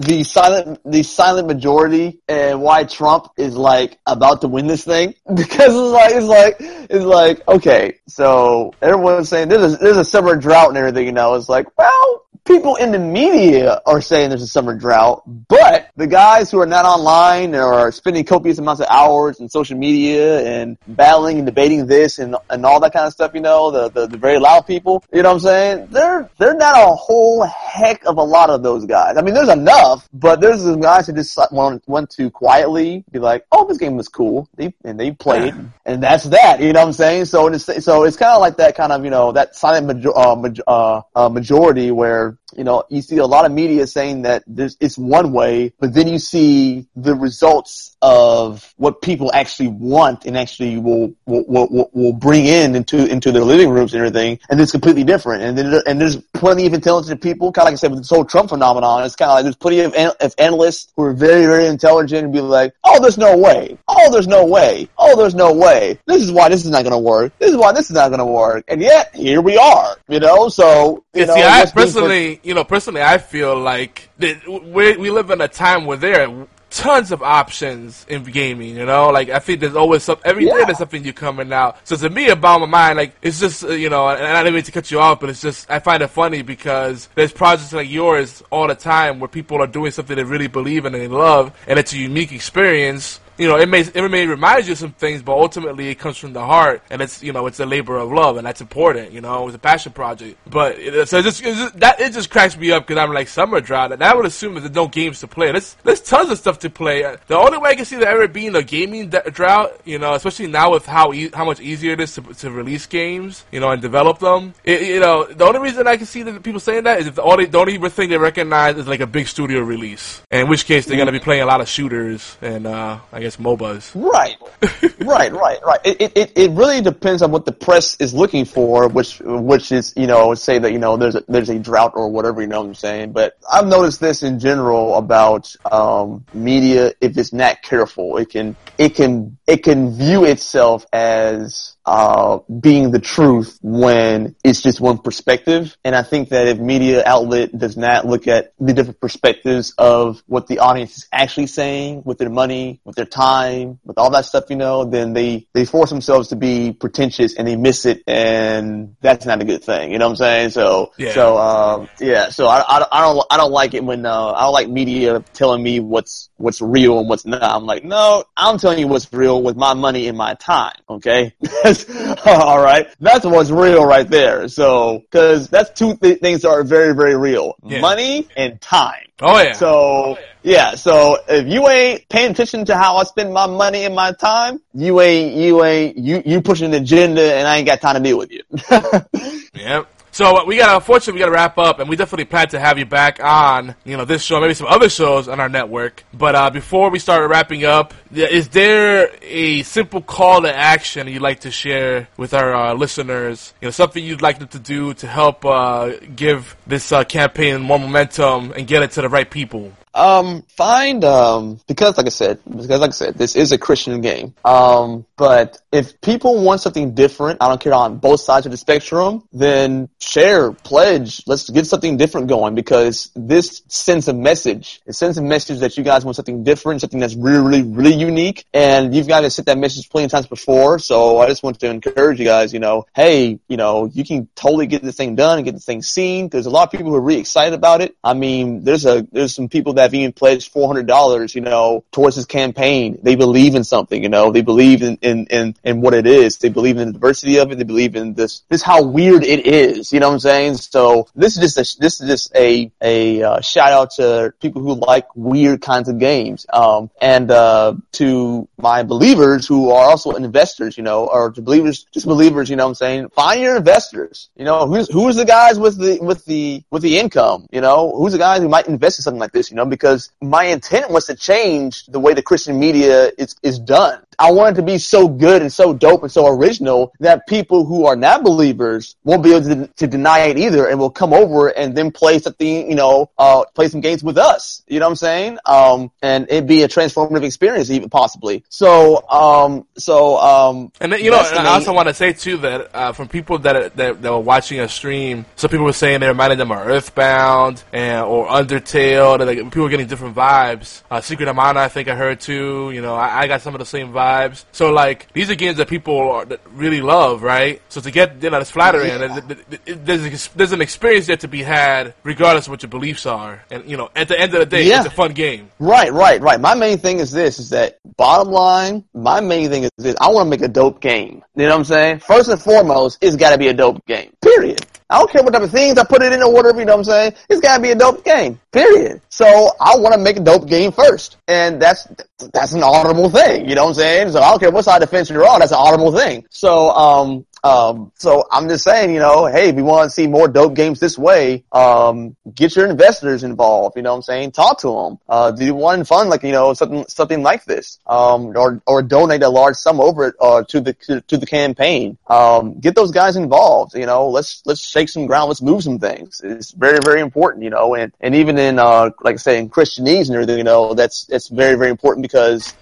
the 0.00 0.24
silent 0.24 0.80
the 0.84 1.02
silent 1.02 1.46
majority 1.46 2.20
and 2.28 2.62
why 2.62 2.84
Trump 2.84 3.28
is 3.36 3.56
like 3.56 3.98
about 4.06 4.40
to 4.40 4.48
win 4.48 4.66
this 4.66 4.84
thing? 4.84 5.14
Because 5.34 5.74
it's 5.74 5.92
like 5.92 6.14
it's 6.14 6.26
like 6.26 6.56
it's 6.90 7.04
like 7.04 7.48
okay 7.48 7.98
so 8.06 8.72
everyone's 8.82 9.28
saying 9.28 9.48
there's 9.48 9.74
a, 9.74 9.76
there's 9.76 9.96
a 9.96 10.04
summer 10.04 10.36
drought 10.36 10.68
and 10.68 10.78
everything 10.78 11.06
you 11.06 11.12
know? 11.12 11.34
It's 11.34 11.48
like 11.48 11.66
well 11.78 12.26
people 12.44 12.76
in 12.76 12.92
the 12.92 12.98
media 12.98 13.80
are 13.86 14.00
saying 14.00 14.30
there's 14.30 14.42
a 14.42 14.46
summer 14.46 14.74
drought 14.74 15.22
but 15.48 15.90
the 15.96 16.06
guys 16.06 16.50
who 16.50 16.58
are 16.58 16.66
not 16.66 16.84
online 16.84 17.54
or 17.54 17.72
are 17.74 17.92
spending 17.92 18.24
copious 18.24 18.58
amounts 18.58 18.80
of 18.80 18.86
hours 18.88 19.40
in 19.40 19.48
social 19.48 19.76
media 19.76 20.40
and 20.40 20.78
battling 20.88 21.36
and 21.36 21.46
debating 21.46 21.86
this 21.86 22.18
and 22.18 22.34
and 22.48 22.64
all 22.64 22.80
that 22.80 22.92
kind 22.92 23.06
of 23.06 23.12
stuff 23.12 23.32
you 23.34 23.40
know 23.40 23.70
the 23.70 23.88
the, 23.90 24.06
the 24.06 24.16
very 24.16 24.38
loud 24.38 24.66
people 24.66 25.04
you 25.12 25.22
know 25.22 25.28
what 25.28 25.34
I'm 25.34 25.40
saying? 25.40 25.88
They're 25.90 26.30
they're 26.38 26.54
not 26.54 26.76
a 26.76 26.94
whole 26.94 27.42
heck 27.42 28.04
of 28.06 28.16
a 28.16 28.22
lot 28.22 28.48
of 28.50 28.62
those 28.62 28.86
guys. 28.86 29.16
I 29.16 29.22
mean 29.22 29.34
there's 29.34 29.48
enough 29.48 29.89
but 30.12 30.40
there's 30.40 30.62
some 30.62 30.80
guys 30.80 31.06
who 31.06 31.12
just 31.12 31.38
want 31.52 31.86
want 31.88 32.10
to 32.10 32.30
quietly 32.30 33.04
be 33.10 33.18
like 33.18 33.44
oh 33.52 33.66
this 33.66 33.78
game 33.78 33.96
was 33.96 34.08
cool. 34.08 34.48
They 34.56 34.74
and 34.84 34.98
they 34.98 35.12
played. 35.12 35.54
And 35.86 36.02
that's 36.02 36.24
that 36.24 36.60
you 36.60 36.72
know 36.72 36.80
what 36.80 36.86
I'm 36.86 36.92
saying? 36.92 37.24
So 37.26 37.46
it's 37.48 37.84
so 37.84 38.04
it's 38.04 38.16
kind 38.16 38.32
of 38.32 38.40
like 38.40 38.56
that 38.58 38.76
kind 38.76 38.92
of 38.92 39.04
you 39.04 39.10
know 39.10 39.32
that 39.32 39.56
silent 39.56 39.86
major, 39.86 40.16
uh, 40.16 40.36
maj- 40.36 40.60
uh, 40.66 41.02
uh, 41.14 41.28
majority 41.28 41.90
where 41.90 42.38
you 42.56 42.64
know, 42.64 42.84
you 42.88 43.02
see 43.02 43.18
a 43.18 43.26
lot 43.26 43.44
of 43.44 43.52
media 43.52 43.86
saying 43.86 44.22
that 44.22 44.44
it's 44.48 44.98
one 44.98 45.32
way, 45.32 45.72
but 45.78 45.94
then 45.94 46.08
you 46.08 46.18
see 46.18 46.86
the 46.96 47.14
results 47.14 47.96
of 48.02 48.72
what 48.76 49.02
people 49.02 49.30
actually 49.32 49.68
want 49.68 50.24
and 50.26 50.36
actually 50.36 50.78
will, 50.78 51.14
will, 51.26 51.44
will, 51.46 51.90
will 51.92 52.12
bring 52.12 52.46
in 52.46 52.74
into, 52.74 53.06
into 53.06 53.30
their 53.32 53.42
living 53.42 53.68
rooms 53.70 53.94
and 53.94 54.04
everything, 54.04 54.38
and 54.48 54.60
it's 54.60 54.72
completely 54.72 55.04
different. 55.04 55.42
And 55.42 55.58
then, 55.58 55.82
and 55.86 56.00
there's 56.00 56.16
plenty 56.16 56.66
of 56.66 56.74
intelligent 56.74 57.22
people, 57.22 57.52
kind 57.52 57.64
of 57.64 57.66
like 57.66 57.74
I 57.74 57.76
said 57.76 57.90
with 57.90 58.00
this 58.00 58.10
whole 58.10 58.24
Trump 58.24 58.48
phenomenon, 58.50 59.04
it's 59.04 59.16
kind 59.16 59.30
of 59.30 59.34
like 59.36 59.44
there's 59.44 59.56
plenty 59.56 59.79
of, 59.84 59.94
an, 59.94 60.12
of 60.20 60.34
analysts 60.38 60.92
who 60.96 61.02
are 61.04 61.12
very, 61.12 61.46
very 61.46 61.66
intelligent 61.66 62.24
and 62.24 62.32
be 62.32 62.40
like, 62.40 62.74
oh, 62.84 63.00
there's 63.00 63.18
no 63.18 63.36
way. 63.36 63.76
Oh, 63.88 64.10
there's 64.12 64.26
no 64.28 64.44
way. 64.44 64.88
Oh, 64.98 65.16
there's 65.16 65.34
no 65.34 65.52
way. 65.52 65.98
This 66.06 66.22
is 66.22 66.32
why 66.32 66.48
this 66.48 66.64
is 66.64 66.70
not 66.70 66.82
going 66.82 66.92
to 66.92 66.98
work. 66.98 67.32
This 67.38 67.50
is 67.50 67.56
why 67.56 67.72
this 67.72 67.86
is 67.90 67.92
not 67.96 68.08
going 68.08 68.18
to 68.20 68.24
work. 68.26 68.64
And 68.68 68.80
yet, 68.80 69.14
here 69.14 69.40
we 69.40 69.56
are, 69.58 69.96
you 70.08 70.20
know, 70.20 70.48
so, 70.48 71.04
you 71.14 71.20
Yeah, 71.22 71.24
know, 71.26 71.34
see, 71.34 71.42
I 71.42 71.58
what's 71.60 71.72
being 71.72 71.86
put- 71.86 71.92
personally, 71.94 72.40
you 72.42 72.54
know, 72.54 72.64
personally, 72.64 73.02
I 73.02 73.18
feel 73.18 73.58
like 73.58 74.08
we 74.18 74.96
we 74.96 75.10
live 75.10 75.30
in 75.30 75.40
a 75.40 75.48
time 75.48 75.86
where 75.86 75.96
there 75.96 76.28
tons 76.70 77.12
of 77.12 77.22
options 77.22 78.06
in 78.08 78.22
gaming. 78.22 78.76
You 78.76 78.86
know, 78.86 79.08
like 79.10 79.28
I 79.28 79.38
think 79.38 79.60
there's 79.60 79.74
always 79.76 80.02
some 80.04 80.18
every 80.24 80.44
day 80.44 80.52
Yeah. 80.56 80.64
there's 80.64 80.78
something 80.78 81.02
new 81.02 81.12
coming 81.12 81.52
out. 81.52 81.76
So 81.86 81.96
to 81.96 82.08
me, 82.10 82.28
about 82.30 82.60
my 82.60 82.66
mind, 82.66 82.96
like 82.96 83.14
it's 83.22 83.40
just 83.40 83.64
uh, 83.64 83.68
you 83.72 83.90
know, 83.90 84.08
and 84.08 84.24
I 84.24 84.42
didn't 84.42 84.54
mean 84.54 84.62
to 84.64 84.72
cut 84.72 84.90
you 84.90 85.00
off, 85.00 85.20
but 85.20 85.30
it's 85.30 85.40
just 85.42 85.70
I 85.70 85.78
find 85.80 86.02
it 86.02 86.08
funny 86.08 86.42
because 86.42 87.08
there's 87.14 87.32
projects 87.32 87.72
like 87.72 87.90
yours 87.90 88.42
all 88.50 88.66
the 88.68 88.74
time 88.74 89.20
where 89.20 89.28
people 89.28 89.60
are 89.60 89.66
doing 89.66 89.90
something 89.90 90.16
they 90.16 90.24
really 90.24 90.46
believe 90.48 90.86
in 90.86 90.94
and 90.94 91.02
they 91.02 91.08
love, 91.08 91.52
and 91.66 91.78
it's 91.78 91.92
a 91.92 91.98
unique 91.98 92.32
experience. 92.32 93.20
You 93.40 93.48
know, 93.48 93.56
it 93.56 93.70
may 93.70 93.80
it 93.80 94.10
may 94.10 94.26
remind 94.26 94.66
you 94.66 94.72
of 94.72 94.78
some 94.78 94.92
things, 94.92 95.22
but 95.22 95.32
ultimately 95.32 95.88
it 95.88 95.98
comes 95.98 96.18
from 96.18 96.34
the 96.34 96.44
heart, 96.44 96.82
and 96.90 97.00
it's 97.00 97.22
you 97.22 97.32
know 97.32 97.46
it's 97.46 97.58
a 97.58 97.64
labor 97.64 97.96
of 97.96 98.12
love, 98.12 98.36
and 98.36 98.46
that's 98.46 98.60
important. 98.60 99.12
You 99.12 99.22
know, 99.22 99.42
it 99.42 99.46
was 99.46 99.54
a 99.54 99.58
passion 99.58 99.92
project. 99.92 100.36
But 100.46 100.78
it, 100.78 101.08
so 101.08 101.20
it 101.20 101.22
just, 101.22 101.40
it 101.40 101.54
just 101.54 101.80
that 101.80 101.98
it 102.00 102.12
just 102.12 102.28
cracks 102.28 102.54
me 102.54 102.70
up 102.70 102.86
because 102.86 103.00
I'm 103.00 103.14
like 103.14 103.28
summer 103.28 103.62
drought, 103.62 103.92
and 103.92 104.04
I 104.04 104.14
would 104.14 104.26
assume 104.26 104.56
that 104.56 104.60
there's 104.60 104.74
no 104.74 104.88
games 104.88 105.20
to 105.20 105.26
play. 105.26 105.52
There's 105.52 105.74
there's 105.84 106.02
tons 106.02 106.28
of 106.28 106.36
stuff 106.36 106.58
to 106.58 106.68
play. 106.68 107.00
The 107.28 107.38
only 107.38 107.56
way 107.56 107.70
I 107.70 107.76
can 107.76 107.86
see 107.86 107.96
there 107.96 108.10
ever 108.10 108.28
being 108.28 108.54
a 108.54 108.62
gaming 108.62 109.08
drought, 109.08 109.72
you 109.86 109.98
know, 109.98 110.12
especially 110.12 110.48
now 110.48 110.72
with 110.72 110.84
how 110.84 111.14
e- 111.14 111.30
how 111.32 111.46
much 111.46 111.60
easier 111.60 111.94
it 111.94 112.00
is 112.00 112.14
to, 112.16 112.22
to 112.22 112.50
release 112.50 112.84
games, 112.84 113.46
you 113.50 113.60
know, 113.60 113.70
and 113.70 113.80
develop 113.80 114.18
them. 114.18 114.52
It, 114.64 114.82
you 114.82 115.00
know, 115.00 115.24
the 115.24 115.46
only 115.46 115.60
reason 115.60 115.86
I 115.86 115.96
can 115.96 116.04
see 116.04 116.22
that 116.24 116.42
people 116.42 116.60
saying 116.60 116.84
that 116.84 117.00
is 117.00 117.06
if 117.06 117.14
the 117.14 117.22
only 117.22 117.46
the 117.46 117.56
only 117.56 117.78
thing 117.88 118.10
they 118.10 118.18
recognize 118.18 118.76
is 118.76 118.86
like 118.86 119.00
a 119.00 119.06
big 119.06 119.28
studio 119.28 119.60
release, 119.60 120.22
in 120.30 120.46
which 120.46 120.66
case 120.66 120.84
they're 120.84 120.98
gonna 120.98 121.10
be 121.10 121.20
playing 121.20 121.40
a 121.40 121.46
lot 121.46 121.62
of 121.62 121.68
shooters 121.70 122.36
and 122.42 122.66
uh, 122.66 122.98
I 123.10 123.20
guess 123.20 123.29
MOBAs. 123.36 123.90
Right, 123.94 124.36
right, 125.00 125.32
right, 125.32 125.58
right. 125.64 125.80
It, 125.84 126.00
it- 126.00 126.12
it 126.16 126.32
it 126.36 126.50
really 126.52 126.80
depends 126.82 127.22
on 127.22 127.30
what 127.30 127.44
the 127.44 127.52
press 127.52 127.96
is 128.00 128.12
looking 128.14 128.44
for, 128.44 128.88
which 128.88 129.20
which 129.24 129.72
is 129.72 129.92
you 129.96 130.06
know 130.06 130.34
say 130.34 130.58
that 130.58 130.72
you 130.72 130.78
know 130.78 130.96
there's 130.96 131.14
a, 131.14 131.24
there's 131.28 131.48
a 131.48 131.58
drought 131.58 131.92
or 131.94 132.08
whatever 132.08 132.40
you 132.40 132.46
know 132.46 132.60
what 132.60 132.66
I'm 132.68 132.74
saying. 132.74 133.12
But 133.12 133.38
I've 133.52 133.66
noticed 133.66 134.00
this 134.00 134.22
in 134.22 134.38
general 134.38 134.96
about 134.96 135.54
um, 135.70 136.24
media. 136.34 136.92
If 137.00 137.16
it's 137.16 137.32
not 137.32 137.62
careful, 137.62 138.16
it 138.18 138.30
can 138.30 138.56
it 138.78 138.90
can 138.94 139.38
it 139.46 139.58
can 139.58 139.92
view 139.96 140.24
itself 140.24 140.84
as 140.92 141.76
uh, 141.86 142.38
being 142.60 142.90
the 142.90 142.98
truth 142.98 143.58
when 143.62 144.36
it's 144.44 144.62
just 144.62 144.80
one 144.80 144.98
perspective. 144.98 145.76
And 145.84 145.94
I 145.94 146.02
think 146.02 146.30
that 146.30 146.46
if 146.46 146.58
media 146.58 147.02
outlet 147.04 147.56
does 147.56 147.76
not 147.76 148.06
look 148.06 148.28
at 148.28 148.52
the 148.58 148.72
different 148.72 149.00
perspectives 149.00 149.74
of 149.78 150.22
what 150.26 150.46
the 150.46 150.60
audience 150.60 150.98
is 150.98 151.08
actually 151.12 151.46
saying 151.46 152.02
with 152.04 152.18
their 152.18 152.30
money, 152.30 152.80
with 152.84 152.96
their 152.96 153.04
time, 153.04 153.78
with 153.84 153.98
all 153.98 154.10
that 154.10 154.24
stuff, 154.24 154.44
you 154.50 154.56
know, 154.56 154.84
then 154.84 155.12
they, 155.12 155.46
they 155.52 155.64
force 155.64 155.90
themselves 155.90 156.28
to 156.28 156.36
be 156.36 156.72
pretentious 156.72 157.36
and 157.36 157.46
they 157.46 157.56
miss 157.56 157.86
it 157.86 158.02
and 158.06 158.96
that's 159.00 159.26
not 159.26 159.42
a 159.42 159.44
good 159.44 159.62
thing. 159.62 159.92
You 159.92 159.98
know 159.98 160.06
what 160.06 160.12
I'm 160.12 160.16
saying? 160.16 160.50
So, 160.50 160.92
Yeah. 160.96 161.12
so, 161.12 161.38
um, 161.38 161.90
yeah, 161.98 162.30
so 162.30 162.46
I, 162.46 162.60
I, 162.60 162.86
I 162.92 163.00
don't, 163.02 163.26
I 163.30 163.36
don't 163.36 163.52
like 163.52 163.74
it 163.74 163.84
when, 163.84 164.06
uh, 164.06 164.32
I 164.32 164.42
don't 164.42 164.52
like 164.52 164.68
media 164.68 165.24
telling 165.34 165.62
me 165.62 165.80
what's, 165.80 166.29
what's 166.40 166.60
real 166.60 166.98
and 166.98 167.08
what's 167.08 167.26
not. 167.26 167.42
I'm 167.42 167.66
like, 167.66 167.84
no, 167.84 168.24
I'm 168.36 168.58
telling 168.58 168.78
you 168.78 168.88
what's 168.88 169.12
real 169.12 169.42
with 169.42 169.56
my 169.56 169.74
money 169.74 170.08
and 170.08 170.16
my 170.16 170.34
time. 170.34 170.76
Okay. 170.88 171.34
all 172.26 172.60
right. 172.60 172.88
That's 173.00 173.24
what's 173.24 173.50
real 173.50 173.84
right 173.84 174.08
there. 174.08 174.48
So, 174.48 175.04
cause 175.10 175.48
that's 175.48 175.70
two 175.78 175.96
th- 175.96 176.20
things 176.20 176.42
that 176.42 176.48
are 176.48 176.64
very, 176.64 176.94
very 176.94 177.16
real. 177.16 177.54
Yeah. 177.64 177.80
Money 177.80 178.28
and 178.36 178.60
time. 178.60 179.06
Oh 179.20 179.40
yeah. 179.42 179.52
So 179.52 180.18
yeah, 180.42 180.74
so 180.74 181.18
if 181.28 181.46
you 181.46 181.68
ain't 181.68 182.08
paying 182.08 182.30
attention 182.30 182.64
to 182.66 182.76
how 182.76 182.96
I 182.96 183.04
spend 183.04 183.34
my 183.34 183.46
money 183.46 183.84
and 183.84 183.94
my 183.94 184.12
time, 184.12 184.60
you 184.72 185.00
ain't 185.02 185.34
you 185.34 185.62
ain't 185.62 185.98
you 185.98 186.22
you 186.24 186.40
pushing 186.40 186.74
an 186.74 186.82
agenda, 186.82 187.34
and 187.34 187.46
I 187.46 187.58
ain't 187.58 187.66
got 187.66 187.82
time 187.82 187.96
to 187.96 188.00
deal 188.00 188.16
with 188.16 188.32
you. 188.32 188.42
Yep. 189.52 189.88
So 190.12 190.36
uh, 190.36 190.44
we 190.44 190.56
got 190.56 190.74
unfortunately 190.74 191.14
we 191.14 191.18
got 191.20 191.26
to 191.26 191.32
wrap 191.32 191.58
up, 191.58 191.78
and 191.78 191.88
we 191.88 191.96
definitely 191.96 192.24
plan 192.24 192.48
to 192.48 192.60
have 192.60 192.78
you 192.78 192.86
back 192.86 193.22
on 193.22 193.74
you 193.84 193.96
know 193.96 194.04
this 194.04 194.22
show, 194.22 194.40
maybe 194.40 194.54
some 194.54 194.66
other 194.66 194.88
shows 194.88 195.28
on 195.28 195.40
our 195.40 195.48
network. 195.48 196.04
But 196.12 196.34
uh, 196.34 196.50
before 196.50 196.90
we 196.90 196.98
start 196.98 197.28
wrapping 197.30 197.64
up, 197.64 197.94
is 198.12 198.48
there 198.48 199.10
a 199.22 199.62
simple 199.62 200.02
call 200.02 200.42
to 200.42 200.54
action 200.54 201.06
you'd 201.06 201.22
like 201.22 201.40
to 201.40 201.50
share 201.50 202.08
with 202.16 202.34
our 202.34 202.54
uh, 202.54 202.74
listeners? 202.74 203.54
You 203.60 203.66
know, 203.66 203.72
something 203.72 204.04
you'd 204.04 204.22
like 204.22 204.38
them 204.38 204.48
to 204.48 204.58
do 204.58 204.94
to 204.94 205.06
help 205.06 205.44
uh, 205.44 205.92
give 206.14 206.56
this 206.66 206.92
uh, 206.92 207.04
campaign 207.04 207.60
more 207.62 207.78
momentum 207.78 208.52
and 208.52 208.66
get 208.66 208.82
it 208.82 208.92
to 208.92 209.02
the 209.02 209.08
right 209.08 209.30
people. 209.30 209.72
Um, 209.92 210.42
find 210.56 211.04
um 211.04 211.60
because 211.66 211.96
like 211.96 212.06
I 212.06 212.10
said, 212.10 212.38
because 212.44 212.68
like 212.68 212.90
I 212.90 212.92
said, 212.92 213.14
this 213.14 213.34
is 213.34 213.52
a 213.52 213.58
Christian 213.58 214.00
game. 214.00 214.34
Um, 214.44 215.04
but 215.16 215.60
if 215.72 216.00
people 216.00 216.42
want 216.42 216.60
something 216.60 216.94
different, 216.94 217.42
I 217.42 217.48
don't 217.48 217.60
care 217.60 217.74
on 217.74 217.98
both 217.98 218.20
sides 218.20 218.46
of 218.46 218.52
the 218.52 218.58
spectrum, 218.58 219.24
then 219.32 219.88
share, 220.00 220.52
pledge. 220.52 221.22
Let's 221.26 221.50
get 221.50 221.66
something 221.66 221.96
different 221.96 222.28
going 222.28 222.54
because 222.54 223.10
this 223.16 223.62
sends 223.68 224.06
a 224.08 224.12
message. 224.12 224.80
It 224.86 224.94
sends 224.94 225.18
a 225.18 225.22
message 225.22 225.60
that 225.60 225.76
you 225.76 225.82
guys 225.82 226.04
want 226.04 226.16
something 226.16 226.44
different, 226.44 226.80
something 226.82 227.00
that's 227.00 227.16
really, 227.16 227.40
really, 227.40 227.62
really 227.62 227.94
unique, 227.94 228.44
and 228.54 228.94
you've 228.94 229.08
got 229.08 229.22
to 229.22 229.30
sent 229.30 229.46
that 229.46 229.58
message 229.58 229.88
plenty 229.90 230.04
of 230.04 230.10
times 230.10 230.26
before. 230.26 230.78
So 230.78 231.18
I 231.18 231.26
just 231.26 231.42
want 231.42 231.58
to 231.60 231.66
encourage 231.68 232.18
you 232.18 232.24
guys. 232.24 232.52
You 232.52 232.60
know, 232.60 232.86
hey, 232.94 233.40
you 233.48 233.56
know, 233.56 233.90
you 233.92 234.04
can 234.04 234.28
totally 234.36 234.66
get 234.66 234.82
this 234.82 234.96
thing 234.96 235.16
done 235.16 235.38
and 235.38 235.44
get 235.44 235.54
this 235.54 235.64
thing 235.64 235.82
seen. 235.82 236.28
There's 236.28 236.46
a 236.46 236.50
lot 236.50 236.64
of 236.64 236.70
people 236.70 236.86
who 236.86 236.94
are 236.94 237.00
really 237.00 237.20
excited 237.20 237.54
about 237.54 237.80
it. 237.80 237.96
I 238.04 238.14
mean, 238.14 238.62
there's 238.64 238.86
a 238.86 239.06
there's 239.10 239.34
some 239.34 239.48
people 239.48 239.74
that 239.74 239.79
have 239.80 239.94
even 239.94 240.12
pledged 240.12 240.52
four 240.52 240.66
hundred 240.66 240.86
dollars, 240.86 241.34
you 241.34 241.40
know, 241.40 241.84
towards 241.92 242.16
his 242.16 242.26
campaign. 242.26 242.98
They 243.02 243.16
believe 243.16 243.54
in 243.54 243.64
something, 243.64 244.02
you 244.02 244.08
know, 244.08 244.32
they 244.32 244.42
believe 244.42 244.82
in 244.82 244.98
in, 245.02 245.26
in 245.26 245.56
in 245.64 245.80
what 245.80 245.94
it 245.94 246.06
is. 246.06 246.38
They 246.38 246.48
believe 246.48 246.78
in 246.78 246.88
the 246.88 246.92
diversity 246.94 247.38
of 247.38 247.50
it. 247.50 247.56
They 247.56 247.64
believe 247.64 247.96
in 247.96 248.14
this 248.14 248.42
this 248.48 248.62
how 248.62 248.82
weird 248.82 249.24
it 249.24 249.46
is. 249.46 249.92
You 249.92 250.00
know 250.00 250.08
what 250.08 250.14
I'm 250.14 250.20
saying? 250.20 250.56
So 250.56 251.08
this 251.14 251.36
is 251.36 251.42
just 251.42 251.56
a 251.56 251.80
this 251.80 252.00
is 252.00 252.08
just 252.08 252.36
a 252.36 252.70
a 252.80 253.22
uh, 253.22 253.40
shout 253.40 253.72
out 253.72 253.90
to 253.92 254.32
people 254.40 254.62
who 254.62 254.74
like 254.74 255.06
weird 255.14 255.60
kinds 255.60 255.88
of 255.88 255.98
games, 255.98 256.46
um, 256.52 256.90
and 257.00 257.30
uh, 257.30 257.74
to 257.92 258.48
my 258.58 258.82
believers 258.82 259.46
who 259.46 259.70
are 259.70 259.90
also 259.90 260.12
investors, 260.12 260.76
you 260.76 260.84
know, 260.84 261.06
or 261.06 261.32
to 261.32 261.42
believers, 261.42 261.84
just 261.92 262.06
believers, 262.06 262.50
you 262.50 262.56
know 262.56 262.64
what 262.64 262.70
I'm 262.70 262.74
saying? 262.74 263.08
Find 263.10 263.40
your 263.40 263.56
investors. 263.56 264.28
You 264.36 264.44
know, 264.44 264.66
who's 264.66 264.88
who's 264.88 265.16
the 265.16 265.24
guys 265.24 265.58
with 265.58 265.78
the 265.78 265.98
with 266.00 266.24
the 266.24 266.62
with 266.70 266.82
the 266.82 266.98
income, 266.98 267.46
you 267.50 267.60
know? 267.60 267.92
Who's 267.96 268.12
the 268.12 268.18
guys 268.18 268.40
who 268.40 268.48
might 268.48 268.68
invest 268.68 268.98
in 268.98 269.02
something 269.02 269.20
like 269.20 269.32
this, 269.32 269.50
you 269.50 269.56
know? 269.56 269.64
Because 269.70 270.12
my 270.22 270.44
intent 270.46 270.90
was 270.90 271.06
to 271.06 271.16
change 271.16 271.86
the 271.86 272.00
way 272.00 272.14
the 272.14 272.22
Christian 272.22 272.60
media 272.60 273.12
is 273.18 273.36
is 273.42 273.58
done. 273.60 274.02
I 274.20 274.30
want 274.32 274.56
it 274.56 274.60
to 274.60 274.66
be 274.66 274.76
so 274.76 275.08
good 275.08 275.40
and 275.40 275.50
so 275.50 275.72
dope 275.72 276.02
and 276.02 276.12
so 276.12 276.26
original 276.26 276.92
that 277.00 277.26
people 277.26 277.64
who 277.64 277.86
are 277.86 277.96
not 277.96 278.22
believers 278.22 278.94
won't 279.02 279.22
be 279.22 279.32
able 279.32 279.48
to, 279.48 279.66
to 279.66 279.86
deny 279.86 280.20
it 280.26 280.38
either 280.38 280.66
and 280.68 280.78
will 280.78 280.90
come 280.90 281.14
over 281.14 281.48
and 281.48 281.74
then 281.74 281.90
play 281.90 282.18
something, 282.18 282.68
you 282.68 282.76
know, 282.76 283.10
uh, 283.18 283.44
play 283.54 283.68
some 283.68 283.80
games 283.80 284.04
with 284.04 284.18
us. 284.18 284.62
You 284.68 284.78
know 284.78 284.84
what 284.84 284.90
I'm 284.90 284.96
saying? 284.96 285.38
Um, 285.46 285.90
and 286.02 286.26
it'd 286.28 286.46
be 286.46 286.62
a 286.64 286.68
transformative 286.68 287.24
experience 287.24 287.70
even 287.70 287.88
possibly. 287.88 288.44
So, 288.50 289.08
um, 289.08 289.66
so, 289.78 290.18
um, 290.18 290.70
And 290.80 290.92
then, 290.92 291.02
you 291.02 291.10
know, 291.10 291.20
and 291.20 291.48
I 291.48 291.54
also 291.54 291.72
want 291.72 291.88
to 291.88 291.94
say 291.94 292.12
too 292.12 292.36
that 292.38 292.74
uh, 292.74 292.92
from 292.92 293.08
people 293.08 293.38
that, 293.38 293.76
that 293.76 294.02
that 294.02 294.12
were 294.12 294.20
watching 294.20 294.60
a 294.60 294.68
stream, 294.68 295.24
some 295.36 295.48
people 295.48 295.64
were 295.64 295.72
saying 295.72 296.00
they 296.00 296.08
reminded 296.08 296.38
them 296.38 296.52
of 296.52 296.58
Earthbound 296.58 297.62
and 297.72 298.04
or 298.04 298.26
Undertale. 298.28 299.18
That 299.18 299.26
like, 299.26 299.38
people 299.38 299.62
were 299.62 299.70
getting 299.70 299.86
different 299.86 300.14
vibes. 300.14 300.82
Uh, 300.90 301.00
Secret 301.00 301.26
of 301.26 301.36
Mana, 301.36 301.60
I 301.60 301.68
think 301.68 301.88
I 301.88 301.96
heard 301.96 302.20
too. 302.20 302.70
You 302.70 302.82
know, 302.82 302.94
I, 302.94 303.20
I 303.20 303.26
got 303.26 303.40
some 303.40 303.54
of 303.54 303.60
the 303.60 303.66
same 303.66 303.92
vibes. 303.92 304.09
So 304.52 304.72
like 304.72 305.12
these 305.12 305.30
are 305.30 305.34
games 305.34 305.56
that 305.58 305.68
people 305.68 305.96
are, 306.10 306.24
that 306.24 306.40
really 306.52 306.80
love, 306.80 307.22
right? 307.22 307.60
So 307.68 307.80
to 307.80 307.90
get 307.90 308.22
you 308.22 308.30
know, 308.30 308.38
that's 308.38 308.50
flattering. 308.50 308.90
And 308.90 309.02
it- 309.30 309.38
it- 309.50 309.60
it- 309.66 309.86
there's 309.86 310.28
there's 310.28 310.52
an 310.52 310.60
experience 310.60 311.06
there 311.06 311.16
to 311.18 311.28
be 311.28 311.42
had, 311.42 311.94
regardless 312.02 312.46
of 312.46 312.50
what 312.50 312.62
your 312.62 312.70
beliefs 312.70 313.06
are. 313.06 313.42
And 313.50 313.64
you 313.70 313.76
know, 313.76 313.90
at 313.96 314.08
the 314.08 314.18
end 314.18 314.34
of 314.34 314.40
the 314.40 314.46
day, 314.46 314.64
Yeah. 314.64 314.78
it's 314.78 314.86
a 314.86 314.90
fun 314.90 315.12
game. 315.12 315.50
Right, 315.58 315.92
right, 315.92 316.20
right. 316.20 316.40
My 316.40 316.54
main 316.54 316.78
thing 316.78 316.98
is 317.00 317.10
this, 317.12 317.38
is 317.38 317.50
that 317.50 317.78
bottom 317.96 318.32
line, 318.32 318.84
my 318.94 319.20
main 319.20 319.50
thing 319.50 319.64
is 319.64 319.70
this, 319.78 319.94
I 320.00 320.08
want 320.08 320.26
to 320.26 320.30
make 320.30 320.42
a 320.42 320.48
dope 320.48 320.80
game. 320.80 321.22
You 321.36 321.44
know 321.44 321.50
what 321.50 321.58
I'm 321.58 321.64
saying? 321.64 321.98
First 322.00 322.28
and 322.28 322.40
foremost, 322.40 322.98
it's 323.00 323.16
gotta 323.16 323.38
be 323.38 323.48
a 323.48 323.54
dope 323.54 323.84
game. 323.86 324.12
Period. 324.22 324.64
I 324.92 324.98
don't 324.98 325.08
care 325.12 325.22
what 325.22 325.32
type 325.32 325.42
of 325.42 325.52
things 325.52 325.78
I 325.78 325.84
put 325.84 326.02
it 326.02 326.12
in 326.12 326.20
or 326.20 326.32
whatever, 326.32 326.58
you 326.58 326.64
know 326.64 326.72
what 326.72 326.78
I'm 326.78 326.84
saying? 326.84 327.12
It's 327.28 327.40
gotta 327.40 327.62
be 327.62 327.70
a 327.70 327.76
dope 327.76 328.04
game. 328.04 328.40
Period. 328.50 329.00
So 329.08 329.24
I 329.60 329.76
want 329.76 329.94
to 329.94 330.00
make 330.00 330.16
a 330.16 330.20
dope 330.20 330.48
game 330.48 330.72
first. 330.72 331.16
And 331.28 331.62
that's, 331.62 331.86
that's 332.28 332.52
an 332.52 332.62
honorable 332.62 333.10
thing. 333.10 333.48
You 333.48 333.54
know 333.54 333.64
what 333.64 333.70
I'm 333.70 333.74
saying? 333.74 334.12
So 334.12 334.20
I 334.20 334.30
don't 334.30 334.40
care 334.40 334.50
what 334.50 334.64
side 334.64 334.82
of 334.82 334.88
the 334.88 334.96
fence 334.96 335.10
you're 335.10 335.26
on, 335.26 335.40
that's 335.40 335.52
an 335.52 335.58
honorable 335.58 335.96
thing. 335.96 336.26
So, 336.30 336.70
um, 336.70 337.26
um, 337.42 337.90
so 337.94 338.26
I'm 338.30 338.48
just 338.48 338.64
saying, 338.64 338.92
you 338.92 339.00
know, 339.00 339.26
hey, 339.26 339.54
you 339.54 339.64
want 339.64 339.86
to 339.86 339.90
see 339.90 340.06
more 340.06 340.28
dope 340.28 340.54
games 340.54 340.78
this 340.78 340.98
way, 340.98 341.44
um, 341.52 342.14
get 342.34 342.54
your 342.54 342.66
investors 342.66 343.24
involved. 343.24 343.76
You 343.76 343.82
know 343.82 343.92
what 343.92 343.96
I'm 343.96 344.02
saying? 344.02 344.32
Talk 344.32 344.60
to 344.60 344.68
them. 344.68 344.98
Uh, 345.08 345.30
do 345.30 345.54
one 345.54 345.84
fund 345.84 346.10
like, 346.10 346.22
you 346.22 346.32
know, 346.32 346.52
something, 346.52 346.84
something 346.88 347.22
like 347.22 347.46
this. 347.46 347.78
Um, 347.86 348.36
or, 348.36 348.60
or 348.66 348.82
donate 348.82 349.22
a 349.22 349.30
large 349.30 349.56
sum 349.56 349.80
over 349.80 350.08
it, 350.08 350.14
uh, 350.20 350.42
to 350.44 350.60
the, 350.60 350.74
to, 350.74 351.00
to 351.00 351.16
the 351.16 351.26
campaign. 351.26 351.96
Um, 352.08 352.60
get 352.60 352.74
those 352.74 352.90
guys 352.90 353.16
involved. 353.16 353.74
You 353.74 353.86
know, 353.86 354.08
let's, 354.08 354.42
let's 354.44 354.60
shake 354.60 354.90
some 354.90 355.06
ground. 355.06 355.28
Let's 355.28 355.40
move 355.42 355.62
some 355.62 355.78
things. 355.78 356.20
It's 356.22 356.50
very, 356.50 356.78
very 356.84 357.00
important, 357.00 357.44
you 357.44 357.50
know, 357.50 357.74
and, 357.74 357.92
and 358.00 358.14
even 358.14 358.38
in, 358.38 358.58
uh, 358.58 358.90
like 359.00 359.14
I 359.14 359.16
say, 359.16 359.38
in 359.38 359.48
Christianese 359.48 360.08
and 360.08 360.14
everything, 360.14 360.38
you 360.38 360.44
know, 360.44 360.74
that's, 360.74 361.08
it's 361.08 361.28
very, 361.28 361.56
very 361.56 361.70
important 361.70 362.04
because 362.12 362.59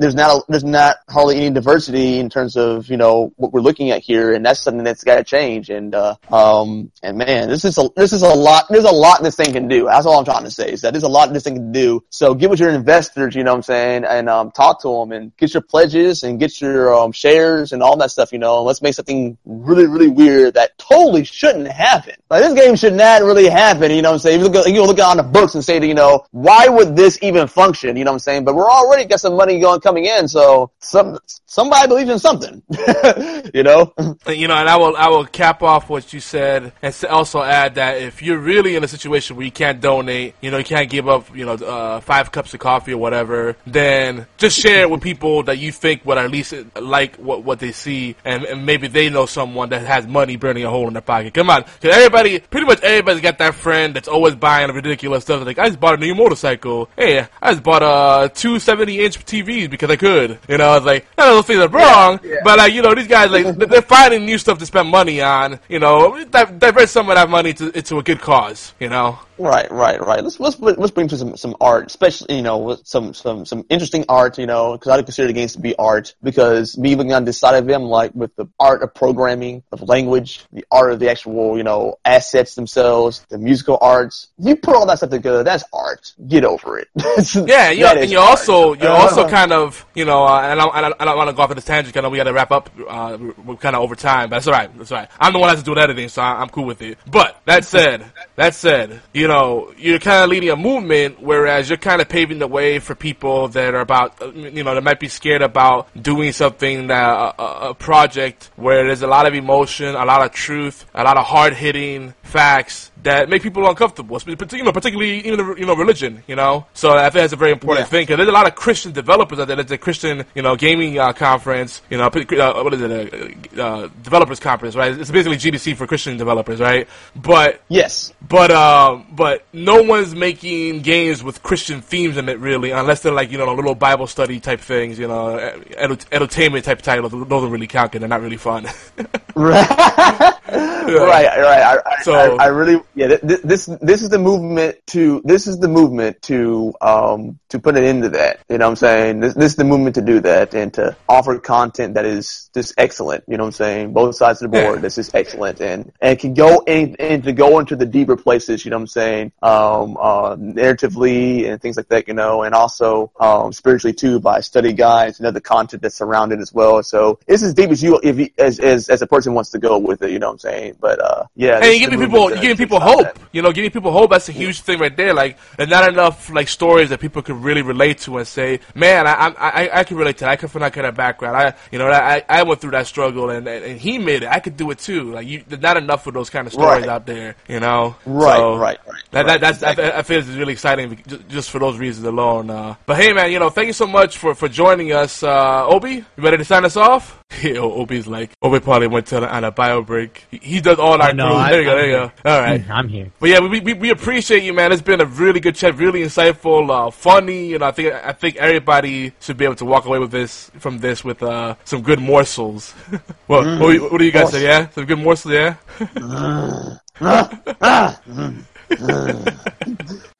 there's 0.00 0.14
not 0.14 0.30
a, 0.30 0.44
there's 0.48 0.64
not 0.64 0.96
hardly 1.08 1.36
any 1.36 1.50
diversity 1.50 2.18
in 2.18 2.30
terms 2.30 2.56
of 2.56 2.88
you 2.88 2.96
know 2.96 3.32
what 3.36 3.52
we're 3.52 3.60
looking 3.60 3.90
at 3.90 4.02
here, 4.02 4.32
and 4.32 4.44
that's 4.44 4.60
something 4.60 4.82
that's 4.82 5.04
got 5.04 5.16
to 5.16 5.24
change. 5.24 5.68
And 5.68 5.94
uh, 5.94 6.16
um, 6.32 6.90
and 7.02 7.18
man, 7.18 7.48
this 7.48 7.64
is 7.64 7.76
a 7.78 7.88
this 7.96 8.12
is 8.12 8.22
a 8.22 8.34
lot. 8.34 8.64
There's 8.70 8.84
a 8.84 8.90
lot 8.90 9.22
this 9.22 9.36
thing 9.36 9.52
can 9.52 9.68
do. 9.68 9.84
That's 9.84 10.06
all 10.06 10.18
I'm 10.18 10.24
trying 10.24 10.44
to 10.44 10.50
say 10.50 10.72
is 10.72 10.80
that 10.80 10.92
there's 10.92 11.04
a 11.04 11.08
lot 11.08 11.32
this 11.32 11.44
thing 11.44 11.54
can 11.54 11.72
do. 11.72 12.02
So 12.08 12.34
get 12.34 12.48
with 12.50 12.60
your 12.60 12.70
investors, 12.70 13.34
you 13.34 13.44
know 13.44 13.52
what 13.52 13.58
I'm 13.58 13.62
saying, 13.62 14.04
and 14.04 14.28
um, 14.28 14.50
talk 14.50 14.80
to 14.82 14.88
them 14.88 15.12
and 15.12 15.36
get 15.36 15.52
your 15.52 15.62
pledges 15.62 16.22
and 16.22 16.40
get 16.40 16.60
your 16.60 16.94
um, 16.94 17.12
shares 17.12 17.72
and 17.72 17.82
all 17.82 17.96
that 17.98 18.10
stuff. 18.10 18.32
You 18.32 18.38
know, 18.38 18.58
and 18.58 18.66
let's 18.66 18.80
make 18.80 18.94
something 18.94 19.36
really 19.44 19.86
really 19.86 20.08
weird 20.08 20.54
that 20.54 20.78
totally 20.78 21.24
shouldn't 21.24 21.68
happen. 21.68 22.14
Like 22.30 22.42
this 22.42 22.54
game 22.54 22.76
should 22.76 22.94
not 22.94 23.22
really 23.22 23.48
happen. 23.48 23.90
You 23.90 24.02
know 24.02 24.10
what 24.10 24.14
I'm 24.14 24.20
saying? 24.20 24.40
You 24.40 24.48
look, 24.48 24.66
you 24.66 24.82
look 24.82 24.98
on 24.98 25.18
the 25.18 25.22
books 25.22 25.54
and 25.54 25.64
say, 25.64 25.78
that, 25.78 25.86
you 25.86 25.94
know, 25.94 26.24
why 26.30 26.68
would 26.68 26.96
this 26.96 27.18
even 27.22 27.46
function? 27.46 27.96
You 27.96 28.04
know 28.04 28.12
what 28.12 28.16
I'm 28.16 28.20
saying? 28.20 28.44
But 28.44 28.54
we're 28.54 28.70
already 28.70 29.04
got 29.04 29.20
some 29.20 29.36
money 29.36 29.60
going 29.60 29.80
coming 29.90 30.04
in, 30.06 30.28
so 30.28 30.70
some 30.78 31.18
somebody 31.46 31.88
believes 31.88 32.10
in 32.10 32.18
something. 32.18 32.62
you 33.54 33.62
know? 33.64 33.92
You 34.28 34.46
know, 34.48 34.54
and 34.54 34.68
I 34.68 34.76
will 34.76 34.96
I 34.96 35.08
will 35.08 35.26
cap 35.26 35.62
off 35.62 35.88
what 35.88 36.12
you 36.12 36.20
said, 36.20 36.72
and 36.82 36.94
also 37.08 37.42
add 37.42 37.74
that 37.74 38.00
if 38.00 38.22
you're 38.22 38.38
really 38.38 38.76
in 38.76 38.84
a 38.84 38.88
situation 38.88 39.36
where 39.36 39.44
you 39.44 39.50
can't 39.52 39.80
donate, 39.80 40.34
you 40.40 40.50
know, 40.50 40.58
you 40.58 40.64
can't 40.64 40.88
give 40.88 41.08
up, 41.08 41.34
you 41.34 41.44
know, 41.44 41.54
uh, 41.54 42.00
five 42.00 42.30
cups 42.30 42.54
of 42.54 42.60
coffee 42.60 42.92
or 42.92 42.98
whatever, 42.98 43.56
then 43.66 44.26
just 44.38 44.58
share 44.58 44.82
it 44.82 44.90
with 44.90 45.02
people 45.02 45.42
that 45.44 45.58
you 45.58 45.72
think 45.72 46.04
would 46.04 46.18
at 46.18 46.30
least 46.30 46.54
like 46.80 47.16
what 47.16 47.42
what 47.42 47.58
they 47.58 47.72
see, 47.72 48.14
and, 48.24 48.44
and 48.44 48.64
maybe 48.64 48.86
they 48.86 49.10
know 49.10 49.26
someone 49.26 49.70
that 49.70 49.84
has 49.84 50.06
money 50.06 50.36
burning 50.36 50.64
a 50.64 50.70
hole 50.70 50.86
in 50.86 50.92
their 50.92 51.02
pocket. 51.02 51.34
Come 51.34 51.50
on, 51.50 51.62
'cause 51.64 51.92
everybody, 51.92 52.38
pretty 52.38 52.66
much 52.66 52.80
everybody's 52.82 53.22
got 53.22 53.38
that 53.38 53.54
friend 53.54 53.94
that's 53.94 54.08
always 54.08 54.36
buying 54.36 54.70
ridiculous 54.72 55.24
stuff. 55.24 55.44
Like 55.44 55.58
I 55.58 55.66
just 55.68 55.80
bought 55.80 55.94
a 55.94 55.96
new 55.96 56.14
motorcycle. 56.14 56.88
Hey, 56.96 57.26
I 57.42 57.50
just 57.52 57.64
bought 57.64 57.82
a 57.82 58.28
two 58.28 58.58
70 58.60 59.00
inch 59.04 59.24
TVs 59.24 59.68
because 59.80 59.92
I 59.92 59.96
could. 59.96 60.38
You 60.48 60.58
know, 60.58 60.68
I 60.68 60.76
was 60.76 60.84
like 60.84 61.06
none 61.16 61.28
of 61.30 61.34
those 61.36 61.46
things 61.46 61.60
are 61.60 61.68
wrong, 61.68 62.20
but 62.44 62.58
like 62.58 62.72
you 62.72 62.82
know, 62.82 62.94
these 62.94 63.06
guys 63.08 63.30
like 63.30 63.56
they're 63.70 63.82
finding 63.82 64.26
new 64.26 64.36
stuff 64.36 64.58
to 64.58 64.66
spend 64.66 64.88
money 64.88 65.20
on. 65.22 65.58
You 65.68 65.78
know, 65.78 66.22
di- 66.24 66.52
divert 66.58 66.88
some 66.88 67.08
of 67.08 67.14
that 67.16 67.30
money 67.30 67.54
to 67.54 67.76
into 67.76 67.98
a 67.98 68.02
good 68.02 68.20
cause. 68.20 68.74
You 68.78 68.90
know. 68.90 69.18
Right, 69.40 69.70
right, 69.72 69.98
right. 70.04 70.22
Let's 70.22 70.38
let's 70.38 70.56
bring- 70.56 70.76
let's 70.76 70.90
bring 70.90 71.08
to 71.08 71.16
some 71.16 71.34
some 71.34 71.56
art, 71.62 71.86
especially 71.86 72.36
you 72.36 72.42
know 72.42 72.58
with 72.58 72.86
some 72.86 73.14
some 73.14 73.46
some 73.46 73.64
interesting 73.70 74.04
art. 74.06 74.36
You 74.36 74.44
know, 74.46 74.72
because 74.72 74.88
I 74.88 75.00
consider 75.00 75.28
the 75.28 75.32
games 75.32 75.54
to 75.54 75.60
be 75.60 75.74
art. 75.76 76.14
Because 76.22 76.76
me 76.76 76.94
looking 76.94 77.14
on 77.14 77.24
this 77.24 77.38
side 77.38 77.54
of 77.54 77.66
them, 77.66 77.84
like 77.84 78.10
with 78.14 78.36
the 78.36 78.46
art 78.60 78.82
of 78.82 78.92
programming, 78.94 79.62
of 79.72 79.80
language, 79.88 80.44
the 80.52 80.66
art 80.70 80.92
of 80.92 80.98
the 81.00 81.10
actual 81.10 81.56
you 81.56 81.62
know 81.62 81.96
assets 82.04 82.54
themselves, 82.54 83.24
the 83.30 83.38
musical 83.38 83.78
arts. 83.80 84.28
You 84.36 84.56
put 84.56 84.74
all 84.76 84.84
that 84.86 84.98
stuff 84.98 85.08
together, 85.08 85.42
that's 85.42 85.64
art. 85.72 86.12
Get 86.28 86.44
over 86.44 86.78
it. 86.78 86.88
Yeah, 87.34 87.70
you 87.70 87.84
That 87.84 87.96
and 87.96 88.10
you're 88.10 88.20
art. 88.20 88.30
also 88.40 88.74
you're 88.74 88.90
Uh, 88.90 89.02
also 89.04 89.26
kind 89.26 89.52
of 89.52 89.86
you 89.94 90.04
know, 90.04 90.24
uh, 90.26 90.40
and 90.42 90.52
I 90.60 90.64
don't, 90.64 90.74
I 90.74 90.80
don't, 90.82 90.94
I 91.00 91.04
don't 91.06 91.16
want 91.16 91.30
to 91.30 91.34
go 91.36 91.42
off 91.42 91.50
on 91.50 91.56
this 91.56 91.64
tangent. 91.64 91.94
'cause 91.94 92.00
I 92.00 92.02
know 92.02 92.10
we 92.10 92.18
got 92.18 92.24
to 92.24 92.32
wrap 92.34 92.50
up. 92.50 92.68
Uh, 92.88 93.16
we're- 93.18 93.34
we're 93.44 93.56
kind 93.56 93.74
of 93.74 93.80
over 93.82 93.94
time, 93.94 94.28
but 94.28 94.36
that's 94.36 94.46
all 94.48 94.52
right. 94.52 94.70
That's 94.76 94.92
all 94.92 94.98
right. 94.98 95.08
I'm 95.18 95.32
the 95.32 95.38
one 95.38 95.48
that 95.48 95.54
has 95.56 95.64
to 95.64 95.70
do 95.70 95.74
the 95.74 95.80
editing, 95.80 96.08
so 96.10 96.20
I- 96.20 96.40
I'm 96.42 96.48
cool 96.50 96.64
with 96.66 96.82
it. 96.82 96.98
But 97.10 97.36
that 97.46 97.64
said, 97.64 98.04
that 98.36 98.54
said, 98.54 99.00
you 99.14 99.28
know, 99.28 99.29
you're 99.76 99.98
kind 99.98 100.24
of 100.24 100.30
leading 100.30 100.50
a 100.50 100.56
movement, 100.56 101.20
whereas 101.20 101.68
you're 101.68 101.78
kind 101.78 102.00
of 102.00 102.08
paving 102.08 102.38
the 102.38 102.46
way 102.46 102.78
for 102.78 102.94
people 102.94 103.48
that 103.48 103.74
are 103.74 103.80
about, 103.80 104.20
uh, 104.22 104.30
you 104.32 104.64
know, 104.64 104.74
that 104.74 104.82
might 104.82 105.00
be 105.00 105.08
scared 105.08 105.42
about 105.42 105.88
doing 106.00 106.32
something 106.32 106.86
that 106.88 107.02
a, 107.02 107.42
a, 107.42 107.70
a 107.70 107.74
project 107.74 108.50
where 108.56 108.84
there's 108.86 109.02
a 109.02 109.06
lot 109.06 109.26
of 109.26 109.34
emotion, 109.34 109.94
a 109.94 110.04
lot 110.04 110.24
of 110.24 110.32
truth, 110.32 110.86
a 110.94 111.04
lot 111.04 111.16
of 111.16 111.24
hard 111.24 111.54
hitting 111.54 112.14
facts 112.22 112.90
that 113.02 113.28
make 113.28 113.42
people 113.42 113.68
uncomfortable. 113.68 114.18
You 114.26 114.64
know, 114.64 114.72
particularly 114.72 115.18
even 115.26 115.54
you 115.58 115.66
know 115.66 115.74
religion. 115.74 116.22
You 116.26 116.36
know, 116.36 116.66
so 116.74 116.92
I 116.96 117.02
think 117.04 117.14
that's 117.14 117.32
a 117.32 117.36
very 117.36 117.52
important 117.52 117.86
Yeah. 117.86 117.90
thing 117.90 118.02
because 118.02 118.16
there's 118.18 118.28
a 118.28 118.32
lot 118.32 118.46
of 118.46 118.54
Christian 118.54 118.92
developers 118.92 119.38
out 119.38 119.46
there. 119.48 119.56
There's 119.56 119.70
a 119.70 119.78
Christian 119.78 120.24
you 120.34 120.42
know 120.42 120.56
gaming 120.56 120.98
uh, 120.98 121.12
conference. 121.12 121.82
You 121.90 121.98
know, 121.98 122.06
uh, 122.06 122.62
what 122.62 122.74
is 122.74 122.80
it? 122.82 123.58
Uh, 123.58 123.62
uh, 123.62 123.88
developers 124.02 124.40
conference, 124.40 124.74
right? 124.76 124.92
It's 124.98 125.10
basically 125.10 125.36
GDC 125.38 125.76
for 125.76 125.86
Christian 125.86 126.16
developers, 126.16 126.60
right? 126.60 126.88
But 127.16 127.62
yes, 127.68 128.12
but 128.26 128.50
um, 128.50 129.06
but 129.12 129.44
no 129.52 129.82
one's 129.82 130.14
making 130.14 130.82
games 130.82 131.22
with 131.22 131.42
Christian 131.42 131.80
themes 131.80 132.16
in 132.16 132.28
it 132.28 132.38
really, 132.38 132.70
unless 132.70 133.00
they're 133.02 133.12
like 133.12 133.30
you 133.30 133.38
know 133.38 133.52
little 133.54 133.74
Bible 133.74 134.06
study 134.06 134.40
type 134.40 134.60
things, 134.60 134.98
you 134.98 135.08
know, 135.08 135.38
entertainment 135.78 136.64
type 136.64 136.82
titles. 136.82 137.12
Those 137.12 137.26
don't 137.26 137.50
really 137.50 137.66
count 137.66 137.92
because 137.92 138.00
they're 138.00 138.08
not 138.08 138.20
really 138.22 138.36
fun. 138.36 138.66
right, 139.36 140.38
right. 140.48 141.62
I, 141.62 141.78
I, 141.86 142.02
So- 142.02 142.36
I, 142.36 142.44
I 142.44 142.46
really, 142.48 142.80
yeah. 142.94 143.08
th- 143.08 143.20
th- 143.20 143.42
This 143.42 143.66
this 143.80 144.02
is 144.02 144.08
the 144.10 144.18
movement 144.18 144.78
to 144.88 145.22
this 145.24 145.46
is 145.46 145.58
the 145.58 145.68
movement 145.68 146.22
to 146.22 146.74
um 146.80 147.38
to 147.50 147.58
put 147.58 147.76
an 147.76 147.84
end 147.84 148.02
to 148.04 148.08
that. 148.10 148.40
You 148.48 148.58
know 148.58 148.66
what 148.66 148.70
I'm 148.70 148.76
saying? 148.76 149.20
This 149.20 149.34
this 149.34 149.52
is 149.52 149.56
the 149.56 149.64
movement 149.64 149.94
to 149.96 150.02
do 150.02 150.20
that 150.20 150.54
and 150.54 150.72
to 150.74 150.96
offer 151.08 151.38
content 151.38 151.94
that 151.94 152.04
is 152.04 152.50
just 152.54 152.74
excellent. 152.78 153.24
You 153.28 153.36
know 153.36 153.44
what 153.44 153.48
I'm 153.48 153.52
saying? 153.52 153.92
Both 153.92 154.16
sides 154.16 154.42
of 154.42 154.50
the 154.50 154.60
board. 154.60 154.82
This 154.82 154.98
is 154.98 155.10
excellent 155.14 155.60
and 155.60 155.92
and 156.00 156.18
can 156.18 156.34
go 156.34 156.60
in 156.66 156.96
and 156.98 157.22
to 157.24 157.32
go 157.32 157.58
into 157.58 157.76
the 157.76 157.86
deeper 157.86 158.16
places. 158.16 158.64
You 158.64 158.70
know 158.70 158.78
what 158.78 158.82
I'm 158.82 158.86
saying? 158.88 159.32
Um, 159.42 159.96
uh, 160.00 160.36
narratively 160.36 161.48
and 161.48 161.60
things 161.60 161.76
like 161.76 161.88
that. 161.88 162.08
You 162.08 162.14
know, 162.14 162.42
and 162.42 162.54
also 162.54 163.12
um 163.20 163.52
spiritually 163.52 163.94
too 163.94 164.20
by 164.20 164.40
study 164.40 164.72
guides 164.72 165.18
and 165.18 165.26
other 165.26 165.40
content 165.40 165.82
that's 165.82 165.96
surrounded 165.96 166.40
as 166.40 166.52
well. 166.52 166.82
So 166.82 167.18
it's 167.26 167.42
as 167.42 167.54
deep 167.54 167.70
as 167.70 167.82
you 167.82 168.00
if 168.02 168.18
you, 168.18 168.28
as 168.38 168.58
as 168.60 168.88
as 168.88 169.02
a 169.02 169.06
person 169.06 169.34
wants 169.34 169.50
to 169.50 169.58
go 169.58 169.78
with 169.78 170.02
it. 170.02 170.10
You 170.10 170.18
know 170.18 170.28
what 170.28 170.34
I'm 170.34 170.38
saying? 170.40 170.76
But 170.80 171.00
uh, 171.00 171.26
yeah. 171.36 171.56
and 171.56 171.64
you're 171.66 171.74
is 171.74 171.80
giving 171.80 172.00
people, 172.00 172.30
you're 172.30 172.40
giving 172.40 172.56
people 172.56 172.79
hope. 172.80 173.02
that. 173.02 173.16
You 173.32 173.42
know, 173.42 173.52
giving 173.52 173.70
people 173.70 173.92
hope. 173.92 174.10
That's 174.10 174.28
a 174.28 174.32
huge 174.32 174.60
thing 174.60 174.78
right 174.78 174.96
there. 174.96 175.14
Like, 175.14 175.38
there's 175.56 175.70
not 175.70 175.88
enough 175.88 176.30
like 176.30 176.48
stories 176.48 176.88
that 176.90 177.00
people 177.00 177.22
could 177.22 177.36
really 177.36 177.62
relate 177.62 177.98
to 178.00 178.18
and 178.18 178.26
say, 178.26 178.60
"Man, 178.74 179.06
I 179.06 179.12
I 179.12 179.32
I, 179.38 179.70
I 179.80 179.84
can 179.84 179.96
relate 179.96 180.16
to 180.18 180.24
that. 180.24 180.30
I 180.30 180.36
come 180.36 180.50
from 180.50 180.60
that 180.62 180.72
kind 180.72 180.86
of 180.86 180.94
background. 180.94 181.36
I 181.36 181.54
you 181.70 181.78
know 181.78 181.86
I 181.88 182.22
I 182.28 182.42
went 182.42 182.60
through 182.60 182.72
that 182.72 182.86
struggle 182.86 183.30
and 183.30 183.46
and, 183.46 183.64
and 183.64 183.80
he 183.80 183.98
made 183.98 184.22
it. 184.24 184.28
I 184.28 184.40
could 184.40 184.56
do 184.56 184.70
it 184.70 184.78
too. 184.78 185.12
Like, 185.12 185.26
you, 185.26 185.44
there's 185.46 185.62
not 185.62 185.76
enough 185.76 186.06
of 186.06 186.14
those 186.14 186.30
kind 186.30 186.46
of 186.46 186.52
stories 186.52 186.80
Right. 186.82 186.88
out 186.88 187.06
there. 187.06 187.36
You 187.48 187.60
know, 187.60 187.96
Right, 188.06 188.36
So, 188.36 188.56
right, 188.56 188.78
right, 188.86 189.02
That, 189.12 189.18
right, 189.20 189.26
that 189.26 189.40
that's 189.40 189.58
exactly. 189.58 189.84
I, 189.84 189.98
I 189.98 190.02
feel 190.02 190.18
it's 190.18 190.28
really 190.28 190.52
exciting 190.52 191.02
just 191.28 191.50
for 191.50 191.58
those 191.58 191.78
reasons 191.78 192.06
alone. 192.06 192.50
Uh, 192.50 192.74
but 192.86 192.96
hey, 192.96 193.12
man, 193.12 193.30
you 193.32 193.38
know, 193.38 193.50
thank 193.50 193.66
you 193.68 193.72
so 193.72 193.86
much 193.86 194.18
for 194.18 194.34
for 194.34 194.48
joining 194.48 194.92
us, 194.92 195.22
uh, 195.22 195.66
Obi. 195.66 195.94
You 195.96 196.04
ready 196.18 196.36
to 196.38 196.44
sign 196.44 196.64
us 196.64 196.76
off? 196.76 197.18
Yeah, 197.42 197.58
Obi's 197.60 198.06
like 198.08 198.32
Obi 198.42 198.58
probably 198.60 198.88
went 198.88 199.06
to 199.06 199.26
on 199.26 199.44
a 199.44 199.50
bio 199.52 199.82
break. 199.82 200.26
He, 200.32 200.38
he 200.42 200.60
does 200.60 200.78
all 200.78 201.00
our 201.00 201.12
no, 201.14 201.28
crews. 201.28 201.38
I- 201.38 201.50
There 201.52 201.60
you 201.60 201.64
go. 201.66 201.70
I'm 201.72 201.76
There 201.78 201.86
you 201.86 201.92
go. 201.92 202.30
All 202.30 202.40
right. 202.40 202.69
I'm 202.70 202.88
here. 202.88 203.10
But 203.18 203.28
yeah, 203.30 203.40
we, 203.40 203.60
we 203.60 203.74
we 203.74 203.90
appreciate 203.90 204.42
you, 204.42 204.52
man. 204.52 204.72
It's 204.72 204.82
been 204.82 205.00
a 205.00 205.06
really 205.06 205.40
good 205.40 205.54
chat, 205.54 205.76
really 205.76 206.00
insightful, 206.02 206.70
uh, 206.70 206.90
funny, 206.90 207.54
and 207.54 207.62
I 207.64 207.70
think 207.70 207.92
I 207.92 208.12
think 208.12 208.36
everybody 208.36 209.12
should 209.20 209.36
be 209.36 209.44
able 209.44 209.56
to 209.56 209.64
walk 209.64 209.84
away 209.86 209.98
with 209.98 210.10
this 210.10 210.50
from 210.58 210.78
this 210.78 211.04
with 211.04 211.22
uh, 211.22 211.56
some 211.64 211.82
good 211.82 212.00
morsels. 212.00 212.74
well, 213.28 213.42
mm. 213.44 213.60
what, 213.60 213.66
do 213.68 213.72
you- 213.74 213.82
what 213.90 213.98
do 213.98 214.04
you 214.04 214.12
guys 214.12 214.30
say? 214.30 214.44
Yeah, 214.44 214.68
some 214.70 214.84
good 214.86 214.98
morsels. 214.98 215.34
Yeah. 215.34 215.54
Mm. 215.78 216.80
Ah, 217.02 217.40
ah, 217.60 217.60
ah, 217.62 218.00
mm. 218.08 218.44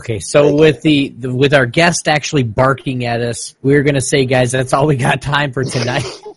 Okay, 0.03 0.19
so 0.19 0.55
with 0.55 0.83
the, 0.83 1.11
the 1.11 1.33
with 1.33 1.55
our 1.55 1.67
guest 1.67 2.09
actually 2.09 2.43
barking 2.43 3.05
at 3.05 3.21
us, 3.21 3.55
we're 3.63 3.83
gonna 3.83 4.01
say, 4.01 4.25
guys, 4.25 4.51
that's 4.51 4.73
all 4.73 4.87
we 4.87 4.97
got 4.97 5.23
time 5.23 5.53
for 5.53 5.63
tonight. 5.65 6.05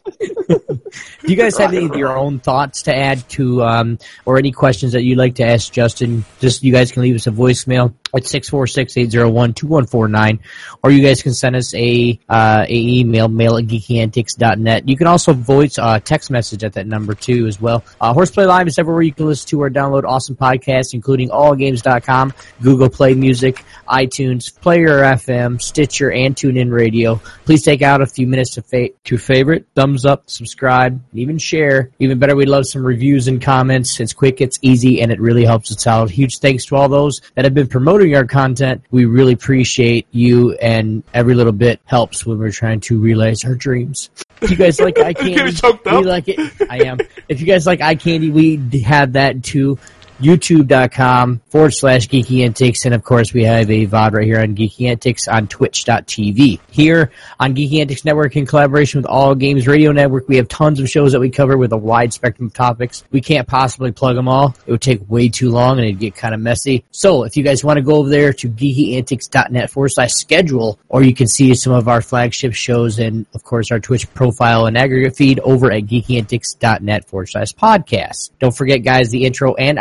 Do 1.21 1.31
you 1.31 1.35
guys 1.35 1.57
have 1.59 1.73
any 1.73 1.85
of 1.85 1.95
your 1.95 2.17
own 2.17 2.39
thoughts 2.39 2.83
to 2.83 2.95
add 2.95 3.27
to, 3.29 3.63
um, 3.63 3.99
or 4.25 4.37
any 4.37 4.51
questions 4.51 4.93
that 4.93 5.03
you'd 5.03 5.17
like 5.17 5.35
to 5.35 5.43
ask 5.43 5.71
Justin? 5.71 6.25
Just 6.39 6.63
you 6.63 6.71
guys 6.71 6.91
can 6.91 7.01
leave 7.01 7.15
us 7.15 7.27
a 7.27 7.31
voicemail 7.31 7.93
at 8.13 8.23
646-801-2149, 8.23 10.39
or 10.83 10.91
you 10.91 11.05
guys 11.05 11.21
can 11.21 11.33
send 11.33 11.55
us 11.55 11.73
a 11.73 12.19
uh, 12.29 12.65
a 12.67 12.73
email, 12.73 13.27
mail 13.27 13.57
at 13.57 13.65
geekyantics.net. 13.65 14.87
You 14.87 14.97
can 14.97 15.07
also 15.07 15.33
voice 15.33 15.77
uh, 15.77 15.99
text 15.99 16.31
message 16.31 16.63
at 16.63 16.73
that 16.73 16.87
number 16.87 17.15
too 17.15 17.47
as 17.47 17.59
well. 17.59 17.83
Uh, 17.99 18.13
Horseplay 18.13 18.45
Live 18.45 18.67
is 18.67 18.79
everywhere 18.79 19.01
you 19.01 19.13
can 19.13 19.25
listen 19.25 19.49
to 19.49 19.61
or 19.61 19.69
download 19.69 20.03
awesome 20.03 20.35
podcasts, 20.35 20.93
including 20.93 21.29
allgames.com, 21.29 22.33
Google 22.61 22.89
Play 22.89 23.13
Music, 23.13 23.63
iTunes, 23.87 24.53
Player 24.61 25.01
FM, 25.01 25.61
Stitcher, 25.61 26.11
and 26.11 26.35
TuneIn 26.35 26.71
Radio. 26.71 27.21
Please 27.45 27.63
take 27.63 27.81
out 27.81 28.01
a 28.01 28.05
few 28.05 28.27
minutes 28.27 28.55
to 28.55 28.61
fa- 28.61 28.89
to 29.05 29.17
favorite, 29.17 29.65
thumbs 29.75 30.05
up, 30.05 30.29
subscribe, 30.29 31.01
and 31.11 31.19
even 31.19 31.37
share. 31.37 31.91
Even 31.99 32.19
better, 32.19 32.35
we'd 32.35 32.47
love 32.47 32.65
some 32.65 32.85
reviews 32.85 33.27
and 33.27 33.41
comments. 33.41 33.99
It's 33.99 34.13
quick, 34.13 34.41
it's 34.41 34.59
easy, 34.61 35.01
and 35.01 35.11
it 35.11 35.19
really 35.19 35.45
helps 35.45 35.71
us 35.71 35.85
out. 35.87 36.09
Huge 36.09 36.39
thanks 36.39 36.65
to 36.67 36.75
all 36.75 36.89
those 36.89 37.21
that 37.35 37.45
have 37.45 37.53
been 37.53 37.67
our 38.11 38.25
content. 38.25 38.83
We 38.91 39.05
really 39.05 39.33
appreciate 39.33 40.07
you, 40.11 40.53
and 40.53 41.03
every 41.13 41.35
little 41.35 41.53
bit 41.53 41.79
helps 41.85 42.25
when 42.25 42.37
we're 42.37 42.51
trying 42.51 42.81
to 42.81 42.99
realize 42.99 43.45
our 43.45 43.55
dreams. 43.55 44.09
If 44.41 44.51
you 44.51 44.57
guys 44.57 44.79
like 44.79 44.99
eye 44.99 45.13
candy, 45.13 45.41
we 45.41 45.69
up. 45.69 45.85
like 46.05 46.27
it. 46.27 46.39
I 46.69 46.83
am. 46.85 46.97
If 47.29 47.39
you 47.39 47.47
guys 47.47 47.65
like 47.65 47.81
eye 47.81 47.95
candy, 47.95 48.29
we 48.29 48.57
have 48.81 49.13
that 49.13 49.43
too. 49.43 49.79
youtube.com 50.23 51.41
forward 51.49 51.73
slash 51.73 52.07
geeky 52.07 52.43
antics. 52.43 52.85
And 52.85 52.93
of 52.95 53.03
course, 53.03 53.33
we 53.33 53.43
have 53.43 53.69
a 53.69 53.85
VOD 53.85 54.13
right 54.13 54.25
here 54.25 54.39
on 54.39 54.55
geeky 54.55 54.87
antics 54.89 55.27
on 55.27 55.47
twitch.tv. 55.47 56.59
Here 56.71 57.11
on 57.39 57.55
Geeky 57.55 57.79
Antics 57.79 58.05
Network 58.05 58.35
in 58.35 58.45
collaboration 58.45 58.99
with 58.99 59.05
All 59.05 59.35
Games 59.35 59.67
Radio 59.67 59.91
Network, 59.91 60.27
we 60.27 60.37
have 60.37 60.47
tons 60.47 60.79
of 60.79 60.89
shows 60.89 61.11
that 61.11 61.19
we 61.19 61.29
cover 61.29 61.57
with 61.57 61.71
a 61.73 61.77
wide 61.77 62.13
spectrum 62.13 62.47
of 62.47 62.53
topics. 62.53 63.03
We 63.11 63.21
can't 63.21 63.47
possibly 63.47 63.91
plug 63.91 64.15
them 64.15 64.27
all. 64.27 64.55
It 64.65 64.71
would 64.71 64.81
take 64.81 65.09
way 65.09 65.29
too 65.29 65.51
long 65.51 65.77
and 65.77 65.87
it'd 65.87 65.99
get 65.99 66.15
kind 66.15 66.33
of 66.33 66.39
messy. 66.39 66.85
So 66.91 67.23
if 67.23 67.37
you 67.37 67.43
guys 67.43 67.63
want 67.63 67.77
to 67.77 67.83
go 67.83 67.97
over 67.97 68.09
there 68.09 68.33
to 68.33 68.49
geekyantics.net 68.49 69.69
forward 69.69 69.89
slash 69.89 70.11
schedule, 70.11 70.79
or 70.89 71.03
you 71.03 71.13
can 71.13 71.27
see 71.27 71.53
some 71.55 71.73
of 71.73 71.87
our 71.87 72.01
flagship 72.01 72.53
shows 72.53 72.99
and 72.99 73.25
of 73.33 73.43
course 73.43 73.71
our 73.71 73.79
Twitch 73.79 74.11
profile 74.13 74.65
and 74.65 74.77
aggregate 74.77 75.15
feed 75.15 75.39
over 75.39 75.71
at 75.71 75.83
geekyantics.net 75.83 77.07
forward 77.07 77.27
slash 77.29 77.51
podcast. 77.53 78.31
Don't 78.39 78.55
forget 78.55 78.83
guys, 78.83 79.09
the 79.09 79.25
intro 79.25 79.53
and 79.55 79.77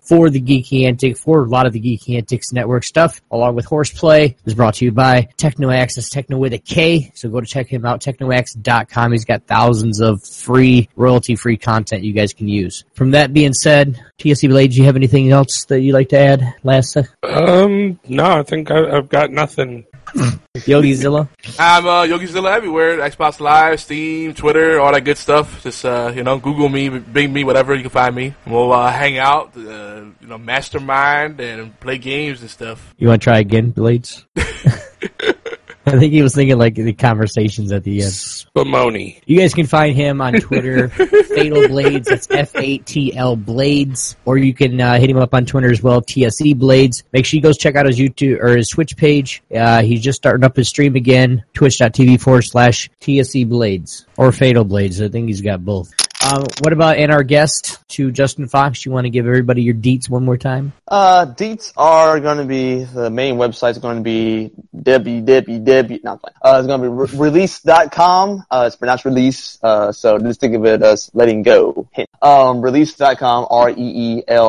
for 0.00 0.30
the 0.30 0.40
Geeky 0.40 0.86
Antic, 0.86 1.16
for 1.16 1.44
a 1.44 1.48
lot 1.48 1.66
of 1.66 1.72
the 1.72 1.80
Geeky 1.80 2.16
Antics 2.16 2.52
network 2.52 2.84
stuff, 2.84 3.20
along 3.30 3.54
with 3.54 3.64
Horseplay, 3.64 4.36
is 4.44 4.54
brought 4.54 4.74
to 4.74 4.84
you 4.84 4.92
by 4.92 5.28
TeknoAXE, 5.36 6.10
Techno 6.10 6.38
with 6.38 6.52
a 6.52 6.58
K. 6.58 7.10
So 7.14 7.28
go 7.28 7.40
to 7.40 7.46
check 7.46 7.68
him 7.68 7.84
out, 7.84 8.00
teknoaxe.com. 8.00 9.12
He's 9.12 9.24
got 9.24 9.46
thousands 9.46 10.00
of 10.00 10.22
free, 10.24 10.88
royalty 10.96 11.36
free 11.36 11.56
content 11.56 12.02
you 12.02 12.12
guys 12.12 12.32
can 12.32 12.48
use. 12.48 12.84
From 12.94 13.12
that 13.12 13.32
being 13.32 13.52
said, 13.52 14.02
TSE 14.18 14.48
Blade, 14.48 14.72
do 14.72 14.78
you 14.78 14.84
have 14.84 14.96
anything 14.96 15.30
else 15.30 15.64
that 15.66 15.80
you'd 15.80 15.94
like 15.94 16.10
to 16.10 16.18
add 16.18 16.54
last? 16.62 16.96
Um, 17.22 17.98
no, 18.08 18.24
I 18.24 18.42
think 18.42 18.70
I, 18.70 18.96
I've 18.96 19.08
got 19.08 19.30
nothing. 19.30 19.86
Yogi 20.66 20.94
Zilla? 20.94 21.28
I'm 21.58 21.86
uh, 21.86 22.02
YogiZilla 22.04 22.54
everywhere. 22.54 22.98
Xbox 22.98 23.40
Live, 23.40 23.80
Steam, 23.80 24.34
Twitter, 24.34 24.80
all 24.80 24.92
that 24.92 25.04
good 25.04 25.18
stuff. 25.18 25.62
Just 25.62 25.84
uh, 25.84 26.12
you 26.14 26.22
know, 26.22 26.38
Google 26.38 26.68
me, 26.68 26.88
Bing 26.88 27.32
me, 27.32 27.44
whatever 27.44 27.74
you 27.74 27.82
can 27.82 27.90
find 27.90 28.14
me. 28.14 28.34
We'll 28.46 28.72
uh, 28.72 28.90
hang 28.90 29.18
out, 29.18 29.56
uh, 29.56 30.04
you 30.20 30.26
know, 30.26 30.38
mastermind 30.38 31.40
and 31.40 31.78
play 31.80 31.98
games 31.98 32.40
and 32.40 32.50
stuff. 32.50 32.94
You 32.98 33.08
want 33.08 33.22
to 33.22 33.24
try 33.24 33.38
again, 33.38 33.70
Blades? 33.70 34.26
I 35.86 35.98
think 35.98 36.12
he 36.12 36.22
was 36.22 36.34
thinking 36.34 36.58
like 36.58 36.74
the 36.74 36.92
conversations 36.92 37.72
at 37.72 37.84
the 37.84 38.02
end. 38.02 38.12
Spumoni. 38.12 39.20
You 39.26 39.38
guys 39.38 39.54
can 39.54 39.66
find 39.66 39.96
him 39.96 40.20
on 40.20 40.34
Twitter, 40.34 40.88
Fatal 40.88 41.68
Blades. 41.68 42.08
That's 42.08 42.28
F 42.30 42.54
A 42.56 42.78
T 42.78 43.16
L 43.16 43.34
Blades, 43.34 44.16
or 44.24 44.36
you 44.36 44.52
can 44.52 44.80
uh, 44.80 44.98
hit 44.98 45.08
him 45.08 45.16
up 45.16 45.34
on 45.34 45.46
Twitter 45.46 45.70
as 45.70 45.82
well, 45.82 46.02
TSE 46.02 46.54
Blades. 46.54 47.04
Make 47.12 47.24
sure 47.24 47.38
you 47.38 47.42
go 47.42 47.52
check 47.52 47.76
out 47.76 47.86
his 47.86 47.98
YouTube 47.98 48.40
or 48.42 48.56
his 48.56 48.68
Twitch 48.68 48.96
page. 48.96 49.42
Uh, 49.54 49.82
he's 49.82 50.02
just 50.02 50.16
starting 50.16 50.44
up 50.44 50.56
his 50.56 50.68
stream 50.68 50.96
again, 50.96 51.44
twitch.tv 51.54 52.20
forward 52.20 52.42
slash 52.42 52.90
TSE 53.00 53.44
Blades 53.44 54.06
or 54.16 54.32
Fatal 54.32 54.64
Blades. 54.64 55.00
I 55.00 55.08
think 55.08 55.28
he's 55.28 55.40
got 55.40 55.64
both. 55.64 55.92
Um, 56.22 56.44
what 56.60 56.74
about 56.74 56.98
and 56.98 57.10
our 57.10 57.22
guest 57.22 57.78
to 57.90 58.10
Justin 58.12 58.46
Fox? 58.46 58.84
You 58.84 58.92
want 58.92 59.06
to 59.06 59.10
give 59.10 59.26
everybody 59.26 59.62
your 59.62 59.74
deets 59.74 60.08
one 60.08 60.24
more 60.24 60.36
time? 60.36 60.74
Uh, 60.86 61.24
deets 61.26 61.72
are 61.78 62.20
going 62.20 62.36
to 62.36 62.44
be, 62.44 62.84
the 62.84 63.08
main 63.10 63.36
website 63.36 63.70
is 63.70 63.78
going 63.78 63.96
to 63.96 64.02
be 64.02 64.52
www, 64.76 66.04
not. 66.04 66.20
Uh, 66.42 66.58
it's 66.58 66.66
going 66.66 66.82
to 66.82 66.88
be 66.90 66.94
re- 66.94 67.30
reelise.com. 67.30 68.44
Uh, 68.50 68.64
it's 68.66 68.76
pronounced 68.76 69.06
release. 69.06 69.58
Uh, 69.62 69.92
so 69.92 70.18
just 70.18 70.40
think 70.40 70.54
of 70.54 70.66
it 70.66 70.82
as 70.82 71.10
letting 71.14 71.42
go. 71.42 71.88
Um, 72.20 72.60
reelise.com, 72.60 73.46
R-E-E-L-I-S-E, 73.50 74.40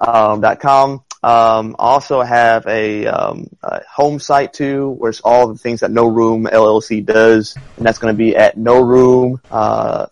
um, 0.00 0.40
dot 0.40 0.60
com. 0.60 1.02
Um, 1.26 1.74
also 1.80 2.22
have 2.22 2.64
a, 2.68 3.06
um, 3.08 3.48
a 3.60 3.82
home 3.92 4.20
site 4.20 4.52
too, 4.52 4.90
where 4.90 5.10
it's 5.10 5.20
all 5.22 5.48
the 5.48 5.58
things 5.58 5.80
that 5.80 5.90
No 5.90 6.06
Room 6.06 6.44
LLC 6.44 7.04
does, 7.04 7.56
and 7.76 7.84
that's 7.84 7.98
going 7.98 8.14
to 8.14 8.16
be 8.16 8.36
at 8.36 8.56
no 8.56 8.80
room 8.80 9.40
uh, 9.50 10.06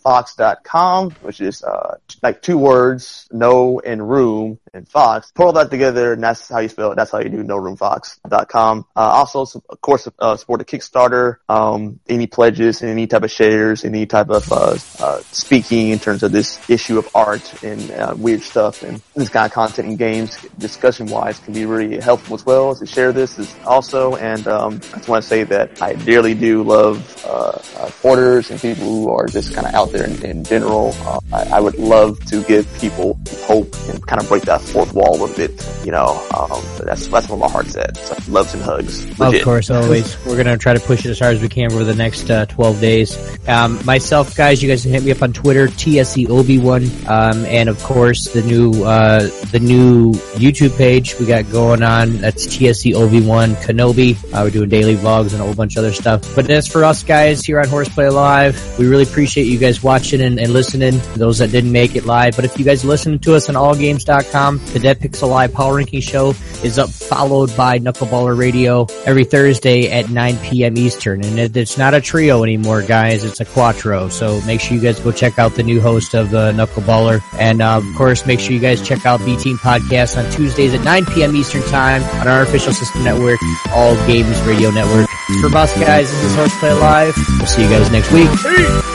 which 1.22 1.40
is 1.40 1.62
uh, 1.62 1.98
t- 2.08 2.18
like 2.20 2.42
two 2.42 2.58
words, 2.58 3.28
no 3.30 3.78
and 3.78 4.10
room 4.10 4.58
and 4.74 4.88
fox. 4.88 5.32
Put 5.32 5.46
all 5.46 5.52
that 5.54 5.70
together, 5.70 6.12
and 6.12 6.22
that's 6.22 6.48
how 6.48 6.58
you 6.58 6.68
spell 6.68 6.92
it. 6.92 6.96
That's 6.96 7.10
how 7.10 7.20
you 7.20 7.28
do 7.28 7.42
no 7.42 7.56
room 7.56 7.76
fox.com. 7.76 8.86
Uh, 8.94 8.98
also, 8.98 9.46
of 9.68 9.80
course, 9.80 10.08
uh, 10.18 10.36
support 10.36 10.58
the 10.58 10.64
Kickstarter. 10.64 11.36
Um, 11.48 12.00
any 12.08 12.26
pledges, 12.26 12.82
any 12.82 13.06
type 13.06 13.22
of 13.22 13.30
shares, 13.30 13.84
any 13.84 14.06
type 14.06 14.30
of 14.30 14.50
uh, 14.52 14.76
uh, 15.00 15.18
speaking 15.32 15.88
in 15.88 15.98
terms 15.98 16.22
of 16.22 16.32
this 16.32 16.58
issue 16.68 16.98
of 16.98 17.08
art 17.14 17.62
and 17.62 17.90
uh, 17.90 18.14
weird 18.16 18.42
stuff 18.42 18.82
and 18.82 19.00
this 19.14 19.28
kind 19.28 19.46
of 19.46 19.52
content 19.52 19.88
and 19.88 19.98
games, 19.98 20.36
discussion 20.58 21.06
wise, 21.06 21.38
can 21.38 21.54
be 21.54 21.66
really 21.66 22.00
helpful 22.00 22.34
as 22.34 22.44
well 22.44 22.74
to 22.74 22.86
share 22.86 23.12
this 23.12 23.38
is 23.38 23.54
also. 23.64 24.16
And 24.16 24.46
um, 24.48 24.80
I 24.92 24.96
just 24.98 25.08
want 25.08 25.22
to 25.22 25.28
say 25.28 25.44
that 25.44 25.80
I 25.80 25.94
dearly 25.94 26.34
do 26.34 26.62
love 26.62 27.24
uh, 27.24 27.58
uh, 27.76 27.90
porters 28.02 28.50
and 28.50 28.60
people 28.60 28.84
who 28.84 29.10
are 29.10 29.26
just 29.26 29.54
kind 29.54 29.66
of 29.66 29.74
out 29.74 29.92
there 29.92 30.04
in, 30.04 30.24
in 30.24 30.44
general. 30.44 30.94
Uh, 31.02 31.20
I, 31.32 31.56
I 31.56 31.60
would 31.60 31.78
love 31.78 32.18
to 32.26 32.42
give 32.44 32.72
people 32.78 33.18
hope 33.46 33.74
and 33.88 34.04
kind 34.06 34.20
of 34.20 34.28
break 34.28 34.44
that 34.44 34.63
fourth 34.64 34.92
wall 34.94 35.24
a 35.24 35.34
bit. 35.34 35.52
You 35.84 35.92
know, 35.92 36.26
um, 36.36 36.62
but 36.76 36.86
that's 36.86 37.08
that's 37.08 37.28
where 37.28 37.38
my 37.38 37.48
heart's 37.48 37.76
at. 37.76 37.96
So 37.96 38.16
loves 38.28 38.54
and 38.54 38.62
hugs. 38.62 39.04
Legit. 39.18 39.40
Of 39.40 39.44
course, 39.44 39.70
always. 39.70 40.16
We're 40.26 40.42
going 40.42 40.46
to 40.46 40.58
try 40.58 40.74
to 40.74 40.80
push 40.80 41.04
it 41.04 41.10
as 41.10 41.18
hard 41.18 41.36
as 41.36 41.42
we 41.42 41.48
can 41.48 41.72
over 41.72 41.84
the 41.84 41.94
next 41.94 42.30
uh, 42.30 42.46
12 42.46 42.80
days. 42.80 43.48
Um, 43.48 43.84
myself, 43.84 44.34
guys, 44.36 44.62
you 44.62 44.68
guys 44.68 44.82
can 44.82 44.92
hit 44.92 45.04
me 45.04 45.12
up 45.12 45.22
on 45.22 45.32
Twitter, 45.32 45.68
TSE 45.68 46.26
Obi1, 46.26 47.08
um, 47.08 47.44
and 47.44 47.68
of 47.68 47.82
course 47.82 48.28
the 48.32 48.42
new 48.42 48.84
uh, 48.84 49.28
the 49.50 49.60
new 49.60 50.12
YouTube 50.34 50.76
page 50.76 51.18
we 51.18 51.26
got 51.26 51.50
going 51.50 51.82
on. 51.82 52.18
That's 52.18 52.46
TSE 52.46 52.92
Obi1 52.92 53.54
Kenobi. 53.64 54.16
Uh, 54.32 54.44
we're 54.44 54.50
doing 54.50 54.68
daily 54.68 54.96
vlogs 54.96 55.32
and 55.32 55.40
a 55.40 55.44
whole 55.44 55.54
bunch 55.54 55.76
of 55.76 55.84
other 55.84 55.92
stuff. 55.92 56.34
But 56.34 56.50
as 56.50 56.66
for 56.66 56.84
us 56.84 57.02
guys 57.02 57.44
here 57.44 57.60
on 57.60 57.68
Horseplay 57.68 58.08
Live, 58.08 58.78
we 58.78 58.88
really 58.88 59.04
appreciate 59.04 59.44
you 59.44 59.58
guys 59.58 59.82
watching 59.82 60.20
and, 60.20 60.38
and 60.38 60.52
listening. 60.52 61.00
Those 61.16 61.38
that 61.38 61.50
didn't 61.50 61.72
make 61.72 61.96
it 61.96 62.04
live, 62.06 62.36
but 62.36 62.44
if 62.44 62.58
you 62.58 62.64
guys 62.64 62.84
listen 62.84 63.18
to 63.20 63.34
us 63.34 63.48
on 63.48 63.54
allgames.com, 63.54 64.53
the 64.72 64.78
Dead 64.78 64.98
Pixel 65.00 65.28
Live 65.28 65.52
Power 65.52 65.76
Ranking 65.76 66.00
Show 66.00 66.34
is 66.62 66.78
up, 66.78 66.90
followed 66.90 67.54
by 67.56 67.78
Knuckleballer 67.78 68.36
Radio 68.38 68.86
every 69.04 69.24
Thursday 69.24 69.90
at 69.90 70.10
9 70.10 70.36
p.m. 70.38 70.76
Eastern. 70.76 71.24
And 71.24 71.38
it, 71.38 71.56
it's 71.56 71.78
not 71.78 71.94
a 71.94 72.00
trio 72.00 72.42
anymore, 72.42 72.82
guys. 72.82 73.24
It's 73.24 73.40
a 73.40 73.44
quattro. 73.44 74.08
So 74.08 74.40
make 74.42 74.60
sure 74.60 74.76
you 74.76 74.82
guys 74.82 75.00
go 75.00 75.12
check 75.12 75.38
out 75.38 75.54
the 75.54 75.62
new 75.62 75.80
host 75.80 76.14
of 76.14 76.30
the 76.30 76.52
Knuckleballer. 76.52 77.20
And 77.38 77.62
uh, 77.62 77.76
of 77.78 77.84
course, 77.96 78.26
make 78.26 78.40
sure 78.40 78.52
you 78.52 78.60
guys 78.60 78.86
check 78.86 79.06
out 79.06 79.20
B 79.24 79.36
Team 79.36 79.56
Podcast 79.58 80.16
on 80.22 80.30
Tuesdays 80.32 80.74
at 80.74 80.82
9 80.82 81.06
p.m. 81.06 81.34
Eastern 81.36 81.62
Time 81.62 82.02
on 82.20 82.28
our 82.28 82.42
official 82.42 82.72
system 82.72 83.04
network, 83.04 83.38
All 83.70 83.94
Games 84.06 84.40
Radio 84.42 84.70
Network. 84.70 85.08
For 85.40 85.56
us, 85.56 85.72
guys, 85.78 86.10
this 86.10 86.24
is 86.24 86.34
Horseplay 86.34 86.72
Live. 86.72 87.16
We'll 87.38 87.46
see 87.46 87.62
you 87.62 87.68
guys 87.70 87.90
next 87.90 88.12
week. 88.12 88.28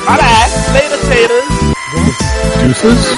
Bye, 0.06 0.48
later, 0.74 0.98
taters. 1.08 1.48
Deuces. 2.62 3.18